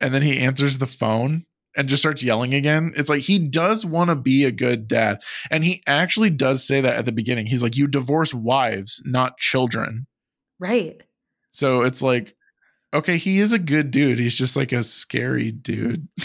and 0.01 0.13
then 0.13 0.23
he 0.23 0.39
answers 0.39 0.79
the 0.79 0.87
phone 0.87 1.45
and 1.79 1.89
just 1.89 2.03
starts 2.03 2.23
yelling 2.23 2.53
again. 2.53 2.93
It's 2.97 3.09
like 3.09 3.23
he 3.23 3.39
does 3.39 3.87
want 3.87 4.11
to 4.11 4.17
be 4.17 4.45
a 4.45 4.51
good 4.53 4.87
dad, 4.89 5.23
and 5.51 5.65
he 5.65 5.83
actually 5.87 6.29
does 6.31 6.67
say 6.67 6.83
that 6.83 6.97
at 6.97 7.07
the 7.07 7.13
beginning. 7.13 7.47
He's 7.47 7.63
like, 7.63 7.77
"You 7.77 7.87
divorce 7.87 8.35
wives, 8.35 9.01
not 9.07 9.39
children." 9.39 10.07
right 10.61 11.01
So 11.51 11.83
it's 11.83 12.03
like, 12.03 12.35
okay, 12.93 13.17
he 13.17 13.39
is 13.39 13.53
a 13.53 13.59
good 13.61 13.91
dude. 13.93 14.19
He's 14.19 14.37
just 14.37 14.57
like 14.57 14.73
a 14.73 14.83
scary 14.83 15.53
dude. 15.53 16.09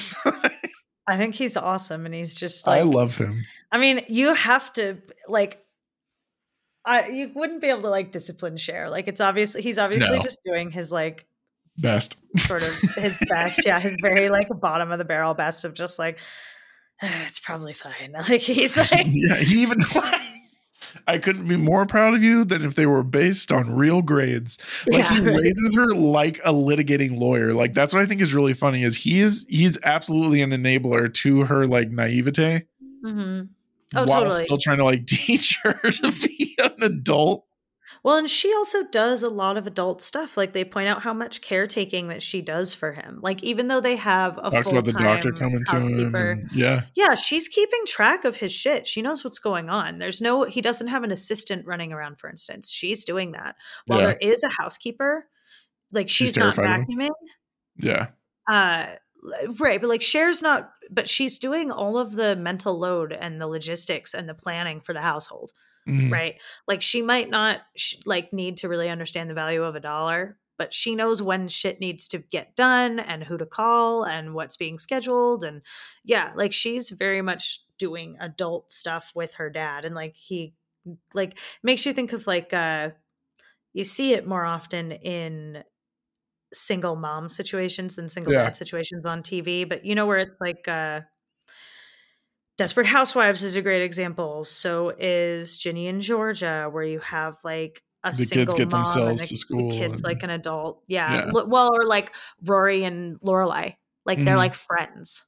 i 1.05 1.17
think 1.17 1.35
he's 1.35 1.57
awesome 1.57 2.05
and 2.05 2.15
he's 2.15 2.33
just 2.33 2.67
I 2.67 2.81
love 2.81 3.15
him. 3.17 3.45
I 3.71 3.77
mean, 3.77 4.01
you 4.07 4.33
have 4.33 4.71
to 4.73 4.97
like 5.27 5.59
I 6.85 7.07
you 7.09 7.31
wouldn't 7.35 7.61
be 7.61 7.67
able 7.67 7.83
to 7.83 7.89
like 7.89 8.11
discipline 8.11 8.57
Cher. 8.57 8.89
Like 8.89 9.07
it's 9.07 9.21
obviously 9.21 9.61
he's 9.61 9.77
obviously 9.77 10.15
No. 10.17 10.21
just 10.21 10.39
doing 10.45 10.71
his 10.71 10.91
like 10.91 11.25
Best. 11.77 12.15
Sort 12.37 12.63
of 12.63 12.75
his 12.95 13.19
best. 13.29 13.65
Yeah, 13.65 13.79
his 13.79 13.93
very 14.01 14.29
like 14.29 14.47
bottom 14.59 14.91
of 14.91 14.99
the 14.99 15.05
barrel 15.05 15.33
best 15.33 15.65
of 15.65 15.73
just 15.73 15.99
like 15.99 16.19
it's 17.01 17.39
probably 17.39 17.73
fine. 17.73 18.13
Like 18.29 18.41
he's 18.41 18.77
like 18.91 19.07
yeah, 19.09 19.35
he 19.37 19.61
even 19.61 19.79
I 21.07 21.17
couldn't 21.17 21.47
be 21.47 21.57
more 21.57 21.85
proud 21.85 22.13
of 22.13 22.21
you 22.21 22.43
than 22.45 22.63
if 22.63 22.75
they 22.75 22.85
were 22.85 23.03
based 23.03 23.51
on 23.51 23.73
real 23.75 24.01
grades. 24.01 24.57
Like 24.87 24.99
Yeah, 24.99 25.13
he 25.13 25.19
right. 25.21 25.35
raises 25.41 25.75
her 25.75 25.87
like 25.93 26.37
a 26.45 26.51
litigating 26.53 27.17
lawyer. 27.17 27.53
Like 27.53 27.73
that's 27.73 27.93
what 27.93 28.03
I 28.03 28.05
think 28.05 28.21
is 28.21 28.33
really 28.33 28.53
funny 28.53 28.83
is 28.83 28.95
he 28.97 29.19
is 29.19 29.45
he's 29.49 29.77
absolutely 29.83 30.41
an 30.41 30.51
enabler 30.51 31.11
to 31.15 31.45
her 31.45 31.65
like 31.67 31.89
naivete 31.89 32.63
Mm-hmm. 33.03 33.45
Oh, 33.95 34.05
while 34.05 34.21
totally. 34.23 34.45
still 34.45 34.57
trying 34.57 34.77
to 34.77 34.85
like 34.85 35.05
teach 35.05 35.59
her 35.63 35.73
to 35.73 36.11
be 36.11 36.55
an 36.57 36.71
adult. 36.81 37.45
Well, 38.03 38.17
and 38.17 38.29
she 38.29 38.53
also 38.53 38.83
does 38.83 39.23
a 39.23 39.29
lot 39.29 39.55
of 39.57 39.65
adult 39.65 40.01
stuff. 40.01 40.35
Like 40.35 40.51
they 40.51 40.65
point 40.65 40.89
out 40.89 41.01
how 41.01 41.13
much 41.13 41.39
caretaking 41.41 42.09
that 42.09 42.21
she 42.21 42.41
does 42.41 42.73
for 42.73 42.91
him. 42.91 43.19
Like 43.21 43.41
even 43.43 43.69
though 43.69 43.79
they 43.79 43.95
have 43.95 44.37
a 44.43 44.51
Talks 44.51 44.69
about 44.69 44.85
the 44.85 44.91
doctor 44.91 45.31
coming 45.31 45.63
to 45.65 45.79
him. 45.79 46.13
and- 46.13 46.51
yeah. 46.51 46.81
Yeah, 46.95 47.15
she's 47.15 47.47
keeping 47.47 47.79
track 47.87 48.25
of 48.25 48.35
his 48.35 48.51
shit. 48.51 48.87
She 48.87 49.01
knows 49.01 49.23
what's 49.23 49.39
going 49.39 49.69
on. 49.69 49.99
There's 49.99 50.19
no, 50.19 50.43
he 50.43 50.59
doesn't 50.59 50.87
have 50.87 51.03
an 51.03 51.11
assistant 51.13 51.65
running 51.65 51.93
around, 51.93 52.19
for 52.19 52.29
instance. 52.29 52.69
She's 52.69 53.05
doing 53.05 53.31
that. 53.31 53.55
While 53.85 53.99
Yeah. 54.01 54.05
there 54.07 54.17
is 54.21 54.43
a 54.43 54.49
housekeeper, 54.49 55.25
like 55.93 56.09
She's 56.09 56.29
she's, 56.29 56.37
not 56.37 56.55
vacuuming. 56.55 57.09
Yeah. 57.77 58.07
Uh, 58.51 58.87
right. 59.59 59.79
But 59.79 59.89
like 59.89 60.01
Cher's 60.01 60.41
not, 60.41 60.71
but 60.91 61.07
she's 61.07 61.37
doing 61.37 61.71
all 61.71 61.97
of 61.97 62.11
the 62.11 62.35
mental 62.35 62.77
load 62.77 63.13
and 63.13 63.39
the 63.39 63.47
logistics 63.47 64.13
and 64.13 64.27
the 64.27 64.33
planning 64.33 64.81
for 64.81 64.91
the 64.93 65.01
household. 65.01 65.53
Mhm. 65.87 66.23
Right. 66.23 66.35
Like 66.67 66.81
she 66.81 67.01
might 67.01 67.29
not 67.29 67.61
sh- 67.77 67.95
like 68.05 68.33
need 68.33 68.57
to 68.57 68.69
really 68.69 68.89
understand 68.89 69.29
the 69.29 69.33
value 69.33 69.63
of 69.63 69.75
a 69.75 69.79
dollar, 69.79 70.37
but 70.57 70.73
she 70.73 70.95
knows 70.95 71.21
when 71.21 71.47
shit 71.47 71.79
needs 71.79 72.07
to 72.09 72.19
get 72.19 72.55
done 72.55 72.99
and 72.99 73.23
who 73.23 73.37
to 73.37 73.45
call 73.45 74.05
and 74.05 74.33
what's 74.35 74.57
being 74.57 74.77
scheduled. 74.77 75.43
And 75.43 75.61
yeah, 76.03 76.33
like 76.35 76.53
she's 76.53 76.89
very 76.91 77.21
much 77.21 77.61
doing 77.79 78.17
adult 78.19 78.71
stuff 78.71 79.13
with 79.15 79.35
her 79.35 79.49
dad. 79.49 79.85
And 79.85 79.95
like 79.95 80.15
he, 80.15 80.55
like, 81.13 81.39
makes 81.63 81.85
you 81.85 81.93
think 81.93 82.13
of 82.13 82.27
like, 82.27 82.53
uh, 82.53 82.91
you 83.73 83.83
see 83.83 84.13
it 84.13 84.27
more 84.27 84.45
often 84.45 84.91
in 84.93 85.63
single 86.53 86.95
mom 86.95 87.29
situations 87.29 87.95
than 87.95 88.07
single 88.09 88.33
Yeah. 88.33 88.43
dad 88.43 88.55
situations 88.55 89.05
on 89.05 89.23
TV. 89.23 89.63
But 89.65 89.85
you 89.85 89.95
know, 89.95 90.05
where 90.05 90.19
it's 90.19 90.37
like, 90.39 90.67
uh, 90.67 91.01
Desperate 92.63 92.87
Housewives 92.87 93.43
is 93.43 93.55
a 93.55 93.61
great 93.61 93.81
example. 93.83 94.43
So 94.45 94.89
is 94.97 95.57
Ginny 95.57 95.87
and 95.87 96.01
Georgia, 96.01 96.69
where 96.71 96.83
you 96.83 96.99
have 96.99 97.35
like 97.43 97.81
a 98.03 98.11
The 98.11 98.17
kids 98.17 98.29
single 98.29 98.55
get 98.57 98.71
mom 98.71 98.83
themselves 98.83 99.21
and 99.21 99.27
to 99.27 99.33
the, 99.33 99.37
school 99.37 99.71
the 99.71 99.77
kids 99.77 99.93
and- 99.95 100.03
like 100.03 100.23
an 100.23 100.29
adult. 100.29 100.83
Yeah. 100.87 101.25
Yeah. 101.25 101.31
Well, 101.33 101.69
or 101.73 101.85
like 101.85 102.13
Rory 102.43 102.83
and 102.85 103.19
Lorelai, 103.21 103.75
like 104.05 104.23
they're 104.23 104.35
Mhm. 104.35 104.37
like 104.37 104.53
friends, 104.55 105.23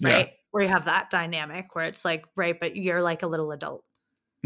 Yeah. 0.00 0.12
right? 0.12 0.30
Where 0.50 0.62
you 0.62 0.68
have 0.70 0.86
that 0.86 1.10
dynamic 1.10 1.74
where 1.74 1.84
it's 1.84 2.04
like, 2.04 2.24
right, 2.36 2.58
but 2.58 2.74
you're 2.76 3.02
like 3.02 3.22
a 3.22 3.26
little 3.26 3.52
adult. 3.52 3.84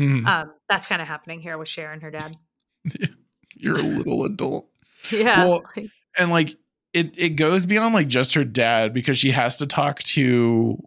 Mhm. 0.01 0.27
Um, 0.27 0.53
that's 0.69 0.87
kind 0.87 1.01
of 1.03 1.07
happening 1.09 1.41
here 1.41 1.57
with 1.59 1.77
and 1.79 2.03
her 2.03 2.11
dad. 2.11 2.37
You're 3.55 3.79
a 3.79 3.83
little 3.83 4.25
adult. 4.25 4.69
Yeah. 5.11 5.45
Well, 5.45 5.63
and 6.19 6.31
like 6.31 6.57
it 6.95 7.13
it 7.19 7.31
goes 7.31 7.67
beyond 7.67 7.95
like 7.95 8.09
just 8.09 8.35
her 8.35 8.45
dad 8.45 8.95
because 8.95 9.19
she 9.19 9.31
has 9.31 9.59
to 9.59 9.67
talk 9.67 9.99
to 10.05 10.79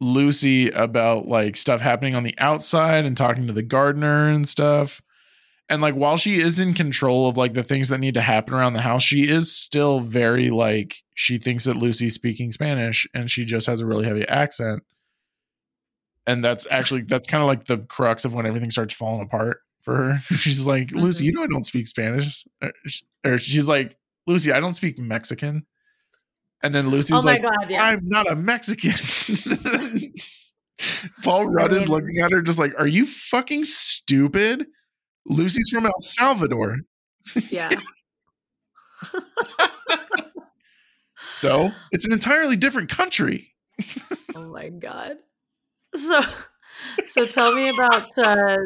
Lucy 0.00 0.68
about 0.70 1.26
like 1.26 1.56
stuff 1.56 1.80
happening 1.80 2.14
on 2.14 2.22
the 2.24 2.34
outside 2.38 3.04
and 3.04 3.16
talking 3.16 3.46
to 3.46 3.52
the 3.52 3.62
gardener 3.62 4.28
and 4.28 4.48
stuff. 4.48 5.00
And 5.68 5.80
like 5.80 5.94
while 5.94 6.16
she 6.18 6.36
is 6.40 6.60
in 6.60 6.74
control 6.74 7.26
of 7.28 7.36
like 7.38 7.54
the 7.54 7.62
things 7.62 7.88
that 7.88 7.98
need 7.98 8.14
to 8.14 8.20
happen 8.20 8.52
around 8.54 8.74
the 8.74 8.82
house, 8.82 9.02
she 9.02 9.28
is 9.28 9.54
still 9.54 10.00
very 10.00 10.50
like 10.50 10.96
she 11.14 11.38
thinks 11.38 11.64
that 11.64 11.76
Lucy's 11.78 12.14
speaking 12.14 12.52
Spanish 12.52 13.06
and 13.14 13.30
she 13.30 13.44
just 13.46 13.66
has 13.66 13.80
a 13.80 13.86
really 13.86 14.04
heavy 14.04 14.28
accent. 14.28 14.82
And 16.26 16.42
that's 16.44 16.66
actually 16.70 17.02
that's 17.02 17.26
kind 17.26 17.42
of 17.42 17.48
like 17.48 17.64
the 17.64 17.78
crux 17.78 18.24
of 18.24 18.34
when 18.34 18.46
everything 18.46 18.70
starts 18.70 18.92
falling 18.94 19.22
apart 19.22 19.60
for 19.80 19.96
her. 19.96 20.18
She's 20.36 20.66
like, 20.66 20.90
Lucy, 20.92 21.24
Mhm. 21.24 21.26
you 21.26 21.32
know 21.32 21.42
I 21.42 21.46
don't 21.46 21.64
speak 21.66 21.86
Spanish. 21.86 22.44
Or 23.24 23.38
she's 23.38 23.68
like, 23.68 23.96
Lucy, 24.26 24.52
I 24.52 24.60
don't 24.60 24.72
speak 24.74 24.98
Mexican. 24.98 25.66
And 26.64 26.74
then 26.74 26.88
Lucy's 26.88 27.20
oh 27.20 27.22
my 27.22 27.32
like, 27.34 27.42
god, 27.42 27.66
yeah. 27.68 27.84
I'm 27.84 28.00
not 28.04 28.28
a 28.30 28.34
Mexican. 28.34 28.90
Paul 31.22 31.46
Rudd 31.46 31.72
is 31.72 31.82
mean- 31.82 31.90
looking 31.90 32.18
at 32.20 32.32
her 32.32 32.42
just 32.42 32.58
like, 32.58 32.72
Are 32.78 32.86
you 32.86 33.06
fucking 33.06 33.64
stupid? 33.64 34.66
Lucy's 35.26 35.68
from 35.70 35.86
El 35.86 36.00
Salvador. 36.00 36.78
yeah. 37.50 37.70
So 41.28 41.72
it's 41.90 42.06
an 42.06 42.12
entirely 42.12 42.54
different 42.56 42.90
country. 42.90 43.54
Oh 44.36 44.46
my 44.52 44.68
god. 44.68 45.16
So 45.94 46.20
so 47.06 47.26
tell 47.26 47.54
me 47.54 47.68
about 47.68 48.16
uh 48.16 48.56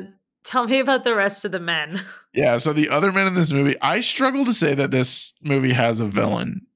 tell 0.45 0.67
me 0.67 0.79
about 0.81 1.05
the 1.05 1.15
rest 1.15 1.45
of 1.47 1.53
the 1.53 1.61
men. 1.61 2.01
Yeah. 2.35 2.59
So 2.59 2.73
the 2.75 2.91
other 2.91 3.11
men 3.11 3.27
in 3.27 3.35
this 3.35 3.53
movie, 3.53 3.77
I 3.81 4.01
struggle 4.01 4.45
to 4.45 4.53
say 4.53 4.75
that 4.75 4.91
this 4.91 5.33
movie 5.43 5.73
has 5.73 6.01
a 6.01 6.07
villain. 6.07 6.67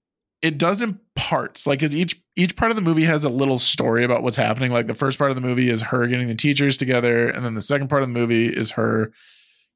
It 0.40 0.56
does 0.58 0.80
in 0.82 0.98
parts, 1.14 1.66
like 1.66 1.82
as 1.82 1.94
each 1.94 2.20
each 2.36 2.56
part 2.56 2.70
of 2.70 2.76
the 2.76 2.82
movie 2.82 3.04
has 3.04 3.24
a 3.24 3.28
little 3.28 3.58
story 3.58 4.04
about 4.04 4.22
what's 4.22 4.36
happening. 4.36 4.72
Like 4.72 4.86
the 4.86 4.94
first 4.94 5.18
part 5.18 5.30
of 5.30 5.34
the 5.34 5.42
movie 5.42 5.68
is 5.68 5.82
her 5.82 6.06
getting 6.06 6.28
the 6.28 6.34
teachers 6.34 6.76
together, 6.76 7.28
and 7.28 7.44
then 7.44 7.54
the 7.54 7.62
second 7.62 7.88
part 7.88 8.02
of 8.02 8.08
the 8.08 8.18
movie 8.18 8.46
is 8.46 8.72
her 8.72 9.12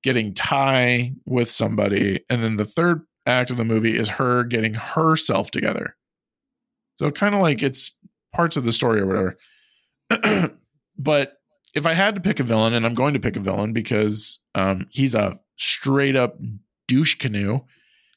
getting 0.02 0.34
Tai 0.34 1.12
with 1.24 1.50
somebody, 1.50 2.20
and 2.30 2.42
then 2.42 2.56
the 2.56 2.64
third 2.64 3.02
act 3.26 3.50
of 3.50 3.56
the 3.56 3.64
movie 3.64 3.96
is 3.96 4.08
her 4.08 4.44
getting 4.44 4.74
herself 4.74 5.50
together. 5.50 5.96
So 6.98 7.10
kind 7.10 7.34
of 7.34 7.42
like 7.42 7.62
it's 7.62 7.98
parts 8.32 8.56
of 8.56 8.64
the 8.64 8.72
story 8.72 9.00
or 9.00 9.06
whatever. 9.06 9.38
but 10.98 11.34
if 11.74 11.86
I 11.86 11.92
had 11.92 12.14
to 12.14 12.20
pick 12.20 12.40
a 12.40 12.44
villain, 12.44 12.72
and 12.72 12.86
I'm 12.86 12.94
going 12.94 13.14
to 13.14 13.20
pick 13.20 13.36
a 13.36 13.40
villain 13.40 13.72
because 13.72 14.40
um, 14.54 14.86
he's 14.90 15.14
a 15.14 15.38
straight 15.56 16.16
up 16.16 16.38
douche 16.88 17.16
canoe, 17.16 17.60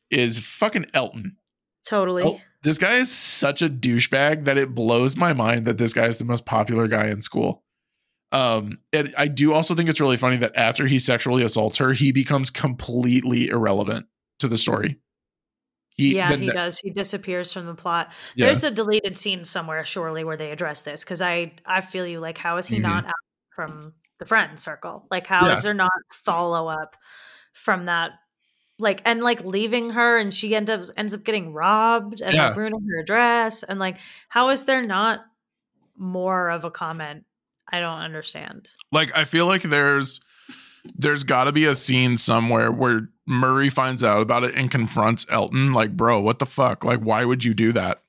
is 0.09 0.39
fucking 0.39 0.86
Elton. 0.93 1.36
Totally. 1.86 2.24
El- 2.24 2.41
this 2.64 2.78
guy 2.78 2.95
is 2.95 3.12
such 3.16 3.62
a 3.62 3.70
douchebag 3.70 4.45
that 4.45 4.57
it 4.57 4.76
blows 4.76 5.16
my 5.16 5.34
mind 5.34 5.66
that 5.66 5.78
this 5.78 5.93
guy 5.93 6.05
is 6.05 6.18
the 6.18 6.26
most 6.26 6.45
popular 6.45 6.88
guy 6.88 7.07
in 7.07 7.22
school. 7.22 7.64
Um, 8.32 8.80
and 8.93 9.14
I 9.18 9.28
do 9.28 9.53
also 9.53 9.74
think 9.76 9.89
it's 9.89 10.01
really 10.01 10.18
funny 10.18 10.38
that 10.38 10.55
after 10.55 10.86
he 10.86 10.99
sexually 10.99 11.43
assaults 11.43 11.78
her, 11.78 11.93
he 11.93 12.12
becomes 12.12 12.51
completely 12.51 13.47
irrelevant 13.47 14.05
to 14.39 14.47
the 14.47 14.57
story. 14.57 14.99
He, 15.95 16.16
yeah, 16.16 16.30
he 16.30 16.38
ne- 16.47 16.51
does. 16.53 16.80
He 16.80 16.91
disappears 16.91 17.51
from 17.51 17.66
the 17.66 17.74
plot. 17.76 18.14
yeah. 18.36 18.45
There's 18.45 18.64
a 18.64 18.72
deleted 18.72 19.18
scene 19.18 19.43
somewhere, 19.43 19.84
surely, 19.84 20.24
where 20.24 20.38
they 20.38 20.51
address 20.51 20.84
this. 20.84 21.03
Because 21.03 21.22
I, 21.22 21.53
I 21.66 21.82
feel 21.82 22.05
you. 22.07 22.20
Like, 22.20 22.38
how 22.38 22.57
is 22.57 22.68
he 22.68 22.78
Mhm. 22.78 22.84
not 22.84 23.05
out 23.05 23.14
from 23.55 23.93
the 24.20 24.26
friend 24.26 24.57
circle? 24.60 25.07
Like, 25.12 25.28
how 25.28 25.49
is 25.51 25.60
Yeah. 25.60 25.64
there 25.70 25.74
not 25.74 25.91
follow 26.14 26.68
up 26.70 26.95
from 27.53 27.86
that? 27.88 28.12
Like, 28.80 29.01
and 29.05 29.21
like 29.21 29.43
leaving 29.43 29.91
her, 29.91 30.17
and 30.17 30.34
she 30.34 30.55
ends 30.55 30.69
up 30.69 30.82
ends 30.97 31.13
up 31.13 31.23
getting 31.23 31.53
robbed 31.53 32.21
and 32.21 32.34
like 32.34 32.55
ruining 32.55 32.88
her 32.95 33.03
dress, 33.03 33.61
and 33.63 33.80
like, 33.80 33.97
how 34.30 34.49
is 34.49 34.65
there 34.65 34.82
not 34.82 35.21
more 35.97 36.49
of 36.49 36.63
a 36.63 36.71
comment? 36.71 37.25
I 37.71 37.80
don't 37.82 37.99
understand. 37.99 38.71
like 38.91 39.15
I 39.15 39.25
feel 39.25 39.45
like 39.45 39.61
there's 39.61 40.21
there's 40.95 41.23
got 41.23 41.43
to 41.43 41.51
be 41.51 41.65
a 41.65 41.75
scene 41.75 42.17
somewhere 42.17 42.71
where 42.71 43.09
Murray 43.27 43.69
finds 43.69 44.03
out 44.03 44.21
about 44.21 44.43
it 44.43 44.55
and 44.55 44.71
confronts 44.71 45.25
Elton 45.30 45.71
like 45.73 45.95
bro 45.95 46.19
what 46.21 46.39
the 46.39 46.45
fuck? 46.47 46.84
Like 46.84 47.01
why 47.01 47.25
would 47.25 47.43
you 47.43 47.53
do 47.53 47.71
that? 47.73 48.01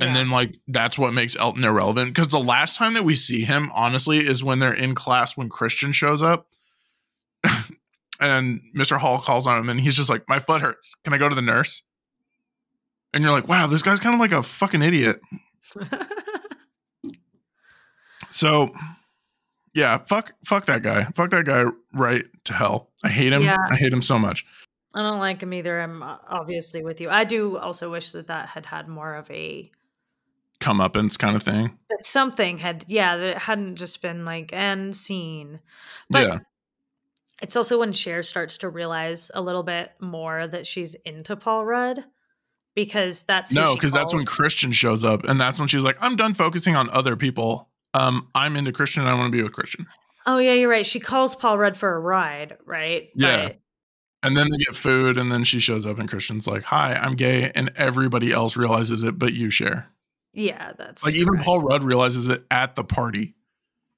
And 0.00 0.16
then 0.16 0.30
like 0.30 0.56
that's 0.68 0.98
what 0.98 1.12
makes 1.12 1.36
Elton 1.36 1.64
irrelevant 1.64 2.14
because 2.14 2.28
the 2.28 2.40
last 2.40 2.76
time 2.76 2.94
that 2.94 3.04
we 3.04 3.14
see 3.14 3.44
him 3.44 3.70
honestly 3.74 4.18
is 4.18 4.42
when 4.42 4.58
they're 4.58 4.72
in 4.72 4.94
class 4.94 5.36
when 5.36 5.50
Christian 5.50 5.92
shows 5.92 6.22
up 6.22 6.46
and 8.22 8.60
Mr. 8.76 8.98
Hall 8.98 9.18
calls 9.18 9.46
on 9.46 9.58
him 9.58 9.68
and 9.68 9.80
he's 9.80 9.96
just 9.96 10.08
like 10.08 10.28
my 10.28 10.38
foot 10.38 10.62
hurts 10.62 10.94
can 11.04 11.12
I 11.12 11.18
go 11.18 11.28
to 11.28 11.34
the 11.34 11.42
nurse 11.42 11.82
and 13.12 13.22
you're 13.22 13.32
like 13.32 13.48
wow 13.48 13.66
this 13.66 13.82
guy's 13.82 14.00
kind 14.00 14.14
of 14.14 14.20
like 14.20 14.32
a 14.32 14.42
fucking 14.42 14.82
idiot 14.82 15.20
So, 18.32 18.70
yeah, 19.74 19.98
fuck, 19.98 20.32
fuck 20.44 20.66
that 20.66 20.82
guy. 20.82 21.04
Fuck 21.14 21.30
that 21.30 21.44
guy 21.44 21.64
right 21.94 22.24
to 22.44 22.52
hell. 22.54 22.90
I 23.04 23.08
hate 23.08 23.32
him. 23.32 23.42
Yeah. 23.42 23.58
I 23.70 23.76
hate 23.76 23.92
him 23.92 24.02
so 24.02 24.18
much. 24.18 24.46
I 24.94 25.02
don't 25.02 25.20
like 25.20 25.42
him 25.42 25.52
either. 25.52 25.80
I'm 25.80 26.02
uh, 26.02 26.16
obviously 26.28 26.82
with 26.82 27.00
you. 27.00 27.10
I 27.10 27.24
do 27.24 27.58
also 27.58 27.90
wish 27.90 28.12
that 28.12 28.28
that 28.28 28.48
had 28.48 28.66
had 28.66 28.88
more 28.88 29.14
of 29.14 29.30
a 29.30 29.70
Comeuppance 30.60 31.18
kind 31.18 31.34
of 31.34 31.42
thing. 31.42 31.76
that 31.90 32.06
something 32.06 32.56
had 32.58 32.84
yeah 32.86 33.16
that 33.16 33.30
it 33.30 33.38
hadn't 33.38 33.76
just 33.76 34.00
been 34.00 34.24
like 34.24 34.52
end 34.52 34.94
scene. 34.94 35.60
But 36.08 36.26
yeah, 36.26 36.38
it's 37.42 37.56
also 37.56 37.78
when 37.80 37.92
Cher 37.92 38.22
starts 38.22 38.58
to 38.58 38.68
realize 38.68 39.30
a 39.34 39.40
little 39.42 39.62
bit 39.64 39.92
more 40.00 40.46
that 40.46 40.66
she's 40.66 40.94
into 40.94 41.36
Paul 41.36 41.64
Rudd 41.66 42.04
because 42.74 43.24
that's 43.24 43.50
who 43.50 43.56
no, 43.60 43.74
because 43.74 43.92
that's 43.92 44.14
when 44.14 44.24
Christian 44.24 44.72
shows 44.72 45.04
up, 45.04 45.24
and 45.24 45.40
that's 45.40 45.58
when 45.58 45.68
she's 45.68 45.84
like, 45.84 45.98
"I'm 46.00 46.16
done 46.16 46.32
focusing 46.34 46.76
on 46.76 46.88
other 46.90 47.16
people. 47.16 47.68
Um, 47.94 48.28
I'm 48.34 48.56
into 48.56 48.72
Christian. 48.72 49.02
and 49.02 49.10
I 49.10 49.14
want 49.14 49.30
to 49.32 49.36
be 49.36 49.42
with 49.42 49.52
Christian." 49.52 49.86
oh 50.24 50.38
yeah 50.38 50.52
you're 50.52 50.68
right 50.70 50.86
she 50.86 51.00
calls 51.00 51.34
Paul 51.34 51.58
Rudd 51.58 51.76
for 51.76 51.92
a 51.92 51.98
ride 51.98 52.56
right 52.64 53.10
Yeah. 53.16 53.48
But- 53.48 53.58
And 54.22 54.36
then 54.36 54.46
they 54.52 54.58
get 54.58 54.76
food, 54.76 55.18
and 55.18 55.32
then 55.32 55.42
she 55.42 55.58
shows 55.58 55.84
up, 55.84 55.98
and 55.98 56.08
Christian's 56.08 56.46
like, 56.46 56.62
"Hi, 56.62 56.94
I'm 56.94 57.14
gay," 57.16 57.50
and 57.56 57.72
everybody 57.74 58.30
else 58.30 58.56
realizes 58.56 59.02
it, 59.02 59.18
but 59.18 59.32
you 59.32 59.50
Cher. 59.50 59.88
yeah 60.32 60.72
that's 60.78 61.04
Like 61.04 61.16
even. 61.16 61.40
Paul 61.40 61.60
Rudd 61.62 61.82
realizes 61.82 62.28
it 62.28 62.44
at 62.52 62.76
the 62.76 62.84
party. 62.84 63.34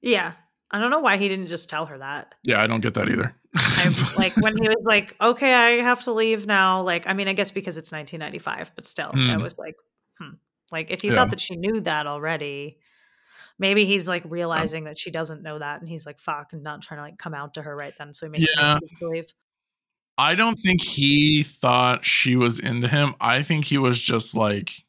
yeah 0.01 0.31
I 0.75 0.79
don't 0.79 0.91
know 0.91 0.99
why 0.99 1.17
he 1.17 1.27
didn't 1.27 1.47
just 1.47 1.69
tell 1.69 1.85
her 1.85 1.97
that 1.99 2.35
Yeah, 2.43 2.61
I 2.61 2.67
don't 2.67 2.81
get 2.81 2.93
that 2.95 3.09
either. 3.09 3.35
I 3.77 3.89
like 4.15 4.33
when 4.37 4.53
he 4.61 4.67
was 4.69 4.83
like, 4.85 5.15
"Okay, 5.19 5.53
I 5.53 5.81
have 5.83 6.03
to 6.03 6.13
leave 6.13 6.45
now." 6.47 6.81
Like, 6.81 7.07
I 7.07 7.13
mean, 7.13 7.27
I 7.27 7.33
guess 7.33 7.51
because 7.51 7.77
it's 7.77 7.91
1995, 7.91 8.71
but 8.75 8.85
still, 8.85 9.11
I 9.11 9.37
Hmm. 9.37 9.43
was 9.43 9.57
like, 9.59 9.75
"Hmm." 10.19 10.35
Like, 10.71 10.91
if 10.91 11.03
you 11.03 11.11
Yeah. 11.11 11.17
thought 11.17 11.29
that 11.31 11.41
she 11.41 11.55
knew 11.57 11.81
that 11.81 12.07
already, 12.07 12.79
maybe 13.59 13.85
he's 13.85 14.07
like 14.07 14.23
realizing 14.25 14.85
that 14.85 14.97
she 14.99 15.11
doesn't 15.11 15.43
know 15.43 15.59
that, 15.59 15.81
and 15.81 15.89
he's 15.89 16.05
like, 16.05 16.19
"Fuck," 16.19 16.53
and 16.53 16.63
not 16.63 16.81
trying 16.83 16.99
to 16.99 17.03
like 17.03 17.17
come 17.17 17.33
out 17.33 17.55
to 17.55 17.61
her 17.63 17.75
right 17.75 17.93
then. 17.97 18.13
So 18.13 18.25
he 18.27 18.31
makes 18.31 18.51
Yeah. 18.57 18.77
to 18.77 19.09
leave. 19.09 19.25
I 20.17 20.35
don't 20.35 20.55
think 20.55 20.81
he 20.81 21.43
thought 21.43 22.05
she 22.05 22.35
was 22.37 22.59
into 22.59 22.87
him. 22.87 23.15
I 23.19 23.43
think 23.43 23.65
he 23.65 23.77
was 23.77 23.99
just 23.99 24.33
like 24.35 24.84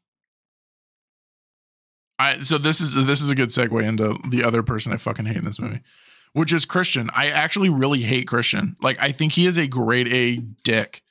I 2.18 2.38
so 2.38 2.58
this 2.58 2.80
is 2.80 2.94
this 2.94 3.20
is 3.20 3.30
a 3.30 3.34
good 3.34 3.50
segue 3.50 3.82
into 3.82 4.16
the 4.28 4.42
other 4.44 4.62
person 4.62 4.92
I 4.92 4.96
fucking 4.96 5.26
hate 5.26 5.36
in 5.36 5.44
this 5.44 5.60
movie, 5.60 5.80
which 6.32 6.52
is 6.52 6.64
Christian. 6.64 7.10
I 7.14 7.28
actually 7.28 7.68
really 7.68 8.00
hate 8.00 8.26
Christian. 8.26 8.76
Like 8.80 9.00
I 9.00 9.12
think 9.12 9.32
he 9.32 9.46
is 9.46 9.58
a 9.58 9.66
grade 9.66 10.08
A 10.08 10.36
dick. 10.64 11.02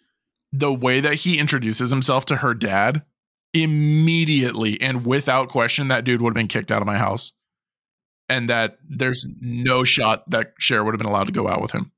The 0.51 0.73
way 0.73 1.01
that 1.01 1.15
he 1.15 1.37
introduces 1.39 1.89
himself 1.89 2.25
to 2.25 2.37
her 2.37 2.53
dad 2.53 3.03
immediately 3.53 4.79
and 4.81 5.05
without 5.05 5.49
question 5.49 5.87
that 5.87 6.03
dude 6.03 6.21
would 6.21 6.31
have 6.31 6.35
been 6.35 6.47
kicked 6.47 6.71
out 6.71 6.81
of 6.81 6.87
my 6.87 6.97
house. 6.97 7.33
And 8.27 8.49
that 8.49 8.79
there's 8.89 9.25
no 9.39 9.83
shot 9.83 10.27
that 10.31 10.53
Cher 10.57 10.83
would 10.83 10.93
have 10.93 10.99
been 10.99 11.07
allowed 11.07 11.27
to 11.27 11.31
go 11.31 11.47
out 11.47 11.61
with 11.61 11.71
him. 11.71 11.91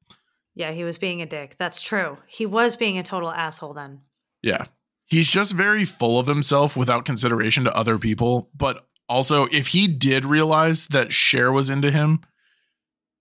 Yeah, 0.56 0.72
he 0.72 0.84
was 0.84 0.98
being 0.98 1.22
a 1.22 1.26
dick. 1.26 1.56
That's 1.58 1.82
true. 1.82 2.18
He 2.28 2.46
was 2.46 2.76
being 2.76 2.98
a 2.98 3.04
total 3.04 3.32
asshole 3.32 3.74
then. 3.74 4.02
Yeah. 4.42 4.66
He's 5.06 5.30
just 5.30 5.54
very 5.54 5.86
full 5.86 6.20
of 6.20 6.28
himself 6.28 6.76
without 6.76 7.06
consideration 7.06 7.64
to 7.64 7.76
other 7.76 7.98
people. 7.98 8.50
But 8.56 8.86
also, 9.10 9.46
if 9.52 9.68
he 9.68 9.88
did 9.88 10.26
realize 10.26 10.88
that 10.88 11.14
Cher 11.14 11.52
was 11.52 11.70
into 11.70 11.92
him, 11.92 12.20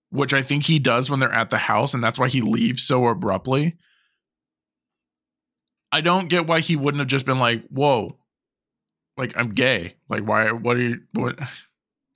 which 0.09 0.33
I 0.33 0.41
think 0.41 0.65
he 0.65 0.79
does 0.79 1.09
when 1.09 1.19
they're 1.19 1.33
at 1.33 1.49
the 1.49 1.57
house, 1.57 1.93
and 1.93 2.03
that's 2.03 2.19
why 2.19 2.27
he 2.27 2.41
leaves 2.41 2.83
so 2.83 3.07
abruptly, 3.07 3.75
I 5.91 6.01
don't 6.01 6.27
get 6.29 6.47
why 6.47 6.59
he 6.59 6.75
wouldn't 6.75 6.99
have 6.99 7.07
just 7.07 7.25
been 7.25 7.39
like, 7.39 7.65
whoa, 7.69 8.17
like 9.15 9.37
I'm 9.37 9.53
gay. 9.53 9.95
Like, 10.09 10.23
why, 10.23 10.51
what 10.51 10.77
are 10.77 10.81
you, 10.81 11.01
what? 11.13 11.39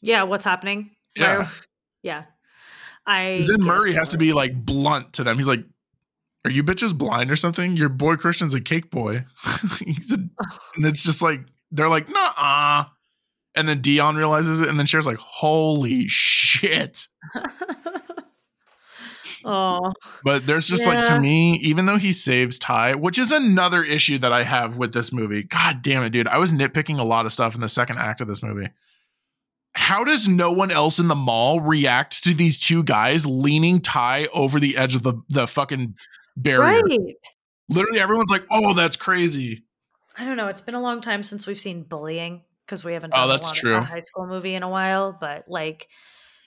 Yeah, 0.01 0.23
what's 0.23 0.43
happening? 0.45 0.91
Yeah. 1.15 1.39
Where- 1.39 1.49
yeah. 2.03 2.23
I 3.05 3.41
then 3.47 3.63
Murray 3.65 3.93
has 3.93 4.11
to 4.11 4.17
be 4.17 4.31
like 4.33 4.53
blunt 4.53 5.13
to 5.13 5.23
them. 5.23 5.37
He's 5.37 5.47
like, 5.47 5.63
"Are 6.45 6.51
you 6.51 6.63
bitches 6.63 6.95
blind 6.95 7.31
or 7.31 7.35
something? 7.35 7.75
Your 7.75 7.89
boy 7.89 8.15
Christian's 8.15 8.53
a 8.53 8.61
cake 8.61 8.91
boy." 8.91 9.25
He's 9.83 10.13
a, 10.13 10.17
and 10.75 10.85
it's 10.85 11.01
just 11.03 11.21
like 11.23 11.41
they're 11.71 11.89
like, 11.89 12.09
"Nah." 12.09 12.85
And 13.55 13.67
then 13.67 13.81
Dionne 13.81 14.15
realizes 14.15 14.61
it, 14.61 14.69
and 14.69 14.79
then 14.79 14.85
Cher's 14.85 15.05
like, 15.05 15.17
"Holy 15.17 16.07
shit!" 16.07 17.07
oh 19.45 19.91
But 20.23 20.45
there's 20.45 20.67
just 20.67 20.85
like 20.85 21.03
to 21.05 21.19
me, 21.19 21.55
even 21.63 21.85
though 21.85 21.97
he 21.97 22.13
saves 22.13 22.57
Tai, 22.57 22.95
which 22.95 23.17
is 23.17 23.31
another 23.31 23.83
issue 23.83 24.17
that 24.19 24.31
I 24.31 24.43
have 24.43 24.77
with 24.77 24.93
this 24.93 25.11
movie. 25.11 25.43
God 25.43 25.81
damn 25.81 26.03
it, 26.03 26.11
dude. 26.11 26.27
I 26.27 26.37
was 26.37 26.51
nitpicking 26.51 26.99
a 26.99 27.03
lot 27.03 27.25
of 27.25 27.33
stuff 27.33 27.55
in 27.55 27.61
the 27.61 27.67
second 27.67 27.97
act 27.97 28.21
of 28.21 28.27
this 28.27 28.41
movie. 28.41 28.69
How 29.73 30.03
does 30.03 30.27
no 30.27 30.51
one 30.51 30.71
else 30.71 30.99
in 30.99 31.07
the 31.07 31.15
mall 31.15 31.61
react 31.61 32.23
to 32.25 32.33
these 32.33 32.59
two 32.59 32.83
guys 32.83 33.25
leaning 33.25 33.79
Tai 33.79 34.27
over 34.33 34.59
the 34.59 34.77
edge 34.77 34.95
of 34.95 35.03
the, 35.03 35.15
the 35.29 35.47
fucking 35.47 35.95
barrier? 36.35 36.81
right. 36.83 36.99
Literally, 37.69 37.99
everyone's 37.99 38.31
like, 38.31 38.43
oh, 38.51 38.73
that's 38.73 38.97
crazy. 38.97 39.63
I 40.17 40.25
don't 40.25 40.35
know. 40.35 40.47
It's 40.47 40.59
been 40.59 40.75
a 40.75 40.81
long 40.81 40.99
time 40.99 41.23
since 41.23 41.47
we've 41.47 41.59
seen 41.59 41.83
bullying 41.83 42.41
because 42.71 42.85
we 42.85 42.93
haven't 42.93 43.11
Oh, 43.13 43.17
done 43.27 43.29
that's 43.29 43.51
a, 43.51 43.53
true. 43.53 43.77
High 43.81 43.99
school 43.99 44.25
movie 44.27 44.55
in 44.55 44.63
a 44.63 44.69
while. 44.69 45.11
But 45.19 45.43
like, 45.49 45.89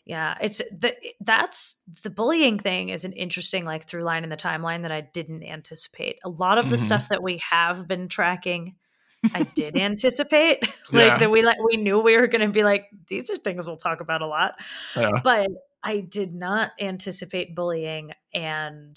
yeah, 0.06 0.36
it's 0.40 0.58
the 0.72 0.94
that's 1.20 1.76
the 2.02 2.08
bullying 2.08 2.58
thing 2.58 2.88
is 2.88 3.04
an 3.04 3.12
interesting 3.12 3.66
like 3.66 3.86
through 3.86 4.02
line 4.04 4.24
in 4.24 4.30
the 4.30 4.36
timeline 4.38 4.82
that 4.82 4.90
I 4.92 5.02
didn't 5.02 5.42
anticipate. 5.44 6.18
A 6.24 6.30
lot 6.30 6.56
of 6.56 6.70
the 6.70 6.76
Mhm. 6.76 6.80
stuff 6.80 7.10
that 7.10 7.22
we 7.22 7.38
have 7.50 7.86
been 7.86 8.08
tracking, 8.08 8.76
I 9.34 9.42
did 9.42 9.76
anticipate. 9.76 10.62
like 10.92 11.06
Yeah. 11.08 11.18
that 11.18 11.30
we 11.30 11.42
like 11.42 11.58
we 11.62 11.76
knew 11.76 11.98
we 11.98 12.16
were 12.16 12.26
going 12.26 12.40
to 12.46 12.48
be 12.48 12.64
like 12.64 12.86
these 13.08 13.28
are 13.30 13.36
things 13.36 13.66
we'll 13.66 13.76
talk 13.76 14.00
about 14.00 14.22
a 14.22 14.26
lot, 14.26 14.54
Yeah. 14.96 15.20
but 15.22 15.48
I 15.82 16.00
did 16.00 16.32
not 16.34 16.72
anticipate 16.80 17.54
bullying, 17.54 18.12
and 18.32 18.96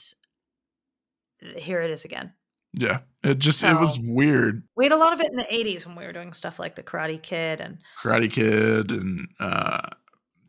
here 1.58 1.82
it 1.82 1.92
is 1.92 2.06
again. 2.06 2.32
Yeah. 2.78 3.00
It 3.24 3.40
just, 3.40 3.64
it 3.64 3.78
was 3.80 4.00
weird. 4.00 4.64
We 4.78 4.86
had 4.86 4.92
a 4.94 4.98
lot 4.98 5.12
of 5.12 5.20
it 5.20 5.28
in 5.32 5.36
the 5.38 5.44
80s 5.44 5.86
when 5.86 5.96
we 5.96 6.06
were 6.06 6.14
doing 6.14 6.32
stuff 6.34 6.60
like 6.60 6.76
the 6.76 6.84
Karate 6.84 7.22
Kid 7.22 7.60
and 7.60 7.80
Karate 8.02 8.32
Kid 8.32 8.92
and 8.92 9.28
uh, 9.40 9.90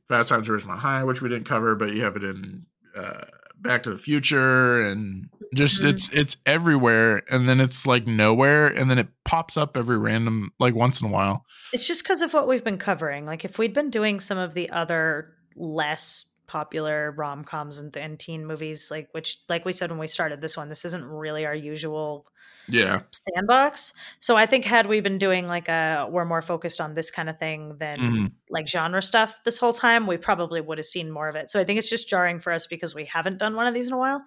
Fast 0.08 0.28
Times 0.28 0.48
at 0.48 0.54
Ridgemont 0.54 0.78
High, 0.78 1.02
which 1.04 1.20
we 1.20 1.28
didn't 1.28 1.46
cover, 1.48 1.74
but 1.74 1.90
you 1.92 2.04
have 2.04 2.14
it 2.16 2.22
in 2.24 2.66
uh, 2.96 3.24
Back 3.60 3.82
to 3.84 3.90
the 3.90 3.98
Future, 3.98 4.80
and 4.82 5.28
just 5.54 5.82
Mhm. 5.82 5.88
it's 5.90 6.14
it's 6.14 6.36
everywhere, 6.46 7.22
and 7.30 7.48
then 7.48 7.58
it's 7.60 7.86
like 7.86 8.06
nowhere, 8.06 8.66
and 8.68 8.88
then 8.90 8.98
it 8.98 9.08
pops 9.24 9.56
up 9.56 9.76
every 9.76 9.98
random 9.98 10.52
like 10.60 10.74
once 10.76 11.00
in 11.00 11.08
a 11.08 11.10
while. 11.10 11.44
it's 11.72 11.86
just 11.86 12.04
because 12.04 12.22
of 12.22 12.32
what 12.32 12.46
we've 12.46 12.62
been 12.64 12.78
covering. 12.78 13.26
Like 13.26 13.44
if 13.44 13.58
we'd 13.58 13.74
been 13.74 13.90
doing 13.90 14.20
some 14.20 14.38
of 14.38 14.54
the 14.54 14.70
other 14.70 15.34
less 15.56 16.26
popular 16.48 17.12
rom-coms 17.12 17.78
and, 17.78 17.96
and 17.96 18.18
teen 18.18 18.44
movies, 18.44 18.90
like 18.90 19.08
which 19.12 19.38
like 19.48 19.64
we 19.64 19.72
said 19.72 19.90
when 19.90 20.00
we 20.00 20.08
started 20.08 20.40
this 20.40 20.56
one, 20.56 20.68
this 20.68 20.84
isn't 20.84 21.04
really 21.04 21.46
our 21.46 21.54
usual 21.54 22.26
Yeah, 22.66 23.02
sandbox. 23.12 23.92
So 24.18 24.36
I 24.36 24.46
think 24.46 24.64
had 24.64 24.86
we 24.86 25.00
been 25.00 25.18
doing 25.18 25.46
like 25.46 25.68
a 25.68 26.08
we're 26.10 26.24
more 26.24 26.42
focused 26.42 26.80
on 26.80 26.94
this 26.94 27.10
kind 27.12 27.28
of 27.30 27.38
thing 27.38 27.76
than 27.78 27.98
Mhm. 27.98 28.32
like 28.50 28.66
genre 28.66 29.00
stuff 29.02 29.38
this 29.44 29.58
whole 29.58 29.72
time, 29.72 30.06
we 30.08 30.16
probably 30.16 30.60
would 30.60 30.78
have 30.78 30.86
seen 30.86 31.10
more 31.10 31.28
of 31.28 31.36
it. 31.36 31.50
So 31.50 31.60
I 31.60 31.64
think 31.64 31.78
it's 31.78 31.88
just 31.90 32.08
jarring 32.08 32.40
for 32.40 32.52
us 32.52 32.66
because 32.66 32.94
we 32.94 33.04
haven't 33.04 33.38
done 33.38 33.54
one 33.54 33.66
of 33.68 33.74
these 33.74 33.86
in 33.86 33.92
a 33.92 33.98
while. 33.98 34.24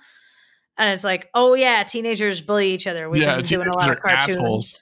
And 0.77 0.89
it's 0.91 1.03
like, 1.03 1.29
oh 1.33 1.53
yeah, 1.53 1.83
teenagers 1.83 2.39
bully 2.41 2.71
each 2.71 2.87
other. 2.87 3.09
We've 3.09 3.21
yeah, 3.21 3.35
been 3.35 3.45
doing 3.45 3.67
a 3.67 3.77
lot 3.77 3.91
of 3.91 3.99
cartoons. 3.99 4.79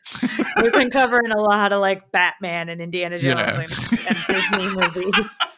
We've 0.61 0.71
been 0.71 0.91
covering 0.91 1.31
a 1.31 1.41
lot 1.41 1.73
of 1.73 1.81
like 1.81 2.11
Batman 2.11 2.69
and 2.69 2.79
Indiana 2.79 3.17
Jones 3.19 3.39
Yeah. 3.39 3.61
and, 3.61 4.07
and 4.07 4.17
Disney 4.27 4.69
movies. 4.69 5.15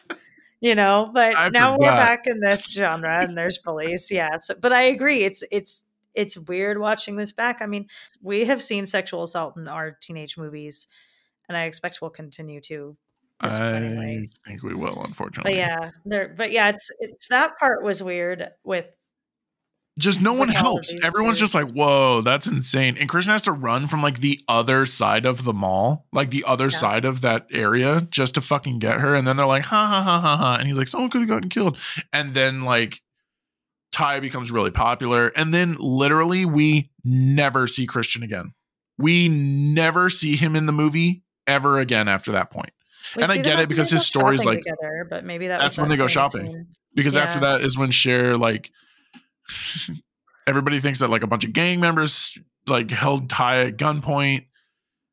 You 0.62 0.76
know, 0.76 1.10
but 1.12 1.36
I 1.36 1.48
now 1.48 1.76
we're 1.76 1.86
back 1.86 2.28
in 2.28 2.38
this 2.38 2.72
genre 2.72 3.24
and 3.24 3.36
there's 3.36 3.58
bullies. 3.58 4.12
Yeah. 4.12 4.38
So, 4.38 4.54
but 4.54 4.72
I 4.72 4.82
agree. 4.82 5.24
It's 5.24 5.42
it's 5.50 5.90
it's 6.14 6.38
weird 6.38 6.78
watching 6.78 7.16
this 7.16 7.32
back. 7.32 7.58
I 7.60 7.66
mean, 7.66 7.88
we 8.22 8.44
have 8.44 8.62
seen 8.62 8.86
sexual 8.86 9.24
assault 9.24 9.56
in 9.56 9.66
our 9.66 9.90
teenage 9.90 10.38
movies, 10.38 10.86
and 11.48 11.56
I 11.56 11.64
expect 11.64 12.00
we'll 12.00 12.10
continue 12.12 12.60
to. 12.60 12.96
I 13.40 14.28
think 14.46 14.62
we 14.62 14.74
will, 14.74 15.02
unfortunately. 15.04 15.54
But 15.54 15.58
yeah, 15.58 15.90
there. 16.04 16.32
But 16.36 16.52
yeah, 16.52 16.68
it's 16.68 16.92
it's 17.00 17.26
that 17.26 17.58
part 17.58 17.82
was 17.82 18.00
weird 18.00 18.50
with 18.62 18.86
just 19.98 20.22
no 20.22 20.32
one 20.32 20.48
with 20.48 20.56
all 20.56 20.78
of 20.78 20.84
helps. 20.86 20.94
Everyone's 21.04 21.38
just 21.38 21.54
like, 21.54 21.70
"Whoa, 21.70 22.22
that's 22.22 22.46
insane!" 22.46 22.96
And 22.98 23.08
Christian 23.08 23.32
has 23.32 23.42
to 23.42 23.52
run 23.52 23.86
from 23.88 24.02
like 24.02 24.20
the 24.20 24.40
other 24.48 24.86
side 24.86 25.26
of 25.26 25.44
the 25.44 25.52
mall, 25.52 26.06
like 26.12 26.30
the 26.30 26.44
other 26.46 26.64
Yeah. 26.66 26.78
side 26.78 27.04
of 27.04 27.20
that 27.20 27.46
area, 27.52 28.00
just 28.10 28.34
to 28.34 28.40
fucking 28.40 28.78
get 28.78 29.00
her. 29.00 29.14
And 29.14 29.26
then 29.26 29.36
they're 29.36 29.46
like, 29.46 29.64
"Ha 29.66 29.86
ha 29.86 30.02
ha 30.02 30.20
ha 30.20 30.36
ha!" 30.36 30.56
And 30.58 30.66
he's 30.66 30.78
like, 30.78 30.88
"Someone 30.88 31.10
could 31.10 31.20
have 31.20 31.28
gotten 31.28 31.50
killed." 31.50 31.78
And 32.12 32.32
then 32.34 32.62
like 32.62 33.02
Tai 33.92 34.20
becomes 34.20 34.50
really 34.50 34.70
popular, 34.70 35.28
and 35.36 35.52
then 35.52 35.76
literally 35.78 36.44
we 36.46 36.90
never 37.04 37.66
see 37.66 37.86
Christian 37.86 38.22
again. 38.22 38.52
We 38.96 39.28
never 39.28 40.08
see 40.08 40.36
him 40.36 40.56
in 40.56 40.64
the 40.66 40.72
movie 40.72 41.22
ever 41.46 41.78
again 41.78 42.08
after 42.08 42.32
that 42.32 42.50
point. 42.50 42.70
we 43.16 43.22
And 43.24 43.32
I 43.32 43.36
get 43.38 43.58
it 43.58 43.68
because 43.68 43.90
his 43.90 44.06
story's, 44.06 44.44
like- 44.44 44.60
together, 44.60 45.06
but 45.10 45.24
maybe 45.24 45.48
that 45.48 45.60
That's 45.60 45.76
when 45.76 45.88
that 45.90 45.96
they 45.96 45.98
go 45.98 46.06
shopping. 46.06 46.46
scene. 46.46 46.66
because 46.94 47.16
after 47.16 47.40
that 47.40 47.60
is 47.62 47.76
when 47.76 47.90
Cher 47.90 48.36
like 48.38 48.70
everybody 50.46 50.80
thinks 50.80 50.98
that 51.00 51.10
like 51.10 51.22
a 51.22 51.26
bunch 51.26 51.44
of 51.44 51.52
gang 51.52 51.80
members 51.80 52.36
like 52.66 52.90
held 52.90 53.28
Tai 53.30 53.66
at 53.66 53.76
gunpoint 53.76 54.46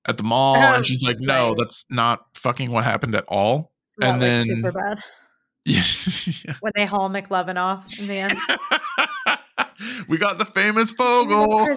at 0.07 0.17
the 0.17 0.23
mall, 0.23 0.55
and 0.55 0.85
she's 0.85 1.03
like, 1.03 1.17
"No, 1.19 1.49
right. 1.49 1.57
that's 1.57 1.85
not 1.89 2.25
fucking 2.35 2.71
what 2.71 2.83
happened 2.83 3.15
at 3.15 3.25
all." 3.27 3.71
Not, 3.97 4.11
And 4.13 4.21
like, 4.21 4.29
then- 4.29 4.45
super 4.45 4.71
bad 4.71 4.99
Yeah. 5.65 5.83
when 6.61 6.71
they 6.75 6.85
haul 6.85 7.09
McLovin 7.09 7.57
off 7.57 7.99
in 7.99 8.07
the 8.07 8.17
end. 8.17 8.37
we 10.07 10.17
got 10.17 10.37
the 10.37 10.45
famous 10.45 10.91
Fogell. 10.91 11.75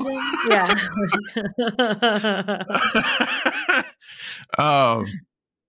Yeah. 0.48 0.72
um, 4.58 5.06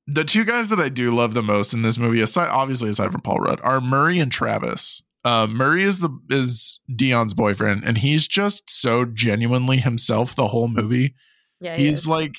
the 0.07 0.23
two 0.23 0.43
guys 0.45 0.69
that 0.69 0.80
I 0.80 0.89
do 0.89 1.11
love 1.11 1.34
the 1.34 1.43
most 1.43 1.73
in 1.73 1.81
this 1.81 1.97
movie, 1.97 2.22
aside 2.22 2.49
obviously 2.49 2.89
aside 2.89 3.11
from 3.11 3.22
Paul 3.22 3.39
Rudd, 3.39 3.60
are 3.64 3.81
Murray 3.81 4.19
and 4.19 4.31
Travis. 4.31 5.01
Uh, 5.26 5.48
Murray 5.50 5.84
is 5.84 6.00
the 6.00 6.10
is 6.30 6.80
Dionne's 6.91 7.34
boyfriend, 7.34 7.84
and 7.86 7.98
he's 7.98 8.28
just 8.28 8.70
so 8.70 9.06
genuinely 9.06 9.78
himself 9.78 10.36
the 10.36 10.48
whole 10.48 10.68
movie. 10.68 11.16
yeah. 11.62 11.78
he 11.78 11.86
he's 11.88 12.00
is. 12.00 12.08
like 12.08 12.34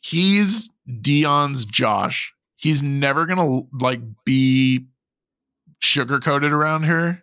he's 0.00 0.70
Dionne's 0.88 1.64
Josh. 1.64 2.32
He's 2.56 2.82
never 2.82 3.26
gonna 3.26 3.62
like 3.80 4.00
be 4.24 4.86
sugar 5.80 6.18
coated 6.20 6.52
around 6.52 6.84
her. 6.84 7.22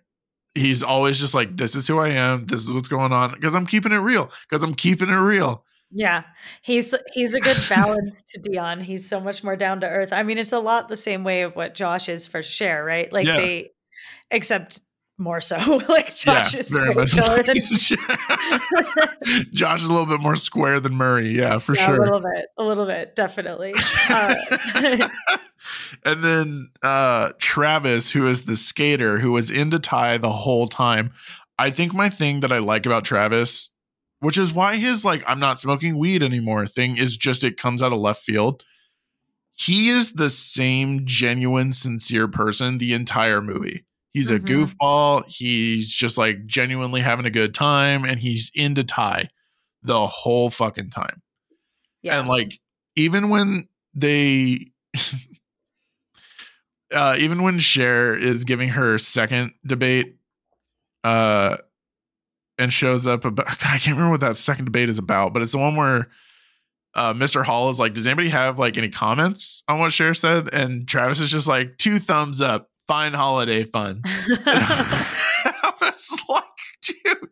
He's 0.56 0.82
always 0.84 1.20
just 1.20 1.36
like, 1.36 1.56
"This 1.58 1.76
is 1.76 1.88
who 1.88 2.00
I 2.00 2.10
am. 2.10 2.46
This 2.48 2.64
is 2.64 2.74
what's 2.74 2.88
going 2.88 3.12
on." 3.12 3.34
Because 3.34 3.56
I'm 3.56 3.68
keeping 3.68 3.92
it 3.92 3.98
real. 3.98 4.32
Because 4.50 4.64
I'm 4.64 4.74
keeping 4.74 5.10
it 5.10 5.16
real. 5.16 5.64
Yeah, 5.92 6.24
he's 6.64 6.94
he's 7.14 7.34
a 7.36 7.40
good 7.40 7.58
balance 7.70 8.22
to 8.30 8.42
Dion. 8.42 8.80
He's 8.82 9.08
so 9.08 9.20
much 9.20 9.44
more 9.44 9.56
down 9.56 9.80
to 9.82 9.88
earth. 9.88 10.12
I 10.12 10.24
mean, 10.24 10.38
it's 10.38 10.52
a 10.52 10.60
lot 10.60 10.90
the 10.90 10.96
same 10.98 11.24
way 11.24 11.44
of 11.44 11.56
what 11.56 11.76
Josh 11.76 12.10
is 12.10 12.26
for 12.28 12.42
Cher, 12.44 12.84
right? 12.84 13.12
Like 13.14 13.26
Yeah. 13.28 13.38
they, 13.38 13.70
except 14.32 14.82
more 15.18 15.42
so. 15.42 15.58
like 15.90 16.16
Josh 16.16 16.54
is 16.56 16.70
very 16.70 16.94
much. 16.94 17.12
than 17.14 17.58
Josh 19.52 19.80
is 19.80 19.86
a 19.90 19.92
little 19.92 20.06
bit 20.06 20.22
more 20.22 20.36
square 20.36 20.80
than 20.80 20.94
Murray. 20.96 21.30
Yeah, 21.30 21.58
for 21.58 21.76
Yeah, 21.76 21.88
sure. 21.88 21.96
a 21.96 22.00
little 22.06 22.20
bit, 22.22 22.46
a 22.58 22.64
little 22.64 22.86
bit, 22.86 23.16
definitely. 23.16 23.74
Uh, 24.10 24.36
and 26.06 26.24
then 26.24 26.70
uh 26.84 27.32
Travis, 27.40 28.12
who 28.12 28.28
is 28.28 28.46
the 28.46 28.56
skater 28.56 29.18
who 29.18 29.32
was 29.32 29.50
into 29.50 29.80
Tai 29.80 30.20
the 30.20 30.32
whole 30.32 30.68
time. 30.68 31.12
I 31.60 31.72
think 31.72 31.94
my 31.94 32.10
thing 32.10 32.42
that 32.42 32.52
I 32.52 32.60
like 32.60 32.86
about 32.86 33.04
Travis, 33.04 33.72
which 34.20 34.38
is 34.38 34.54
why 34.54 34.76
his 34.76 35.04
like 35.04 35.24
I'm 35.26 35.40
not 35.40 35.60
smoking 35.60 35.98
weed 35.98 36.22
anymore 36.22 36.68
thing 36.68 36.98
is 36.98 37.18
just 37.18 37.44
it 37.44 37.58
comes 37.58 37.82
out 37.82 37.92
of 37.92 38.00
left 38.00 38.22
field. 38.22 38.64
He 39.54 39.90
is 39.90 40.14
the 40.14 40.30
same 40.30 41.02
genuine, 41.08 41.74
sincere 41.74 42.28
person 42.28 42.78
the 42.78 42.94
entire 42.94 43.42
movie. 43.42 43.87
He's 44.18 44.32
a 44.32 44.40
Mhm. 44.40 44.48
goofball. 44.48 45.26
He's 45.28 45.94
just 45.94 46.18
like 46.18 46.46
genuinely 46.48 47.02
having 47.02 47.26
a 47.26 47.30
good 47.30 47.54
time 47.54 48.04
and 48.04 48.20
he's 48.20 48.52
into 48.56 48.84
Tai 48.84 49.30
the 49.84 50.08
whole 50.08 50.50
fucking 50.50 50.90
time. 50.90 51.22
yeah, 52.02 52.20
And 52.20 52.28
like 52.28 52.60
even 52.96 53.30
when 53.30 53.68
they 53.94 54.72
uh 56.94 57.16
even 57.20 57.44
when 57.44 57.60
Cher 57.60 58.16
is 58.16 58.44
giving 58.44 58.70
her 58.70 58.98
second 58.98 59.54
debate 59.66 60.16
uh 61.04 61.58
and 62.58 62.72
shows 62.74 63.06
up 63.06 63.26
about 63.26 63.46
God, 63.48 63.58
I 63.62 63.78
can't 63.78 63.96
remember 63.98 64.12
what 64.12 64.22
that 64.22 64.38
second 64.38 64.66
debate 64.66 64.90
is 64.90 64.98
about, 64.98 65.34
but 65.34 65.42
it's 65.42 65.52
the 65.52 65.58
one 65.60 65.76
where 65.76 66.08
uh 66.96 67.14
Mr. 67.14 67.46
Hall 67.46 67.70
is 67.70 67.80
like, 67.80 67.94
Does 67.94 68.08
anybody 68.08 68.30
have 68.30 68.58
like 68.58 68.78
any 68.78 68.90
comments 68.90 69.64
on 69.68 69.80
what 69.80 69.94
Cher 69.94 70.14
said? 70.14 70.54
And 70.54 70.88
Travis 70.88 71.20
is 71.20 71.30
just 71.30 71.48
like, 71.48 71.78
two 71.78 72.00
thumbs 72.00 72.42
up, 72.42 72.70
fine 72.88 73.14
holiday 73.14 73.64
fun. 73.64 74.02
I 74.06 75.74
was 75.82 76.18
like, 76.30 76.44
dude, 76.82 77.30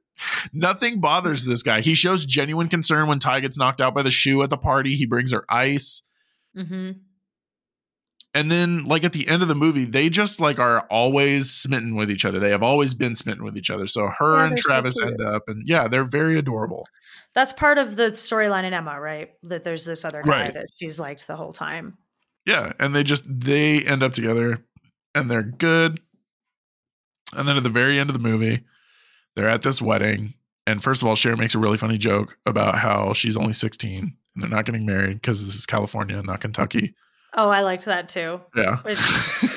nothing 0.53 0.99
bothers 1.02 1.45
this 1.45 1.64
guy. 1.64 1.82
He 1.82 1.94
shows 1.95 2.26
genuine 2.26 2.68
concern 2.69 3.07
when 3.07 3.19
Tai 3.19 3.40
gets 3.41 3.57
knocked 3.57 3.82
out 3.82 3.94
by 3.94 4.02
the 4.02 4.11
shoe 4.11 4.41
at 4.44 4.49
the 4.49 4.57
party. 4.57 4.95
He 4.95 5.06
brings 5.06 5.32
her 5.32 5.45
ice. 5.49 6.03
hmm 6.56 6.91
And 8.34 8.52
then, 8.52 8.84
like 8.86 9.03
at 9.03 9.14
the 9.14 9.27
end 9.27 9.41
of 9.41 9.48
the 9.48 9.56
movie, 9.56 9.86
they 9.86 10.10
just 10.10 10.40
like 10.41 10.60
are 10.60 10.82
always 10.90 11.52
smitten 11.52 11.95
with 11.95 12.11
each 12.11 12.26
other. 12.26 12.40
They 12.40 12.49
have 12.52 12.64
always 12.64 12.94
been 12.94 13.15
smitten 13.15 13.44
with 13.44 13.57
each 13.57 13.69
other. 13.69 13.88
So 13.88 14.10
her 14.18 14.36
Yeah, 14.36 14.44
and 14.44 14.52
they're 14.52 14.57
so 14.57 14.64
Travis 14.68 14.99
end 15.02 15.22
up, 15.22 15.44
and 15.48 15.64
yeah, 15.65 15.88
they're 15.88 16.03
very 16.03 16.38
adorable. 16.38 16.86
That's 17.34 17.52
part 17.53 17.77
of 17.77 17.95
the 17.98 18.11
storyline 18.11 18.64
in 18.64 18.73
Emma, 18.73 18.99
right? 18.99 19.30
That 19.44 19.64
there's 19.65 19.86
this 19.86 20.06
other 20.06 20.22
guy 20.23 20.44
Right. 20.45 20.53
that 20.53 20.68
she's 20.77 20.99
liked 20.99 21.27
the 21.27 21.36
whole 21.36 21.52
time. 21.53 21.98
Yeah, 22.45 22.73
and 22.80 22.95
they 22.95 23.03
just 23.03 23.23
they 23.27 23.82
end 23.82 24.03
up 24.03 24.14
together, 24.14 24.64
and 25.15 25.31
they're 25.31 25.41
good. 25.41 25.99
And 27.35 27.47
then 27.47 27.57
at 27.57 27.63
the 27.63 27.69
very 27.69 27.99
end 27.99 28.09
of 28.09 28.13
the 28.13 28.19
movie, 28.19 28.63
they're 29.35 29.49
at 29.49 29.63
this 29.63 29.81
wedding. 29.81 30.35
And 30.67 30.81
first 30.81 31.01
of 31.01 31.07
all, 31.07 31.15
Cher 31.15 31.35
makes 31.35 31.55
a 31.55 31.59
really 31.59 31.77
funny 31.77 31.97
joke 31.97 32.37
about 32.45 32.75
how 32.75 33.13
she's 33.13 33.37
only 33.37 33.53
16 33.53 33.99
and 34.35 34.43
they're 34.43 34.49
not 34.49 34.65
getting 34.65 34.85
married 34.85 35.21
because 35.21 35.45
this 35.45 35.55
is 35.55 35.65
California, 35.65 36.21
not 36.21 36.41
Kentucky. 36.41 36.93
Oh, 37.37 37.49
I 37.49 37.61
liked 37.61 37.85
that 37.85 38.07
too. 38.07 38.39
Yeah. 38.55 38.77
Because 38.77 38.99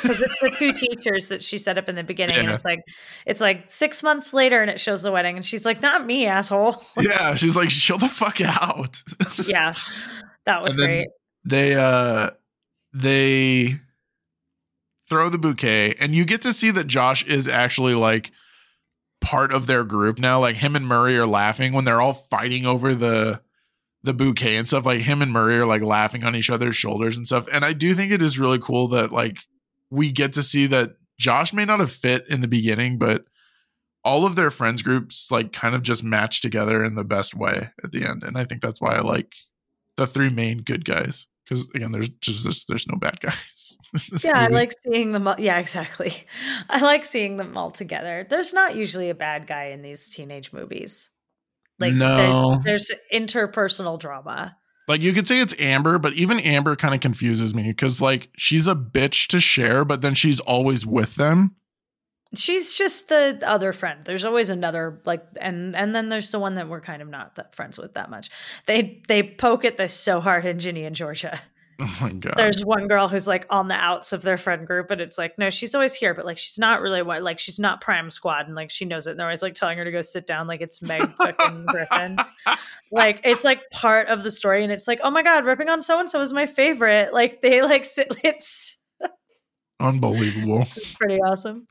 it's 0.04 0.40
the 0.40 0.54
two 0.58 0.72
teachers 0.72 1.28
that 1.28 1.44
she 1.44 1.58
set 1.58 1.78
up 1.78 1.88
in 1.88 1.94
the 1.94 2.02
beginning, 2.02 2.36
and 2.36 2.48
it's 2.48 2.64
like 2.64 2.80
it's 3.24 3.40
like 3.40 3.70
six 3.70 4.02
months 4.02 4.34
later, 4.34 4.60
and 4.60 4.68
it 4.68 4.80
shows 4.80 5.02
the 5.02 5.12
wedding, 5.12 5.36
and 5.36 5.46
she's 5.46 5.64
like, 5.64 5.80
"Not 5.80 6.04
me, 6.04 6.26
asshole." 6.26 6.82
yeah. 7.00 7.36
She's 7.36 7.56
like, 7.56 7.68
chill 7.68 7.98
the 7.98 8.08
fuck 8.08 8.40
out. 8.40 9.00
yeah, 9.46 9.72
that 10.44 10.62
was 10.62 10.74
great. 10.74 11.06
they 11.44 11.74
uh 11.74 12.30
they 12.92 13.76
throw 15.08 15.28
the 15.28 15.38
bouquet 15.38 15.94
and 16.00 16.14
you 16.14 16.24
get 16.24 16.42
to 16.42 16.52
see 16.52 16.70
that 16.70 16.86
Josh 16.86 17.24
is 17.26 17.48
actually 17.48 17.94
like 17.94 18.30
part 19.20 19.52
of 19.52 19.66
their 19.66 19.84
group 19.84 20.18
now. 20.18 20.40
Like 20.40 20.56
him 20.56 20.76
and 20.76 20.86
Murray 20.86 21.16
are 21.18 21.26
laughing 21.26 21.72
when 21.72 21.84
they're 21.84 22.00
all 22.00 22.12
fighting 22.12 22.66
over 22.66 22.94
the 22.94 23.40
the 24.04 24.14
bouquet 24.14 24.56
and 24.56 24.66
stuff. 24.66 24.86
Like 24.86 25.00
him 25.00 25.22
and 25.22 25.32
Murray 25.32 25.58
are 25.58 25.66
like 25.66 25.82
laughing 25.82 26.24
on 26.24 26.36
each 26.36 26.50
other's 26.50 26.76
shoulders 26.76 27.16
and 27.16 27.26
stuff. 27.26 27.48
And 27.52 27.64
I 27.64 27.72
do 27.72 27.94
think 27.94 28.12
it 28.12 28.22
is 28.22 28.38
really 28.38 28.58
cool 28.58 28.88
that 28.88 29.12
like 29.12 29.40
we 29.90 30.12
get 30.12 30.34
to 30.34 30.42
see 30.42 30.66
that 30.66 30.96
Josh 31.18 31.52
may 31.52 31.64
not 31.64 31.80
have 31.80 31.90
fit 31.90 32.28
in 32.28 32.40
the 32.40 32.48
beginning 32.48 32.98
but 32.98 33.24
all 34.04 34.24
of 34.24 34.36
their 34.36 34.50
friends 34.50 34.82
groups 34.82 35.30
like 35.30 35.52
kind 35.52 35.74
of 35.74 35.82
just 35.82 36.04
match 36.04 36.40
together 36.40 36.84
in 36.84 36.94
the 36.94 37.04
best 37.04 37.34
way 37.34 37.70
at 37.82 37.92
the 37.92 38.04
end. 38.04 38.22
And 38.22 38.36
I 38.38 38.44
think 38.44 38.62
that's 38.62 38.80
why 38.80 38.94
I 38.94 39.00
like 39.00 39.34
the 39.96 40.06
three 40.06 40.30
main 40.30 40.58
good 40.58 40.84
guys 40.84 41.27
because 41.48 41.68
again 41.74 41.92
there's 41.92 42.08
just 42.20 42.44
there's, 42.44 42.64
there's 42.66 42.86
no 42.88 42.96
bad 42.98 43.18
guys 43.20 43.78
Yeah, 44.24 44.38
I 44.38 44.48
like 44.48 44.72
seeing 44.84 45.12
them. 45.12 45.26
All, 45.26 45.36
yeah, 45.38 45.58
exactly. 45.58 46.12
I 46.68 46.80
like 46.80 47.04
seeing 47.04 47.36
them 47.38 47.56
all 47.56 47.70
together. 47.70 48.26
There's 48.28 48.52
not 48.52 48.76
usually 48.76 49.08
a 49.08 49.14
bad 49.14 49.46
guy 49.46 49.66
in 49.66 49.80
these 49.82 50.08
teenage 50.10 50.52
movies. 50.52 51.10
Like 51.78 51.94
No. 51.94 52.60
there's 52.64 52.90
there's 52.90 53.00
interpersonal 53.12 53.98
drama. 53.98 54.56
like 54.88 55.00
you 55.00 55.12
could 55.12 55.28
say 55.28 55.40
it's 55.40 55.54
amber 55.60 55.98
but 55.98 56.12
even 56.14 56.38
amber 56.40 56.76
kind 56.76 56.94
of 56.94 57.00
confuses 57.00 57.54
me 57.54 57.68
because 57.68 58.00
like 58.00 58.28
she's 58.36 58.66
a 58.68 58.74
bitch 58.74 59.28
to 59.28 59.40
Cher 59.40 59.84
but 59.84 60.00
then 60.02 60.14
she's 60.14 60.40
always 60.40 60.84
with 60.84 61.14
them 61.16 61.54
She's 62.34 62.76
just 62.76 63.08
the 63.08 63.38
other 63.42 63.72
friend. 63.72 64.00
There's 64.04 64.26
always 64.26 64.50
another 64.50 65.00
like 65.06 65.24
and 65.40 65.74
and 65.74 65.94
then 65.94 66.10
there's 66.10 66.30
the 66.30 66.38
one 66.38 66.54
that 66.54 66.68
we're 66.68 66.80
kind 66.80 67.00
of 67.00 67.08
not 67.08 67.36
that 67.36 67.54
friends 67.54 67.78
with 67.78 67.94
that 67.94 68.10
much. 68.10 68.28
They 68.66 69.00
they 69.08 69.22
poke 69.22 69.64
at 69.64 69.78
this 69.78 69.94
so 69.94 70.20
hard 70.20 70.44
in 70.44 70.58
Ginny 70.58 70.84
and 70.84 70.94
Georgia. 70.94 71.40
oh 71.80 71.98
my 72.00 72.12
god 72.12 72.34
There's 72.36 72.64
one 72.64 72.88
girl 72.88 73.06
who's 73.06 73.28
like 73.28 73.46
on 73.50 73.68
the 73.68 73.74
outs 73.74 74.12
of 74.12 74.22
their 74.22 74.36
friend 74.36 74.66
group, 74.66 74.90
and 74.90 75.00
it's 75.00 75.16
like, 75.16 75.38
no, 75.38 75.48
she's 75.48 75.74
always 75.74 75.94
here, 75.94 76.12
but 76.12 76.26
like 76.26 76.36
she's 76.36 76.58
not 76.58 76.80
really 76.80 77.02
what 77.02 77.22
like 77.22 77.38
she's 77.38 77.60
not 77.60 77.80
prime 77.80 78.10
squad, 78.10 78.46
and 78.46 78.54
like 78.54 78.70
she 78.70 78.84
knows 78.84 79.06
it. 79.06 79.12
And 79.12 79.20
they're 79.20 79.28
always 79.28 79.42
like 79.42 79.54
telling 79.54 79.78
her 79.78 79.84
to 79.84 79.92
go 79.92 80.02
sit 80.02 80.26
down, 80.26 80.46
like 80.46 80.60
it's 80.60 80.82
Meg 80.82 81.08
fucking 81.18 81.66
Griffin. 81.66 82.18
Like 82.90 83.20
it's 83.24 83.44
like 83.44 83.70
part 83.70 84.08
of 84.08 84.24
the 84.24 84.30
story, 84.30 84.64
and 84.64 84.72
it's 84.72 84.88
like, 84.88 85.00
oh 85.02 85.10
my 85.10 85.22
god, 85.22 85.44
ripping 85.44 85.68
on 85.68 85.80
so 85.80 86.00
and 86.00 86.10
so 86.10 86.20
is 86.20 86.32
my 86.32 86.46
favorite. 86.46 87.14
Like 87.14 87.40
they 87.40 87.62
like 87.62 87.84
sit, 87.84 88.08
it's 88.24 88.77
unbelievable 89.80 90.64
pretty 90.96 91.18
awesome. 91.20 91.66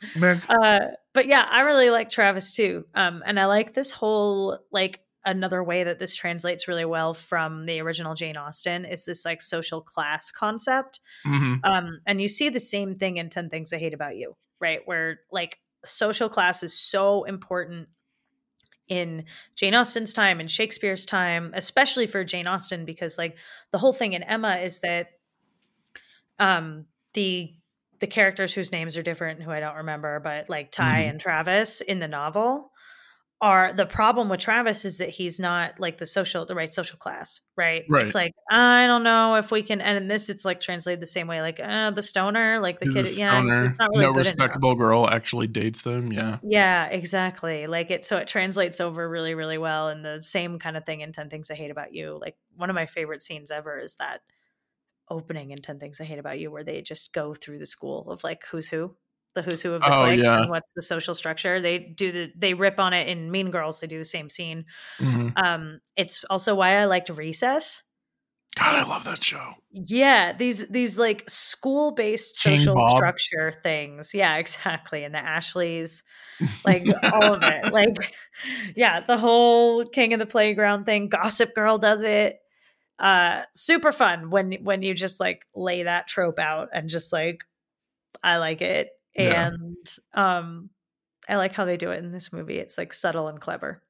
Uh, 0.50 0.80
but 1.14 1.28
yeah, 1.28 1.46
I 1.50 1.62
really 1.62 1.90
like 1.90 2.10
Travis 2.10 2.56
too. 2.56 2.86
Um, 2.96 3.24
and 3.26 3.40
I 3.40 3.46
like 3.46 3.74
this 3.74 3.92
whole 3.92 4.60
like 4.72 5.02
another 5.26 5.62
way 5.62 5.84
that 5.84 6.00
this 6.00 6.16
translates 6.16 6.70
really 6.70 6.86
well 6.86 7.14
from 7.14 7.66
the 7.66 7.82
original 7.82 8.16
Jane 8.16 8.38
Austen 8.38 8.86
is 8.86 9.04
this 9.04 9.26
like 9.26 9.42
social 9.42 9.82
class 9.82 10.32
concept. 10.32 11.02
Mhm. 11.26 11.60
Um, 11.64 12.00
and 12.06 12.22
you 12.22 12.30
see 12.30 12.48
the 12.50 12.62
same 12.62 12.96
thing 12.96 13.18
in 13.18 13.30
10 13.30 13.50
Things 13.50 13.74
I 13.74 13.78
Hate 13.78 13.94
About 13.94 14.16
You, 14.16 14.38
right? 14.62 14.80
Where 14.86 15.20
like 15.32 15.60
social 15.84 16.30
class 16.30 16.64
is 16.64 16.80
so 16.80 17.26
important 17.26 17.90
in 18.88 19.26
Jane 19.56 19.76
Austen's 19.76 20.14
time 20.14 20.40
and 20.40 20.50
Shakespeare's 20.50 21.06
time, 21.06 21.52
especially 21.54 22.08
for 22.08 22.24
Jane 22.24 22.48
Austen, 22.48 22.86
because 22.86 23.18
like 23.18 23.38
the 23.72 23.78
whole 23.78 23.94
thing 23.94 24.14
in 24.14 24.24
Emma 24.24 24.56
is 24.56 24.80
that 24.80 25.10
um 26.40 26.86
the 27.14 27.54
the 28.00 28.08
characters 28.08 28.54
whose 28.54 28.72
names 28.72 28.98
are 28.98 29.04
different, 29.04 29.42
who 29.44 29.52
I 29.52 29.60
don't 29.60 29.76
remember, 29.78 30.20
but 30.20 30.50
like 30.50 30.72
Tai 30.72 31.04
Mhm. 31.04 31.10
and 31.12 31.20
Travis 31.20 31.82
in 31.82 32.00
the 32.00 32.08
novel 32.08 32.72
are 33.42 33.72
the 33.74 33.86
problem 33.86 34.30
with 34.30 34.40
Travis 34.40 34.86
is 34.86 34.98
that 35.00 35.10
he's 35.10 35.40
not 35.40 35.80
like 35.80 35.98
the 36.00 36.06
social 36.08 36.46
the 36.46 36.56
right 36.56 36.74
social 36.74 36.98
class, 37.00 37.42
right? 37.58 37.84
Right. 37.90 38.06
It's 38.06 38.16
like 38.16 38.34
I 38.52 38.88
don't 38.88 39.04
know 39.04 39.36
if 39.36 39.52
we 39.52 39.62
can 39.64 39.82
and 39.82 39.98
in 39.98 40.08
this 40.08 40.30
it's 40.30 40.46
like 40.46 40.60
translated 40.60 41.02
the 41.02 41.08
same 41.08 41.28
way, 41.28 41.42
like 41.42 41.60
uh 41.60 41.92
the 41.92 42.04
stoner, 42.04 42.60
like 42.62 42.80
the 42.80 42.86
He's 42.86 42.96
kid 42.96 43.08
yeah, 43.20 43.42
it's, 43.46 43.62
it's 43.62 43.80
not 43.80 43.90
really 43.92 44.04
no 44.04 44.12
good 44.12 44.28
enough. 44.28 44.38
respectable 44.38 44.76
girl 44.76 45.08
actually 45.10 45.48
dates 45.48 45.82
them 45.82 46.12
yeah 46.12 46.40
Yeah, 46.42 46.86
exactly. 46.88 47.68
Like 47.68 47.90
it 47.92 48.06
so 48.06 48.18
it 48.18 48.28
translates 48.28 48.80
over 48.80 49.10
really, 49.10 49.34
really 49.34 49.58
well. 49.58 49.88
And 49.90 50.06
the 50.06 50.22
same 50.22 50.60
kind 50.60 50.78
of 50.78 50.86
thing 50.86 51.02
in 51.02 51.12
10 51.12 51.30
Things 51.30 51.50
I 51.50 51.56
Hate 51.56 51.72
About 51.72 51.94
You. 51.94 52.18
Like 52.22 52.38
one 52.56 52.70
of 52.70 52.76
my 52.76 52.86
favorite 52.86 53.22
scenes 53.24 53.50
ever 53.52 53.80
is 53.80 53.96
that 53.96 54.22
opening 55.10 55.52
in 55.52 55.60
10 55.60 55.80
Things 55.80 56.02
I 56.02 56.06
Hate 56.06 56.20
About 56.20 56.40
You 56.40 56.52
where 56.52 56.64
they 56.64 56.82
just 56.82 57.14
go 57.14 57.34
through 57.34 57.60
the 57.60 57.66
school 57.66 58.10
of 58.12 58.24
like 58.24 58.44
who's 58.52 58.68
who. 58.68 58.96
The 59.36 59.42
who's 59.44 59.62
who 59.62 59.74
of 59.74 59.82
the 59.82 59.94
Oh, 59.94 60.06
yeah. 60.10 60.42
and 60.42 60.50
what's 60.50 60.72
the 60.76 60.82
social 60.82 61.14
structure. 61.14 61.62
They 61.62 61.78
do 61.80 62.12
the 62.12 62.32
they 62.36 62.54
rip 62.56 62.80
on 62.80 62.94
it 62.94 63.08
in 63.08 63.30
Mean 63.32 63.52
Girls, 63.52 63.80
they 63.80 63.88
do 63.88 64.00
the 64.00 64.04
same 64.06 64.30
scene. 64.30 64.66
Mhm. 65.00 65.34
Um, 65.42 65.80
it's 65.96 66.24
also 66.30 66.56
why 66.56 66.78
I 66.78 66.86
liked 66.86 67.10
Recess. 67.10 67.84
god 68.58 68.74
i 68.76 68.84
love 68.90 69.04
that 69.06 69.24
show 69.24 69.54
Yeah, 69.72 70.34
these 70.34 70.70
these 70.70 70.98
like 70.98 71.30
school 71.30 71.92
based 71.92 72.38
social 72.42 72.74
Bob. 72.76 72.90
structure 72.98 73.52
things. 73.64 74.14
Yeah, 74.16 74.38
exactly. 74.38 75.04
And 75.04 75.14
the 75.14 75.24
Ashleys, 75.24 76.04
like 76.66 76.86
all 77.14 77.34
of 77.36 77.44
it. 77.44 77.72
Like, 77.74 77.96
yeah, 78.76 79.02
the 79.02 79.18
whole 79.18 79.86
King 79.86 80.14
of 80.14 80.20
the 80.20 80.26
Playground 80.26 80.86
thing. 80.86 81.10
Gossip 81.10 81.54
Girl 81.54 81.78
does 81.78 82.02
it. 82.02 82.38
Uh, 83.00 83.44
super 83.54 83.92
fun 83.92 84.30
when 84.32 84.54
when 84.64 84.82
you 84.82 84.94
just 84.94 85.20
like 85.20 85.46
lay 85.56 85.84
that 85.84 86.08
trope 86.08 86.40
out 86.40 86.70
and 86.74 86.90
just 86.90 87.14
like, 87.14 87.44
I 88.24 88.38
like 88.38 88.62
it. 88.62 88.90
Yeah. 89.16 89.48
And 89.52 89.78
um, 90.14 90.70
I 91.30 91.36
like 91.36 91.54
how 91.54 91.66
they 91.66 91.78
do 91.78 91.92
it 91.92 92.04
in 92.04 92.12
this 92.12 92.32
movie. 92.34 92.58
It's 92.58 92.78
like 92.78 92.94
subtle 92.94 93.28
and 93.28 93.40
clever 93.40 93.82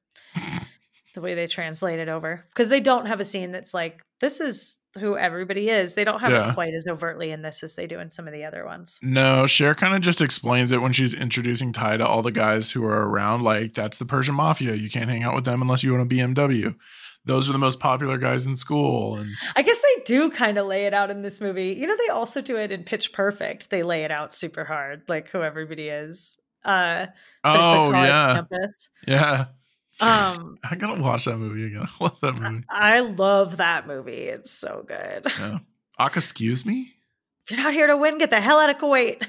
the 1.14 1.22
way 1.22 1.34
they 1.34 1.46
translate 1.46 1.98
it 1.98 2.08
over 2.08 2.44
because 2.50 2.68
they 2.68 2.80
don't 2.80 3.06
have 3.06 3.18
a 3.18 3.24
scene 3.24 3.50
that's 3.50 3.72
like 3.72 4.02
this 4.20 4.40
is 4.40 4.78
who 4.98 5.16
everybody 5.16 5.68
is. 5.70 5.94
They 5.94 6.04
don't 6.04 6.20
have 6.20 6.30
Yeah. 6.30 6.50
it 6.50 6.54
quite 6.54 6.74
as 6.74 6.84
overtly 6.88 7.30
in 7.30 7.40
this 7.42 7.62
as 7.62 7.74
they 7.76 7.86
do 7.86 7.98
in 7.98 8.10
some 8.10 8.26
of 8.26 8.32
the 8.32 8.44
other 8.44 8.64
ones. 8.64 8.98
No, 9.02 9.46
Cher 9.46 9.74
kind 9.74 9.94
of 9.94 10.00
just 10.00 10.20
explains 10.20 10.70
it 10.72 10.82
when 10.82 10.92
she's 10.92 11.14
introducing 11.14 11.72
Tai 11.72 11.98
to 11.98 12.06
all 12.06 12.22
the 12.22 12.30
guys 12.32 12.72
who 12.72 12.84
are 12.84 13.08
around. 13.08 13.42
Like, 13.42 13.74
that's 13.74 13.98
the 13.98 14.04
Persian 14.06 14.34
Mafia. 14.34 14.74
You 14.74 14.90
can't 14.90 15.08
hang 15.08 15.22
out 15.22 15.34
with 15.34 15.44
them 15.44 15.62
unless 15.62 15.82
you 15.82 15.94
own 15.94 16.00
a 16.00 16.06
BMW. 16.06 16.74
Those 17.28 17.50
are 17.50 17.52
the 17.52 17.58
most 17.58 17.78
popular 17.78 18.16
guys 18.16 18.46
in 18.46 18.56
school. 18.56 19.16
And 19.16 19.30
I 19.54 19.60
guess 19.60 19.78
they 19.82 20.02
do 20.06 20.30
kind 20.30 20.56
of 20.56 20.66
lay 20.66 20.86
it 20.86 20.94
out 20.94 21.10
in 21.10 21.20
this 21.20 21.42
movie. 21.42 21.74
You 21.74 21.86
know, 21.86 21.94
they 21.94 22.08
also 22.08 22.40
do 22.40 22.56
it 22.56 22.72
in 22.72 22.84
Pitch 22.84 23.12
Perfect. 23.12 23.68
They 23.68 23.82
lay 23.82 24.04
it 24.04 24.10
out 24.10 24.32
super 24.32 24.64
hard, 24.64 25.02
like 25.08 25.28
who 25.28 25.42
everybody 25.42 25.90
is. 25.90 26.38
Uh, 26.64 27.06
but 27.42 27.54
it's 27.54 27.74
a 27.74 27.76
oh 27.76 27.90
yeah, 27.92 28.32
campus. 28.34 28.88
yeah. 29.06 29.44
Um, 30.00 30.56
I 30.70 30.74
gotta 30.76 31.02
watch 31.02 31.26
that 31.26 31.36
movie 31.36 31.66
again. 31.66 31.86
I 32.00 32.04
love 32.04 32.20
that 32.22 32.40
movie. 32.40 32.64
I 32.70 33.00
love 33.00 33.56
that 33.58 33.86
movie. 33.86 34.12
It's 34.12 34.50
so 34.50 34.86
good. 34.88 35.26
Yeah. 35.38 35.58
Aca, 35.98 36.20
excuse 36.20 36.64
me. 36.64 36.94
If 37.44 37.50
you're 37.50 37.60
not 37.60 37.74
here 37.74 37.88
to 37.88 37.96
win, 37.98 38.16
get 38.16 38.30
the 38.30 38.40
hell 38.40 38.58
out 38.58 38.70
of 38.70 38.78
Kuwait. 38.78 39.26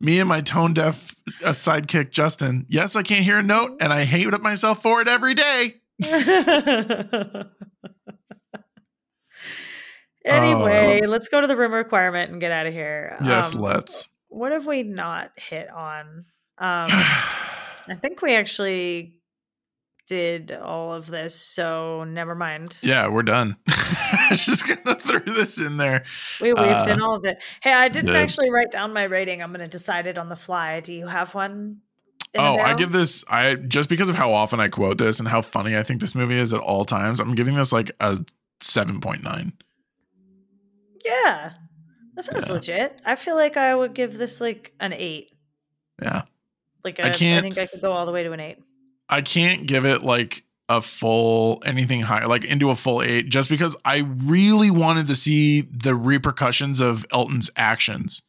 Me 0.00 0.20
and 0.20 0.28
my 0.28 0.40
tone 0.40 0.74
deaf 0.74 1.14
uh, 1.44 1.48
sidekick 1.50 2.10
Justin. 2.10 2.66
Yes, 2.68 2.94
I 2.96 3.02
can't 3.02 3.24
hear 3.24 3.38
a 3.38 3.42
note, 3.42 3.78
and 3.80 3.92
I 3.92 4.04
hate 4.04 4.28
myself 4.40 4.80
for 4.82 5.00
it 5.00 5.08
every 5.08 5.34
day. 5.34 5.74
anyway, 10.24 11.02
let's 11.06 11.28
go 11.28 11.40
to 11.40 11.46
the 11.46 11.56
room 11.56 11.72
requirement 11.72 12.30
and 12.30 12.40
get 12.40 12.52
out 12.52 12.66
of 12.66 12.72
here. 12.72 13.16
Yes, 13.22 13.54
Um, 13.54 13.62
let's. 13.62 14.08
What 14.28 14.52
have 14.52 14.66
we 14.66 14.82
not 14.82 15.30
hit 15.36 15.70
on? 15.70 16.26
Um, 16.58 16.88
I 16.90 17.96
think 18.00 18.22
we 18.22 18.34
actually 18.36 19.17
did 20.08 20.52
all 20.52 20.92
of 20.92 21.06
this, 21.06 21.34
so 21.34 22.04
never 22.04 22.34
mind. 22.34 22.78
yeah, 22.82 23.06
we're 23.08 23.22
done. 23.22 23.56
I 23.68 24.28
was 24.30 24.44
just 24.44 24.66
gonna 24.66 24.96
throw 25.00 25.20
this 25.20 25.58
in 25.58 25.76
there. 25.76 26.04
We 26.40 26.52
weaved 26.52 26.66
Uh, 26.66 26.86
in 26.90 27.00
all 27.00 27.14
of 27.16 27.24
it. 27.24 27.38
Hey, 27.60 27.72
I 27.72 27.88
didn't 27.88 28.06
good. 28.06 28.16
actually 28.16 28.50
write 28.50 28.70
down 28.70 28.92
my 28.92 29.04
rating. 29.04 29.42
I'm 29.42 29.52
to 29.54 29.68
decide 29.68 30.06
it 30.06 30.18
on 30.18 30.28
the 30.28 30.36
fly. 30.36 30.80
Do 30.80 30.92
you 30.94 31.06
have 31.06 31.34
one? 31.34 31.78
Oh, 32.36 32.58
I 32.58 32.74
give 32.74 32.92
this 32.92 33.24
I 33.30 33.54
just 33.54 33.88
because 33.88 34.08
of 34.10 34.14
how 34.16 34.32
often 34.34 34.60
I 34.60 34.68
quote 34.68 34.98
this 34.98 35.18
and 35.18 35.26
how 35.28 35.40
funny 35.40 35.76
I 35.76 35.82
think 35.82 36.00
this 36.00 36.14
movie 36.14 36.36
is 36.36 36.52
at 36.52 36.60
all 36.60 36.84
times. 36.84 37.20
I'm 37.20 37.34
giving 37.34 37.54
this 37.54 37.72
like 37.72 37.90
a 38.00 38.18
seven 38.60 39.00
point 39.00 39.22
nine. 39.22 39.52
Yeah, 41.04 41.52
that 42.14 42.24
sounds 42.24 42.48
Yeah. 42.48 42.54
legit. 42.54 43.00
I 43.04 43.16
feel 43.16 43.34
like 43.36 43.56
I 43.56 43.74
would 43.74 43.94
give 43.94 44.18
this 44.18 44.40
like 44.40 44.72
an 44.80 44.92
eight. 44.92 45.30
Yeah, 46.02 46.22
Like 46.84 47.00
I 47.00 47.08
I 47.08 47.10
can't- 47.10 47.38
I 47.38 47.40
think 47.42 47.58
I 47.58 47.66
could 47.66 47.80
go 47.80 47.92
all 47.92 48.04
the 48.06 48.12
way 48.12 48.22
to 48.24 48.32
an 48.32 48.40
eight. 48.40 48.58
I 49.08 49.22
can't 49.22 49.66
give 49.66 49.84
it 49.86 50.02
like 50.02 50.44
a 50.68 50.80
full 50.82 51.62
anything 51.64 52.02
high, 52.02 52.26
like 52.26 52.44
into 52.44 52.70
a 52.70 52.74
full 52.76 53.02
eight, 53.02 53.28
just 53.30 53.48
because 53.48 53.76
I 53.84 53.98
really 53.98 54.70
wanted 54.70 55.08
to 55.08 55.14
see 55.14 55.62
the 55.62 55.94
repercussions 55.94 56.80
of 56.80 57.06
Elton's 57.10 57.50
actions. 57.56 58.22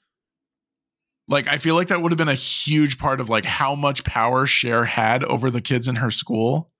Like, 1.28 1.48
I 1.48 1.58
feel 1.58 1.76
like 1.76 1.90
that 1.90 2.02
would 2.02 2.12
have 2.12 2.18
been 2.18 2.28
a 2.30 2.34
huge 2.34 2.98
part 2.98 3.20
of 3.22 3.30
like 3.30 3.46
how 3.46 3.76
much 3.76 4.04
power 4.04 4.46
Cher 4.46 4.86
had 4.86 5.24
over 5.26 5.52
the 5.52 5.62
kids 5.62 5.88
in 5.88 5.98
her 5.98 6.10
school. 6.10 6.72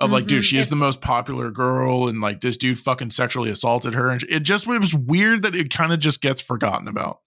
Of 0.00 0.10
like, 0.12 0.26
dude, 0.26 0.42
Mhm. 0.42 0.44
she 0.46 0.58
is 0.58 0.68
the 0.68 0.76
most 0.76 1.00
popular 1.00 1.50
girl, 1.52 2.08
and 2.08 2.20
like 2.20 2.40
this 2.40 2.56
dude 2.56 2.78
fucking 2.78 3.12
sexually 3.12 3.48
assaulted 3.48 3.94
her, 3.94 4.10
and 4.10 4.22
it 4.24 4.40
just 4.40 4.66
it 4.68 4.80
was 4.80 4.92
weird 4.94 5.42
that 5.42 5.54
it 5.54 5.70
kind 5.70 5.92
of 5.92 6.00
just 6.00 6.20
gets 6.20 6.42
forgotten 6.42 6.88
about. 6.88 7.20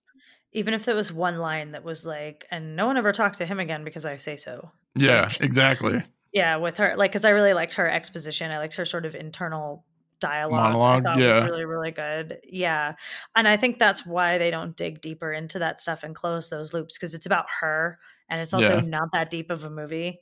Even 0.54 0.74
if 0.74 0.86
there 0.86 0.96
was 0.96 1.12
one 1.12 1.38
line 1.40 1.72
that 1.74 1.84
was 1.84 2.06
like, 2.06 2.46
and 2.52 2.76
no 2.76 2.86
one 2.88 2.98
ever 2.98 3.12
talked 3.12 3.38
to 3.40 3.46
him 3.46 3.60
again 3.60 3.84
because 3.84 4.06
I 4.06 4.18
say 4.18 4.38
so. 4.38 4.72
Yeah, 4.96 5.24
Like- 5.24 5.42
exactly. 5.42 6.04
Yeah, 6.34 6.58
with 6.58 6.78
her, 6.78 6.96
like, 6.98 7.12
because 7.12 7.26
I 7.26 7.30
really 7.32 7.54
liked 7.54 7.74
her 7.76 7.90
exposition. 7.90 8.52
I 8.52 8.58
liked 8.58 8.76
her 8.76 8.86
sort 8.86 9.06
of 9.06 9.16
internal 9.16 9.86
dialogue. 10.20 10.60
I 10.60 10.72
Monologue, 10.74 11.04
was 11.06 11.18
yeah. 11.24 11.46
really, 11.46 11.66
really 11.66 11.92
good. 11.92 12.40
Yeah, 12.44 12.94
and 13.36 13.48
I 13.48 13.56
think 13.58 13.80
that's 13.80 14.06
why 14.06 14.38
they 14.38 14.52
don't 14.52 14.76
dig 14.76 15.02
deeper 15.02 15.32
into 15.32 15.60
that 15.60 15.80
stuff 15.80 16.04
and 16.04 16.14
close 16.16 16.50
those 16.50 16.74
loops 16.74 16.98
because 16.98 17.14
it's 17.14 17.26
about 17.26 17.46
her, 17.62 17.98
and 18.30 18.42
it's 18.42 18.54
also 18.54 18.76
Yeah. 18.76 18.82
not 18.82 19.10
that 19.14 19.30
deep 19.30 19.50
of 19.52 19.64
a 19.64 19.70
movie. 19.70 20.20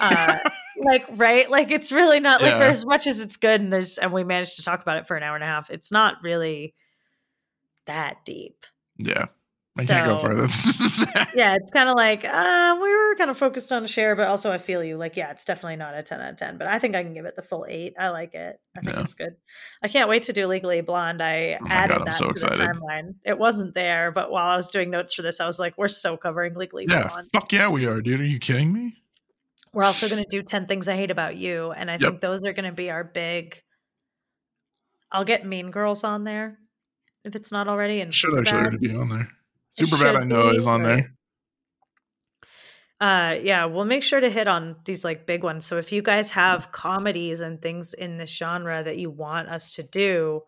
Uh, 0.00 0.38
like, 0.84 1.06
right? 1.16 1.50
Like, 1.50 1.70
it's 1.70 1.90
really 1.90 2.20
not 2.20 2.40
like 2.42 2.52
for 2.52 2.58
Yeah. 2.60 2.68
as 2.68 2.86
much 2.86 3.06
as 3.06 3.20
it's 3.20 3.36
good, 3.36 3.60
and 3.60 3.72
there's 3.72 3.98
and 3.98 4.12
we 4.12 4.24
managed 4.24 4.56
to 4.56 4.62
talk 4.62 4.82
about 4.82 4.98
it 4.98 5.06
for 5.06 5.16
an 5.16 5.22
hour 5.22 5.34
and 5.34 5.44
a 5.44 5.48
half. 5.48 5.68
It's 5.70 5.90
not 5.92 6.16
really 6.22 6.74
that 7.86 8.24
deep. 8.24 8.64
yeah, 8.98 9.26
I 9.78 9.84
can't 9.84 10.06
go 10.08 10.16
So- 10.16 10.22
further. 10.26 10.48
yeah, 11.34 11.54
it's 11.54 11.70
kind 11.70 11.88
of 11.88 11.94
like 11.94 12.24
uh, 12.24 12.78
we 12.82 12.88
were 12.94 13.14
kind 13.14 13.30
of 13.30 13.38
focused 13.38 13.72
on 13.72 13.86
Cher, 13.86 14.16
but 14.16 14.26
also 14.26 14.50
I 14.52 14.58
feel 14.58 14.82
you. 14.82 14.96
Like, 14.96 15.16
yeah, 15.16 15.30
it's 15.30 15.44
definitely 15.44 15.76
not 15.76 15.94
a 15.96 16.02
ten 16.02 16.20
out 16.20 16.30
of 16.32 16.36
ten, 16.36 16.58
but 16.58 16.66
I 16.66 16.78
think 16.80 16.96
I 16.96 17.02
can 17.04 17.14
give 17.14 17.24
it 17.24 17.36
the 17.36 17.42
full 17.42 17.64
eight. 17.68 17.94
I 17.98 18.08
like 18.08 18.34
it. 18.34 18.56
I 18.76 18.80
think 18.80 18.96
Yeah. 18.96 19.02
it's 19.02 19.14
good. 19.14 19.36
I 19.82 19.88
can't 19.88 20.08
wait 20.08 20.24
to 20.24 20.32
do 20.32 20.46
Legally 20.48 20.80
Blonde. 20.80 21.22
I 21.22 21.54
Oh 21.62 21.66
added 21.68 21.98
God, 21.98 22.06
that 22.08 22.14
so 22.14 22.24
to 22.26 22.30
excited. 22.30 22.58
the 22.60 22.64
timeline. 22.64 23.14
It 23.24 23.38
wasn't 23.38 23.74
there, 23.74 24.10
but 24.10 24.30
while 24.30 24.46
I 24.50 24.56
was 24.56 24.70
doing 24.70 24.90
notes 24.90 25.14
for 25.14 25.22
this, 25.22 25.40
I 25.40 25.46
was 25.46 25.58
like, 25.60 25.78
we're 25.78 25.88
so 25.88 26.16
covering 26.16 26.54
Legally 26.54 26.86
yeah, 26.88 27.06
Blonde. 27.08 27.28
fuck 27.32 27.52
yeah, 27.52 27.68
we 27.68 27.86
are, 27.86 28.00
dude. 28.00 28.20
Are 28.20 28.24
you 28.24 28.40
kidding 28.40 28.72
me? 28.72 28.96
We're 29.72 29.84
also 29.84 30.08
going 30.08 30.22
to 30.22 30.28
do 30.28 30.42
ten 30.42 30.66
things 30.66 30.88
I 30.88 30.96
hate 30.96 31.12
about 31.12 31.36
you, 31.36 31.70
and 31.70 31.88
I 31.88 31.94
Yep. 31.94 32.00
think 32.00 32.20
those 32.20 32.40
are 32.44 32.52
going 32.52 32.64
to 32.68 32.72
be 32.72 32.90
our 32.90 33.04
big. 33.04 33.62
I'll 35.12 35.24
get 35.24 35.46
Mean 35.46 35.70
Girls 35.70 36.02
on 36.04 36.24
there 36.24 36.58
if 37.24 37.36
it's 37.36 37.52
not 37.52 37.68
already, 37.68 38.00
and 38.00 38.12
Should 38.12 38.36
actually 38.36 38.60
already 38.62 38.78
be 38.88 38.94
on 38.96 39.08
there. 39.10 39.28
Superbad, 39.78 40.16
I 40.20 40.24
know 40.24 40.50
is 40.50 40.66
on 40.66 40.82
there. 40.82 41.12
uh 43.00 43.36
yeah 43.42 43.64
we'll 43.64 43.84
make 43.84 44.02
sure 44.02 44.20
to 44.20 44.28
hit 44.28 44.46
on 44.46 44.76
these 44.84 45.04
like 45.04 45.26
big 45.26 45.42
ones 45.42 45.64
so 45.64 45.78
if 45.78 45.90
you 45.92 46.02
guys 46.02 46.30
have 46.32 46.70
comedies 46.72 47.40
and 47.40 47.62
things 47.62 47.94
in 47.94 48.16
this 48.18 48.30
genre 48.36 48.82
that 48.82 48.98
you 48.98 49.10
want 49.10 49.48
us 49.48 49.70
to 49.70 49.82
do 49.82 50.42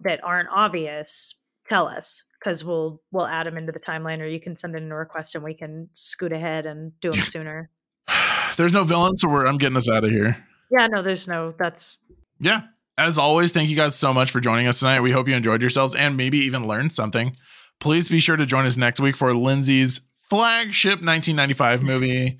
that 0.00 0.22
aren't 0.22 0.48
obvious 0.52 1.34
tell 1.64 1.86
us 1.88 2.22
because 2.38 2.64
we'll 2.64 3.00
we'll 3.10 3.26
add 3.26 3.46
them 3.46 3.56
into 3.56 3.72
the 3.72 3.80
timeline 3.80 4.20
or 4.20 4.26
you 4.26 4.40
can 4.40 4.54
send 4.54 4.76
in 4.76 4.92
a 4.92 4.94
request 4.94 5.34
and 5.34 5.42
we 5.42 5.54
can 5.54 5.88
scoot 5.94 6.32
ahead 6.32 6.66
and 6.66 6.92
do 7.00 7.10
them 7.10 7.20
sooner 7.20 7.70
There's 8.56 8.72
no 8.72 8.84
villains, 8.84 9.20
so 9.20 9.28
we're, 9.28 9.46
I'm 9.46 9.58
getting 9.58 9.76
us 9.76 9.88
out 9.88 10.04
of 10.04 10.10
here. 10.10 10.36
yeah 10.70 10.86
no 10.86 11.02
there's 11.02 11.26
no 11.26 11.54
that's 11.58 11.96
Yeah. 12.38 12.62
As 12.96 13.18
always, 13.18 13.50
thank 13.50 13.68
you 13.70 13.74
guys 13.74 13.96
so 13.96 14.14
much 14.14 14.30
for 14.30 14.38
joining 14.38 14.68
us 14.68 14.78
tonight. 14.78 15.00
We 15.00 15.10
hope 15.10 15.26
you 15.26 15.34
enjoyed 15.34 15.60
yourselves 15.62 15.96
and 15.96 16.16
maybe 16.16 16.38
even 16.38 16.68
learned 16.68 16.92
something. 16.92 17.36
Please 17.80 18.08
be 18.08 18.20
sure 18.20 18.36
to 18.36 18.46
join 18.46 18.66
us 18.66 18.76
next 18.76 19.00
week 19.00 19.16
for 19.16 19.34
Lindsay's 19.34 20.00
flagship 20.30 21.02
1995 21.02 21.82
movie, 21.82 22.38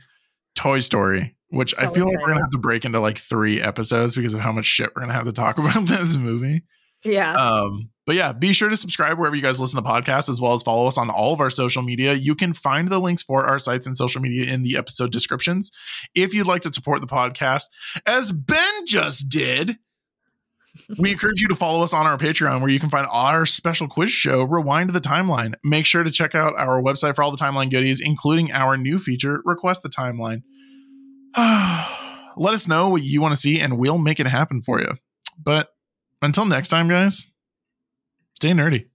Toy 0.54 0.80
Story, 0.80 1.36
which 1.48 1.74
I 1.78 1.82
So 1.82 1.90
feel 1.90 2.04
like 2.06 2.14
we're 2.14 2.26
going 2.26 2.38
to 2.38 2.42
have 2.42 2.50
to 2.50 2.58
break 2.58 2.84
into 2.84 3.00
like 3.00 3.18
three 3.18 3.60
episodes 3.60 4.14
because 4.14 4.34
of 4.34 4.40
how 4.40 4.52
much 4.52 4.64
shit 4.64 4.90
we're 4.94 5.02
going 5.02 5.10
to 5.10 5.14
have 5.14 5.26
to 5.26 5.32
talk 5.32 5.58
about 5.58 5.86
this 5.86 6.14
movie. 6.14 6.62
yeah 7.04 7.34
Um, 7.34 7.90
but 8.06 8.16
yeah, 8.16 8.32
be 8.32 8.52
sure 8.52 8.68
to 8.68 8.76
subscribe 8.76 9.18
wherever 9.18 9.34
you 9.34 9.42
guys 9.42 9.60
listen 9.60 9.82
to 9.82 9.88
podcasts, 9.88 10.28
as 10.28 10.40
well 10.40 10.52
as 10.52 10.62
follow 10.62 10.86
us 10.86 10.98
on 10.98 11.08
all 11.08 11.32
of 11.32 11.40
our 11.40 11.50
social 11.50 11.82
media. 11.82 12.12
You 12.12 12.34
can 12.34 12.52
find 12.52 12.88
the 12.88 12.98
links 12.98 13.22
for 13.22 13.46
our 13.46 13.58
sites 13.58 13.86
and 13.86 13.96
social 13.96 14.20
media 14.20 14.52
in 14.52 14.62
the 14.62 14.76
episode 14.76 15.10
descriptions. 15.10 15.70
If 16.14 16.34
you'd 16.34 16.46
like 16.46 16.62
to 16.62 16.72
support 16.72 17.00
the 17.00 17.06
podcast, 17.06 17.64
as 18.06 18.30
Ben 18.30 18.86
just 18.86 19.30
did, 19.30 19.78
we 20.98 21.12
encourage 21.12 21.40
you 21.40 21.48
to 21.48 21.54
follow 21.54 21.82
us 21.82 21.92
on 21.92 22.06
our 22.06 22.18
Patreon, 22.18 22.60
where 22.60 22.70
you 22.70 22.80
can 22.80 22.90
find 22.90 23.06
our 23.10 23.46
special 23.46 23.88
quiz 23.88 24.10
show, 24.10 24.42
Rewind 24.42 24.90
the 24.90 25.00
Timeline. 25.00 25.54
Make 25.62 25.86
sure 25.86 26.02
to 26.02 26.10
check 26.10 26.34
out 26.34 26.56
our 26.56 26.80
website 26.82 27.14
for 27.14 27.22
all 27.22 27.30
the 27.30 27.36
timeline 27.36 27.70
goodies, 27.70 28.00
including 28.00 28.52
our 28.52 28.76
new 28.76 28.98
feature, 28.98 29.40
Request 29.44 29.82
the 29.82 29.88
Timeline. 29.88 30.42
Let 32.36 32.54
us 32.54 32.66
know 32.66 32.88
what 32.88 33.02
you 33.02 33.20
want 33.20 33.32
to 33.32 33.40
see, 33.40 33.60
and 33.60 33.78
we'll 33.78 33.98
make 33.98 34.20
it 34.20 34.26
happen 34.26 34.62
for 34.62 34.80
you. 34.80 34.94
But 35.42 35.68
until 36.22 36.46
next 36.46 36.68
time, 36.68 36.88
guys, 36.88 37.26
stay 38.34 38.50
nerdy. 38.50 38.86